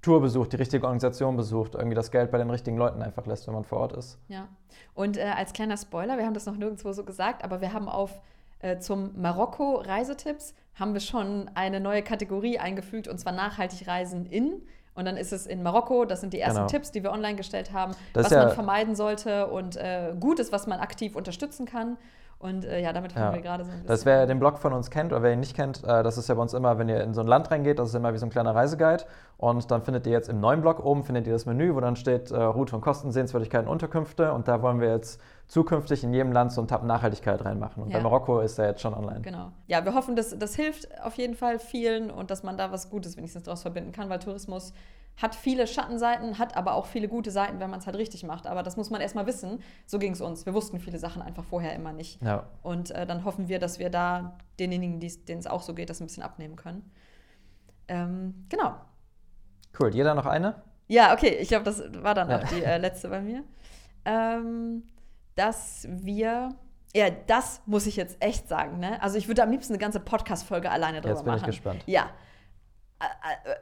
Tour 0.00 0.22
besucht, 0.22 0.52
die 0.52 0.56
richtige 0.56 0.84
Organisation 0.84 1.36
besucht, 1.36 1.74
irgendwie 1.74 1.96
das 1.96 2.10
Geld 2.10 2.30
bei 2.30 2.38
den 2.38 2.48
richtigen 2.48 2.78
Leuten 2.78 3.02
einfach 3.02 3.26
lässt, 3.26 3.46
wenn 3.46 3.52
man 3.54 3.64
vor 3.64 3.80
Ort 3.80 3.92
ist. 3.92 4.18
Ja. 4.28 4.46
Und 4.94 5.18
äh, 5.18 5.24
als 5.36 5.52
kleiner 5.52 5.76
Spoiler, 5.76 6.16
wir 6.16 6.24
haben 6.24 6.32
das 6.32 6.46
noch 6.46 6.56
nirgendwo 6.56 6.92
so 6.92 7.04
gesagt, 7.04 7.44
aber 7.44 7.60
wir 7.60 7.74
haben 7.74 7.88
auf 7.88 8.22
äh, 8.60 8.78
zum 8.78 9.20
Marokko 9.20 9.76
Reisetipps 9.84 10.54
haben 10.78 10.94
wir 10.94 11.00
schon 11.00 11.50
eine 11.54 11.80
neue 11.80 12.02
Kategorie 12.02 12.58
eingefügt 12.58 13.08
und 13.08 13.18
zwar 13.18 13.32
nachhaltig 13.32 13.86
reisen 13.88 14.26
in. 14.26 14.62
Und 14.94 15.04
dann 15.04 15.16
ist 15.16 15.32
es 15.32 15.46
in 15.46 15.62
Marokko, 15.62 16.04
das 16.04 16.20
sind 16.20 16.32
die 16.32 16.40
ersten 16.40 16.56
Genau. 16.58 16.68
Tipps, 16.68 16.90
die 16.90 17.02
wir 17.02 17.12
online 17.12 17.36
gestellt 17.36 17.72
haben, 17.72 17.92
Das 18.12 18.24
was 18.24 18.32
ist 18.32 18.36
ja- 18.36 18.44
man 18.46 18.54
vermeiden 18.54 18.94
sollte 18.94 19.46
und 19.46 19.76
äh, 19.76 20.12
Gutes, 20.18 20.52
was 20.52 20.66
man 20.66 20.80
aktiv 20.80 21.16
unterstützen 21.16 21.64
kann. 21.64 21.96
Und 22.38 22.64
äh, 22.64 22.80
ja, 22.80 22.92
damit 22.94 23.12
fangen 23.12 23.26
Ja. 23.26 23.34
wir 23.34 23.42
gerade 23.42 23.64
so 23.64 23.70
ein 23.70 23.76
bisschen 23.76 23.86
Das, 23.88 24.06
wer 24.06 24.26
den 24.26 24.38
Blog 24.40 24.58
von 24.58 24.72
uns 24.72 24.90
kennt 24.90 25.12
oder 25.12 25.22
wer 25.22 25.32
ihn 25.34 25.40
nicht 25.40 25.54
kennt, 25.54 25.84
äh, 25.84 26.02
das 26.02 26.16
ist 26.16 26.28
ja 26.28 26.34
bei 26.34 26.40
uns 26.42 26.54
immer, 26.54 26.78
wenn 26.78 26.88
ihr 26.88 27.02
in 27.02 27.12
so 27.12 27.20
ein 27.20 27.26
Land 27.26 27.50
reingeht, 27.50 27.78
das 27.78 27.90
ist 27.90 27.94
immer 27.94 28.14
wie 28.14 28.18
so 28.18 28.24
ein 28.26 28.30
kleiner 28.30 28.54
Reiseguide. 28.54 29.04
Und 29.36 29.70
dann 29.70 29.82
findet 29.82 30.06
ihr 30.06 30.12
jetzt 30.12 30.28
im 30.30 30.40
neuen 30.40 30.62
Blog 30.62 30.82
oben 30.84 31.04
findet 31.04 31.26
ihr 31.26 31.34
das 31.34 31.44
Menü, 31.44 31.74
wo 31.74 31.80
dann 31.80 31.96
steht 31.96 32.30
äh, 32.30 32.40
Route 32.42 32.74
und 32.74 32.80
Kosten, 32.82 33.12
Sehenswürdigkeiten, 33.12 33.68
Unterkünfte. 33.68 34.32
Und 34.32 34.48
da 34.48 34.62
wollen 34.62 34.80
wir 34.80 34.88
jetzt 34.88 35.20
zukünftig 35.50 36.04
in 36.04 36.14
jedem 36.14 36.30
Land 36.30 36.52
so 36.52 36.60
einen 36.60 36.68
Tab 36.68 36.84
Nachhaltigkeit 36.84 37.44
reinmachen. 37.44 37.82
Und 37.82 37.90
Ja. 37.90 37.96
bei 37.98 38.02
Marokko 38.04 38.40
ist 38.40 38.56
er 38.58 38.68
jetzt 38.68 38.80
schon 38.82 38.94
online. 38.94 39.20
Genau. 39.22 39.50
Ja, 39.66 39.84
wir 39.84 39.94
hoffen, 39.94 40.14
dass 40.14 40.38
das 40.38 40.54
hilft 40.54 40.86
auf 41.02 41.14
jeden 41.14 41.34
Fall 41.34 41.58
vielen 41.58 42.10
und 42.10 42.30
dass 42.30 42.44
man 42.44 42.56
da 42.56 42.70
was 42.70 42.88
Gutes 42.88 43.16
wenigstens 43.16 43.42
daraus 43.42 43.62
verbinden 43.62 43.90
kann, 43.90 44.08
weil 44.08 44.20
Tourismus 44.20 44.72
hat 45.20 45.34
viele 45.34 45.66
Schattenseiten, 45.66 46.38
hat 46.38 46.56
aber 46.56 46.74
auch 46.74 46.86
viele 46.86 47.08
gute 47.08 47.32
Seiten, 47.32 47.58
wenn 47.58 47.68
man 47.68 47.80
es 47.80 47.86
halt 47.86 47.96
richtig 47.96 48.22
macht. 48.22 48.46
Aber 48.46 48.62
das 48.62 48.76
muss 48.76 48.90
man 48.90 49.00
erstmal 49.00 49.26
wissen. 49.26 49.58
So 49.86 49.98
ging 49.98 50.12
es 50.12 50.20
uns. 50.20 50.46
Wir 50.46 50.54
wussten 50.54 50.78
viele 50.78 50.98
Sachen 51.00 51.20
einfach 51.20 51.42
vorher 51.44 51.74
immer 51.74 51.92
nicht. 51.92 52.22
Ja. 52.22 52.44
Und 52.62 52.92
äh, 52.92 53.04
dann 53.04 53.24
hoffen 53.24 53.48
wir, 53.48 53.58
dass 53.58 53.80
wir 53.80 53.90
da 53.90 54.38
denjenigen, 54.60 55.00
denen 55.00 55.40
es 55.40 55.48
auch 55.48 55.62
so 55.62 55.74
geht, 55.74 55.90
das 55.90 56.00
ein 56.00 56.06
bisschen 56.06 56.22
abnehmen 56.22 56.54
können. 56.54 56.88
Ähm, 57.88 58.46
genau. 58.48 58.76
Cool. 59.78 59.92
Jeder 59.92 60.14
noch 60.14 60.26
eine? 60.26 60.62
Ja, 60.86 61.12
okay, 61.12 61.36
ich 61.40 61.48
glaube, 61.48 61.64
das 61.64 61.82
war 62.02 62.14
dann 62.14 62.30
Ja. 62.30 62.38
auch 62.38 62.44
die 62.44 62.62
äh, 62.62 62.78
letzte 62.78 63.08
bei 63.08 63.20
mir. 63.20 63.42
Ähm, 64.04 64.84
dass 65.34 65.86
wir, 65.90 66.54
ja, 66.94 67.10
das 67.10 67.62
muss 67.66 67.86
ich 67.86 67.96
jetzt 67.96 68.16
echt 68.20 68.48
sagen, 68.48 68.78
ne? 68.78 69.00
Also 69.02 69.16
ich 69.18 69.28
würde 69.28 69.42
am 69.42 69.50
liebsten 69.50 69.72
eine 69.74 69.80
ganze 69.80 70.00
Podcast-Folge 70.00 70.70
alleine 70.70 71.00
drüber 71.00 71.14
Jetzt 71.14 71.24
bin 71.24 71.34
ich 71.34 71.40
machen. 71.40 71.50
gespannt. 71.50 71.82
Ja. 71.86 72.10
Ä- 73.00 73.50
äh, 73.50 73.56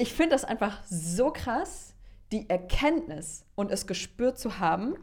Ich 0.00 0.12
finde 0.14 0.30
das 0.30 0.44
einfach 0.44 0.82
so 0.84 1.30
krass, 1.30 1.94
die 2.32 2.48
Erkenntnis 2.48 3.44
und 3.54 3.70
es 3.70 3.86
gespürt 3.86 4.38
zu 4.38 4.58
haben, 4.58 4.94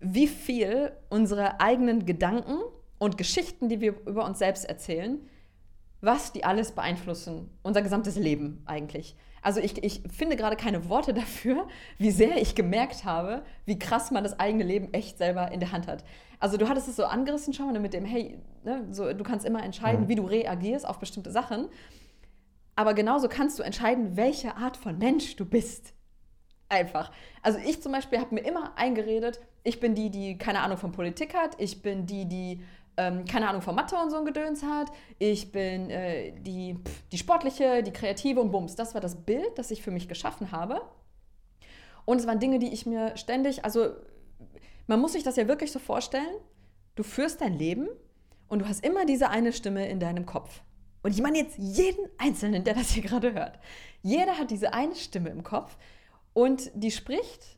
wie 0.00 0.26
viel 0.26 0.92
unsere 1.08 1.60
eigenen 1.60 2.04
Gedanken 2.04 2.58
und 2.98 3.16
Geschichten, 3.16 3.68
die 3.68 3.80
wir 3.80 3.92
über 4.06 4.24
uns 4.24 4.38
selbst 4.38 4.64
erzählen, 4.64 5.20
was 6.00 6.32
die 6.32 6.44
alles 6.44 6.72
beeinflussen, 6.72 7.48
unser 7.62 7.80
gesamtes 7.82 8.16
Leben 8.16 8.62
eigentlich. 8.66 9.16
Also 9.46 9.60
ich, 9.60 9.80
ich 9.84 10.02
finde 10.10 10.34
gerade 10.34 10.56
keine 10.56 10.88
Worte 10.88 11.14
dafür, 11.14 11.68
wie 11.98 12.10
sehr 12.10 12.42
ich 12.42 12.56
gemerkt 12.56 13.04
habe, 13.04 13.44
wie 13.64 13.78
krass 13.78 14.10
man 14.10 14.24
das 14.24 14.40
eigene 14.40 14.64
Leben 14.64 14.92
echt 14.92 15.18
selber 15.18 15.52
in 15.52 15.60
der 15.60 15.70
Hand 15.70 15.86
hat. 15.86 16.02
Also 16.40 16.56
du 16.56 16.68
hattest 16.68 16.88
es 16.88 16.96
so 16.96 17.04
angerissen 17.04 17.54
schon 17.54 17.72
mal 17.72 17.78
mit 17.78 17.94
dem, 17.94 18.04
hey, 18.04 18.38
ne, 18.64 18.88
so, 18.90 19.12
du 19.12 19.22
kannst 19.22 19.46
immer 19.46 19.62
entscheiden, 19.62 20.02
Mhm. 20.02 20.08
wie 20.08 20.14
du 20.16 20.24
reagierst 20.24 20.84
auf 20.84 20.98
bestimmte 20.98 21.30
Sachen. 21.30 21.68
Aber 22.74 22.92
genauso 22.92 23.28
kannst 23.28 23.60
du 23.60 23.62
entscheiden, 23.62 24.16
welche 24.16 24.56
Art 24.56 24.76
von 24.76 24.98
Mensch 24.98 25.36
du 25.36 25.44
bist. 25.46 25.94
Einfach. 26.68 27.12
Also 27.40 27.60
ich 27.64 27.80
zum 27.80 27.92
Beispiel 27.92 28.18
habe 28.18 28.34
mir 28.34 28.40
immer 28.40 28.76
eingeredet, 28.76 29.38
ich 29.62 29.78
bin 29.78 29.94
die, 29.94 30.10
die 30.10 30.38
keine 30.38 30.58
Ahnung 30.62 30.76
von 30.76 30.90
Politik 30.90 31.34
hat, 31.36 31.54
ich 31.60 31.82
bin 31.82 32.04
die, 32.06 32.24
die 32.24 32.64
ähm, 32.96 33.24
keine 33.24 33.48
Ahnung 33.48 33.62
von 33.62 33.74
Mathe 33.74 33.96
und 33.96 34.10
so 34.10 34.16
ein 34.16 34.24
Gedöns 34.24 34.62
hat, 34.62 34.90
ich 35.18 35.52
bin 35.52 35.90
äh, 35.90 36.32
die, 36.40 36.78
die 37.12 37.18
sportliche, 37.18 37.82
die 37.82 37.92
kreative 37.92 38.40
und 38.40 38.50
Bums. 38.50 38.74
Das 38.74 38.94
war 38.94 39.00
das 39.00 39.16
Bild, 39.24 39.56
das 39.56 39.70
ich 39.70 39.82
für 39.82 39.90
mich 39.90 40.08
geschaffen 40.08 40.52
habe. 40.52 40.80
Und 42.04 42.20
es 42.20 42.26
waren 42.26 42.38
Dinge, 42.38 42.58
die 42.58 42.72
ich 42.72 42.86
mir 42.86 43.16
ständig, 43.16 43.64
also 43.64 43.90
man 44.86 45.00
muss 45.00 45.12
sich 45.12 45.24
das 45.24 45.36
ja 45.36 45.48
wirklich 45.48 45.72
so 45.72 45.78
vorstellen, 45.78 46.36
du 46.94 47.02
führst 47.02 47.40
dein 47.40 47.54
Leben 47.58 47.88
und 48.48 48.60
du 48.60 48.68
hast 48.68 48.84
immer 48.84 49.04
diese 49.04 49.28
eine 49.28 49.52
Stimme 49.52 49.88
in 49.88 50.00
deinem 50.00 50.24
Kopf. 50.24 50.62
Und 51.02 51.12
ich 51.12 51.22
meine 51.22 51.38
jetzt 51.38 51.58
jeden 51.58 52.08
Einzelnen, 52.18 52.64
der 52.64 52.74
das 52.74 52.90
hier 52.90 53.02
gerade 53.02 53.34
hört. 53.34 53.58
Jeder 54.02 54.38
hat 54.38 54.50
diese 54.50 54.72
eine 54.72 54.94
Stimme 54.94 55.30
im 55.30 55.42
Kopf 55.42 55.76
und 56.32 56.70
die 56.74 56.90
spricht 56.90 57.55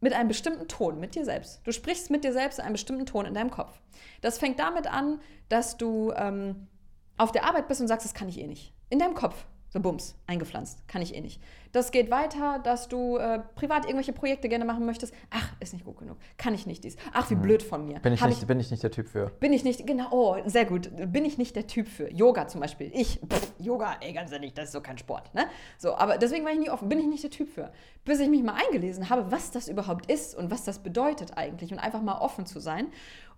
mit 0.00 0.12
einem 0.12 0.28
bestimmten 0.28 0.68
Ton, 0.68 1.00
mit 1.00 1.14
dir 1.14 1.24
selbst. 1.24 1.60
Du 1.64 1.72
sprichst 1.72 2.10
mit 2.10 2.24
dir 2.24 2.32
selbst 2.32 2.58
in 2.58 2.64
einem 2.64 2.74
bestimmten 2.74 3.06
Ton 3.06 3.26
in 3.26 3.34
deinem 3.34 3.50
Kopf. 3.50 3.80
Das 4.20 4.38
fängt 4.38 4.58
damit 4.58 4.86
an, 4.86 5.20
dass 5.48 5.76
du 5.76 6.12
ähm, 6.16 6.68
auf 7.16 7.32
der 7.32 7.44
Arbeit 7.44 7.68
bist 7.68 7.80
und 7.80 7.88
sagst, 7.88 8.04
das 8.04 8.14
kann 8.14 8.28
ich 8.28 8.38
eh 8.38 8.46
nicht. 8.46 8.74
In 8.90 8.98
deinem 8.98 9.14
Kopf. 9.14 9.46
Bums, 9.80 10.16
eingepflanzt. 10.26 10.86
Kann 10.88 11.02
ich 11.02 11.14
eh 11.14 11.20
nicht. 11.20 11.40
Das 11.72 11.90
geht 11.90 12.10
weiter, 12.10 12.58
dass 12.62 12.88
du 12.88 13.18
äh, 13.18 13.40
privat 13.54 13.84
irgendwelche 13.84 14.12
Projekte 14.12 14.48
gerne 14.48 14.64
machen 14.64 14.86
möchtest. 14.86 15.12
Ach, 15.30 15.52
ist 15.60 15.72
nicht 15.72 15.84
gut 15.84 15.98
genug. 15.98 16.16
Kann 16.38 16.54
ich 16.54 16.66
nicht 16.66 16.84
dies. 16.84 16.96
Ach, 17.12 17.28
wie 17.30 17.34
blöd 17.34 17.62
von 17.62 17.84
mir. 17.84 17.98
Bin 17.98 18.12
ich, 18.12 18.22
Hab 18.22 18.28
nicht, 18.28 18.46
bin 18.46 18.58
ich 18.60 18.70
nicht 18.70 18.82
der 18.82 18.90
Typ 18.90 19.08
für. 19.08 19.30
bin 19.40 19.52
ich 19.52 19.64
nicht, 19.64 19.86
genau, 19.86 20.08
oh, 20.10 20.36
sehr 20.46 20.64
gut. 20.64 20.90
Bin 21.12 21.24
ich 21.24 21.38
nicht 21.38 21.54
der 21.54 21.66
Typ 21.66 21.88
für. 21.88 22.10
Yoga 22.12 22.48
zum 22.48 22.60
Beispiel. 22.60 22.90
Ich, 22.94 23.20
pff, 23.20 23.52
Yoga, 23.58 23.96
ey, 24.00 24.12
ganz 24.12 24.32
ehrlich, 24.32 24.54
das 24.54 24.66
ist 24.66 24.72
so 24.72 24.80
kein 24.80 24.98
Sport. 24.98 25.34
Ne? 25.34 25.46
So, 25.78 25.94
aber 25.96 26.18
deswegen 26.18 26.44
war 26.44 26.52
ich 26.52 26.58
nie 26.58 26.70
offen. 26.70 26.88
Bin 26.88 26.98
ich 26.98 27.06
nicht 27.06 27.22
der 27.22 27.30
Typ 27.30 27.48
für. 27.48 27.72
Bis 28.04 28.20
ich 28.20 28.28
mich 28.28 28.42
mal 28.42 28.54
eingelesen 28.54 29.10
habe, 29.10 29.30
was 29.30 29.50
das 29.50 29.68
überhaupt 29.68 30.10
ist 30.10 30.34
und 30.34 30.50
was 30.50 30.64
das 30.64 30.78
bedeutet 30.78 31.36
eigentlich 31.36 31.72
und 31.72 31.78
einfach 31.78 32.02
mal 32.02 32.18
offen 32.18 32.46
zu 32.46 32.60
sein. 32.60 32.88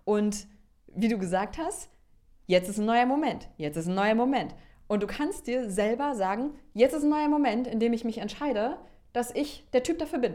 Und 0.05 0.47
wie 0.95 1.07
du 1.07 1.17
gesagt 1.17 1.57
hast, 1.57 1.89
jetzt 2.47 2.69
ist 2.69 2.79
ein 2.79 2.85
neuer 2.85 3.05
Moment. 3.05 3.49
Jetzt 3.57 3.77
ist 3.77 3.87
ein 3.87 3.95
neuer 3.95 4.15
Moment. 4.15 4.55
Und 4.89 5.01
du 5.01 5.07
kannst 5.07 5.47
dir 5.47 5.69
selber 5.69 6.15
sagen, 6.15 6.51
jetzt 6.73 6.93
ist 6.93 7.03
ein 7.03 7.09
neuer 7.09 7.29
Moment, 7.29 7.67
in 7.67 7.79
dem 7.79 7.93
ich 7.93 8.03
mich 8.03 8.17
entscheide, 8.17 8.77
dass 9.13 9.33
ich 9.33 9.63
der 9.71 9.83
Typ 9.83 9.99
dafür 9.99 10.19
bin 10.19 10.33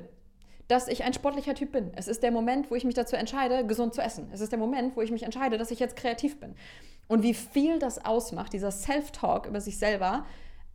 dass 0.69 0.89
ich 0.89 1.05
ein 1.05 1.13
sportlicher 1.13 1.55
Typ 1.55 1.73
bin. 1.73 1.91
Es 1.95 2.09
ist 2.09 2.23
der 2.23 2.31
Moment, 2.31 2.71
wo 2.71 2.75
ich 2.75 2.85
mich 2.85 2.95
dazu 2.95 3.17
entscheide, 3.17 3.67
gesund 3.67 3.95
zu 3.95 4.01
essen. 4.01 4.29
Es 4.33 4.41
ist 4.41 4.51
der 4.51 4.59
Moment, 4.59 4.97
wo 4.97 5.03
ich 5.03 5.11
mich 5.11 5.23
entscheide, 5.23 5.59
dass 5.59 5.71
ich 5.71 5.79
jetzt 5.79 5.97
kreativ 5.97 6.41
bin. 6.41 6.55
Und 7.07 7.23
wie 7.23 7.35
viel 7.35 7.79
das 7.79 8.05
ausmacht, 8.05 8.53
dieser 8.53 8.71
Self-Talk 8.71 9.47
über 9.47 9.61
sich 9.61 9.79
selber, 9.79 10.25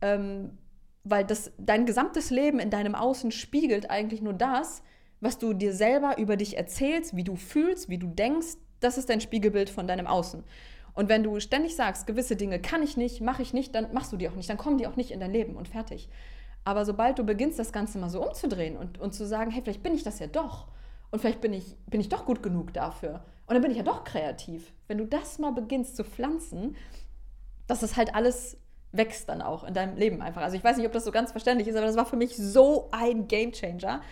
ähm, 0.00 0.56
weil 1.02 1.24
das 1.24 1.50
dein 1.58 1.86
gesamtes 1.86 2.30
Leben 2.30 2.60
in 2.60 2.70
deinem 2.70 2.94
Außen 2.94 3.32
spiegelt 3.32 3.90
eigentlich 3.90 4.22
nur 4.22 4.32
das, 4.32 4.82
was 5.20 5.38
du 5.38 5.54
dir 5.54 5.72
selber 5.72 6.18
über 6.18 6.36
dich 6.36 6.56
erzählst, 6.56 7.16
wie 7.16 7.24
du 7.24 7.36
fühlst, 7.36 7.88
wie 7.88 7.98
du 7.98 8.06
denkst, 8.06 8.58
das 8.78 8.96
ist 8.96 9.10
dein 9.10 9.20
Spiegelbild 9.20 9.70
von 9.70 9.86
deinem 9.86 10.06
Außen. 10.06 10.44
Und 10.94 11.08
wenn 11.08 11.22
du 11.22 11.38
ständig 11.40 11.76
sagst, 11.76 12.06
gewisse 12.06 12.36
Dinge 12.36 12.60
kann 12.60 12.82
ich 12.82 12.96
nicht, 12.96 13.20
mache 13.20 13.42
ich 13.42 13.52
nicht, 13.52 13.74
dann 13.74 13.92
machst 13.92 14.12
du 14.12 14.16
die 14.16 14.28
auch 14.28 14.34
nicht, 14.34 14.50
dann 14.50 14.56
kommen 14.56 14.78
die 14.78 14.86
auch 14.86 14.96
nicht 14.96 15.10
in 15.10 15.20
dein 15.20 15.32
Leben 15.32 15.56
und 15.56 15.68
fertig. 15.68 16.08
Aber 16.64 16.84
sobald 16.84 17.18
du 17.18 17.24
beginnst, 17.24 17.58
das 17.58 17.72
Ganze 17.72 17.98
mal 17.98 18.10
so 18.10 18.24
umzudrehen 18.26 18.76
und, 18.76 18.98
und 18.98 19.14
zu 19.14 19.26
sagen, 19.26 19.50
hey, 19.50 19.62
vielleicht 19.62 19.82
bin 19.82 19.94
ich 19.94 20.02
das 20.02 20.18
ja 20.18 20.26
doch. 20.26 20.68
Und 21.10 21.20
vielleicht 21.20 21.40
bin 21.40 21.52
ich, 21.52 21.76
bin 21.86 22.00
ich 22.00 22.08
doch 22.08 22.26
gut 22.26 22.42
genug 22.42 22.72
dafür. 22.72 23.24
Und 23.46 23.54
dann 23.54 23.62
bin 23.62 23.70
ich 23.70 23.78
ja 23.78 23.82
doch 23.82 24.04
kreativ. 24.04 24.72
Wenn 24.86 24.98
du 24.98 25.06
das 25.06 25.38
mal 25.38 25.52
beginnst 25.52 25.96
zu 25.96 26.04
pflanzen, 26.04 26.76
dass 27.66 27.80
das 27.80 27.96
halt 27.96 28.14
alles 28.14 28.58
wächst 28.92 29.28
dann 29.28 29.42
auch 29.42 29.64
in 29.64 29.74
deinem 29.74 29.96
Leben 29.96 30.20
einfach. 30.20 30.42
Also 30.42 30.56
ich 30.56 30.64
weiß 30.64 30.76
nicht, 30.76 30.86
ob 30.86 30.92
das 30.92 31.04
so 31.04 31.12
ganz 31.12 31.32
verständlich 31.32 31.68
ist, 31.68 31.76
aber 31.76 31.86
das 31.86 31.96
war 31.96 32.06
für 32.06 32.16
mich 32.16 32.36
so 32.36 32.88
ein 32.90 33.28
Gamechanger, 33.28 34.02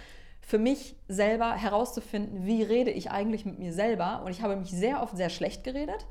für 0.41 0.59
mich 0.59 0.97
selber 1.09 1.53
herauszufinden, 1.55 2.47
wie 2.47 2.62
rede 2.62 2.91
ich 2.91 3.11
eigentlich 3.11 3.45
mit 3.45 3.59
mir 3.59 3.72
selber. 3.72 4.22
Und 4.24 4.31
ich 4.31 4.43
habe 4.43 4.57
mich 4.57 4.70
sehr 4.70 5.03
oft 5.03 5.16
sehr 5.16 5.31
schlecht 5.31 5.64
geredet. 5.64 6.07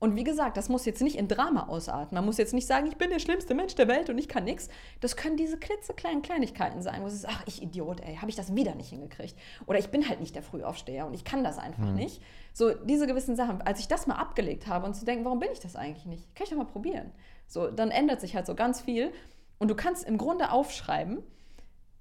Und 0.00 0.14
wie 0.14 0.24
gesagt, 0.24 0.56
das 0.56 0.68
muss 0.68 0.84
jetzt 0.84 1.02
nicht 1.02 1.16
in 1.16 1.26
Drama 1.26 1.66
ausarten. 1.66 2.14
Man 2.14 2.24
muss 2.24 2.38
jetzt 2.38 2.54
nicht 2.54 2.66
sagen, 2.66 2.86
ich 2.86 2.96
bin 2.96 3.10
der 3.10 3.18
schlimmste 3.18 3.54
Mensch 3.54 3.74
der 3.74 3.88
Welt 3.88 4.08
und 4.10 4.18
ich 4.18 4.28
kann 4.28 4.44
nichts. 4.44 4.68
Das 5.00 5.16
können 5.16 5.36
diese 5.36 5.58
klitzekleinen 5.58 6.22
Kleinigkeiten 6.22 6.82
sein, 6.82 7.02
wo 7.02 7.06
es 7.06 7.14
ist, 7.14 7.28
ach, 7.28 7.42
ich 7.46 7.62
Idiot, 7.62 8.00
ey, 8.00 8.16
habe 8.16 8.30
ich 8.30 8.36
das 8.36 8.54
wieder 8.54 8.74
nicht 8.76 8.90
hingekriegt. 8.90 9.36
Oder 9.66 9.80
ich 9.80 9.88
bin 9.88 10.08
halt 10.08 10.20
nicht 10.20 10.36
der 10.36 10.42
Frühaufsteher 10.42 11.06
und 11.06 11.14
ich 11.14 11.24
kann 11.24 11.42
das 11.42 11.58
einfach 11.58 11.90
nicht. 11.90 12.22
So, 12.52 12.72
diese 12.72 13.06
gewissen 13.06 13.34
Sachen, 13.34 13.60
als 13.62 13.80
ich 13.80 13.88
das 13.88 14.06
mal 14.06 14.16
abgelegt 14.16 14.68
habe 14.68 14.86
und 14.86 14.94
zu 14.94 15.04
denken, 15.04 15.24
warum 15.24 15.40
bin 15.40 15.50
ich 15.52 15.60
das 15.60 15.74
eigentlich 15.74 16.06
nicht? 16.06 16.34
Kann 16.36 16.44
ich 16.44 16.50
doch 16.50 16.56
mal 16.56 16.64
probieren. 16.64 17.10
So, 17.46 17.70
dann 17.70 17.90
ändert 17.90 18.20
sich 18.20 18.36
halt 18.36 18.46
so 18.46 18.54
ganz 18.54 18.80
viel. 18.80 19.12
Und 19.58 19.68
du 19.68 19.74
kannst 19.74 20.04
im 20.04 20.18
Grunde 20.18 20.52
aufschreiben, 20.52 21.22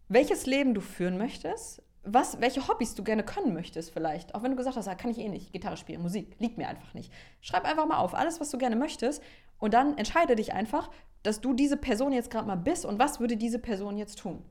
welches 0.08 0.45
Leben 0.45 0.74
du 0.74 0.82
führen 0.82 1.18
möchtest, 1.18 1.82
was, 2.08 2.39
welche 2.39 2.68
Hobbys 2.68 2.95
du 2.95 3.03
gerne 3.03 3.24
können 3.24 3.53
möchtest 3.53 3.91
vielleicht. 3.91 4.34
Auch 4.34 4.43
wenn 4.43 4.51
du 4.51 4.58
gesagt 4.58 4.78
hast, 4.78 4.88
ah, 4.88 4.95
kann 4.95 5.12
ich 5.12 5.18
eh 5.18 5.30
nicht, 5.30 5.51
Gitarre 5.51 5.78
spielen, 5.78 6.01
Musik, 6.01 6.36
liegt 6.39 6.58
mir 6.58 6.68
einfach 6.68 6.93
nicht. 6.93 7.12
Schreib 7.41 7.66
einfach 7.66 7.86
mal 7.86 7.97
auf, 7.97 8.14
alles, 8.14 8.39
was 8.39 8.49
du 8.49 8.58
gerne 8.58 8.76
möchtest 8.76 9.22
und 9.60 9.74
dann 9.74 9.97
entscheide 9.97 10.36
dich 10.36 10.53
einfach, 10.53 10.89
dass 11.24 11.41
du 11.41 11.53
diese 11.53 11.78
Person 11.78 12.14
jetzt 12.14 12.32
gerade 12.32 12.47
mal 12.47 12.55
bist 12.55 12.86
und 12.86 12.99
was 12.99 13.20
würde 13.20 13.38
diese 13.38 13.60
Person 13.60 13.97
jetzt 13.97 14.20
tun. 14.20 14.43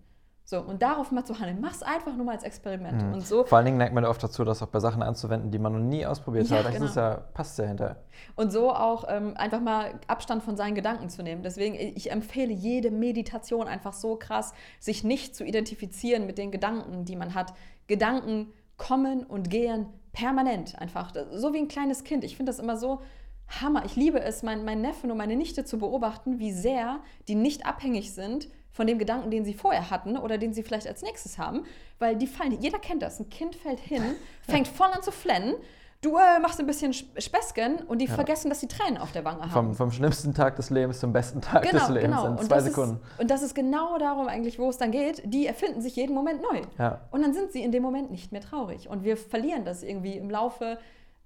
So, 0.49 0.61
und 0.61 0.81
darauf 0.81 1.11
mal 1.11 1.25
zu 1.25 1.41
handeln. 1.41 1.61
Mach's 1.61 1.83
einfach 1.83 2.15
nur 2.15 2.25
mal 2.25 2.37
als 2.37 2.45
Experiment. 2.45 3.03
Mhm. 3.03 3.15
Und 3.15 3.27
so 3.27 3.45
Vor 3.45 3.59
allen 3.59 3.65
Dingen 3.65 3.79
neigt 3.79 3.93
man 3.93 4.05
oft 4.05 4.23
dazu, 4.23 4.45
das 4.45 4.63
auch 4.63 4.69
bei 4.69 4.79
Sachen 4.79 5.03
anzuwenden, 5.03 5.51
die 5.51 5.59
man 5.59 5.73
noch 5.73 5.81
nie 5.81 6.07
ausprobiert 6.07 6.49
Ja, 6.49 6.59
hat. 6.59 6.67
Das 6.67 6.75
genau. 6.75 6.85
ist 6.87 6.95
ja, 6.95 7.17
passt 7.35 7.59
ja 7.59 7.65
hinter. 7.65 7.97
Und 8.37 8.53
so 8.53 8.73
auch 8.73 9.07
ähm, 9.09 9.35
einfach 9.37 9.61
mal 9.61 9.99
Abstand 10.07 10.45
von 10.45 10.57
seinen 10.57 10.77
Gedanken 10.77 11.09
zu 11.09 11.25
nehmen. 11.25 11.43
Deswegen, 11.43 11.75
ich 11.75 12.13
empfehle 12.13 12.53
jede 12.53 12.93
Meditation 12.93 13.67
einfach 13.67 13.93
so 13.93 14.15
krass, 14.15 14.55
sich 14.79 15.03
nicht 15.03 15.35
zu 15.35 15.45
identifizieren 15.45 16.27
mit 16.27 16.39
den 16.39 16.53
Gedanken, 16.53 17.05
die 17.05 17.17
man 17.17 17.35
hat. 17.35 17.53
Gedanken 17.89 18.53
kommen 18.77 19.25
und 19.25 19.51
gehen 19.51 19.89
permanent 20.13 20.79
einfach. 20.79 21.13
So 21.33 21.55
wie 21.55 21.59
ein 21.59 21.69
kleines 21.69 22.05
Kind. 22.05 22.23
Ich 22.23 22.37
finde 22.37 22.51
das 22.51 22.61
immer 22.61 22.77
so 22.77 23.01
Hammer. 23.49 23.85
Ich 23.85 23.97
liebe 23.97 24.21
es, 24.21 24.45
mein, 24.45 24.65
meinen 24.65 24.83
Neffen 24.83 25.11
und 25.11 25.17
meine 25.17 25.35
Nichte 25.35 25.65
zu 25.65 25.79
beobachten, 25.79 26.39
wie 26.39 26.53
sehr 26.53 27.01
die 27.27 27.35
nicht 27.35 27.67
abhängig 27.67 28.15
sind 28.15 28.47
von 28.77 28.87
dem 28.87 28.99
Gedanken, 28.99 29.31
den 29.31 29.45
sie 29.47 29.55
vorher 29.55 29.89
hatten 29.91 30.19
oder 30.19 30.37
den 30.37 30.53
sie 30.53 30.63
vielleicht 30.63 30.87
als 30.87 31.01
nächstes 31.01 31.39
haben, 31.39 31.65
weil 31.99 32.15
die 32.17 32.27
fallen, 32.27 32.53
jeder 32.61 32.79
kennt 32.79 33.01
das, 33.01 33.19
ein 33.19 33.31
Kind 33.31 33.55
fällt 33.57 33.81
hin, 33.81 34.03
fängt 34.43 34.69
voll 34.69 34.89
an 34.93 35.03
zu 35.03 35.11
flennen, 35.11 35.55
du 36.03 36.17
äh, 36.19 36.39
machst 36.41 36.61
ein 36.61 36.67
bisschen 36.67 36.91
Sp- 36.93 37.09
Späßchen 37.19 37.77
und 37.89 37.99
die 38.01 38.05
Ja. 38.05 38.15
vergessen, 38.15 38.51
dass 38.51 38.61
sie 38.61 38.69
Tränen 38.69 38.99
auf 38.99 39.13
der 39.13 39.25
Wange 39.25 39.41
haben. 39.41 39.51
Vom, 39.51 39.75
vom 39.75 39.91
schlimmsten 39.91 40.35
Tag 40.35 40.57
des 40.57 40.69
Lebens 40.69 41.01
zum 41.01 41.11
besten 41.11 41.41
Tag 41.41 41.63
genau, 41.63 41.79
des 41.79 41.89
Lebens 41.89 42.05
genau. 42.17 42.27
in 42.27 42.33
Und 42.33 42.45
zwei 42.45 42.57
das 42.57 42.65
Sekunden. 42.67 43.01
Ist, 43.15 43.21
und 43.21 43.31
das 43.31 43.43
ist 43.43 43.55
genau 43.55 43.97
darum 43.99 44.29
eigentlich, 44.29 44.59
wo 44.59 44.69
es 44.69 44.77
dann 44.77 44.91
geht. 44.91 45.23
Die 45.25 45.47
erfinden 45.47 45.81
sich 45.81 45.97
jeden 45.97 46.15
Moment 46.15 46.43
neu. 46.43 46.61
Ja. 46.79 47.01
Und 47.11 47.23
dann 47.23 47.33
sind 47.33 47.53
sie 47.53 47.63
in 47.63 47.73
dem 47.73 47.83
Moment 47.83 48.11
nicht 48.11 48.31
mehr 48.31 48.43
traurig. 48.43 48.91
Und 48.91 49.05
wir 49.05 49.17
verlieren 49.17 49.65
das 49.65 49.83
irgendwie 49.83 50.19
im 50.19 50.29
Laufe 50.31 50.79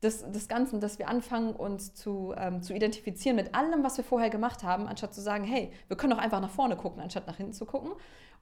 des, 0.03 0.30
des 0.30 0.48
Ganzen, 0.48 0.80
dass 0.80 0.98
wir 0.98 1.09
anfangen, 1.09 1.55
uns 1.55 1.94
zu, 1.94 2.34
ähm, 2.36 2.62
zu 2.62 2.74
identifizieren 2.74 3.36
mit 3.36 3.55
allem, 3.55 3.84
was 3.84 3.96
wir 3.96 4.05
vorher 4.05 4.30
gemacht 4.30 4.62
haben, 4.62 4.86
anstatt 4.86 5.14
zu 5.14 5.20
sagen, 5.20 5.44
hey, 5.44 5.72
wir 5.88 5.96
können 5.96 6.12
doch 6.12 6.22
einfach 6.22 6.40
nach 6.40 6.51
vorne 6.51 6.76
gucken, 6.76 7.03
anstatt 7.03 7.26
nach 7.26 7.36
hinten 7.36 7.53
zu 7.53 7.66
gucken. 7.66 7.92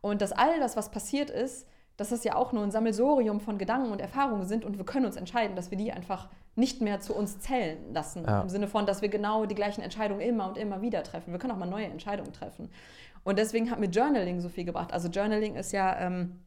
Und 0.00 0.22
dass 0.22 0.32
all 0.32 0.60
das, 0.60 0.76
was 0.76 0.90
passiert 0.90 1.30
ist, 1.30 1.66
dass 1.96 2.10
das 2.10 2.22
ja 2.22 2.36
auch 2.36 2.52
nur 2.52 2.62
ein 2.62 2.70
Sammelsorium 2.70 3.40
von 3.40 3.58
Gedanken 3.58 3.90
und 3.90 4.00
Erfahrungen 4.00 4.46
sind 4.46 4.64
und 4.64 4.78
wir 4.78 4.84
können 4.84 5.04
uns 5.04 5.16
entscheiden, 5.16 5.56
dass 5.56 5.72
wir 5.72 5.78
die 5.78 5.90
einfach 5.90 6.28
nicht 6.54 6.80
mehr 6.80 7.00
zu 7.00 7.14
uns 7.14 7.40
zählen 7.40 7.92
lassen. 7.92 8.24
Ja. 8.24 8.42
Im 8.42 8.48
Sinne 8.48 8.68
von, 8.68 8.86
dass 8.86 9.02
wir 9.02 9.08
genau 9.08 9.46
die 9.46 9.56
gleichen 9.56 9.82
Entscheidungen 9.82 10.20
immer 10.20 10.48
und 10.48 10.56
immer 10.56 10.80
wieder 10.80 11.02
treffen. 11.02 11.32
Wir 11.32 11.40
können 11.40 11.52
auch 11.52 11.58
mal 11.58 11.66
neue 11.66 11.86
Entscheidungen 11.86 12.32
treffen. 12.32 12.70
Und 13.24 13.36
deswegen 13.36 13.68
hat 13.70 13.80
mir 13.80 13.88
Journaling 13.88 14.40
so 14.40 14.48
viel 14.48 14.64
gebracht. 14.64 14.92
Also 14.92 15.08
Journaling 15.08 15.56
ist 15.56 15.72
ja, 15.72 15.98
ähm, 15.98 16.40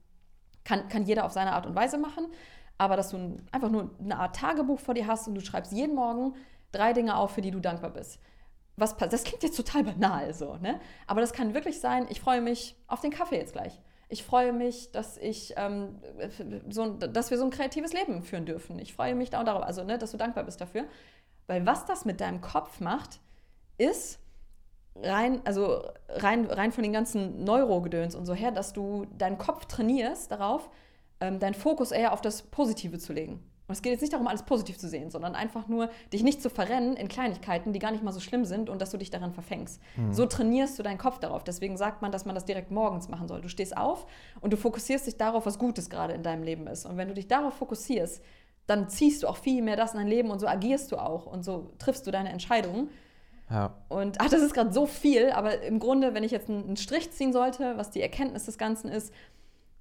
kann, 0.63 0.87
kann 0.87 1.03
jeder 1.03 1.25
auf 1.25 1.33
seine 1.33 1.51
Art 1.51 1.65
und 1.65 1.75
Weise 1.75 1.97
machen, 1.97 2.27
aber 2.77 2.95
dass 2.95 3.09
du 3.09 3.17
ein, 3.17 3.45
einfach 3.51 3.69
nur 3.69 3.91
eine 3.99 4.17
Art 4.17 4.35
Tagebuch 4.35 4.79
vor 4.79 4.93
dir 4.93 5.07
hast 5.07 5.27
und 5.27 5.35
du 5.35 5.41
schreibst 5.41 5.71
jeden 5.71 5.95
Morgen 5.95 6.35
drei 6.71 6.93
Dinge 6.93 7.15
auf, 7.17 7.31
für 7.31 7.41
die 7.41 7.51
du 7.51 7.59
dankbar 7.59 7.91
bist. 7.91 8.19
Was, 8.77 8.97
das 8.97 9.23
klingt 9.23 9.43
jetzt 9.43 9.57
total 9.57 9.83
banal 9.83 10.33
so, 10.33 10.55
ne? 10.55 10.79
Aber 11.05 11.21
das 11.21 11.33
kann 11.33 11.53
wirklich 11.53 11.79
sein, 11.79 12.07
ich 12.09 12.21
freue 12.21 12.41
mich 12.41 12.75
auf 12.87 13.01
den 13.01 13.11
Kaffee 13.11 13.37
jetzt 13.37 13.53
gleich 13.53 13.79
ich 14.11 14.23
freue 14.23 14.51
mich, 14.51 14.91
dass 14.91 15.17
ich 15.17 15.53
ähm, 15.55 15.95
so, 16.69 16.89
dass 16.89 17.31
wir 17.31 17.37
so 17.37 17.45
ein 17.45 17.49
kreatives 17.49 17.93
Leben 17.93 18.21
führen 18.23 18.45
dürfen. 18.45 18.77
Ich 18.77 18.93
freue 18.93 19.15
mich 19.15 19.29
da 19.29 19.41
darauf, 19.43 19.63
also 19.63 19.85
ne, 19.85 19.97
dass 19.97 20.11
du 20.11 20.17
dankbar 20.17 20.43
bist 20.43 20.59
dafür. 20.59 20.83
Weil 21.47 21.65
was 21.65 21.85
das 21.85 22.03
mit 22.03 22.19
deinem 22.19 22.41
Kopf 22.41 22.81
macht, 22.81 23.21
ist 23.77 24.19
rein, 24.95 25.41
also 25.45 25.81
rein, 26.09 26.45
rein 26.45 26.73
von 26.73 26.83
den 26.83 26.91
ganzen 26.91 27.45
Neurogedöns 27.45 28.13
und 28.13 28.25
so 28.25 28.33
her, 28.33 28.51
dass 28.51 28.73
du 28.73 29.07
deinen 29.17 29.37
Kopf 29.37 29.65
trainierst 29.65 30.29
darauf, 30.29 30.69
ähm, 31.21 31.39
deinen 31.39 31.53
Fokus 31.53 31.91
eher 31.91 32.11
auf 32.11 32.21
das 32.21 32.41
Positive 32.41 32.99
zu 32.99 33.13
legen. 33.13 33.39
Und 33.67 33.75
es 33.75 33.81
geht 33.81 33.93
jetzt 33.93 34.01
nicht 34.01 34.11
darum, 34.11 34.27
alles 34.27 34.43
positiv 34.43 34.77
zu 34.77 34.89
sehen, 34.89 35.11
sondern 35.11 35.33
einfach 35.33 35.69
nur, 35.69 35.89
dich 36.11 36.23
nicht 36.23 36.41
zu 36.41 36.49
verrennen 36.49 36.97
in 36.97 37.07
Kleinigkeiten, 37.07 37.71
die 37.71 37.79
gar 37.79 37.91
nicht 37.91 38.03
mal 38.03 38.11
so 38.11 38.19
schlimm 38.19 38.43
sind 38.43 38.69
und 38.69 38.81
dass 38.81 38.91
du 38.91 38.97
dich 38.97 39.11
daran 39.11 39.31
verfängst. 39.31 39.79
Mhm. 39.95 40.11
So 40.11 40.25
trainierst 40.25 40.77
du 40.77 40.83
deinen 40.83 40.97
Kopf 40.97 41.19
darauf. 41.19 41.45
Deswegen 41.45 41.77
sagt 41.77 42.01
man, 42.01 42.11
dass 42.11 42.25
man 42.25 42.35
das 42.35 42.43
direkt 42.43 42.69
morgens 42.69 43.07
machen 43.07 43.29
soll. 43.29 43.39
Du 43.39 43.47
stehst 43.47 43.77
auf 43.77 44.07
und 44.41 44.51
du 44.51 44.57
fokussierst 44.57 45.07
dich 45.07 45.15
darauf, 45.15 45.45
was 45.45 45.57
Gutes 45.57 45.89
gerade 45.89 46.13
in 46.13 46.21
deinem 46.21 46.43
Leben 46.43 46.67
ist. 46.67 46.85
Und 46.85 46.97
wenn 46.97 47.07
du 47.07 47.13
dich 47.13 47.29
darauf 47.29 47.53
fokussierst, 47.53 48.21
dann 48.67 48.89
ziehst 48.89 49.23
du 49.23 49.27
auch 49.27 49.37
viel 49.37 49.61
mehr 49.61 49.77
das 49.77 49.93
in 49.93 49.99
dein 49.99 50.07
Leben 50.07 50.31
und 50.31 50.39
so 50.39 50.47
agierst 50.47 50.91
du 50.91 50.97
auch 50.97 51.25
und 51.25 51.45
so 51.45 51.71
triffst 51.79 52.05
du 52.05 52.11
deine 52.11 52.27
Entscheidungen. 52.29 52.89
Ja. 53.49 53.73
Und 53.87 54.19
ach, 54.19 54.29
das 54.29 54.41
ist 54.41 54.53
gerade 54.53 54.73
so 54.73 54.85
viel, 54.85 55.31
aber 55.31 55.61
im 55.61 55.79
Grunde, 55.79 56.13
wenn 56.13 56.23
ich 56.23 56.31
jetzt 56.31 56.49
einen 56.49 56.75
Strich 56.77 57.11
ziehen 57.11 57.31
sollte, 57.31 57.77
was 57.77 57.89
die 57.91 58.01
Erkenntnis 58.01 58.45
des 58.45 58.57
Ganzen 58.57 58.89
ist, 58.89 59.13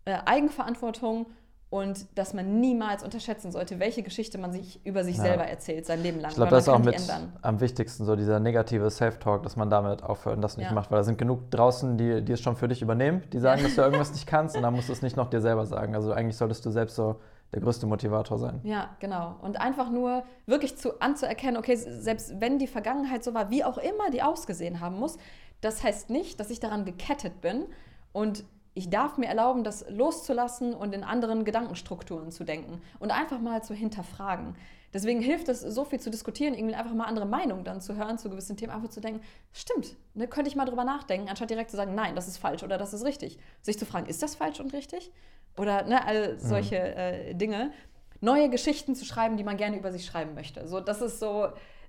äh, 0.05 0.19
Eigenverantwortung 0.25 1.27
und 1.71 2.07
dass 2.19 2.35
man 2.35 2.61
niemals 2.61 3.05
unterschätzen 3.05 3.53
sollte, 3.53 3.79
welche 3.79 4.03
Geschichte 4.03 4.39
man 4.39 4.53
sich 4.53 4.85
über 4.85 5.05
sich 5.05 5.17
ja. 5.17 5.23
selber 5.23 5.45
erzählt, 5.45 5.87
sein 5.87 6.03
Leben 6.03 6.19
lang. 6.19 6.31
Ich 6.31 6.37
glaube, 6.37 6.51
das 6.51 6.65
ist 6.65 6.69
auch 6.69 6.81
mit 6.81 7.01
am 7.43 7.61
wichtigsten, 7.61 8.05
so 8.05 8.17
dieser 8.17 8.41
negative 8.41 8.91
Self-Talk, 8.91 9.45
dass 9.45 9.55
man 9.55 9.71
damit 9.71 10.03
aufhört 10.03 10.35
und 10.35 10.43
das 10.43 10.57
nicht 10.57 10.67
ja. 10.67 10.73
macht, 10.73 10.91
weil 10.91 10.99
da 10.99 11.05
sind 11.05 11.17
genug 11.17 11.49
draußen, 11.53 11.97
die, 11.97 12.23
die 12.23 12.33
es 12.33 12.41
schon 12.41 12.57
für 12.57 12.67
dich 12.67 12.83
übernehmen, 12.83 13.23
die 13.33 13.39
sagen, 13.39 13.63
dass 13.63 13.77
du 13.77 13.83
irgendwas 13.83 14.13
nicht 14.13 14.27
kannst 14.27 14.57
und 14.57 14.63
dann 14.63 14.75
musst 14.75 14.89
du 14.89 14.93
es 14.93 15.01
nicht 15.01 15.17
noch 15.17 15.31
dir 15.31 15.41
selber 15.41 15.65
sagen. 15.65 15.95
Also 15.95 16.13
eigentlich 16.13 16.37
solltest 16.37 16.67
du 16.67 16.71
selbst 16.71 16.97
so 16.97 17.21
der 17.53 17.61
größte 17.61 17.87
Motivator 17.87 18.39
sein. 18.39 18.61
Ja, 18.65 18.91
genau. 18.99 19.37
Und 19.41 19.61
einfach 19.61 19.91
nur 19.91 20.25
wirklich 20.47 20.77
zu, 20.77 21.01
anzuerkennen, 21.01 21.57
okay, 21.57 21.77
selbst 21.77 22.41
wenn 22.41 22.59
die 22.59 22.67
Vergangenheit 22.67 23.23
so 23.23 23.33
war, 23.33 23.51
wie 23.51 23.63
auch 23.63 23.79
immer 23.79 24.11
die 24.13 24.23
ausgesehen 24.23 24.81
haben 24.81 24.99
muss, 24.99 25.19
das 25.61 25.85
heißt 25.85 26.11
nicht, 26.11 26.41
dass 26.41 26.51
ich 26.51 26.59
daran 26.59 26.85
gekettet 26.85 27.41
bin 27.41 27.67
und 28.13 28.45
ich 28.75 28.89
darf 28.89 29.19
mir 29.19 29.27
erlauben, 29.27 29.65
das 29.65 29.85
loszulassen 29.89 30.75
und 30.75 30.95
in 30.95 31.03
anderen 31.03 31.45
Gedankenstrukturen 31.45 32.31
zu 32.31 32.45
denken 32.45 32.81
und 32.99 33.11
einfach 33.11 33.41
mal 33.41 33.63
zu 33.63 33.75
hinterfragen. 33.75 34.55
Deswegen 34.93 35.21
hilft 35.21 35.49
es, 35.49 35.61
so 35.61 35.85
viel 35.85 36.01
zu 36.01 36.11
diskutieren, 36.11 36.55
irgendwie 36.55 36.75
einfach 36.75 36.95
mal 36.95 37.05
andere 37.05 37.27
Meinungen 37.27 37.63
dann 37.65 37.81
zu 37.81 37.97
hören 37.97 38.19
zu 38.19 38.29
gewissen 38.29 38.57
Themen, 38.57 38.73
einfach 38.73 38.91
zu 38.91 39.01
denken, 39.01 39.23
stimmt, 39.53 39.97
ne, 40.15 40.27
könnte 40.27 40.49
ich 40.49 40.57
mal 40.57 40.65
drüber 40.65 40.85
nachdenken, 40.85 41.29
anstatt 41.29 41.51
direkt 41.51 41.71
zu 41.71 41.77
sagen, 41.77 41.95
nein, 41.95 42.17
das 42.17 42.27
ist 42.27 42.39
falsch 42.39 42.63
oder 42.63 42.77
das 42.77 42.93
ist 42.93 43.05
richtig. 43.05 43.39
Sich 43.63 43.79
zu 43.79 43.87
fragen, 43.87 44.07
ist 44.07 44.23
das 44.23 44.35
falsch 44.35 44.59
und 44.59 44.73
richtig? 44.73 45.13
Oder 45.57 45.85
ne, 45.85 46.05
all 46.05 46.39
solche 46.41 46.77
mhm. 46.77 46.99
äh, 46.99 47.35
Dinge. 47.35 47.73
Neue 48.21 48.51
Geschichten 48.51 48.95
zu 48.95 49.05
schreiben, 49.05 49.37
die 49.37 49.45
man 49.45 49.57
gerne 49.57 49.79
über 49.79 49.93
sich 49.93 50.05
schreiben 50.05 50.35
möchte. 50.35 50.67
So, 50.67 50.81
das 50.81 51.01
ist 51.01 51.21
so, 51.21 51.49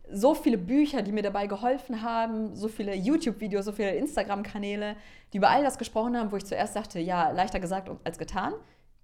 so 0.10 0.34
viele 0.34 0.58
Bücher, 0.58 1.02
die 1.02 1.12
mir 1.12 1.24
dabei 1.24 1.48
geholfen 1.48 2.02
haben, 2.02 2.56
so 2.56 2.68
viele 2.68 2.96
YouTube-Videos, 2.96 3.66
so 3.66 3.72
viele 3.72 3.96
Instagram-Kanäle, 3.96 4.96
die 5.32 5.38
über 5.38 5.50
all 5.50 5.64
das 5.64 5.78
gesprochen 5.78 6.18
haben, 6.18 6.32
wo 6.32 6.38
ich 6.38 6.46
zuerst 6.46 6.76
dachte, 6.76 7.00
ja, 7.00 7.32
leichter 7.32 7.60
gesagt 7.60 7.90
als 8.04 8.18
getan, 8.18 8.54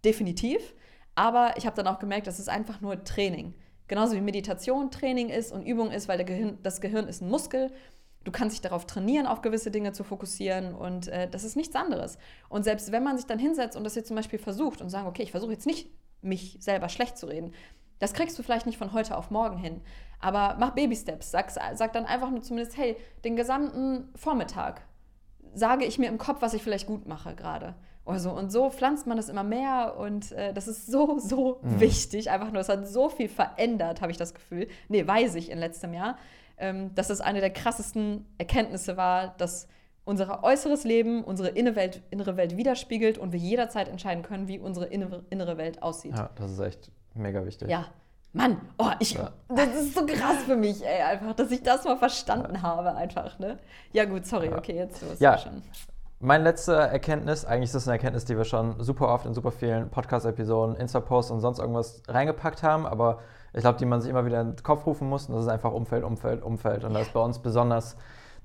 definitiv. 0.04 0.74
Aber 1.16 1.54
ich 1.58 1.66
habe 1.66 1.76
dann 1.76 1.88
auch 1.88 2.00
gemerkt, 2.00 2.28
das 2.28 2.40
ist 2.40 2.50
einfach 2.50 2.82
nur 2.82 3.04
Training. 3.04 3.54
Genauso 3.88 4.16
wie 4.16 4.22
Meditation 4.22 4.92
Training 4.92 5.30
ist 5.30 5.52
und 5.52 5.66
Übung 5.66 5.92
ist, 5.92 6.08
weil 6.08 6.24
Gehirn, 6.24 6.58
das 6.62 6.82
Gehirn 6.82 7.08
ist 7.08 7.22
ein 7.22 7.30
Muskel. 7.30 7.72
Du 8.24 8.32
kannst 8.32 8.56
dich 8.56 8.62
darauf 8.62 8.86
trainieren, 8.86 9.26
auf 9.26 9.42
gewisse 9.42 9.72
Dinge 9.72 9.94
zu 9.94 10.04
fokussieren 10.04 10.76
und 10.76 11.08
äh, 11.08 11.30
das 11.30 11.46
ist 11.46 11.56
nichts 11.56 11.76
anderes. 11.76 12.18
Und 12.50 12.64
selbst 12.64 12.92
wenn 12.92 13.04
man 13.04 13.16
sich 13.16 13.26
dann 13.26 13.40
hinsetzt 13.40 13.78
und 13.78 13.86
das 13.86 13.96
jetzt 13.96 14.08
zum 14.08 14.18
Beispiel 14.18 14.40
versucht 14.40 14.82
und 14.82 14.90
sagt, 14.90 15.08
okay, 15.08 15.24
ich 15.24 15.32
versuche 15.32 15.54
jetzt 15.54 15.66
nicht, 15.66 15.90
mich 16.22 16.58
selber 16.60 16.90
schlecht 16.90 17.18
zu 17.18 17.28
reden, 17.28 17.54
das 18.00 18.14
kriegst 18.14 18.38
du 18.38 18.44
vielleicht 18.44 18.66
nicht 18.66 18.78
von 18.78 18.94
heute 18.94 19.18
auf 19.18 19.32
morgen 19.32 19.58
hin. 19.58 19.82
Aber 20.20 20.56
mach 20.60 20.72
Baby-Steps. 20.72 21.32
Sag, 21.32 21.52
sag 21.52 21.94
dann 21.94 22.06
einfach 22.06 22.30
nur 22.30 22.42
zumindest, 22.42 22.78
hey, 22.78 22.98
den 23.24 23.36
gesamten 23.36 24.10
Vormittag 24.16 24.82
sage 25.54 25.86
ich 25.86 26.00
mir 26.00 26.08
im 26.08 26.18
Kopf, 26.18 26.42
was 26.42 26.54
ich 26.54 26.64
vielleicht 26.64 26.88
gut 26.88 27.08
mache 27.08 27.36
gerade. 27.36 27.76
Also, 28.06 28.32
und 28.32 28.52
so 28.52 28.70
pflanzt 28.70 29.06
man 29.06 29.18
das 29.18 29.28
immer 29.28 29.44
mehr 29.44 29.96
und 29.98 30.32
äh, 30.32 30.54
das 30.54 30.68
ist 30.68 30.88
so, 30.88 31.20
so 31.20 31.60
mhm. 31.62 31.80
wichtig. 31.80 32.30
Einfach 32.30 32.52
nur, 32.52 32.62
es 32.62 32.70
hat 32.70 32.88
so 32.88 33.10
viel 33.10 33.28
verändert, 33.28 34.02
habe 34.02 34.12
ich 34.12 34.18
das 34.18 34.34
Gefühl. 34.34 34.68
Nee, 34.88 35.06
weiß 35.06 35.36
ich 35.36 35.52
in 35.52 35.60
letztem 35.60 35.94
Jahr, 35.94 36.18
ähm, 36.58 36.96
dass 36.96 37.10
das 37.10 37.22
eine 37.22 37.42
der 37.42 37.52
krassesten 37.52 38.26
Erkenntnisse 38.38 38.98
war, 38.98 39.36
dass 39.38 39.68
unser 40.06 40.42
äußeres 40.42 40.86
Leben 40.86 41.22
unsere 41.24 41.50
innere 41.50 41.76
Welt, 41.76 42.02
innere 42.10 42.38
Welt 42.38 42.56
widerspiegelt 42.56 43.18
und 43.18 43.34
wir 43.34 43.40
jederzeit 43.40 43.90
entscheiden 43.90 44.24
können, 44.24 44.48
wie 44.48 44.58
unsere 44.58 44.86
innere, 44.86 45.26
innere 45.30 45.58
Welt 45.58 45.84
aussieht. 45.84 46.16
Ja, 46.16 46.30
das 46.36 46.52
ist 46.52 46.60
echt 46.60 46.92
Mega 47.18 47.46
wichtig. 47.46 47.70
Ja. 47.70 47.88
Mann, 48.38 48.62
oh, 48.78 48.92
ich, 49.00 49.14
ja. 49.14 49.32
das 49.50 49.70
ist 49.76 49.96
so 49.96 50.06
krass 50.06 50.38
für 50.46 50.56
mich, 50.56 50.86
ey, 50.86 51.02
einfach, 51.02 51.34
dass 51.34 51.50
ich 51.52 51.64
das 51.64 51.84
mal 51.86 51.98
verstanden 51.98 52.56
ja. 52.56 52.62
habe, 52.62 52.96
einfach, 52.96 53.40
ne? 53.40 53.58
Ja, 53.94 54.06
gut, 54.06 54.26
sorry, 54.26 54.54
okay, 54.54 54.76
jetzt 54.76 55.02
los. 55.02 55.20
Ja, 55.20 55.38
schon. 55.38 55.64
Meine 56.20 56.44
letzte 56.44 56.74
Erkenntnis, 56.74 57.46
eigentlich 57.46 57.66
ist 57.66 57.76
das 57.76 57.88
eine 57.88 57.98
Erkenntnis, 57.98 58.26
die 58.26 58.38
wir 58.38 58.46
schon 58.46 58.76
super 58.84 59.10
oft 59.10 59.26
in 59.26 59.34
super 59.34 59.52
vielen 59.52 59.90
Podcast-Episoden, 59.90 60.76
Insta-Posts 60.76 61.32
und 61.32 61.40
sonst 61.42 61.60
irgendwas 61.60 62.02
reingepackt 62.08 62.64
haben, 62.64 62.86
aber 62.86 63.20
ich 63.54 63.62
glaube, 63.62 63.80
die 63.80 63.86
man 63.86 64.02
sich 64.02 64.10
immer 64.10 64.26
wieder 64.26 64.42
in 64.42 64.56
den 64.56 64.64
Kopf 64.64 64.86
rufen 64.86 65.10
muss, 65.10 65.28
und 65.28 65.36
das 65.36 65.44
ist 65.44 65.50
einfach 65.50 65.72
Umfeld, 65.72 66.04
Umfeld, 66.04 66.44
Umfeld. 66.44 66.84
Und 66.84 66.94
das 66.94 67.08
ist 67.08 67.14
bei 67.14 67.20
uns 67.20 67.40
besonders 67.40 67.98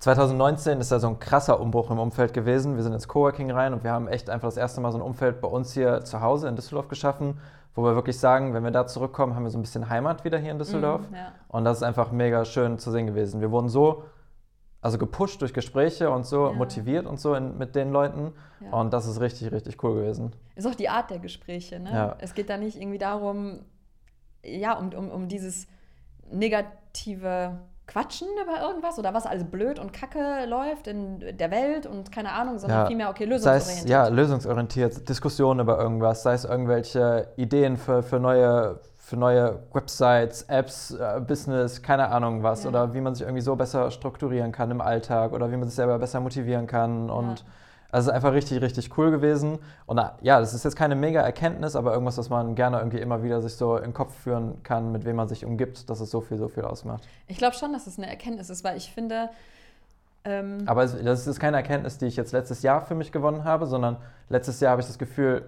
2019 0.03 0.81
ist 0.81 0.91
ja 0.91 0.99
so 0.99 1.07
ein 1.07 1.21
krasser 1.21 1.61
Umbruch 1.61 1.93
im 1.93 2.01
Umfeld 2.01 2.33
gewesen. 2.35 2.75
Wir 2.75 2.83
sind 2.83 2.93
ins 2.93 3.07
Coworking 3.07 3.53
rein 3.53 3.73
und 3.73 3.85
wir 3.85 3.93
haben 3.93 4.09
echt 4.09 4.31
einfach 4.31 4.49
das 4.49 4.57
erste 4.57 4.81
Mal 4.81 4.91
so 4.91 4.99
ein 4.99 5.03
Umfeld 5.03 5.41
bei 5.41 5.47
uns 5.47 5.75
hier 5.75 6.03
zu 6.05 6.21
Hause 6.21 6.49
in 6.49 6.57
Düsseldorf 6.57 6.89
geschaffen, 6.89 7.39
wo 7.75 7.85
wir 7.85 7.95
wirklich 7.95 8.19
sagen, 8.19 8.55
wenn 8.55 8.65
wir 8.65 8.71
da 8.71 8.87
zurückkommen, 8.87 9.35
haben 9.35 9.45
wir 9.45 9.51
so 9.51 9.59
ein 9.59 9.63
bisschen 9.63 9.89
Heimat 9.89 10.25
wieder 10.25 10.39
hier 10.39 10.53
in 10.53 10.59
Düsseldorf. 10.59 11.09
Mm, 11.11 11.15
ja. 11.15 11.33
Und 11.49 11.65
das 11.65 11.79
ist 11.79 11.83
einfach 11.83 12.13
mega 12.13 12.45
schön 12.45 12.79
zu 12.79 12.91
sehen 12.91 13.07
gewesen. 13.07 13.41
Wir 13.41 13.51
wurden 13.51 13.69
so 13.69 14.05
also 14.83 14.99
gepusht 14.99 15.41
durch 15.41 15.55
Gespräche 15.55 16.11
und 16.11 16.27
so 16.27 16.49
ja. 16.49 16.53
motiviert 16.53 17.07
und 17.07 17.21
so 17.21 17.35
in, 17.35 17.57
mit 17.57 17.77
den 17.77 17.93
Leuten. 17.93 18.33
Ja. 18.61 18.73
Und 18.73 18.93
das 18.93 19.07
ist 19.07 19.21
richtig, 19.21 19.53
richtig 19.53 19.83
cool 19.83 19.95
gewesen. 19.95 20.33
Ist 20.57 20.67
auch 20.67 20.75
die 20.75 20.89
Art 20.89 21.09
der 21.11 21.21
Gespräche. 21.21 21.79
Ne? 21.79 21.93
Ja. 21.93 22.17
Es 22.19 22.35
geht 22.35 22.51
da 22.51 22.57
nicht 22.57 22.77
irgendwie 22.77 22.99
darum, 22.99 23.61
ja, 24.45 24.77
um, 24.77 24.93
um, 24.93 25.09
um 25.09 25.29
dieses 25.29 25.69
negative 26.31 27.61
Quatschen 27.93 28.29
über 28.43 28.63
irgendwas 28.63 28.99
oder 28.99 29.13
was 29.13 29.27
alles 29.27 29.45
blöd 29.45 29.79
und 29.79 29.93
kacke 29.93 30.47
läuft 30.47 30.87
in 30.87 31.37
der 31.37 31.51
Welt 31.51 31.87
und 31.87 32.11
keine 32.11 32.33
Ahnung, 32.33 32.59
sondern 32.59 32.81
ja, 32.81 32.87
vielmehr, 32.87 33.11
okay, 33.11 33.27
lösungsorientiert. 33.27 33.77
Sei 33.77 33.83
es, 33.85 33.91
ja, 33.91 34.09
lösungsorientiert, 34.09 35.09
Diskussionen 35.09 35.61
über 35.61 35.79
irgendwas, 35.79 36.23
sei 36.23 36.33
es 36.33 36.45
irgendwelche 36.45 37.29
Ideen 37.37 37.77
für, 37.77 38.03
für, 38.03 38.19
neue, 38.19 38.81
für 38.97 39.17
neue 39.17 39.59
Websites, 39.73 40.43
Apps, 40.45 40.93
äh, 40.93 41.21
Business, 41.21 41.83
keine 41.83 42.09
Ahnung 42.09 42.43
was, 42.43 42.65
ja. 42.65 42.71
oder 42.71 42.95
wie 42.95 43.01
man 43.03 43.15
sich 43.15 43.25
irgendwie 43.25 43.43
so 43.43 43.57
besser 43.57 43.91
strukturieren 43.91 44.53
kann 44.53 44.71
im 44.71 44.81
Alltag 44.81 45.33
oder 45.33 45.53
wie 45.53 45.57
man 45.57 45.69
sich 45.69 45.75
selber 45.75 45.99
besser 45.99 46.21
motivieren 46.21 46.67
kann 46.67 47.11
und 47.11 47.41
ja 47.41 47.47
also 47.93 48.09
es 48.09 48.13
ist 48.13 48.17
einfach 48.17 48.33
richtig, 48.33 48.63
richtig 48.63 48.97
cool 48.97 49.11
gewesen. 49.11 49.59
Und 49.85 50.01
ja, 50.23 50.41
das 50.41 50.55
ist 50.55 50.65
jetzt 50.65 50.77
keine 50.77 50.97
mega 50.97 51.21
Erkenntnis, 51.21 51.77
aber 51.77 51.93
irgendwas, 51.93 52.17
was 52.17 52.31
man 52.31 52.55
gerne 52.55 52.79
irgendwie 52.79 52.99
immer 52.99 53.23
wieder 53.23 53.43
sich 53.43 53.55
so 53.55 53.77
in 53.77 53.85
den 53.85 53.95
Kopf 53.95 54.15
führen 54.15 54.63
kann, 54.63 54.93
mit 54.93 55.05
wem 55.05 55.17
man 55.17 55.29
sich 55.29 55.45
umgibt, 55.45 55.91
dass 55.91 56.01
es 56.01 56.11
so 56.11 56.23
viel, 56.23 56.39
so 56.39 56.49
viel 56.49 56.65
ausmacht. 56.65 57.07
Ich 57.29 57.37
glaube 57.37 57.55
schon, 57.55 57.73
dass 57.75 57.87
es 57.87 57.99
eine 57.99 58.09
Erkenntnis 58.09 58.49
ist, 58.49 58.65
weil 58.65 58.79
ich 58.79 58.91
finde. 58.91 59.29
Ähm 60.25 60.63
aber 60.65 60.87
das 60.87 61.27
ist 61.27 61.39
keine 61.39 61.59
Erkenntnis, 61.59 61.99
die 61.99 62.07
ich 62.07 62.17
jetzt 62.17 62.33
letztes 62.33 62.63
Jahr 62.63 62.81
für 62.81 62.95
mich 62.95 63.13
gewonnen 63.13 63.45
habe, 63.45 63.67
sondern 63.67 63.99
letztes 64.31 64.59
Jahr 64.61 64.73
habe 64.73 64.81
ich 64.81 64.89
das 64.89 64.99
Gefühl, 64.99 65.45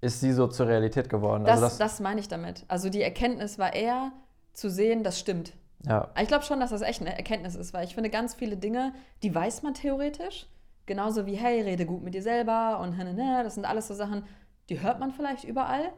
ist 0.00 0.20
sie 0.20 0.32
so 0.32 0.46
zur 0.46 0.68
Realität 0.68 1.08
geworden. 1.08 1.44
Das, 1.44 1.54
also 1.54 1.64
das, 1.64 1.78
das 1.78 2.00
meine 2.00 2.20
ich 2.20 2.28
damit. 2.28 2.64
Also 2.68 2.90
die 2.90 3.02
Erkenntnis 3.02 3.58
war 3.58 3.74
eher 3.74 4.12
zu 4.52 4.70
sehen, 4.70 5.02
das 5.02 5.18
stimmt. 5.18 5.52
Ja. 5.84 6.08
Ich 6.20 6.28
glaube 6.28 6.44
schon, 6.44 6.60
dass 6.60 6.70
das 6.70 6.82
echt 6.82 7.00
eine 7.00 7.16
Erkenntnis 7.16 7.56
ist, 7.56 7.72
weil 7.72 7.84
ich 7.84 7.94
finde, 7.94 8.10
ganz 8.10 8.34
viele 8.34 8.56
Dinge, 8.56 8.92
die 9.24 9.34
weiß 9.34 9.62
man 9.62 9.74
theoretisch, 9.74 10.46
Genauso 10.88 11.26
wie, 11.26 11.34
hey, 11.34 11.60
rede 11.60 11.84
gut 11.84 12.02
mit 12.02 12.14
dir 12.14 12.22
selber 12.22 12.80
und 12.80 12.98
das 12.98 13.54
sind 13.54 13.66
alles 13.66 13.88
so 13.88 13.94
Sachen, 13.94 14.24
die 14.70 14.80
hört 14.80 14.98
man 14.98 15.12
vielleicht 15.12 15.44
überall, 15.44 15.92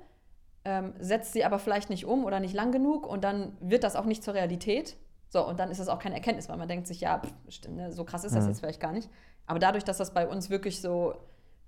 ähm, 0.65 0.95
setzt 0.99 1.33
sie 1.33 1.45
aber 1.45 1.61
vielleicht 1.61 1.91
nicht 1.91 2.07
um 2.07 2.25
oder 2.25 2.41
nicht 2.41 2.55
lang 2.55 2.73
genug 2.73 3.07
und 3.07 3.23
dann 3.23 3.57
wird 3.61 3.85
das 3.85 3.95
auch 3.95 4.05
nicht 4.05 4.25
zur 4.25 4.35
Realität. 4.35 4.97
So, 5.29 5.47
und 5.47 5.61
dann 5.61 5.71
ist 5.71 5.79
das 5.79 5.89
auch 5.89 6.01
keine 6.01 6.17
Erkenntnis, 6.17 6.49
weil 6.49 6.57
man 6.57 6.67
denkt 6.67 6.89
sich, 6.89 7.01
ja, 7.01 7.21
pff, 7.21 7.33
stimmt, 7.49 7.77
ne, 7.77 7.93
so 7.93 8.05
krass 8.05 8.25
ist 8.25 8.35
das 8.35 8.43
mhm. 8.43 8.51
jetzt 8.51 8.59
vielleicht 8.59 8.81
gar 8.81 8.91
nicht. 8.91 9.09
Aber 9.47 9.61
dadurch, 9.61 9.85
dass 9.85 9.99
das 9.99 10.13
bei 10.13 10.27
uns 10.27 10.51
wirklich 10.51 10.81
so, 10.81 11.15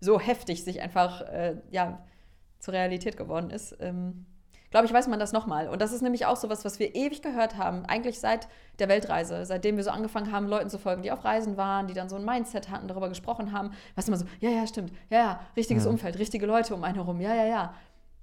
so 0.01 0.19
heftig 0.19 0.65
sich 0.65 0.83
einfach, 0.83 1.21
äh, 1.21 1.59
ja, 1.71 2.05
zur 2.59 2.75
Realität 2.75 3.17
geworden 3.17 3.51
ist, 3.51 3.77
ähm, 3.79 4.27
glaube 4.73 4.87
ich, 4.87 4.93
weiß 4.93 5.07
man 5.07 5.21
das 5.21 5.33
nochmal. 5.33 5.69
Und 5.69 5.81
das 5.81 5.93
ist 5.93 6.03
nämlich 6.03 6.27
auch 6.27 6.37
so 6.37 6.51
was, 6.51 6.65
was 6.65 6.81
wir 6.81 6.97
ewig 6.97 7.23
gehört 7.23 7.57
haben, 7.57 7.87
eigentlich 7.87 8.19
seit 8.19 8.49
der 8.81 8.89
Weltreise, 8.89 9.47
seitdem 9.47 9.77
wir 9.77 9.85
so 9.85 9.91
angefangen 9.91 10.33
haben, 10.33 10.49
Leuten 10.49 10.69
zu 10.71 10.79
folgen, 10.81 11.03
die 11.03 11.13
auf 11.13 11.25
Reisen 11.25 11.57
waren, 11.57 11.87
die 11.87 11.95
dann 11.95 12.09
so 12.09 12.17
ein 12.17 12.25
Mindset 12.25 12.71
hatten, 12.71 12.89
darüber 12.89 13.09
gesprochen 13.09 13.53
haben. 13.53 13.71
Weißt 13.95 14.09
du 14.09 14.13
immer 14.13 14.19
so, 14.19 14.27
ja, 14.41 14.51
ja, 14.51 14.67
stimmt, 14.67 14.93
ja, 15.11 15.19
ja, 15.19 15.41
richtiges 15.57 15.85
Mhm. 15.85 15.91
Umfeld, 15.93 16.19
richtige 16.19 16.47
Leute 16.47 16.75
um 16.75 16.83
einen 16.83 16.97
herum, 16.97 17.21
ja, 17.21 17.33
ja, 17.35 17.45
ja. 17.45 17.75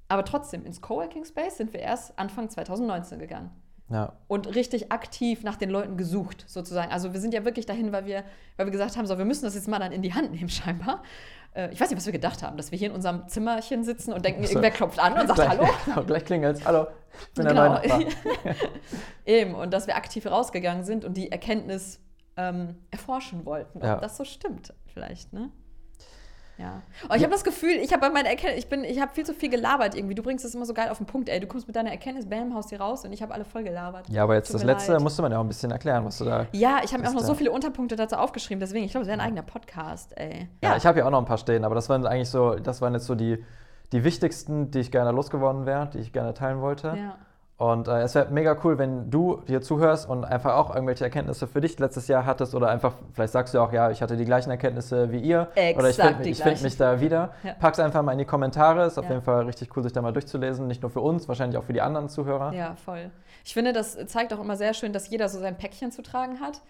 Aber 0.10 0.26
trotzdem, 0.26 0.66
ins 0.66 0.82
Coworking 0.82 1.24
Space 1.24 1.56
sind 1.58 1.72
wir 1.72 1.80
erst 1.80 2.18
Anfang 2.20 2.50
2019 2.50 3.20
gegangen 3.20 3.52
Ja. 3.89 4.14
und 4.28 4.56
richtig 4.56 4.91
aktiv 4.91 5.43
nach 5.43 5.56
den 5.56 5.70
Leuten 5.70 5.97
gesucht, 5.97 6.45
sozusagen. 6.47 6.91
Also 6.91 7.14
wir 7.14 7.20
sind 7.20 7.34
ja 7.34 7.45
wirklich 7.45 7.68
dahin, 7.68 7.91
weil 7.91 8.06
wir, 8.06 8.24
weil 8.58 8.66
wir 8.66 8.72
gesagt 8.72 8.97
haben, 8.97 9.06
so, 9.06 9.18
wir 9.20 9.26
müssen 9.26 9.45
das 9.45 9.54
jetzt 9.54 9.68
mal 9.68 9.78
dann 9.80 9.91
in 9.91 10.02
die 10.02 10.14
Hand 10.16 10.32
nehmen, 10.32 10.50
scheinbar. 10.50 11.04
Äh, 11.54 11.72
ich 11.72 11.80
weiß 11.82 11.89
nicht, 11.89 11.97
was 11.97 12.06
wir 12.06 12.14
gedacht 12.14 12.43
haben, 12.43 12.58
dass 12.58 12.72
wir 12.72 12.78
hier 12.78 12.89
in 12.89 12.95
unserem 12.95 13.28
Zimmerchen 13.28 13.84
sitzen 13.84 14.14
und 14.14 14.24
denken, 14.26 14.43
So. 14.43 14.50
irgendwer 14.52 14.72
klopft 14.72 15.00
an 15.00 15.14
und 15.14 15.28
sagt 15.28 15.36
gleich, 15.36 15.50
Hallo. 15.50 15.68
Genau, 15.86 16.04
gleich 16.08 16.26
klingelt's. 16.26 16.66
Hallo, 16.66 16.88
ich 17.22 17.34
bin 17.34 17.45
der 17.45 17.54
Genau. 17.54 17.74
neue 17.74 17.88
Nachbar. 17.88 18.56
Eben, 19.26 19.56
und 19.56 19.72
dass 19.74 19.88
wir 19.88 19.95
aktiv 19.95 20.26
rausgegangen 20.26 20.84
sind 20.84 21.06
und 21.06 21.16
die 21.18 21.32
Erkenntnis 21.32 22.00
ähm, 22.38 22.78
erforschen 22.91 23.45
wollten, 23.45 23.80
ob 23.80 23.84
Ja. 23.84 23.95
das 23.97 24.18
so 24.18 24.24
stimmt, 24.24 24.74
vielleicht, 24.93 25.34
ne? 25.34 25.52
Ja. 26.60 26.82
Aber 27.05 27.16
ich 27.16 27.24
habe 27.24 27.32
das 27.32 27.43
Gefühl, 27.43 27.72
ich 27.82 27.91
habe 27.93 28.01
bei 28.01 28.10
meiner 28.10 28.30
Erkenntnis, 28.30 28.64
ich 28.66 28.70
bin, 28.70 28.84
ich 28.84 28.99
habe 28.99 29.14
viel 29.14 29.26
zu 29.26 29.34
viel 29.34 29.49
gelabert 29.49 29.95
irgendwie. 29.95 30.14
Du 30.14 30.22
bringst 30.22 30.43
das 30.43 30.53
immer 30.53 30.66
so 30.66 30.74
geil 30.74 30.89
auf 30.89 30.97
den 30.97 31.05
Punkt, 31.05 31.30
ey. 31.30 31.39
Du 31.39 31.47
kommst 31.47 31.68
mit 31.68 31.76
deiner 31.76 31.91
Erkenntnis, 31.91 32.28
bam, 32.30 32.53
haust 32.53 32.70
die 32.72 32.76
raus 32.76 33.05
und 33.05 33.14
ich 33.14 33.22
habe 33.22 33.34
alle 33.34 33.45
voll 33.45 33.64
gelabert. 33.64 34.10
Ja, 34.10 34.24
aber 34.24 34.36
jetzt 34.36 34.47
Tut 34.47 34.55
das 34.55 34.64
letzte 34.64 34.91
leid. 34.93 35.01
musste 35.01 35.22
man 35.22 35.32
ja 35.32 35.38
auch 35.39 35.43
ein 35.43 35.47
bisschen 35.47 35.72
erklären, 35.72 36.03
was 36.05 36.18
du 36.18 36.26
da. 36.26 36.47
Ja, 36.51 36.82
ich 36.84 36.91
habe 36.91 37.01
mir 37.03 37.10
auch 37.10 37.14
noch 37.14 37.22
da- 37.22 37.28
so 37.28 37.34
viele 37.36 37.51
Unterpunkte 37.51 37.95
dazu 37.95 38.18
aufgeschrieben, 38.18 38.60
deswegen, 38.60 38.84
ich 38.84 38.91
glaube, 38.91 39.03
es 39.03 39.07
wäre 39.07 39.20
ein 39.20 39.26
eigener 39.26 39.41
Podcast, 39.43 40.18
ey. 40.18 40.49
Ja, 40.62 40.76
ich 40.76 40.86
habe 40.86 40.99
ja 40.99 41.05
auch 41.05 41.12
noch 41.12 41.20
ein 41.20 41.26
paar 41.26 41.38
stehen, 41.38 41.64
aber 41.64 41.76
das 41.76 41.88
waren 41.89 42.05
eigentlich 42.05 42.30
so, 42.30 42.55
das 42.55 42.82
waren 42.82 42.93
jetzt 42.93 43.05
so 43.05 43.16
die, 43.16 43.43
die 43.93 44.03
wichtigsten, 44.03 44.70
die 44.70 44.80
ich 44.80 44.91
gerne 44.91 45.12
losgeworden 45.12 45.66
wäre, 45.66 45.88
die 45.93 45.99
ich 45.99 46.12
gerne 46.12 46.34
teilen 46.34 46.60
wollte. 46.62 46.88
Ja. 46.97 47.16
Und 47.60 47.89
äh, 47.89 48.03
es 48.03 48.16
wäre 48.16 48.32
mega 48.32 48.55
cool, 48.64 48.78
wenn 48.78 49.12
du 49.12 49.41
hier 49.45 49.62
zuhörst 49.62 50.07
und 50.10 50.24
einfach 50.24 50.55
auch 50.55 50.74
irgendwelche 50.74 51.03
Erkenntnisse 51.03 51.45
für 51.45 51.60
dich 51.60 51.78
letztes 51.78 52.07
Jahr 52.07 52.26
hattest 52.26 52.55
oder 52.55 52.70
einfach, 52.70 52.93
vielleicht 53.12 53.34
sagst 53.34 53.53
du 53.53 53.60
auch, 53.60 53.74
ja, 53.74 53.91
ich 53.91 54.01
hatte 54.01 54.16
die 54.16 54.24
gleichen 54.24 54.49
Erkenntnisse 54.49 55.12
wie 55.12 55.20
ihr 55.20 55.49
oder 55.76 55.89
ich 55.89 55.99
Exakt 55.99 56.24
finde 56.24 56.34
find 56.36 56.62
mich 56.64 56.78
da 56.78 57.01
wieder. 57.01 57.34
Ja. 57.43 57.53
Pack's 57.60 57.80
einfach 57.80 58.01
mal 58.01 58.14
in 58.14 58.18
die 58.18 58.24
Kommentare, 58.26 58.86
ist 58.86 58.97
auf 58.97 59.03
Ja. 59.05 59.12
jeden 59.12 59.24
Fall 59.24 59.43
richtig 59.45 59.76
cool, 59.76 59.84
sich 59.84 59.91
da 59.91 60.01
mal 60.01 60.14
durchzulesen, 60.14 60.68
nicht 60.68 60.82
nur 60.82 60.89
für 60.89 61.01
uns, 61.01 61.28
wahrscheinlich 61.28 61.57
auch 61.57 61.66
für 61.66 61.74
die 61.74 61.82
anderen 61.82 62.07
Zuhörer. 62.07 62.53
Ja, 62.53 62.76
voll. 62.76 63.12
Ich 63.43 63.53
finde, 63.53 63.74
das 63.74 63.97
zeigt 64.07 64.34
auch 64.34 64.39
immer 64.39 64.55
sehr 64.55 64.74
schön, 64.74 64.93
dass 64.93 65.10
jeder 65.10 65.28
so 65.28 65.38
sein 65.39 65.57
Päckchen 65.57 65.91
zu 65.91 66.01
tragen 66.01 66.39
hat. 66.39 66.62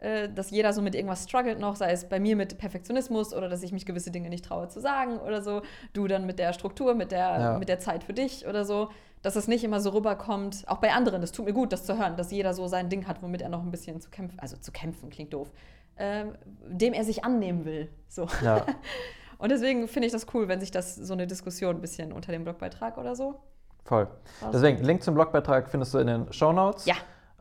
Äh, 0.00 0.28
Dass 0.32 0.50
jeder 0.52 0.72
so 0.72 0.80
mit 0.80 0.94
irgendwas 0.94 1.24
struggelt 1.24 1.58
noch, 1.58 1.74
sei 1.74 1.90
es 1.90 2.04
bei 2.08 2.20
mir 2.20 2.36
mit 2.36 2.56
Perfektionismus 2.56 3.34
oder 3.34 3.48
dass 3.48 3.64
ich 3.64 3.72
mich 3.72 3.84
gewisse 3.84 4.12
Dinge 4.12 4.28
nicht 4.28 4.44
traue 4.44 4.68
zu 4.68 4.80
sagen 4.80 5.18
oder 5.18 5.42
so. 5.42 5.60
Du 5.92 6.06
dann 6.06 6.24
mit 6.24 6.38
der 6.38 6.52
Struktur, 6.52 6.94
mit 6.94 7.10
der, 7.10 7.18
Ja. 7.40 7.58
mit 7.58 7.68
der 7.68 7.80
Zeit 7.80 8.04
für 8.04 8.12
dich 8.12 8.46
oder 8.46 8.64
so. 8.64 8.90
Dass 9.22 9.36
es 9.36 9.48
nicht 9.48 9.64
immer 9.64 9.80
so 9.80 9.90
rüberkommt, 9.90 10.64
auch 10.66 10.78
bei 10.78 10.92
anderen. 10.92 11.20
Das 11.20 11.32
tut 11.32 11.44
mir 11.44 11.52
gut, 11.52 11.72
das 11.72 11.84
zu 11.84 11.98
hören, 11.98 12.16
dass 12.16 12.30
jeder 12.30 12.54
so 12.54 12.68
sein 12.68 12.88
Ding 12.88 13.06
hat, 13.06 13.22
womit 13.22 13.42
er 13.42 13.48
noch 13.48 13.62
ein 13.62 13.70
bisschen 13.70 14.00
zu 14.00 14.10
kämpfen, 14.10 14.38
also 14.38 14.56
zu 14.56 14.70
kämpfen 14.70 15.10
klingt 15.10 15.32
doof, 15.32 15.50
ähm, 15.96 16.34
dem 16.66 16.92
er 16.92 17.04
sich 17.04 17.24
annehmen 17.24 17.64
will. 17.64 17.88
So. 18.08 18.26
Ja. 18.42 18.64
Und 19.38 19.50
deswegen 19.50 19.86
finde 19.88 20.06
ich 20.06 20.12
das 20.12 20.26
cool, 20.34 20.48
wenn 20.48 20.60
sich 20.60 20.70
das 20.70 20.96
so 20.96 21.12
eine 21.12 21.26
Diskussion 21.26 21.76
ein 21.76 21.80
bisschen 21.80 22.12
unter 22.12 22.32
dem 22.32 22.44
Blogbeitrag 22.44 22.98
oder 22.98 23.14
so. 23.14 23.40
Voll. 23.84 24.08
Deswegen, 24.52 24.82
Link 24.84 25.02
zum 25.02 25.14
Blogbeitrag 25.14 25.70
findest 25.70 25.94
du 25.94 25.98
in 25.98 26.08
den 26.08 26.32
Show 26.32 26.52
Notes. 26.52 26.84
Ja. 26.86 26.96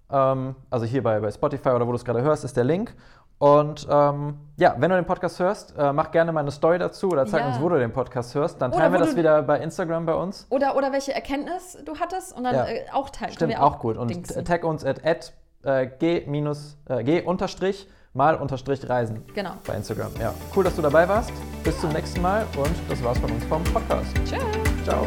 Ähm, 0.10 0.56
also 0.70 0.86
hier 0.86 1.04
bei, 1.04 1.20
bei 1.20 1.32
Spotify 1.32 1.70
oder 1.70 1.86
wo 1.86 1.92
du 1.92 1.98
es 1.98 2.06
gerade 2.06 2.22
hörst, 2.22 2.46
ist 2.46 2.56
der 2.56 2.64
Link. 2.64 2.96
Und 3.40 3.88
ähm, 3.90 4.40
ja, 4.58 4.76
wenn 4.80 4.90
du 4.90 4.96
den 4.96 5.06
Podcast 5.06 5.40
hörst, 5.40 5.76
äh, 5.78 5.94
mach 5.94 6.10
gerne 6.12 6.32
mal 6.32 6.40
eine 6.40 6.50
Story 6.52 6.80
dazu 6.80 7.10
oder 7.10 7.26
zeig 7.28 7.42
Ja. 7.42 7.48
uns, 7.50 7.62
wo 7.62 7.70
du 7.70 7.78
den 7.78 7.94
Podcast 7.94 8.34
hörst. 8.34 8.60
Dann 8.62 8.72
teilen 8.72 8.92
wir 8.92 9.00
das 9.00 9.16
wieder 9.16 9.44
bei 9.44 9.60
Instagram 9.60 10.06
bei 10.08 10.16
uns. 10.16 10.48
Oder, 10.50 10.76
oder 10.76 10.92
welche 10.92 11.14
Erkenntnis 11.14 11.78
du 11.86 11.96
hattest 12.00 12.36
und 12.36 12.46
dann 12.46 12.56
Ja. 12.56 12.66
äh, 12.66 12.86
auch 12.92 13.10
teilen. 13.12 13.34
Stimmt, 13.34 13.52
wir 13.52 13.64
auch, 13.64 13.78
gut. 13.80 13.96
Und 13.98 14.10
dingsen. 14.10 14.44
tag 14.44 14.64
uns 14.64 14.84
at, 14.84 15.06
at 15.06 15.34
äh, 15.64 15.86
g, 15.86 16.24
minus, 16.28 16.78
äh, 16.90 17.04
g 17.04 17.22
unterstrich 17.22 17.88
mal 18.14 18.34
unterstrich 18.36 18.90
reisen 18.90 19.24
Genau. 19.36 19.52
bei 19.68 19.76
Instagram. 19.76 20.12
Ja, 20.20 20.34
cool, 20.56 20.64
dass 20.64 20.76
du 20.76 20.82
dabei 20.82 21.08
warst. 21.08 21.32
Bis 21.64 21.80
zum 21.80 21.92
nächsten 21.92 22.20
Mal 22.22 22.44
und 22.58 22.72
das 22.90 23.04
war's 23.04 23.20
von 23.20 23.30
uns 23.32 23.44
vom 23.46 23.64
Podcast. 23.66 24.08
Tschüss. 24.26 24.42
Ciao. 24.84 25.06